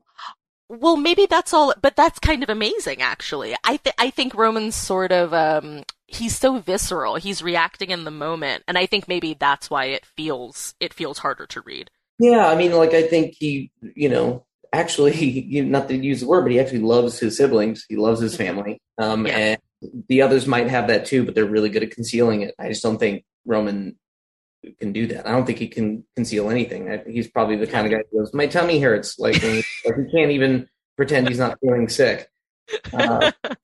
Well, 0.73 0.95
maybe 0.95 1.25
that's 1.25 1.53
all, 1.53 1.73
but 1.81 1.97
that's 1.97 2.17
kind 2.17 2.43
of 2.43 2.49
amazing, 2.49 3.01
actually. 3.01 3.55
I 3.65 3.75
th- 3.75 3.93
I 3.97 4.09
think 4.09 4.33
Roman's 4.33 4.73
sort 4.75 5.11
of 5.11 5.33
um, 5.33 5.83
he's 6.07 6.37
so 6.37 6.59
visceral. 6.59 7.15
He's 7.15 7.43
reacting 7.43 7.89
in 7.91 8.05
the 8.05 8.11
moment, 8.11 8.63
and 8.69 8.77
I 8.77 8.85
think 8.85 9.05
maybe 9.09 9.33
that's 9.33 9.69
why 9.69 9.85
it 9.85 10.05
feels 10.05 10.73
it 10.79 10.93
feels 10.93 11.17
harder 11.17 11.45
to 11.47 11.59
read. 11.61 11.91
Yeah, 12.19 12.47
I 12.47 12.55
mean, 12.55 12.71
like 12.71 12.93
I 12.93 13.03
think 13.03 13.35
he, 13.37 13.69
you 13.95 14.07
know, 14.07 14.45
actually, 14.71 15.17
you 15.19 15.65
not 15.65 15.89
to 15.89 15.97
use 15.97 16.21
the 16.21 16.27
word, 16.27 16.43
but 16.43 16.53
he 16.53 16.59
actually 16.61 16.79
loves 16.79 17.19
his 17.19 17.35
siblings. 17.35 17.85
He 17.89 17.97
loves 17.97 18.21
his 18.21 18.37
family. 18.37 18.79
Um, 18.97 19.27
Yeah. 19.27 19.37
and 19.37 19.57
the 20.07 20.21
others 20.21 20.47
might 20.47 20.69
have 20.69 20.87
that 20.87 21.05
too, 21.05 21.25
but 21.25 21.35
they're 21.35 21.43
really 21.43 21.69
good 21.69 21.83
at 21.83 21.91
concealing 21.91 22.43
it. 22.43 22.55
I 22.57 22.69
just 22.69 22.81
don't 22.81 22.97
think 22.97 23.25
Roman 23.45 23.97
can 24.79 24.93
do 24.93 25.07
that. 25.07 25.27
I 25.27 25.31
don't 25.31 25.45
think 25.45 25.59
he 25.59 25.67
can 25.67 26.03
conceal 26.15 26.49
anything. 26.49 26.91
I, 26.91 27.03
he's 27.09 27.29
probably 27.29 27.57
the 27.57 27.67
kind 27.67 27.85
of 27.85 27.91
guy 27.91 28.03
who 28.11 28.19
goes, 28.19 28.33
"My 28.33 28.47
tummy 28.47 28.79
hurts," 28.79 29.19
like, 29.19 29.41
when, 29.41 29.63
like 29.85 29.95
he 29.97 30.11
can't 30.11 30.31
even 30.31 30.67
pretend 30.97 31.27
he's 31.27 31.39
not 31.39 31.59
feeling 31.61 31.89
sick. 31.89 32.29
Uh, 32.93 33.31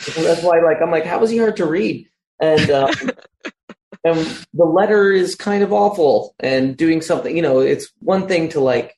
so 0.00 0.22
that's 0.22 0.42
why, 0.42 0.60
like, 0.60 0.80
I'm 0.82 0.90
like, 0.90 1.04
how 1.04 1.18
was 1.18 1.30
he 1.30 1.38
hard 1.38 1.56
to 1.56 1.66
read? 1.66 2.08
And 2.40 2.70
um, 2.70 2.90
and 4.04 4.46
the 4.54 4.64
letter 4.64 5.12
is 5.12 5.34
kind 5.34 5.62
of 5.62 5.72
awful. 5.72 6.34
And 6.38 6.76
doing 6.76 7.02
something, 7.02 7.34
you 7.34 7.42
know, 7.42 7.60
it's 7.60 7.92
one 7.98 8.28
thing 8.28 8.50
to 8.50 8.60
like, 8.60 8.94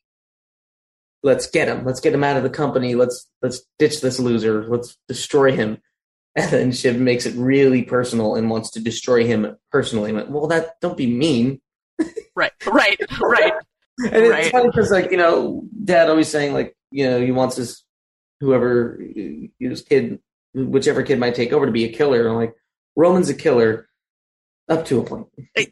let's 1.23 1.47
get 1.49 1.69
him, 1.69 1.85
let's 1.85 2.01
get 2.01 2.15
him 2.15 2.25
out 2.25 2.37
of 2.37 2.43
the 2.43 2.51
company, 2.51 2.95
let's 2.95 3.29
let's 3.43 3.63
ditch 3.79 4.01
this 4.01 4.19
loser, 4.19 4.67
let's 4.69 4.97
destroy 5.09 5.53
him. 5.53 5.79
And 6.37 6.51
then 6.51 6.73
Shiv 6.73 6.99
makes 6.99 7.27
it 7.27 7.35
really 7.37 7.83
personal 7.83 8.37
and 8.37 8.49
wants 8.51 8.71
to 8.73 8.81
destroy 8.81 9.25
him 9.27 9.57
personally. 9.73 10.13
Like, 10.13 10.29
well, 10.29 10.47
that 10.47 10.81
don't 10.81 10.97
be 10.97 11.07
mean. 11.07 11.61
Right, 12.37 12.53
right, 12.67 13.01
right. 13.21 13.53
And 14.03 14.15
it's 14.25 14.31
Right. 14.31 14.51
funny 14.53 14.69
because, 14.69 14.91
like, 14.91 15.11
you 15.11 15.19
know, 15.19 15.65
Dad 15.85 16.09
always 16.09 16.29
saying, 16.29 16.55
like, 16.55 16.75
you 16.91 17.05
know, 17.05 17.21
he 17.21 17.33
wants 17.33 17.57
his 17.57 17.85
whoever 18.41 18.99
his 19.59 19.83
kid, 19.83 20.21
whichever 20.55 21.03
kid 21.03 21.19
might 21.19 21.35
take 21.35 21.53
over, 21.53 21.67
to 21.67 21.73
be 21.73 21.85
a 21.85 21.93
killer. 21.93 22.21
And 22.21 22.29
I'm 22.31 22.37
like, 22.37 22.55
Roman's 22.97 23.29
a 23.29 23.35
killer 23.35 23.89
up 24.71 24.87
to 24.87 25.01
a 25.01 25.05
point. 25.05 25.27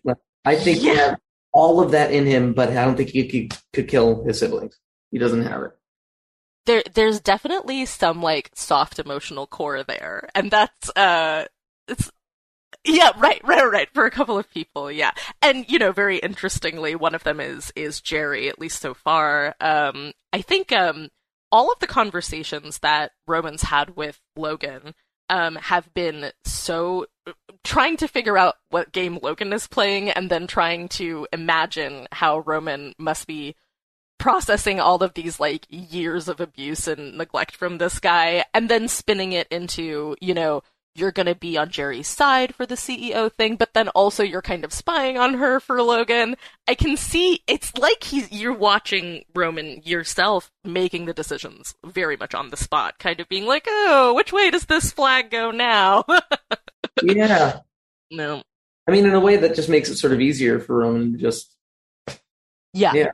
Like, 0.04 0.18
I 0.44 0.56
think 0.56 0.80
he 0.80 0.88
Yeah. 0.92 1.14
all 1.54 1.80
of 1.80 1.92
that 1.92 2.12
in 2.12 2.26
him, 2.26 2.52
but 2.52 2.68
I 2.68 2.84
don't 2.84 2.96
think 2.96 3.08
he 3.10 3.26
could, 3.48 3.58
could 3.72 3.88
kill 3.88 4.24
his 4.24 4.38
siblings. 4.40 4.76
He 5.10 5.18
doesn't 5.18 5.44
have 5.46 5.62
it. 5.62 5.70
There 6.68 6.82
there's 6.94 7.18
definitely 7.18 7.86
some 7.86 8.20
like 8.22 8.50
soft 8.54 8.98
emotional 8.98 9.46
core 9.46 9.82
there. 9.82 10.28
And 10.34 10.50
that's 10.50 10.90
uh 10.94 11.46
it's 11.88 12.10
yeah 12.84 13.12
right 13.16 13.40
right 13.42 13.70
right 13.70 13.88
for 13.94 14.04
a 14.04 14.10
couple 14.10 14.36
of 14.36 14.50
people 14.50 14.92
yeah. 14.92 15.12
And 15.40 15.64
you 15.70 15.78
know 15.78 15.92
very 15.92 16.18
interestingly 16.18 16.94
one 16.94 17.14
of 17.14 17.24
them 17.24 17.40
is 17.40 17.72
is 17.74 18.02
gerri 18.02 18.50
at 18.50 18.58
least 18.58 18.82
so 18.82 18.92
far. 18.92 19.56
Um 19.60 20.12
i 20.34 20.42
think 20.42 20.70
um 20.70 21.08
all 21.50 21.72
of 21.72 21.78
the 21.78 21.86
conversations 21.86 22.80
that 22.80 23.12
romans 23.26 23.62
had 23.62 23.96
with 23.96 24.20
logan 24.36 24.94
um 25.30 25.56
have 25.56 25.92
been 25.94 26.30
so 26.44 27.06
trying 27.64 27.96
to 27.96 28.06
figure 28.06 28.36
out 28.36 28.56
what 28.68 28.92
game 28.92 29.18
logan 29.22 29.54
is 29.54 29.66
playing 29.66 30.10
and 30.10 30.28
then 30.28 30.46
trying 30.46 30.86
to 30.88 31.26
imagine 31.32 32.06
how 32.12 32.40
roman 32.40 32.92
must 32.98 33.26
be 33.26 33.54
processing 34.18 34.80
all 34.80 35.02
of 35.02 35.14
these 35.14 35.40
like 35.40 35.66
years 35.68 36.28
of 36.28 36.40
abuse 36.40 36.88
and 36.88 37.16
neglect 37.16 37.56
from 37.56 37.78
this 37.78 37.98
guy 37.98 38.44
and 38.52 38.68
then 38.68 38.88
spinning 38.88 39.32
it 39.32 39.48
into, 39.50 40.16
you 40.20 40.34
know, 40.34 40.62
you're 40.98 41.12
going 41.12 41.26
to 41.26 41.34
be 41.34 41.56
on 41.56 41.70
Gerri's 41.70 42.08
side 42.08 42.54
for 42.54 42.66
the 42.66 42.74
CEO 42.74 43.32
thing, 43.32 43.56
but 43.56 43.72
then 43.72 43.88
also 43.90 44.22
you're 44.22 44.42
kind 44.42 44.64
of 44.64 44.72
spying 44.72 45.16
on 45.16 45.34
her 45.34 45.60
for 45.60 45.80
Logan. 45.80 46.36
I 46.66 46.74
can 46.74 46.96
see 46.96 47.42
it's 47.46 47.76
like 47.78 48.02
he's 48.02 48.30
you're 48.32 48.52
watching 48.52 49.24
Roman 49.34 49.80
yourself 49.84 50.50
making 50.64 51.06
the 51.06 51.14
decisions 51.14 51.74
very 51.84 52.16
much 52.16 52.34
on 52.34 52.50
the 52.50 52.56
spot, 52.56 52.98
kind 52.98 53.20
of 53.20 53.28
being 53.28 53.46
like, 53.46 53.64
"Oh, 53.68 54.12
which 54.14 54.32
way 54.32 54.50
does 54.50 54.66
this 54.66 54.90
flag 54.90 55.30
go 55.30 55.50
now?" 55.50 56.04
yeah. 57.02 57.60
No. 58.10 58.42
I 58.88 58.90
mean, 58.90 59.06
in 59.06 59.14
a 59.14 59.20
way 59.20 59.36
that 59.36 59.54
just 59.54 59.68
makes 59.68 59.90
it 59.90 59.98
sort 59.98 60.12
of 60.12 60.20
easier 60.20 60.58
for 60.58 60.78
Roman 60.78 61.12
to 61.12 61.18
just. 61.18 61.54
Yeah. 62.72 62.92
Yeah. 62.94 63.10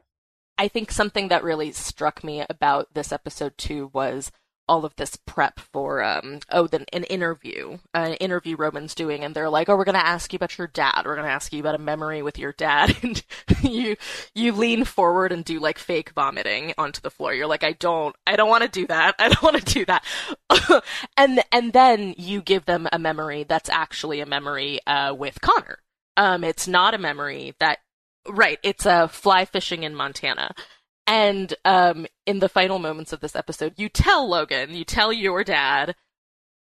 I 0.59 0.69
think 0.69 0.91
something 0.91 1.29
that 1.29 1.45
really 1.45 1.73
struck 1.73 2.23
me 2.23 2.45
about 2.49 2.95
this 2.95 3.13
episode 3.13 3.59
too 3.59 3.91
was 3.93 4.31
all 4.69 4.85
of 4.85 4.97
this 4.97 5.17
prep 5.27 5.61
for 5.61 6.03
um 6.03 6.39
oh 6.51 6.67
then 6.67 6.85
an 6.93 7.05
interview 7.05 7.79
an 7.93 8.15
interview 8.15 8.57
roman's 8.57 8.95
doing 8.95 9.23
and 9.23 9.35
they're 9.35 9.51
like 9.51 9.69
oh 9.69 9.77
we're 9.77 9.85
going 9.85 9.95
to 9.95 10.07
ask 10.07 10.33
you 10.33 10.37
about 10.37 10.57
your 10.57 10.67
dad. 10.67 11.03
We're 11.05 11.17
going 11.17 11.27
to 11.27 11.33
ask 11.33 11.53
you 11.53 11.61
about 11.61 11.75
a 11.75 11.79
memory 11.79 12.23
with 12.23 12.39
your 12.39 12.53
dad. 12.53 12.97
And 13.05 13.23
you 13.63 13.97
you 14.35 14.53
lean 14.53 14.85
forward 14.85 15.33
and 15.33 15.45
do 15.45 15.59
like 15.61 15.79
fake 15.79 16.11
vomiting 16.11 16.73
onto 16.79 17.01
the 17.01 17.11
floor. 17.11 17.35
You're 17.35 17.47
like 17.47 17.65
i 17.65 17.73
don't 17.73 18.17
i 18.27 18.37
don't 18.37 18.49
want 18.49 18.63
to 18.63 18.69
do 18.69 18.87
that. 18.87 19.15
I 19.19 19.29
don't 19.29 19.43
want 19.43 19.57
to 19.65 19.75
do 19.75 19.85
that. 19.87 20.05
And 21.17 21.43
and 21.53 21.73
then 21.73 22.15
you 22.17 22.41
give 22.41 22.65
them 22.65 22.89
a 22.93 22.99
memory 22.99 23.45
that's 23.45 23.69
actually 23.69 24.21
a 24.21 24.27
memory 24.27 24.81
uh 24.87 25.15
with 25.15 25.41
connor. 25.41 25.79
Um 26.17 26.45
it's 26.45 26.67
not 26.67 26.95
a 26.95 26.99
memory 26.99 27.55
that 27.61 27.81
right 28.29 28.59
it's 28.63 28.87
a 28.87 29.09
fly 29.09 29.45
fishing 29.45 29.83
in 29.83 29.95
montana 29.95 30.55
and 31.07 31.55
um, 31.65 32.07
in 32.27 32.39
the 32.39 32.49
final 32.49 32.79
moments 32.79 33.13
of 33.13 33.21
this 33.21 33.37
episode, 33.37 33.75
you 33.77 33.89
tell 33.89 34.29
Logan, 34.29 34.75
you 34.75 34.85
tell 34.85 35.13
your 35.13 35.45
dad, 35.45 35.95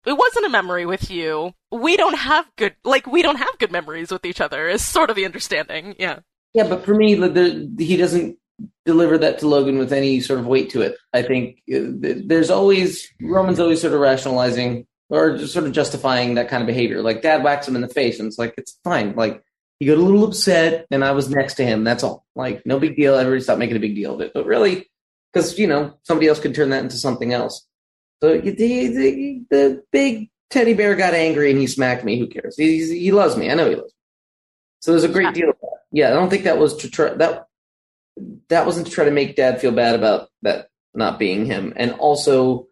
it 0.06 0.14
wasn't 0.14 0.46
a 0.46 0.50
memory 0.50 0.86
with 0.86 1.10
you. 1.10 1.54
We 1.72 1.96
don't 1.96 2.18
have 2.18 2.46
good, 2.58 2.76
like, 2.84 3.08
we 3.08 3.22
don't 3.22 3.38
have 3.38 3.58
good 3.58 3.72
memories 3.72 4.12
with 4.12 4.26
each 4.26 4.42
other, 4.42 4.68
is 4.68 4.86
sort 4.86 5.10
of 5.10 5.16
the 5.16 5.26
understanding. 5.26 5.96
Yeah. 5.98 6.20
Yeah, 6.54 6.68
but 6.68 6.84
for 6.84 6.94
me, 6.94 7.16
the, 7.16 7.74
he 7.80 7.96
doesn't 7.96 8.38
deliver 8.86 9.18
that 9.18 9.40
to 9.40 9.48
Logan 9.48 9.78
with 9.78 9.94
any 9.94 10.20
sort 10.20 10.40
of 10.40 10.46
weight 10.46 10.70
to 10.72 10.82
it. 10.82 10.98
I 11.14 11.22
think 11.22 11.62
uh, 11.74 11.80
there's 12.26 12.50
always, 12.50 13.08
Roman's 13.22 13.60
always 13.60 13.82
sort 13.82 13.94
of 13.94 14.02
rationalizing 14.02 14.86
or 15.10 15.38
just 15.38 15.54
sort 15.54 15.66
of 15.66 15.72
justifying 15.72 16.36
that 16.36 16.50
kind 16.50 16.62
of 16.62 16.68
behavior. 16.68 17.02
Like, 17.02 17.22
dad 17.22 17.44
whacks 17.44 17.68
him 17.68 17.76
in 17.76 17.82
the 17.82 17.88
face, 17.88 18.20
and 18.20 18.28
it's 18.28 18.38
like, 18.38 18.56
it's 18.58 18.78
fine. 18.84 19.16
Like, 19.16 19.42
he 19.80 19.86
got 19.86 19.98
a 19.98 20.02
little 20.02 20.24
upset, 20.24 20.88
and 20.92 21.04
I 21.04 21.12
was 21.12 21.30
next 21.30 21.56
to 21.56 21.66
him. 21.66 21.84
That's 21.84 22.04
all. 22.04 22.26
Like, 22.36 22.66
no 22.66 22.80
big 22.80 22.96
deal. 22.96 23.16
Everybody 23.16 23.42
stopped 23.42 23.60
making 23.60 23.78
a 23.78 23.82
big 23.82 23.96
deal 23.96 24.14
of 24.16 24.22
it. 24.22 24.32
But 24.34 24.46
really, 24.46 24.90
because 25.32 25.58
you 25.58 25.68
know 25.68 25.98
somebody 26.04 26.28
else 26.28 26.40
could 26.40 26.56
turn 26.56 26.70
that 26.70 26.84
into 26.84 26.98
something 26.98 27.34
else. 27.34 27.66
So 28.22 28.40
the, 28.40 28.52
the, 28.52 29.44
the 29.50 29.84
big 29.92 30.30
teddy 30.50 30.74
bear 30.74 30.96
got 30.96 31.14
angry 31.14 31.52
and 31.52 31.60
he 31.60 31.68
smacked 31.68 32.06
me. 32.06 32.20
Who 32.20 32.28
cares? 32.28 32.56
He 32.56 32.78
he 33.00 33.12
loves 33.12 33.36
me. 33.36 33.52
I 33.52 33.56
know 33.56 33.70
he 33.70 33.76
loves 33.76 33.92
me. 33.92 34.00
So 34.80 34.92
there's 34.92 35.04
a 35.04 35.10
great 35.10 35.26
yeah. 35.26 35.32
deal 35.32 35.50
of 35.50 35.58
that. 35.62 35.78
Yeah, 35.92 36.10
I 36.10 36.14
don't 36.14 36.30
think 36.30 36.46
that 36.46 36.58
was 36.58 36.78
to 36.78 36.90
try 36.90 37.14
that. 37.16 37.48
That 38.50 38.66
wasn't 38.66 38.88
to 38.88 38.94
try 38.94 39.06
to 39.06 39.12
make 39.12 39.36
Dad 39.36 39.60
feel 39.60 39.72
bad 39.72 39.96
about 39.96 40.30
that 40.44 40.68
not 40.94 41.20
being 41.20 41.46
him, 41.46 41.74
and 41.76 41.94
also 41.94 42.68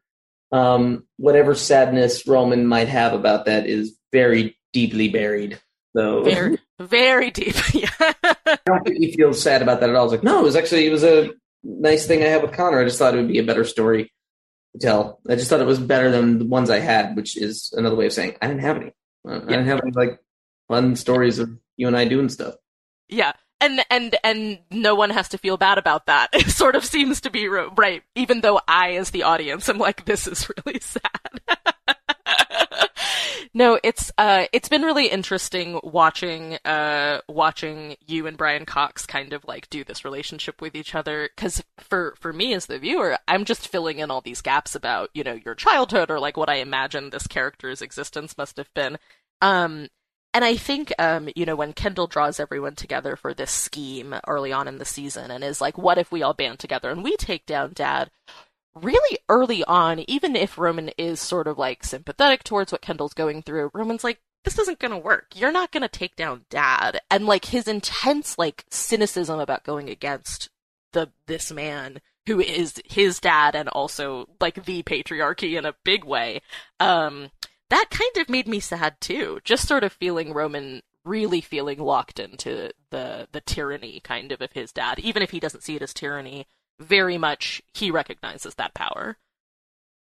um, 0.51 1.05
whatever 1.17 1.55
sadness 1.55 2.27
Roman 2.27 2.67
might 2.67 2.87
have 2.87 3.13
about 3.13 3.45
that 3.45 3.65
is 3.65 3.97
very 4.11 4.57
deeply 4.73 5.09
buried. 5.09 5.59
So 5.95 6.23
very, 6.23 6.59
very 6.81 7.31
deep. 7.31 7.55
yeah. 7.73 7.89
I 7.99 8.57
don't 8.65 8.83
think 8.83 8.97
he 8.97 9.13
feels 9.13 9.41
sad 9.41 9.61
about 9.61 9.79
that 9.79 9.89
at 9.89 9.95
all. 9.95 10.01
I 10.01 10.03
was 10.03 10.11
like, 10.11 10.23
no, 10.23 10.39
it 10.39 10.43
was 10.43 10.55
actually 10.55 10.85
it 10.87 10.91
was 10.91 11.03
a 11.03 11.31
nice 11.63 12.07
thing 12.07 12.21
I 12.23 12.27
had 12.27 12.41
with 12.41 12.53
Connor. 12.53 12.79
I 12.79 12.85
just 12.85 12.99
thought 12.99 13.13
it 13.13 13.17
would 13.17 13.27
be 13.27 13.39
a 13.39 13.43
better 13.43 13.63
story 13.63 14.11
to 14.73 14.79
tell. 14.79 15.19
I 15.29 15.35
just 15.35 15.49
thought 15.49 15.61
it 15.61 15.65
was 15.65 15.79
better 15.79 16.11
than 16.11 16.39
the 16.39 16.45
ones 16.45 16.69
I 16.69 16.79
had, 16.79 17.15
which 17.15 17.37
is 17.37 17.73
another 17.75 17.95
way 17.95 18.05
of 18.07 18.13
saying 18.13 18.35
I 18.41 18.47
didn't 18.47 18.61
have 18.61 18.77
any. 18.77 18.91
I 19.27 19.39
didn't 19.39 19.67
have 19.67 19.81
any 19.81 19.91
like 19.91 20.19
fun 20.67 20.95
stories 20.95 21.39
of 21.39 21.51
you 21.77 21.87
and 21.87 21.97
I 21.97 22.05
doing 22.05 22.29
stuff. 22.29 22.55
Yeah. 23.09 23.33
And 23.59 23.85
and 23.91 24.15
and 24.23 24.59
no 24.71 24.95
one 24.95 25.11
has 25.11 25.29
to 25.29 25.37
feel 25.37 25.57
bad 25.57 25.77
about 25.77 26.07
that. 26.07 26.29
It 26.33 26.49
sort 26.49 26.75
of 26.75 26.83
seems 26.83 27.21
to 27.21 27.29
be 27.29 27.47
right, 27.47 28.01
even 28.15 28.41
though 28.41 28.59
I, 28.67 28.93
as 28.93 29.11
the 29.11 29.23
audience, 29.23 29.69
am 29.69 29.77
like, 29.77 30.05
this 30.05 30.25
is 30.25 30.49
really 30.49 30.79
sad. 30.81 31.41
no, 33.53 33.79
it's 33.83 34.11
uh, 34.17 34.45
it's 34.53 34.69
been 34.69 34.81
really 34.83 35.07
interesting 35.07 35.79
watching 35.83 36.57
uh, 36.65 37.21
watching 37.27 37.95
you 38.05 38.27
and 38.27 38.37
Brian 38.37 38.65
Cox 38.65 39.05
kind 39.05 39.33
of 39.33 39.45
like 39.45 39.69
do 39.69 39.83
this 39.83 40.05
relationship 40.05 40.61
with 40.61 40.75
each 40.75 40.95
other. 40.95 41.29
Because 41.35 41.63
for 41.77 42.15
for 42.19 42.33
me 42.33 42.53
as 42.53 42.65
the 42.65 42.79
viewer, 42.79 43.17
I'm 43.27 43.45
just 43.45 43.67
filling 43.67 43.99
in 43.99 44.11
all 44.11 44.21
these 44.21 44.41
gaps 44.41 44.75
about 44.75 45.09
you 45.13 45.23
know 45.23 45.39
your 45.45 45.55
childhood 45.55 46.11
or 46.11 46.19
like 46.19 46.37
what 46.37 46.49
I 46.49 46.55
imagine 46.55 47.09
this 47.09 47.27
character's 47.27 47.81
existence 47.81 48.37
must 48.37 48.57
have 48.57 48.73
been. 48.73 48.97
Um, 49.41 49.87
and 50.33 50.45
I 50.45 50.55
think, 50.55 50.93
um, 50.97 51.27
you 51.35 51.45
know, 51.45 51.57
when 51.57 51.73
Kendall 51.73 52.07
draws 52.07 52.39
everyone 52.39 52.75
together 52.75 53.17
for 53.17 53.33
this 53.33 53.51
scheme 53.51 54.15
early 54.27 54.53
on 54.53 54.67
in 54.67 54.77
the 54.77 54.85
season 54.85 55.29
and 55.29 55.43
is 55.43 55.59
like, 55.59 55.77
what 55.77 55.97
if 55.97 56.11
we 56.11 56.23
all 56.23 56.33
band 56.33 56.59
together 56.59 56.89
and 56.89 57.03
we 57.03 57.17
take 57.17 57.45
down 57.45 57.73
dad? 57.73 58.09
Really 58.75 59.19
early 59.29 59.63
on, 59.65 59.99
even 60.09 60.35
if 60.35 60.57
Roman 60.57 60.89
is 60.97 61.19
sort 61.19 61.47
of 61.47 61.57
like 61.57 61.83
sympathetic 61.83 62.43
towards 62.43 62.71
what 62.71 62.81
Kendall's 62.81 63.13
going 63.13 63.41
through, 63.41 63.71
Roman's 63.73 64.03
like, 64.03 64.19
this 64.43 64.57
isn't 64.57 64.79
gonna 64.79 64.97
work. 64.97 65.27
You're 65.35 65.51
not 65.51 65.71
gonna 65.71 65.87
take 65.87 66.15
down 66.15 66.45
dad. 66.49 66.99
And 67.09 67.25
like 67.25 67.45
his 67.45 67.67
intense 67.67 68.37
like 68.37 68.65
cynicism 68.69 69.39
about 69.39 69.63
going 69.63 69.89
against 69.89 70.49
the 70.93 71.11
this 71.27 71.51
man 71.51 72.01
who 72.27 72.39
is 72.39 72.81
his 72.85 73.19
dad 73.19 73.55
and 73.55 73.69
also 73.69 74.27
like 74.39 74.65
the 74.65 74.83
patriarchy 74.83 75.57
in 75.57 75.65
a 75.65 75.75
big 75.83 76.03
way. 76.03 76.41
Um 76.79 77.29
that 77.69 77.87
kind 77.89 78.17
of 78.17 78.29
made 78.29 78.47
me 78.47 78.59
sad 78.59 78.99
too. 78.99 79.39
Just 79.43 79.67
sort 79.67 79.83
of 79.83 79.93
feeling 79.93 80.33
Roman 80.33 80.81
really 81.03 81.41
feeling 81.41 81.79
locked 81.79 82.19
into 82.19 82.71
the 82.89 83.27
the 83.31 83.41
tyranny 83.41 83.99
kind 83.99 84.31
of 84.31 84.41
of 84.41 84.51
his 84.53 84.71
dad, 84.71 84.99
even 84.99 85.21
if 85.21 85.31
he 85.31 85.39
doesn't 85.39 85.63
see 85.63 85.75
it 85.75 85.81
as 85.81 85.93
tyranny 85.93 86.47
very 86.81 87.17
much 87.17 87.61
he 87.73 87.91
recognizes 87.91 88.55
that 88.55 88.73
power. 88.73 89.17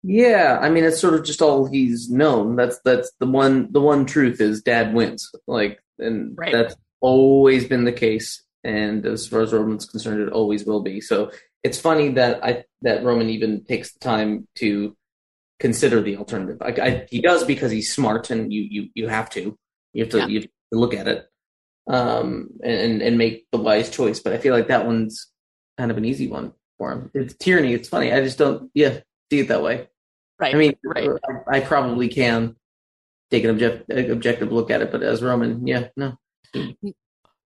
Yeah, 0.02 0.58
I 0.60 0.70
mean 0.70 0.84
it's 0.84 1.00
sort 1.00 1.14
of 1.14 1.24
just 1.24 1.42
all 1.42 1.66
he's 1.66 2.10
known. 2.10 2.54
That's 2.54 2.78
that's 2.84 3.10
the 3.18 3.26
one 3.26 3.72
the 3.72 3.80
one 3.80 4.06
truth 4.06 4.40
is 4.40 4.62
dad 4.62 4.94
wins. 4.94 5.30
Like 5.46 5.82
and 5.98 6.36
right. 6.38 6.52
that's 6.52 6.76
always 7.00 7.66
been 7.66 7.84
the 7.84 7.92
case 7.92 8.42
and 8.62 9.04
as 9.06 9.26
far 9.26 9.40
as 9.40 9.52
Roman's 9.52 9.86
concerned 9.86 10.20
it 10.20 10.32
always 10.32 10.64
will 10.64 10.80
be. 10.80 11.00
So 11.00 11.32
it's 11.64 11.80
funny 11.80 12.10
that 12.10 12.44
I 12.44 12.64
that 12.82 13.02
Roman 13.02 13.30
even 13.30 13.64
takes 13.64 13.92
the 13.92 13.98
time 13.98 14.46
to 14.56 14.96
consider 15.58 16.00
the 16.02 16.18
alternative. 16.18 16.58
I, 16.60 16.68
I, 16.80 17.06
he 17.10 17.20
does 17.20 17.44
because 17.44 17.72
he's 17.72 17.92
smart 17.92 18.30
and 18.30 18.52
you 18.52 18.62
you 18.62 18.88
you 18.94 19.08
have 19.08 19.30
to. 19.30 19.58
You 19.92 20.04
have 20.04 20.12
to 20.12 20.18
yeah. 20.18 20.26
you 20.26 20.40
have 20.40 20.44
to 20.44 20.78
look 20.78 20.94
at 20.94 21.08
it 21.08 21.26
um 21.88 22.50
and 22.62 23.00
and 23.02 23.16
make 23.18 23.46
the 23.50 23.58
wise 23.58 23.90
choice, 23.90 24.20
but 24.20 24.32
I 24.32 24.38
feel 24.38 24.54
like 24.54 24.68
that 24.68 24.86
one's 24.86 25.28
kind 25.78 25.90
of 25.90 25.96
an 25.96 26.04
easy 26.04 26.28
one 26.28 26.52
for 26.78 26.92
him. 26.92 27.10
It's 27.14 27.34
tyranny. 27.34 27.74
It's 27.74 27.88
funny. 27.88 28.12
I 28.12 28.22
just 28.22 28.38
don't, 28.38 28.70
yeah, 28.74 29.00
see 29.30 29.40
it 29.40 29.48
that 29.48 29.62
way. 29.62 29.88
Right. 30.38 30.54
I 30.54 30.58
mean, 30.58 30.76
right. 30.84 31.10
I, 31.48 31.58
I 31.58 31.60
probably 31.60 32.08
can 32.08 32.56
take 33.30 33.44
an 33.44 33.50
object, 33.50 33.90
objective 33.90 34.52
look 34.52 34.70
at 34.70 34.82
it, 34.82 34.92
but 34.92 35.02
as 35.02 35.22
Roman, 35.22 35.66
yeah, 35.66 35.88
no. 35.96 36.18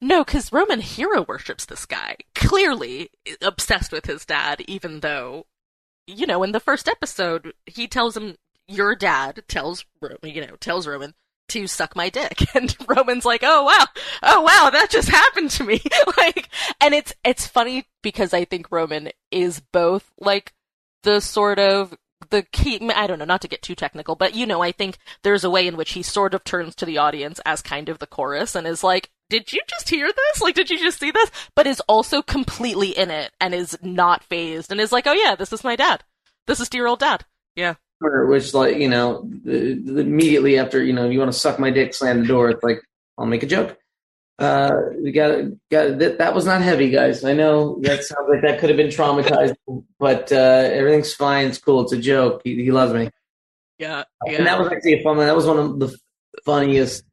No, 0.01 0.24
because 0.24 0.52
Roman 0.52 0.81
hero 0.81 1.23
worships 1.23 1.66
this 1.66 1.85
guy. 1.86 2.16
Clearly 2.35 3.11
obsessed 3.43 3.93
with 3.93 4.07
his 4.07 4.24
dad, 4.24 4.62
even 4.66 5.01
though, 5.01 5.47
you 6.07 6.27
know, 6.27 6.43
in 6.43 6.52
the 6.52 6.61
first 6.61 6.89
episode, 6.89 7.52
he 7.66 7.86
tells 7.86 8.16
him, 8.16 8.36
"Your 8.66 8.94
dad 8.94 9.44
tells 9.47 9.85
Roman, 10.01 10.19
you 10.23 10.47
know 10.47 10.57
tells 10.57 10.86
Roman 10.86 11.15
to 11.51 11.66
suck 11.66 11.94
my 11.97 12.09
dick. 12.09 12.39
And 12.55 12.74
Roman's 12.89 13.24
like, 13.24 13.43
"Oh 13.44 13.64
wow. 13.64 13.86
Oh 14.22 14.43
wow, 14.43 14.70
that 14.70 14.90
just 14.90 15.09
happened 15.09 15.51
to 15.52 15.64
me." 15.64 15.81
like 16.16 16.48
and 16.81 16.94
it's 16.94 17.14
it's 17.24 17.47
funny 17.47 17.86
because 18.02 18.35
I 18.35 18.44
think 18.44 18.70
Roman 18.70 19.10
is 19.31 19.60
both 19.72 20.10
like 20.18 20.52
the 21.05 21.20
sort 21.20 21.59
of 21.59 21.97
the 22.31 22.43
key 22.43 22.90
I 22.90 23.06
don't 23.06 23.18
know, 23.18 23.24
not 23.24 23.40
to 23.43 23.48
get 23.48 23.62
too 23.62 23.74
technical, 23.74 24.16
but 24.16 24.35
you 24.35 24.47
know, 24.47 24.62
I 24.62 24.72
think 24.72 24.98
there's 25.22 25.44
a 25.44 25.51
way 25.51 25.66
in 25.66 25.77
which 25.77 25.93
he 25.93 26.02
sort 26.02 26.35
of 26.35 26.44
turns 26.44 26.74
to 26.77 26.86
the 26.86 26.98
audience 26.98 27.40
as 27.47 27.62
kind 27.62 27.89
of 27.89 27.98
the 27.98 28.06
chorus 28.06 28.55
and 28.55 28.66
is 28.66 28.82
like, 28.85 29.10
"Did 29.28 29.52
you 29.52 29.60
just 29.68 29.89
hear 29.89 30.10
this? 30.12 30.43
Like 30.43 30.55
did 30.55 30.70
you 30.70 30.78
just 30.78 30.98
see 31.01 31.10
this?" 31.10 31.31
but 31.55 31.66
is 31.66 31.81
also 31.89 32.20
completely 32.20 32.90
in 32.90 33.10
it 33.10 33.32
and 33.40 33.55
is 33.55 33.78
not 33.81 34.24
phased 34.24 34.72
and 34.72 34.81
is 34.81 34.93
like, 34.93 35.06
"Oh 35.06 35.12
yeah, 35.12 35.35
this 35.36 35.52
is 35.52 35.64
my 35.64 35.77
dad. 35.77 36.05
This 36.47 36.60
is 36.60 36.68
dear 36.68 36.86
old 36.86 37.01
dad." 37.01 37.24
Yeah 37.55 37.74
which 38.01 38.55
like 38.55 38.77
you 38.77 38.89
know 38.89 39.28
the, 39.44 39.74
the 39.74 40.01
immediately 40.01 40.59
after 40.59 40.82
you 40.82 40.93
know 40.93 41.09
you 41.09 41.18
want 41.18 41.32
to 41.32 41.39
suck 41.39 41.59
my 41.59 41.70
dick 41.70 41.93
slam 41.94 42.20
the 42.20 42.27
door 42.27 42.51
it's 42.51 42.62
like 42.62 42.81
i'll 43.18 43.27
make 43.27 43.43
a 43.43 43.47
joke 43.47 43.77
uh 44.39 44.72
we 45.02 45.12
got 45.12 45.44
got 45.70 45.98
that, 45.98 46.18
that 46.18 46.35
was 46.35 46.47
not 46.47 46.62
heavy 46.62 46.90
guys 46.90 47.24
i 47.24 47.32
know 47.32 47.78
that 47.82 48.02
sounds 48.05 48.28
like 48.28 48.43
that 48.43 48.59
could 48.59 48.70
have 48.70 48.77
been 48.77 48.89
traumatized 48.89 49.55
but 49.98 50.32
uh 50.32 50.68
everything's 50.72 51.12
fine 51.12 51.48
it's 51.48 51.59
cool 51.59 51.82
it's 51.82 51.93
a 51.93 51.98
joke 51.98 52.40
he, 52.44 52.62
he 52.64 52.70
loves 52.70 52.93
me 52.93 53.10
yeah, 53.78 54.05
yeah 54.27 54.39
and 54.39 54.47
that 54.47 54.59
was 54.59 54.70
actually 54.72 54.94
a 54.94 55.02
fun 55.02 55.16
one 55.16 55.27
that 55.27 55.36
was 55.36 55.47
one 55.47 55.59
of 55.59 55.78
the 55.78 55.94
funniest 56.44 57.05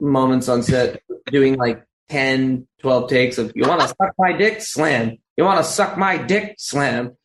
moments 0.00 0.48
on 0.48 0.62
set 0.62 1.02
doing 1.26 1.56
like 1.56 1.84
10 2.08 2.66
12 2.80 3.08
takes 3.10 3.38
of 3.38 3.52
you 3.54 3.68
want 3.68 3.80
to 3.80 3.88
suck 3.88 4.14
my 4.18 4.32
dick 4.32 4.62
slam 4.62 5.18
You 5.40 5.46
want 5.46 5.56
to 5.56 5.64
suck 5.64 5.96
my 5.96 6.18
dick? 6.18 6.56
Slam. 6.58 7.16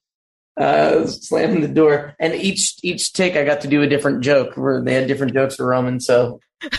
Uh, 0.57 1.05
slamming 1.05 1.61
the 1.61 1.67
door, 1.67 2.15
and 2.17 2.33
each 2.33 2.77
each 2.81 3.11
take 3.11 3.35
I 3.35 3.43
got 3.43 3.61
to 3.61 3.67
do 3.67 3.81
a 3.81 3.87
different 3.87 4.21
joke. 4.21 4.55
Where 4.55 4.81
they 4.81 4.93
had 4.93 5.07
different 5.07 5.33
jokes 5.33 5.55
for 5.55 5.65
Roman, 5.67 5.99
so 5.99 6.39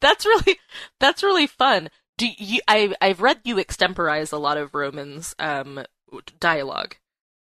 that's 0.00 0.26
really 0.26 0.58
that's 0.98 1.22
really 1.22 1.46
fun. 1.46 1.88
Do 2.16 2.26
you? 2.36 2.60
I 2.66 2.94
I've 3.00 3.20
read 3.20 3.38
you 3.44 3.56
extemporize 3.56 4.32
a 4.32 4.38
lot 4.38 4.56
of 4.56 4.74
Roman's 4.74 5.36
um 5.38 5.84
dialogue. 6.40 6.96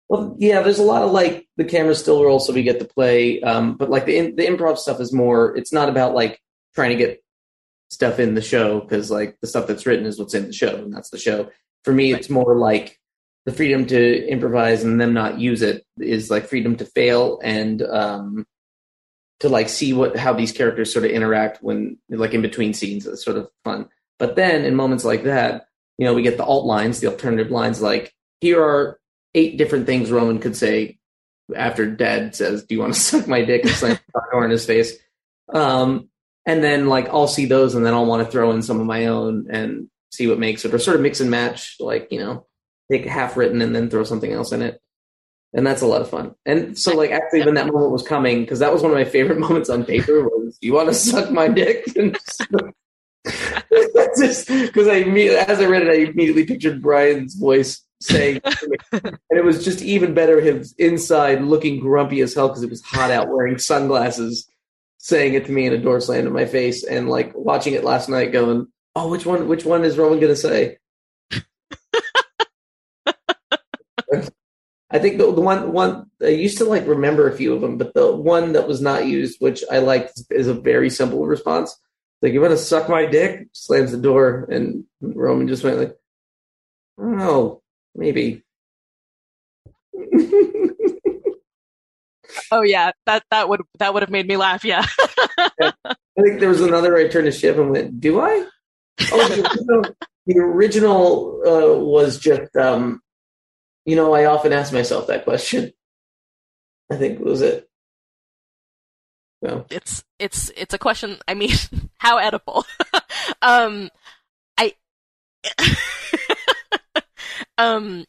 Well, 0.09 0.35
yeah, 0.39 0.61
there's 0.61 0.79
a 0.79 0.83
lot 0.83 1.03
of 1.03 1.11
like 1.11 1.47
the 1.57 1.65
camera 1.65 1.95
still 1.95 2.23
rolls, 2.23 2.47
so 2.47 2.53
we 2.53 2.63
get 2.63 2.79
to 2.79 2.85
play. 2.85 3.41
Um, 3.41 3.77
but 3.77 3.89
like 3.89 4.05
the 4.05 4.17
in, 4.17 4.35
the 4.35 4.45
improv 4.45 4.77
stuff 4.77 4.99
is 4.99 5.13
more. 5.13 5.55
It's 5.55 5.73
not 5.73 5.89
about 5.89 6.13
like 6.13 6.39
trying 6.75 6.89
to 6.89 6.95
get 6.95 7.23
stuff 7.89 8.19
in 8.19 8.33
the 8.33 8.41
show 8.41 8.79
because 8.79 9.09
like 9.11 9.37
the 9.41 9.47
stuff 9.47 9.67
that's 9.67 9.85
written 9.85 10.05
is 10.05 10.19
what's 10.19 10.33
in 10.33 10.47
the 10.47 10.53
show, 10.53 10.75
and 10.75 10.93
that's 10.93 11.09
the 11.09 11.17
show. 11.17 11.49
For 11.83 11.93
me, 11.93 12.11
right. 12.11 12.19
it's 12.19 12.29
more 12.29 12.55
like 12.57 12.98
the 13.49 13.55
freedom 13.55 13.87
to 13.87 14.27
improvise 14.27 14.83
and 14.83 15.01
them 15.01 15.13
not 15.13 15.39
use 15.39 15.63
it 15.63 15.83
is 15.97 16.29
like 16.29 16.45
freedom 16.45 16.75
to 16.75 16.85
fail 16.85 17.39
and 17.43 17.81
um, 17.81 18.45
to 19.39 19.49
like 19.49 19.69
see 19.69 19.91
what 19.91 20.15
how 20.15 20.33
these 20.33 20.51
characters 20.51 20.93
sort 20.93 21.03
of 21.03 21.09
interact 21.09 21.63
when 21.63 21.97
like 22.09 22.35
in 22.35 22.43
between 22.43 22.75
scenes. 22.75 23.07
It's 23.07 23.25
sort 23.25 23.37
of 23.37 23.49
fun. 23.63 23.89
But 24.19 24.35
then 24.35 24.65
in 24.65 24.75
moments 24.75 25.03
like 25.03 25.23
that, 25.23 25.65
you 25.97 26.05
know, 26.05 26.13
we 26.13 26.21
get 26.21 26.37
the 26.37 26.45
alt 26.45 26.65
lines, 26.65 26.99
the 26.99 27.07
alternative 27.07 27.49
lines 27.49 27.81
like 27.81 28.13
here 28.39 28.61
are 28.63 28.99
eight 29.33 29.57
different 29.57 29.87
things 29.87 30.11
Roman 30.11 30.37
could 30.37 30.55
say 30.55 30.99
after 31.55 31.89
dad 31.89 32.35
says, 32.35 32.65
Do 32.65 32.75
you 32.75 32.81
want 32.81 32.93
to 32.93 32.99
suck 32.99 33.27
my 33.27 33.43
dick 33.43 33.63
and 33.63 33.71
slam 33.71 33.97
the 34.13 34.21
door 34.31 34.45
in 34.45 34.51
his 34.51 34.65
face? 34.65 34.93
Um, 35.51 36.09
and 36.45 36.63
then 36.63 36.87
like 36.87 37.09
I'll 37.09 37.27
see 37.27 37.45
those 37.45 37.73
and 37.73 37.83
then 37.83 37.95
I'll 37.95 38.05
want 38.05 38.23
to 38.23 38.31
throw 38.31 38.51
in 38.51 38.61
some 38.61 38.79
of 38.79 38.85
my 38.85 39.07
own 39.07 39.47
and 39.49 39.89
see 40.11 40.27
what 40.27 40.37
makes 40.37 40.65
it 40.65 40.73
or 40.73 40.77
sort 40.77 40.97
of 40.97 41.01
mix 41.01 41.19
and 41.19 41.31
match, 41.31 41.77
like, 41.79 42.09
you 42.11 42.19
know, 42.19 42.45
take 42.91 43.05
half 43.05 43.37
written 43.37 43.61
and 43.61 43.75
then 43.75 43.89
throw 43.89 44.03
something 44.03 44.31
else 44.31 44.51
in 44.51 44.61
it. 44.61 44.81
And 45.53 45.65
that's 45.65 45.81
a 45.81 45.87
lot 45.87 46.01
of 46.01 46.09
fun. 46.09 46.35
And 46.45 46.77
so 46.77 46.95
like 46.95 47.11
actually 47.11 47.43
when 47.43 47.55
that 47.55 47.67
moment 47.67 47.91
was 47.91 48.07
coming, 48.07 48.41
because 48.41 48.59
that 48.59 48.71
was 48.71 48.81
one 48.81 48.91
of 48.91 48.97
my 48.97 49.05
favorite 49.05 49.39
moments 49.47 49.69
on 49.69 49.83
paper 49.83 50.23
was 50.23 50.57
you 50.61 50.73
want 50.73 50.89
to 50.89 50.93
suck 50.93 51.31
my 51.31 51.47
dick? 51.47 51.85
just 54.17 54.47
because 54.47 54.87
I 54.87 54.99
as 55.47 55.59
I 55.59 55.65
read 55.65 55.83
it, 55.83 55.89
I 55.89 56.09
immediately 56.09 56.45
pictured 56.45 56.81
Brian's 56.81 57.35
voice 57.35 57.81
saying, 58.01 58.41
and 58.91 59.17
it 59.29 59.43
was 59.43 59.63
just 59.63 59.81
even 59.81 60.13
better. 60.13 60.39
Him 60.39 60.63
inside 60.77 61.41
looking 61.41 61.79
grumpy 61.79 62.21
as 62.21 62.33
hell 62.33 62.47
because 62.47 62.63
it 62.63 62.69
was 62.69 62.81
hot 62.81 63.11
out, 63.11 63.29
wearing 63.29 63.57
sunglasses, 63.57 64.47
saying 64.97 65.33
it 65.33 65.45
to 65.45 65.51
me, 65.51 65.65
and 65.65 65.75
a 65.75 65.77
door 65.77 65.99
slammed 65.99 66.27
in 66.27 66.33
my 66.33 66.45
face, 66.45 66.83
and 66.83 67.09
like 67.09 67.31
watching 67.35 67.73
it 67.73 67.83
last 67.83 68.09
night, 68.09 68.31
going, 68.31 68.67
"Oh, 68.95 69.09
which 69.09 69.25
one? 69.25 69.47
Which 69.47 69.65
one 69.65 69.83
is 69.83 69.97
Roman 69.97 70.19
going 70.19 70.33
to 70.33 70.35
say?" 70.35 70.77
I 74.91 74.99
think 74.99 75.17
the, 75.17 75.31
the 75.31 75.41
one 75.41 75.71
one 75.71 76.09
I 76.21 76.29
used 76.29 76.57
to 76.59 76.65
like 76.65 76.87
remember 76.87 77.29
a 77.29 77.35
few 77.35 77.53
of 77.53 77.61
them, 77.61 77.77
but 77.77 77.93
the 77.93 78.15
one 78.15 78.53
that 78.53 78.67
was 78.67 78.81
not 78.81 79.05
used, 79.05 79.39
which 79.39 79.63
I 79.71 79.79
liked, 79.79 80.21
is 80.31 80.47
a 80.47 80.53
very 80.53 80.89
simple 80.89 81.25
response. 81.25 81.75
Like, 82.21 82.33
you 82.33 82.41
want 82.41 82.51
to 82.51 82.57
suck 82.57 82.89
my 82.89 83.05
dick? 83.05 83.47
Slams 83.53 83.91
the 83.91 83.97
door, 83.97 84.47
and 84.51 84.83
Roman 85.01 85.47
just 85.47 85.63
went 85.63 85.77
like, 85.77 85.95
"Oh, 86.99 87.61
maybe." 87.95 88.43
oh 92.51 92.61
yeah, 92.63 92.91
that 93.05 93.23
that 93.31 93.47
would 93.47 93.61
that 93.77 93.93
would 93.93 94.03
have 94.03 94.09
made 94.09 94.27
me 94.27 94.37
laugh. 94.37 94.65
Yeah. 94.65 94.85
I 95.61 96.21
think 96.21 96.39
there 96.39 96.49
was 96.49 96.61
another 96.61 96.97
I 96.97 97.07
turned 97.07 97.25
to 97.25 97.31
Shiv 97.31 97.59
and 97.59 97.71
went, 97.71 98.01
"Do 98.01 98.19
I?" 98.19 98.45
Oh, 99.11 99.27
the 99.29 99.41
original, 99.41 99.95
the 100.25 100.39
original 100.39 101.41
uh, 101.45 101.79
was 101.79 102.19
just, 102.19 102.55
um, 102.55 103.01
you 103.89 103.95
know, 103.95 104.13
I 104.13 104.25
often 104.25 104.53
ask 104.53 104.71
myself 104.71 105.07
that 105.07 105.23
question. 105.23 105.73
I 106.91 106.95
think 106.95 107.19
was 107.19 107.41
it. 107.41 107.67
No. 109.41 109.65
It's 109.71 110.03
it's 110.19 110.51
it's 110.55 110.75
a 110.75 110.77
question. 110.77 111.17
I 111.27 111.33
mean, 111.33 111.55
how 111.97 112.17
edible? 112.17 112.65
um, 113.41 113.89
I 114.59 114.75
um, 117.57 118.05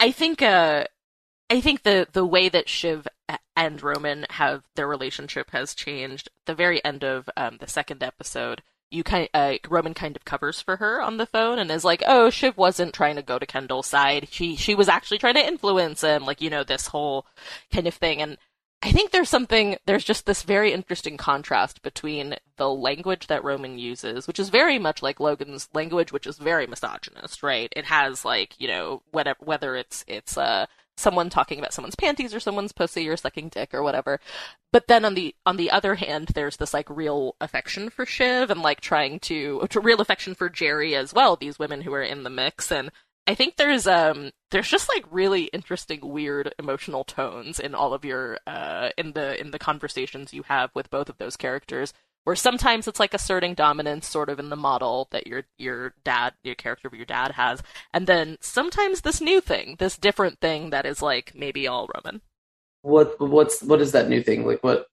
I 0.00 0.12
think 0.12 0.40
uh, 0.40 0.84
I 1.50 1.60
think 1.60 1.82
the 1.82 2.08
the 2.10 2.24
way 2.24 2.48
that 2.48 2.70
Shiv 2.70 3.06
and 3.54 3.82
Roman 3.82 4.24
have 4.30 4.62
their 4.76 4.88
relationship 4.88 5.50
has 5.50 5.74
changed. 5.74 6.30
the 6.46 6.54
very 6.54 6.82
end 6.86 7.04
of 7.04 7.28
um, 7.36 7.58
the 7.60 7.68
second 7.68 8.02
episode, 8.02 8.62
you 8.92 9.02
kind 9.02 9.28
uh, 9.34 9.54
Roman 9.68 9.94
kind 9.94 10.16
of 10.16 10.24
covers 10.24 10.60
for 10.60 10.76
her 10.76 11.00
on 11.00 11.16
the 11.16 11.26
phone 11.26 11.58
and 11.58 11.70
is 11.70 11.84
like, 11.84 12.02
"Oh, 12.06 12.30
Shiv 12.30 12.56
wasn't 12.56 12.94
trying 12.94 13.16
to 13.16 13.22
go 13.22 13.38
to 13.38 13.46
Kendall's 13.46 13.86
side. 13.86 14.28
She 14.30 14.56
she 14.56 14.74
was 14.74 14.88
actually 14.88 15.18
trying 15.18 15.34
to 15.34 15.46
influence 15.46 16.02
him, 16.02 16.24
like 16.24 16.40
you 16.40 16.50
know 16.50 16.64
this 16.64 16.88
whole 16.88 17.26
kind 17.72 17.86
of 17.86 17.94
thing." 17.94 18.20
And 18.20 18.36
I 18.84 18.90
think 18.90 19.12
there's 19.12 19.28
something, 19.28 19.76
there's 19.86 20.02
just 20.02 20.26
this 20.26 20.42
very 20.42 20.72
interesting 20.72 21.16
contrast 21.16 21.82
between 21.82 22.34
the 22.56 22.68
language 22.68 23.28
that 23.28 23.44
Roman 23.44 23.78
uses, 23.78 24.26
which 24.26 24.40
is 24.40 24.48
very 24.48 24.76
much 24.78 25.02
like 25.02 25.20
Logan's 25.20 25.68
language, 25.72 26.10
which 26.10 26.26
is 26.26 26.36
very 26.38 26.66
misogynist, 26.66 27.44
right? 27.44 27.72
It 27.76 27.84
has 27.84 28.24
like, 28.24 28.60
you 28.60 28.66
know, 28.66 29.02
whatever, 29.12 29.38
whether 29.40 29.76
it's, 29.76 30.04
it's, 30.08 30.36
uh, 30.36 30.66
someone 31.02 31.28
talking 31.28 31.58
about 31.58 31.74
someone's 31.74 31.96
panties 31.96 32.34
or 32.34 32.40
someone's 32.40 32.72
pussy 32.72 33.08
or 33.08 33.16
sucking 33.16 33.50
dick 33.50 33.74
or 33.74 33.82
whatever. 33.82 34.20
But 34.72 34.86
then 34.88 35.04
on 35.04 35.14
the 35.14 35.34
on 35.44 35.56
the 35.56 35.70
other 35.70 35.96
hand, 35.96 36.28
there's 36.28 36.56
this 36.56 36.72
like 36.72 36.88
real 36.88 37.36
affection 37.40 37.90
for 37.90 38.06
Shiv 38.06 38.50
and 38.50 38.62
like 38.62 38.80
trying 38.80 39.20
to, 39.20 39.66
to 39.68 39.80
real 39.80 40.00
affection 40.00 40.34
for 40.34 40.48
Gerri 40.48 40.94
as 40.94 41.12
well. 41.12 41.36
These 41.36 41.58
women 41.58 41.82
who 41.82 41.92
are 41.92 42.02
in 42.02 42.22
the 42.22 42.30
mix 42.30 42.72
and 42.72 42.90
I 43.26 43.34
think 43.34 43.56
there's 43.56 43.86
um 43.86 44.30
there's 44.50 44.68
just 44.68 44.88
like 44.88 45.04
really 45.10 45.44
interesting 45.44 46.00
weird 46.02 46.54
emotional 46.58 47.04
tones 47.04 47.60
in 47.60 47.74
all 47.74 47.94
of 47.94 48.04
your 48.04 48.38
uh 48.46 48.90
in 48.98 49.12
the 49.12 49.40
in 49.40 49.52
the 49.52 49.58
conversations 49.58 50.34
you 50.34 50.42
have 50.44 50.70
with 50.74 50.90
both 50.90 51.08
of 51.08 51.18
those 51.18 51.36
characters 51.36 51.92
where 52.24 52.36
sometimes 52.36 52.86
it's 52.86 53.00
like 53.00 53.14
asserting 53.14 53.54
dominance 53.54 54.06
sort 54.06 54.28
of 54.28 54.38
in 54.38 54.48
the 54.48 54.56
model 54.56 55.08
that 55.10 55.26
your 55.26 55.44
your 55.58 55.94
dad 56.04 56.34
your 56.44 56.54
character 56.54 56.88
of 56.88 56.94
your 56.94 57.06
dad 57.06 57.32
has. 57.32 57.62
And 57.92 58.06
then 58.06 58.38
sometimes 58.40 59.00
this 59.00 59.20
new 59.20 59.40
thing 59.40 59.76
this 59.78 59.96
different 59.96 60.40
thing 60.40 60.70
that 60.70 60.86
is 60.86 61.02
like 61.02 61.32
maybe 61.34 61.66
all 61.66 61.88
roman. 61.94 62.20
What 62.82 63.20
what's 63.20 63.62
what 63.62 63.80
is 63.80 63.92
that 63.92 64.08
new 64.08 64.22
thing? 64.22 64.46
Like 64.46 64.62
what 64.62 64.88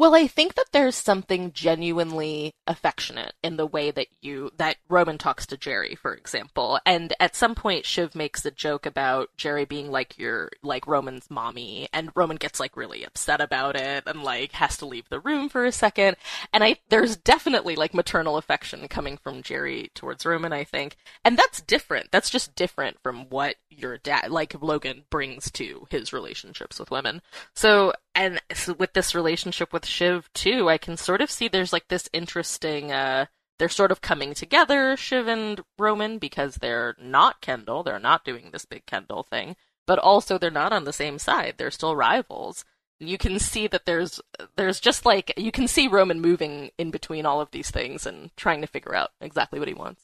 well, 0.00 0.14
I 0.14 0.28
think 0.28 0.54
that 0.54 0.72
there's 0.72 0.96
something 0.96 1.52
genuinely 1.52 2.54
affectionate 2.66 3.34
in 3.42 3.58
the 3.58 3.66
way 3.66 3.90
that 3.90 4.06
you 4.22 4.50
that 4.56 4.78
Roman 4.88 5.18
talks 5.18 5.44
to 5.48 5.58
Gerri, 5.58 5.94
for 5.94 6.14
example. 6.14 6.80
And 6.86 7.12
at 7.20 7.36
some 7.36 7.54
point 7.54 7.84
Shiv 7.84 8.14
makes 8.14 8.46
a 8.46 8.50
joke 8.50 8.86
about 8.86 9.28
Gerri 9.36 9.68
being 9.68 9.90
like 9.90 10.16
your 10.16 10.52
like 10.62 10.86
Roman's 10.86 11.30
mommy, 11.30 11.86
and 11.92 12.08
Roman 12.14 12.38
gets 12.38 12.58
like 12.58 12.78
really 12.78 13.04
upset 13.04 13.42
about 13.42 13.76
it 13.76 14.04
and 14.06 14.22
like 14.22 14.52
has 14.52 14.78
to 14.78 14.86
leave 14.86 15.06
the 15.10 15.20
room 15.20 15.50
for 15.50 15.66
a 15.66 15.72
second. 15.72 16.16
And 16.54 16.64
I 16.64 16.78
there's 16.88 17.16
definitely 17.16 17.76
like 17.76 17.92
maternal 17.92 18.38
affection 18.38 18.88
coming 18.88 19.18
from 19.18 19.42
Gerri 19.42 19.92
towards 19.92 20.24
Roman, 20.24 20.54
I 20.54 20.64
think. 20.64 20.96
And 21.26 21.36
that's 21.36 21.60
different. 21.60 22.10
That's 22.10 22.30
just 22.30 22.54
different 22.54 22.96
from 23.02 23.28
what 23.28 23.56
your 23.68 23.98
dad 23.98 24.30
like 24.30 24.62
Logan 24.62 25.04
brings 25.10 25.50
to 25.50 25.86
his 25.90 26.14
relationships 26.14 26.80
with 26.80 26.90
women. 26.90 27.20
So 27.54 27.92
and 28.14 28.40
so 28.52 28.74
with 28.74 28.92
this 28.92 29.14
relationship 29.14 29.72
with 29.72 29.86
Shiv 29.86 30.30
too, 30.34 30.68
I 30.68 30.78
can 30.78 30.96
sort 30.96 31.20
of 31.20 31.30
see 31.30 31.48
there's 31.48 31.72
like 31.72 31.88
this 31.88 32.08
interesting 32.12 32.92
uh 32.92 33.26
they're 33.58 33.68
sort 33.68 33.92
of 33.92 34.00
coming 34.00 34.32
together, 34.32 34.96
Shiv 34.96 35.28
and 35.28 35.60
Roman, 35.78 36.16
because 36.16 36.56
they're 36.56 36.96
not 36.98 37.42
Kendall, 37.42 37.82
they're 37.82 37.98
not 37.98 38.24
doing 38.24 38.50
this 38.52 38.64
big 38.64 38.86
Kendall 38.86 39.22
thing, 39.22 39.54
but 39.86 39.98
also 39.98 40.38
they're 40.38 40.50
not 40.50 40.72
on 40.72 40.84
the 40.84 40.94
same 40.94 41.18
side. 41.18 41.56
They're 41.58 41.70
still 41.70 41.94
rivals. 41.94 42.64
You 42.98 43.18
can 43.18 43.38
see 43.38 43.66
that 43.66 43.86
there's 43.86 44.20
there's 44.56 44.80
just 44.80 45.04
like 45.04 45.32
you 45.36 45.52
can 45.52 45.68
see 45.68 45.88
Roman 45.88 46.20
moving 46.20 46.70
in 46.78 46.90
between 46.90 47.26
all 47.26 47.40
of 47.40 47.50
these 47.50 47.70
things 47.70 48.06
and 48.06 48.34
trying 48.36 48.60
to 48.62 48.66
figure 48.66 48.94
out 48.94 49.10
exactly 49.20 49.58
what 49.58 49.68
he 49.68 49.74
wants. 49.74 50.02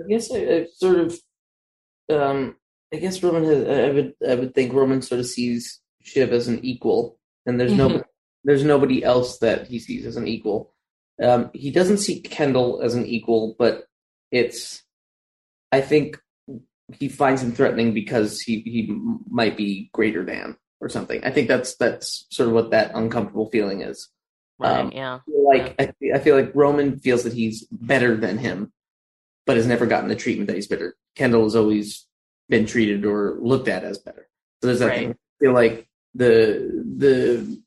I 0.00 0.08
guess 0.08 0.30
I, 0.32 0.38
I 0.38 0.66
sort 0.76 0.98
of 0.98 1.20
um 2.10 2.56
I 2.92 2.96
guess 2.96 3.22
Roman 3.22 3.44
has 3.44 3.64
I 3.66 3.90
would 3.90 4.14
I 4.28 4.34
would 4.34 4.54
think 4.54 4.72
Roman 4.72 5.02
sort 5.02 5.20
of 5.20 5.26
sees 5.26 5.80
Shiv 6.02 6.32
as 6.32 6.48
an 6.48 6.64
equal 6.64 7.17
and 7.48 7.58
there's 7.58 7.72
mm-hmm. 7.72 7.96
no 7.96 8.04
there's 8.44 8.62
nobody 8.62 9.02
else 9.02 9.38
that 9.38 9.66
he 9.66 9.78
sees 9.80 10.06
as 10.06 10.16
an 10.16 10.28
equal. 10.28 10.72
Um, 11.20 11.50
he 11.52 11.72
doesn't 11.72 11.98
see 11.98 12.20
Kendall 12.20 12.80
as 12.82 12.94
an 12.94 13.06
equal, 13.06 13.56
but 13.58 13.86
it's 14.30 14.82
I 15.72 15.80
think 15.80 16.20
he 16.92 17.08
finds 17.08 17.42
him 17.42 17.52
threatening 17.52 17.94
because 17.94 18.40
he 18.40 18.60
he 18.60 18.94
might 19.28 19.56
be 19.56 19.90
greater 19.92 20.24
than 20.24 20.56
or 20.80 20.88
something. 20.88 21.24
I 21.24 21.30
think 21.30 21.48
that's 21.48 21.74
that's 21.76 22.26
sort 22.30 22.48
of 22.48 22.54
what 22.54 22.70
that 22.70 22.92
uncomfortable 22.94 23.50
feeling 23.50 23.80
is. 23.80 24.08
Right. 24.58 24.78
Um, 24.78 24.92
yeah. 24.92 25.20
Like 25.26 25.74
I, 25.80 25.92
I 26.14 26.18
feel 26.18 26.36
like 26.36 26.52
Roman 26.54 26.98
feels 26.98 27.24
that 27.24 27.32
he's 27.32 27.64
better 27.70 28.16
than 28.16 28.38
him, 28.38 28.72
but 29.46 29.56
has 29.56 29.66
never 29.66 29.86
gotten 29.86 30.08
the 30.08 30.16
treatment 30.16 30.48
that 30.48 30.56
he's 30.56 30.68
better. 30.68 30.96
Kendall 31.16 31.44
has 31.44 31.56
always 31.56 32.06
been 32.48 32.66
treated 32.66 33.04
or 33.04 33.38
looked 33.40 33.68
at 33.68 33.84
as 33.84 33.98
better. 33.98 34.28
So 34.60 34.68
there's 34.68 34.80
that 34.80 34.88
right. 34.88 34.98
thing. 34.98 35.10
I 35.10 35.44
feel 35.44 35.52
like 35.52 35.88
the 36.14 36.84
the 36.96 37.62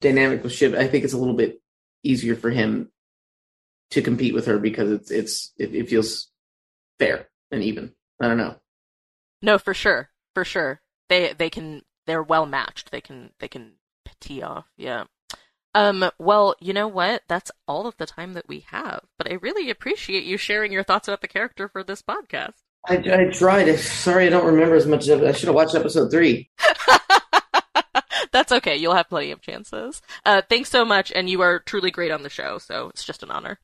dynamic 0.00 0.42
with 0.42 0.52
Shiv, 0.52 0.74
I 0.74 0.86
think 0.86 1.04
it's 1.04 1.12
a 1.12 1.18
little 1.18 1.34
bit 1.34 1.60
easier 2.02 2.36
for 2.36 2.50
him 2.50 2.90
to 3.90 4.02
compete 4.02 4.34
with 4.34 4.46
her 4.46 4.58
because 4.58 4.90
it's 4.90 5.10
it's 5.10 5.52
it, 5.58 5.74
it 5.74 5.88
feels 5.88 6.28
fair 6.98 7.28
and 7.50 7.62
even. 7.62 7.92
I 8.20 8.28
don't 8.28 8.38
know. 8.38 8.56
No, 9.42 9.58
for 9.58 9.74
sure, 9.74 10.10
for 10.34 10.44
sure. 10.44 10.80
They 11.08 11.32
they 11.32 11.50
can 11.50 11.82
they're 12.06 12.22
well 12.22 12.46
matched. 12.46 12.90
They 12.90 13.00
can 13.00 13.30
they 13.38 13.48
can 13.48 13.72
tee 14.20 14.42
off. 14.42 14.66
Yeah. 14.76 15.04
Um. 15.74 16.10
Well, 16.18 16.56
you 16.60 16.72
know 16.72 16.88
what? 16.88 17.22
That's 17.28 17.52
all 17.66 17.86
of 17.86 17.96
the 17.98 18.06
time 18.06 18.32
that 18.34 18.48
we 18.48 18.60
have. 18.70 19.02
But 19.16 19.30
I 19.30 19.34
really 19.34 19.70
appreciate 19.70 20.24
you 20.24 20.36
sharing 20.36 20.72
your 20.72 20.82
thoughts 20.82 21.08
about 21.08 21.20
the 21.20 21.28
character 21.28 21.68
for 21.68 21.84
this 21.84 22.02
podcast. 22.02 22.54
I, 22.86 22.96
I 22.96 23.24
tried. 23.30 23.72
Sorry, 23.78 24.26
I 24.26 24.30
don't 24.30 24.46
remember 24.46 24.74
as 24.74 24.86
much. 24.86 25.08
Of, 25.08 25.22
I 25.22 25.32
should 25.32 25.48
have 25.48 25.54
watched 25.54 25.74
episode 25.74 26.10
three. 26.10 26.50
That's 28.38 28.52
okay. 28.52 28.76
You'll 28.76 28.94
have 28.94 29.08
plenty 29.08 29.32
of 29.32 29.40
chances. 29.40 30.00
Uh, 30.24 30.42
thanks 30.48 30.70
so 30.70 30.84
much, 30.84 31.10
and 31.10 31.28
you 31.28 31.40
are 31.40 31.58
truly 31.58 31.90
great 31.90 32.12
on 32.12 32.22
the 32.22 32.30
show. 32.30 32.58
So 32.58 32.88
it's 32.90 33.04
just 33.04 33.24
an 33.24 33.32
honor. 33.32 33.58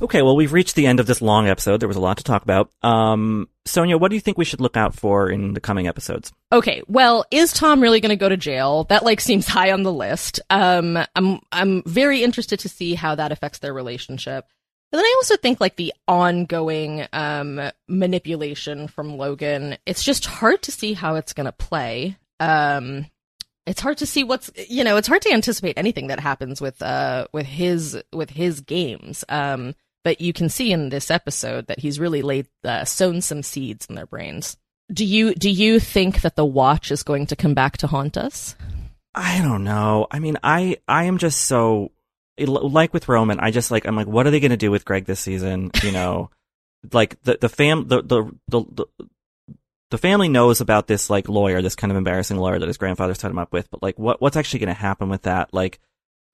Okay, 0.00 0.22
well, 0.22 0.34
we've 0.34 0.54
reached 0.54 0.74
the 0.74 0.86
end 0.86 1.00
of 1.00 1.06
this 1.06 1.20
long 1.20 1.48
episode. 1.48 1.80
There 1.80 1.86
was 1.86 1.98
a 1.98 2.00
lot 2.00 2.16
to 2.16 2.24
talk 2.24 2.42
about. 2.42 2.70
Um, 2.82 3.50
Sonia, 3.66 3.98
what 3.98 4.08
do 4.08 4.14
you 4.14 4.20
think 4.22 4.38
we 4.38 4.46
should 4.46 4.62
look 4.62 4.78
out 4.78 4.94
for 4.94 5.28
in 5.28 5.52
the 5.52 5.60
coming 5.60 5.86
episodes? 5.86 6.32
Okay, 6.50 6.82
well, 6.88 7.26
is 7.30 7.52
Tom 7.52 7.82
really 7.82 8.00
going 8.00 8.08
to 8.08 8.16
go 8.16 8.30
to 8.30 8.38
jail? 8.38 8.84
That 8.84 9.04
like 9.04 9.20
seems 9.20 9.46
high 9.46 9.70
on 9.70 9.82
the 9.82 9.92
list. 9.92 10.40
Um, 10.48 10.98
I'm 11.14 11.40
I'm 11.52 11.82
very 11.82 12.24
interested 12.24 12.60
to 12.60 12.70
see 12.70 12.94
how 12.94 13.16
that 13.16 13.32
affects 13.32 13.58
their 13.58 13.74
relationship. 13.74 14.46
But 14.92 14.98
then 14.98 15.06
I 15.06 15.14
also 15.16 15.36
think 15.38 15.58
like 15.58 15.76
the 15.76 15.94
ongoing 16.06 17.06
um 17.12 17.60
manipulation 17.88 18.86
from 18.86 19.16
Logan. 19.16 19.78
It's 19.86 20.04
just 20.04 20.26
hard 20.26 20.62
to 20.62 20.70
see 20.70 20.92
how 20.92 21.16
it's 21.16 21.32
going 21.32 21.46
to 21.46 21.52
play. 21.52 22.18
Um, 22.38 23.06
it's 23.66 23.80
hard 23.80 23.98
to 23.98 24.06
see 24.06 24.22
what's 24.22 24.50
you 24.68 24.84
know 24.84 24.96
it's 24.98 25.08
hard 25.08 25.22
to 25.22 25.32
anticipate 25.32 25.78
anything 25.78 26.08
that 26.08 26.20
happens 26.20 26.60
with 26.60 26.82
uh 26.82 27.26
with 27.32 27.46
his 27.46 28.00
with 28.12 28.30
his 28.30 28.60
games. 28.60 29.24
Um 29.28 29.74
but 30.04 30.20
you 30.20 30.32
can 30.32 30.48
see 30.48 30.72
in 30.72 30.88
this 30.88 31.10
episode 31.10 31.68
that 31.68 31.78
he's 31.78 32.00
really 32.00 32.22
laid 32.22 32.48
uh, 32.64 32.84
sown 32.84 33.20
some 33.20 33.42
seeds 33.42 33.86
in 33.86 33.94
their 33.94 34.06
brains. 34.06 34.56
Do 34.92 35.04
you 35.04 35.34
do 35.34 35.48
you 35.48 35.80
think 35.80 36.20
that 36.22 36.36
the 36.36 36.44
watch 36.44 36.90
is 36.90 37.02
going 37.02 37.26
to 37.26 37.36
come 37.36 37.54
back 37.54 37.78
to 37.78 37.86
haunt 37.86 38.16
us? 38.16 38.56
I 39.14 39.40
don't 39.40 39.64
know. 39.64 40.06
I 40.10 40.18
mean, 40.18 40.38
I 40.42 40.78
I 40.88 41.04
am 41.04 41.18
just 41.18 41.42
so 41.42 41.92
like 42.46 42.92
with 42.92 43.08
Roman. 43.08 43.40
I 43.40 43.50
just 43.50 43.70
like 43.70 43.86
I'm 43.86 43.96
like, 43.96 44.06
what 44.06 44.26
are 44.26 44.30
they 44.30 44.40
going 44.40 44.50
to 44.50 44.56
do 44.56 44.70
with 44.70 44.84
Greg 44.84 45.04
this 45.04 45.20
season? 45.20 45.70
You 45.82 45.92
know, 45.92 46.30
like 46.92 47.20
the 47.22 47.38
the 47.40 47.48
fam 47.48 47.88
the 47.88 48.02
the 48.02 48.30
the. 48.48 48.64
the 48.70 48.86
the 49.90 49.98
family 49.98 50.30
knows 50.30 50.62
about 50.62 50.86
this 50.86 51.10
like 51.10 51.28
lawyer, 51.28 51.60
this 51.60 51.76
kind 51.76 51.90
of 51.90 51.98
embarrassing 51.98 52.38
lawyer 52.38 52.58
that 52.58 52.66
his 52.66 52.78
grandfather 52.78 53.12
set 53.12 53.30
him 53.30 53.38
up 53.38 53.52
with, 53.52 53.70
but 53.70 53.82
like 53.82 53.98
what 53.98 54.22
what's 54.22 54.38
actually 54.38 54.60
going 54.60 54.74
to 54.74 54.80
happen 54.80 55.10
with 55.10 55.20
that? 55.24 55.52
Like 55.52 55.80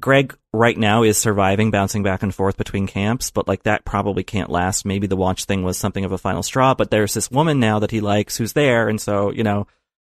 Greg 0.01 0.37
right 0.53 0.79
now 0.79 1.03
is 1.03 1.19
surviving, 1.19 1.73
bouncing 1.73 2.05
back 2.05 2.23
and 2.23 2.33
forth 2.33 2.57
between 2.57 2.87
camps, 2.87 3.33
but 3.33 3.49
like 3.49 3.65
that 3.65 3.85
probably 3.85 4.23
can't 4.23 4.51
last. 4.51 4.85
Maybe 4.85 5.09
the 5.09 5.17
watch 5.17 5.45
thing 5.45 5.65
was 5.65 5.77
something 5.77 6.05
of 6.05 6.13
a 6.13 6.19
final 6.19 6.45
straw, 6.45 6.75
but 6.75 6.91
there's 6.91 7.15
this 7.15 7.31
woman 7.31 7.59
now 7.59 7.81
that 7.81 7.91
he 7.91 8.01
likes 8.01 8.37
who's 8.37 8.53
there, 8.53 8.89
and 8.89 9.01
so 9.01 9.33
you 9.33 9.43
know, 9.43 9.67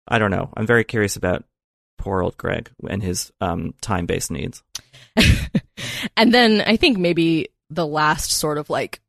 I 0.08 0.20
don't 0.20 0.32
know. 0.32 0.50
I'm 0.56 0.66
very 0.66 0.86
curious 0.86 1.18
about 1.18 1.44
poor 1.98 2.24
old 2.24 2.38
Greg 2.38 2.70
and 2.90 3.04
his 3.04 3.32
um, 3.42 3.74
time 3.82 4.06
based 4.06 4.32
needs. 4.32 4.64
and 6.18 6.34
then 6.34 6.62
I 6.62 6.78
think 6.78 6.98
maybe 6.98 7.50
the 7.70 7.88
last 7.88 8.32
sort 8.32 8.58
of 8.58 8.70
like 8.70 9.02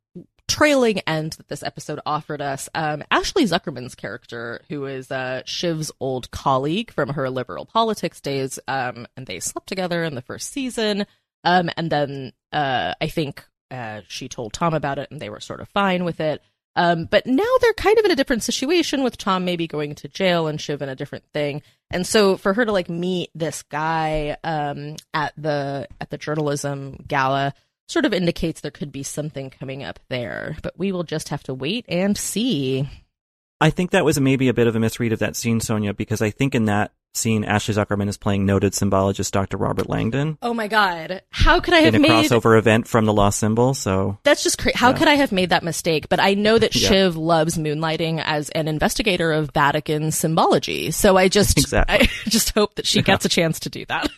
trailing 0.47 0.99
end 0.99 1.33
that 1.33 1.47
this 1.47 1.63
episode 1.63 1.99
offered 2.05 2.41
us, 2.41 2.69
um, 2.75 3.03
Ashley 3.11 3.45
Zukerman's 3.45 3.95
character, 3.95 4.61
who 4.69 4.85
is 4.85 5.11
uh, 5.11 5.41
Shiv's 5.45 5.91
old 5.99 6.29
colleague 6.31 6.91
from 6.91 7.09
her 7.09 7.29
liberal 7.29 7.65
politics 7.65 8.21
days, 8.21 8.59
um, 8.67 9.07
and 9.17 9.25
they 9.25 9.39
slept 9.39 9.67
together 9.67 10.03
in 10.03 10.15
the 10.15 10.21
first 10.21 10.51
season. 10.51 11.05
Um, 11.43 11.69
and 11.77 11.91
then 11.91 12.33
uh, 12.51 12.93
I 12.99 13.07
think 13.07 13.45
uh, 13.71 14.01
she 14.07 14.27
told 14.27 14.53
Tom 14.53 14.73
about 14.73 14.99
it, 14.99 15.09
and 15.11 15.19
they 15.19 15.29
were 15.29 15.39
sort 15.39 15.61
of 15.61 15.69
fine 15.69 16.03
with 16.03 16.19
it. 16.19 16.41
Um, 16.75 17.05
but 17.05 17.25
now 17.25 17.43
they're 17.61 17.73
kind 17.73 17.97
of 17.97 18.05
in 18.05 18.11
a 18.11 18.15
different 18.15 18.43
situation 18.43 19.01
with 19.01 19.17
Tom 19.17 19.45
maybe 19.45 19.65
going 19.65 19.95
to 19.95 20.09
jail 20.09 20.47
and 20.47 20.59
Shiv 20.59 20.81
in 20.81 20.89
a 20.89 20.95
different 20.95 21.23
thing. 21.33 21.61
And 21.95 22.05
so 22.05 22.35
for 22.35 22.53
her 22.53 22.65
to 22.65 22.73
like 22.73 22.89
meet 22.89 23.29
this 23.33 23.63
guy 23.63 24.35
um, 24.43 24.97
at 25.13 25.31
the 25.37 25.87
at 26.01 26.09
the 26.09 26.17
journalism 26.17 27.01
gala 27.07 27.53
sort 27.87 28.03
of 28.03 28.13
indicates 28.13 28.59
there 28.59 28.69
could 28.69 28.91
be 28.91 29.01
something 29.01 29.49
coming 29.49 29.81
up 29.81 30.01
there, 30.09 30.57
but 30.61 30.77
we 30.77 30.91
will 30.91 31.05
just 31.05 31.29
have 31.29 31.41
to 31.43 31.53
wait 31.53 31.85
and 31.87 32.17
see. 32.17 32.89
I 33.61 33.69
think 33.69 33.91
that 33.91 34.03
was 34.03 34.19
maybe 34.19 34.49
a 34.49 34.53
bit 34.53 34.67
of 34.67 34.75
a 34.75 34.79
misread 34.79 35.13
of 35.13 35.19
that 35.19 35.37
scene, 35.37 35.61
Sonia, 35.61 35.93
because 35.93 36.21
I 36.21 36.31
think 36.31 36.53
in 36.53 36.65
that 36.65 36.91
scene, 37.17 37.43
Ashley 37.43 37.73
Zukerman 37.73 38.07
is 38.07 38.17
playing 38.17 38.45
noted 38.45 38.73
symbologist 38.73 39.31
Dr. 39.31 39.57
Robert 39.57 39.89
Langdon. 39.89 40.37
Oh 40.41 40.53
my 40.53 40.67
god. 40.67 41.21
How 41.29 41.59
could 41.59 41.73
I 41.73 41.79
have 41.79 41.95
in 41.95 42.03
a 42.05 42.07
made 42.07 42.29
crossover 42.29 42.57
event 42.57 42.87
from 42.87 43.05
the 43.05 43.13
Lost 43.13 43.39
Symbol, 43.39 43.73
so 43.73 44.17
That's 44.23 44.43
just 44.43 44.57
crazy. 44.57 44.77
How 44.77 44.89
Yeah. 44.91 44.97
could 44.97 45.07
I 45.07 45.13
have 45.15 45.31
made 45.31 45.49
that 45.49 45.63
mistake? 45.63 46.07
But 46.09 46.19
I 46.19 46.33
know 46.33 46.57
that 46.57 46.75
Yeah. 46.75 46.87
Shiv 46.89 47.15
loves 47.17 47.57
moonlighting 47.57 48.21
as 48.23 48.49
an 48.49 48.67
investigator 48.67 49.31
of 49.31 49.51
Vatican 49.53 50.11
symbology. 50.11 50.91
So 50.91 51.17
I 51.17 51.27
just 51.27 51.57
Exactly. 51.57 51.95
I 52.01 52.09
just 52.29 52.51
hope 52.53 52.75
that 52.75 52.85
she 52.87 52.99
Yeah. 52.99 53.03
gets 53.03 53.25
a 53.25 53.29
chance 53.29 53.59
to 53.61 53.69
do 53.69 53.85
that. 53.87 54.09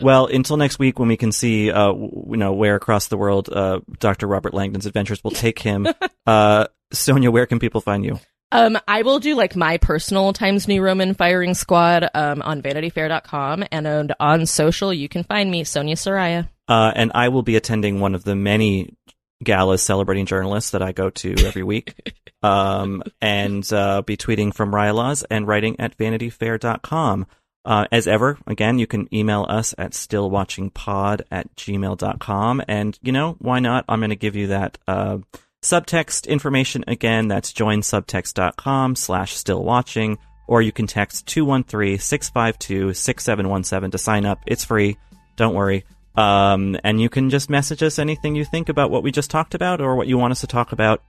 Well, 0.00 0.26
until 0.26 0.56
next 0.56 0.78
week 0.78 0.98
when 0.98 1.08
we 1.08 1.16
can 1.16 1.32
see, 1.32 1.70
uh, 1.70 1.92
you 1.92 2.36
know, 2.36 2.52
where 2.52 2.76
across 2.76 3.08
the 3.08 3.16
world, 3.16 3.48
uh, 3.50 3.80
Dr. 3.98 4.26
Robert 4.26 4.52
Langdon's 4.54 4.86
adventures 4.86 5.22
will 5.24 5.30
take 5.30 5.58
him. 5.58 5.86
uh, 6.26 6.66
Sonia, 6.92 7.30
where 7.30 7.46
can 7.46 7.58
people 7.58 7.80
find 7.80 8.04
you? 8.04 8.20
Um, 8.52 8.78
I 8.86 9.02
will 9.02 9.18
do 9.18 9.34
like 9.34 9.56
my 9.56 9.78
personal 9.78 10.32
Times 10.32 10.68
New 10.68 10.80
Roman 10.80 11.14
firing 11.14 11.54
squad 11.54 12.08
um, 12.14 12.42
on 12.42 12.62
vanityfair.com 12.62 13.64
and 13.72 13.86
on, 13.86 14.10
on 14.20 14.46
social. 14.46 14.92
You 14.92 15.08
can 15.08 15.24
find 15.24 15.50
me, 15.50 15.64
Sonia 15.64 15.96
Saraiya. 15.96 16.48
Uh, 16.68 16.92
and 16.94 17.12
I 17.14 17.28
will 17.28 17.42
be 17.42 17.56
attending 17.56 18.00
one 18.00 18.14
of 18.14 18.24
the 18.24 18.36
many 18.36 18.94
galas 19.42 19.82
celebrating 19.82 20.26
journalists 20.26 20.70
that 20.70 20.82
I 20.82 20.92
go 20.92 21.10
to 21.10 21.34
every 21.44 21.62
week. 21.62 21.94
um, 22.42 23.02
and, 23.20 23.70
uh, 23.72 24.02
be 24.02 24.16
tweeting 24.16 24.54
from 24.54 24.72
rilaws 24.72 25.24
and 25.30 25.46
writing 25.46 25.76
at 25.80 25.96
vanityfair.com. 25.96 27.26
Uh, 27.64 27.84
as 27.90 28.06
ever, 28.06 28.38
again, 28.46 28.78
you 28.78 28.86
can 28.86 29.12
email 29.12 29.44
us 29.48 29.74
at 29.76 29.90
stillwatchingpod 29.90 31.22
at 31.32 31.52
gmail.com. 31.56 32.62
And, 32.68 32.96
you 33.02 33.10
know, 33.10 33.34
why 33.40 33.58
not? 33.58 33.84
I'm 33.88 33.98
going 33.98 34.10
to 34.10 34.16
give 34.16 34.36
you 34.36 34.46
that, 34.48 34.78
uh, 34.86 35.18
subtext 35.62 36.28
information 36.28 36.84
again. 36.86 37.28
That's 37.28 37.52
joinsubtext.com 37.52 38.96
slash 38.96 39.34
still 39.34 39.64
watching, 39.64 40.18
Or 40.48 40.62
you 40.62 40.72
can 40.72 40.86
text 40.86 41.26
213-652-6717 41.26 43.92
to 43.92 43.98
sign 43.98 44.26
up. 44.26 44.40
It's 44.46 44.64
free. 44.64 44.96
Don't 45.36 45.54
worry. 45.54 45.84
Um, 46.16 46.76
and 46.82 47.00
you 47.00 47.08
can 47.08 47.30
just 47.30 47.50
message 47.50 47.82
us 47.82 47.98
anything 47.98 48.36
you 48.36 48.44
think 48.44 48.68
about 48.68 48.90
what 48.90 49.02
we 49.02 49.12
just 49.12 49.30
talked 49.30 49.54
about 49.54 49.80
or 49.80 49.96
what 49.96 50.06
you 50.06 50.16
want 50.16 50.32
us 50.32 50.40
to 50.40 50.46
talk 50.46 50.72
about 50.72 51.02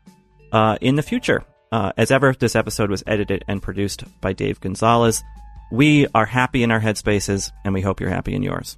uh, 0.52 0.78
in 0.82 0.95
the 0.95 1.03
future. 1.03 1.44
Uh, 1.72 1.91
as 1.98 2.11
ever, 2.11 2.34
this 2.34 2.56
episode 2.56 2.90
was 2.90 3.03
edited 3.07 3.44
and 3.48 3.61
produced 3.61 4.03
by 4.22 4.34
Dave 4.34 4.60
Gonzalez. 4.60 5.24
We 5.72 6.07
are 6.15 6.26
happy 6.26 6.64
in 6.64 6.72
our 6.72 6.80
headspaces, 6.80 7.52
and 7.65 7.74
we 7.74 7.82
hope 7.82 7.99
you're 7.99 8.10
happy 8.10 8.34
in 8.34 8.44
yours. 8.44 8.78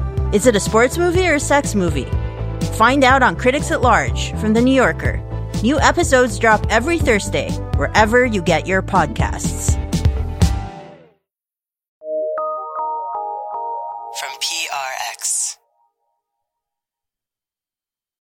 Is 0.33 0.47
it 0.47 0.55
a 0.55 0.61
sports 0.61 0.97
movie 0.97 1.27
or 1.27 1.33
a 1.33 1.39
sex 1.41 1.75
movie? 1.75 2.07
Find 2.77 3.03
out 3.03 3.21
on 3.21 3.35
Critics 3.35 3.69
at 3.69 3.81
Large 3.81 4.31
from 4.39 4.53
The 4.53 4.61
New 4.61 4.73
Yorker. 4.73 5.21
New 5.61 5.77
episodes 5.77 6.39
drop 6.39 6.65
every 6.69 6.99
Thursday, 6.99 7.51
wherever 7.75 8.25
you 8.25 8.41
get 8.41 8.65
your 8.65 8.81
podcasts. 8.81 9.75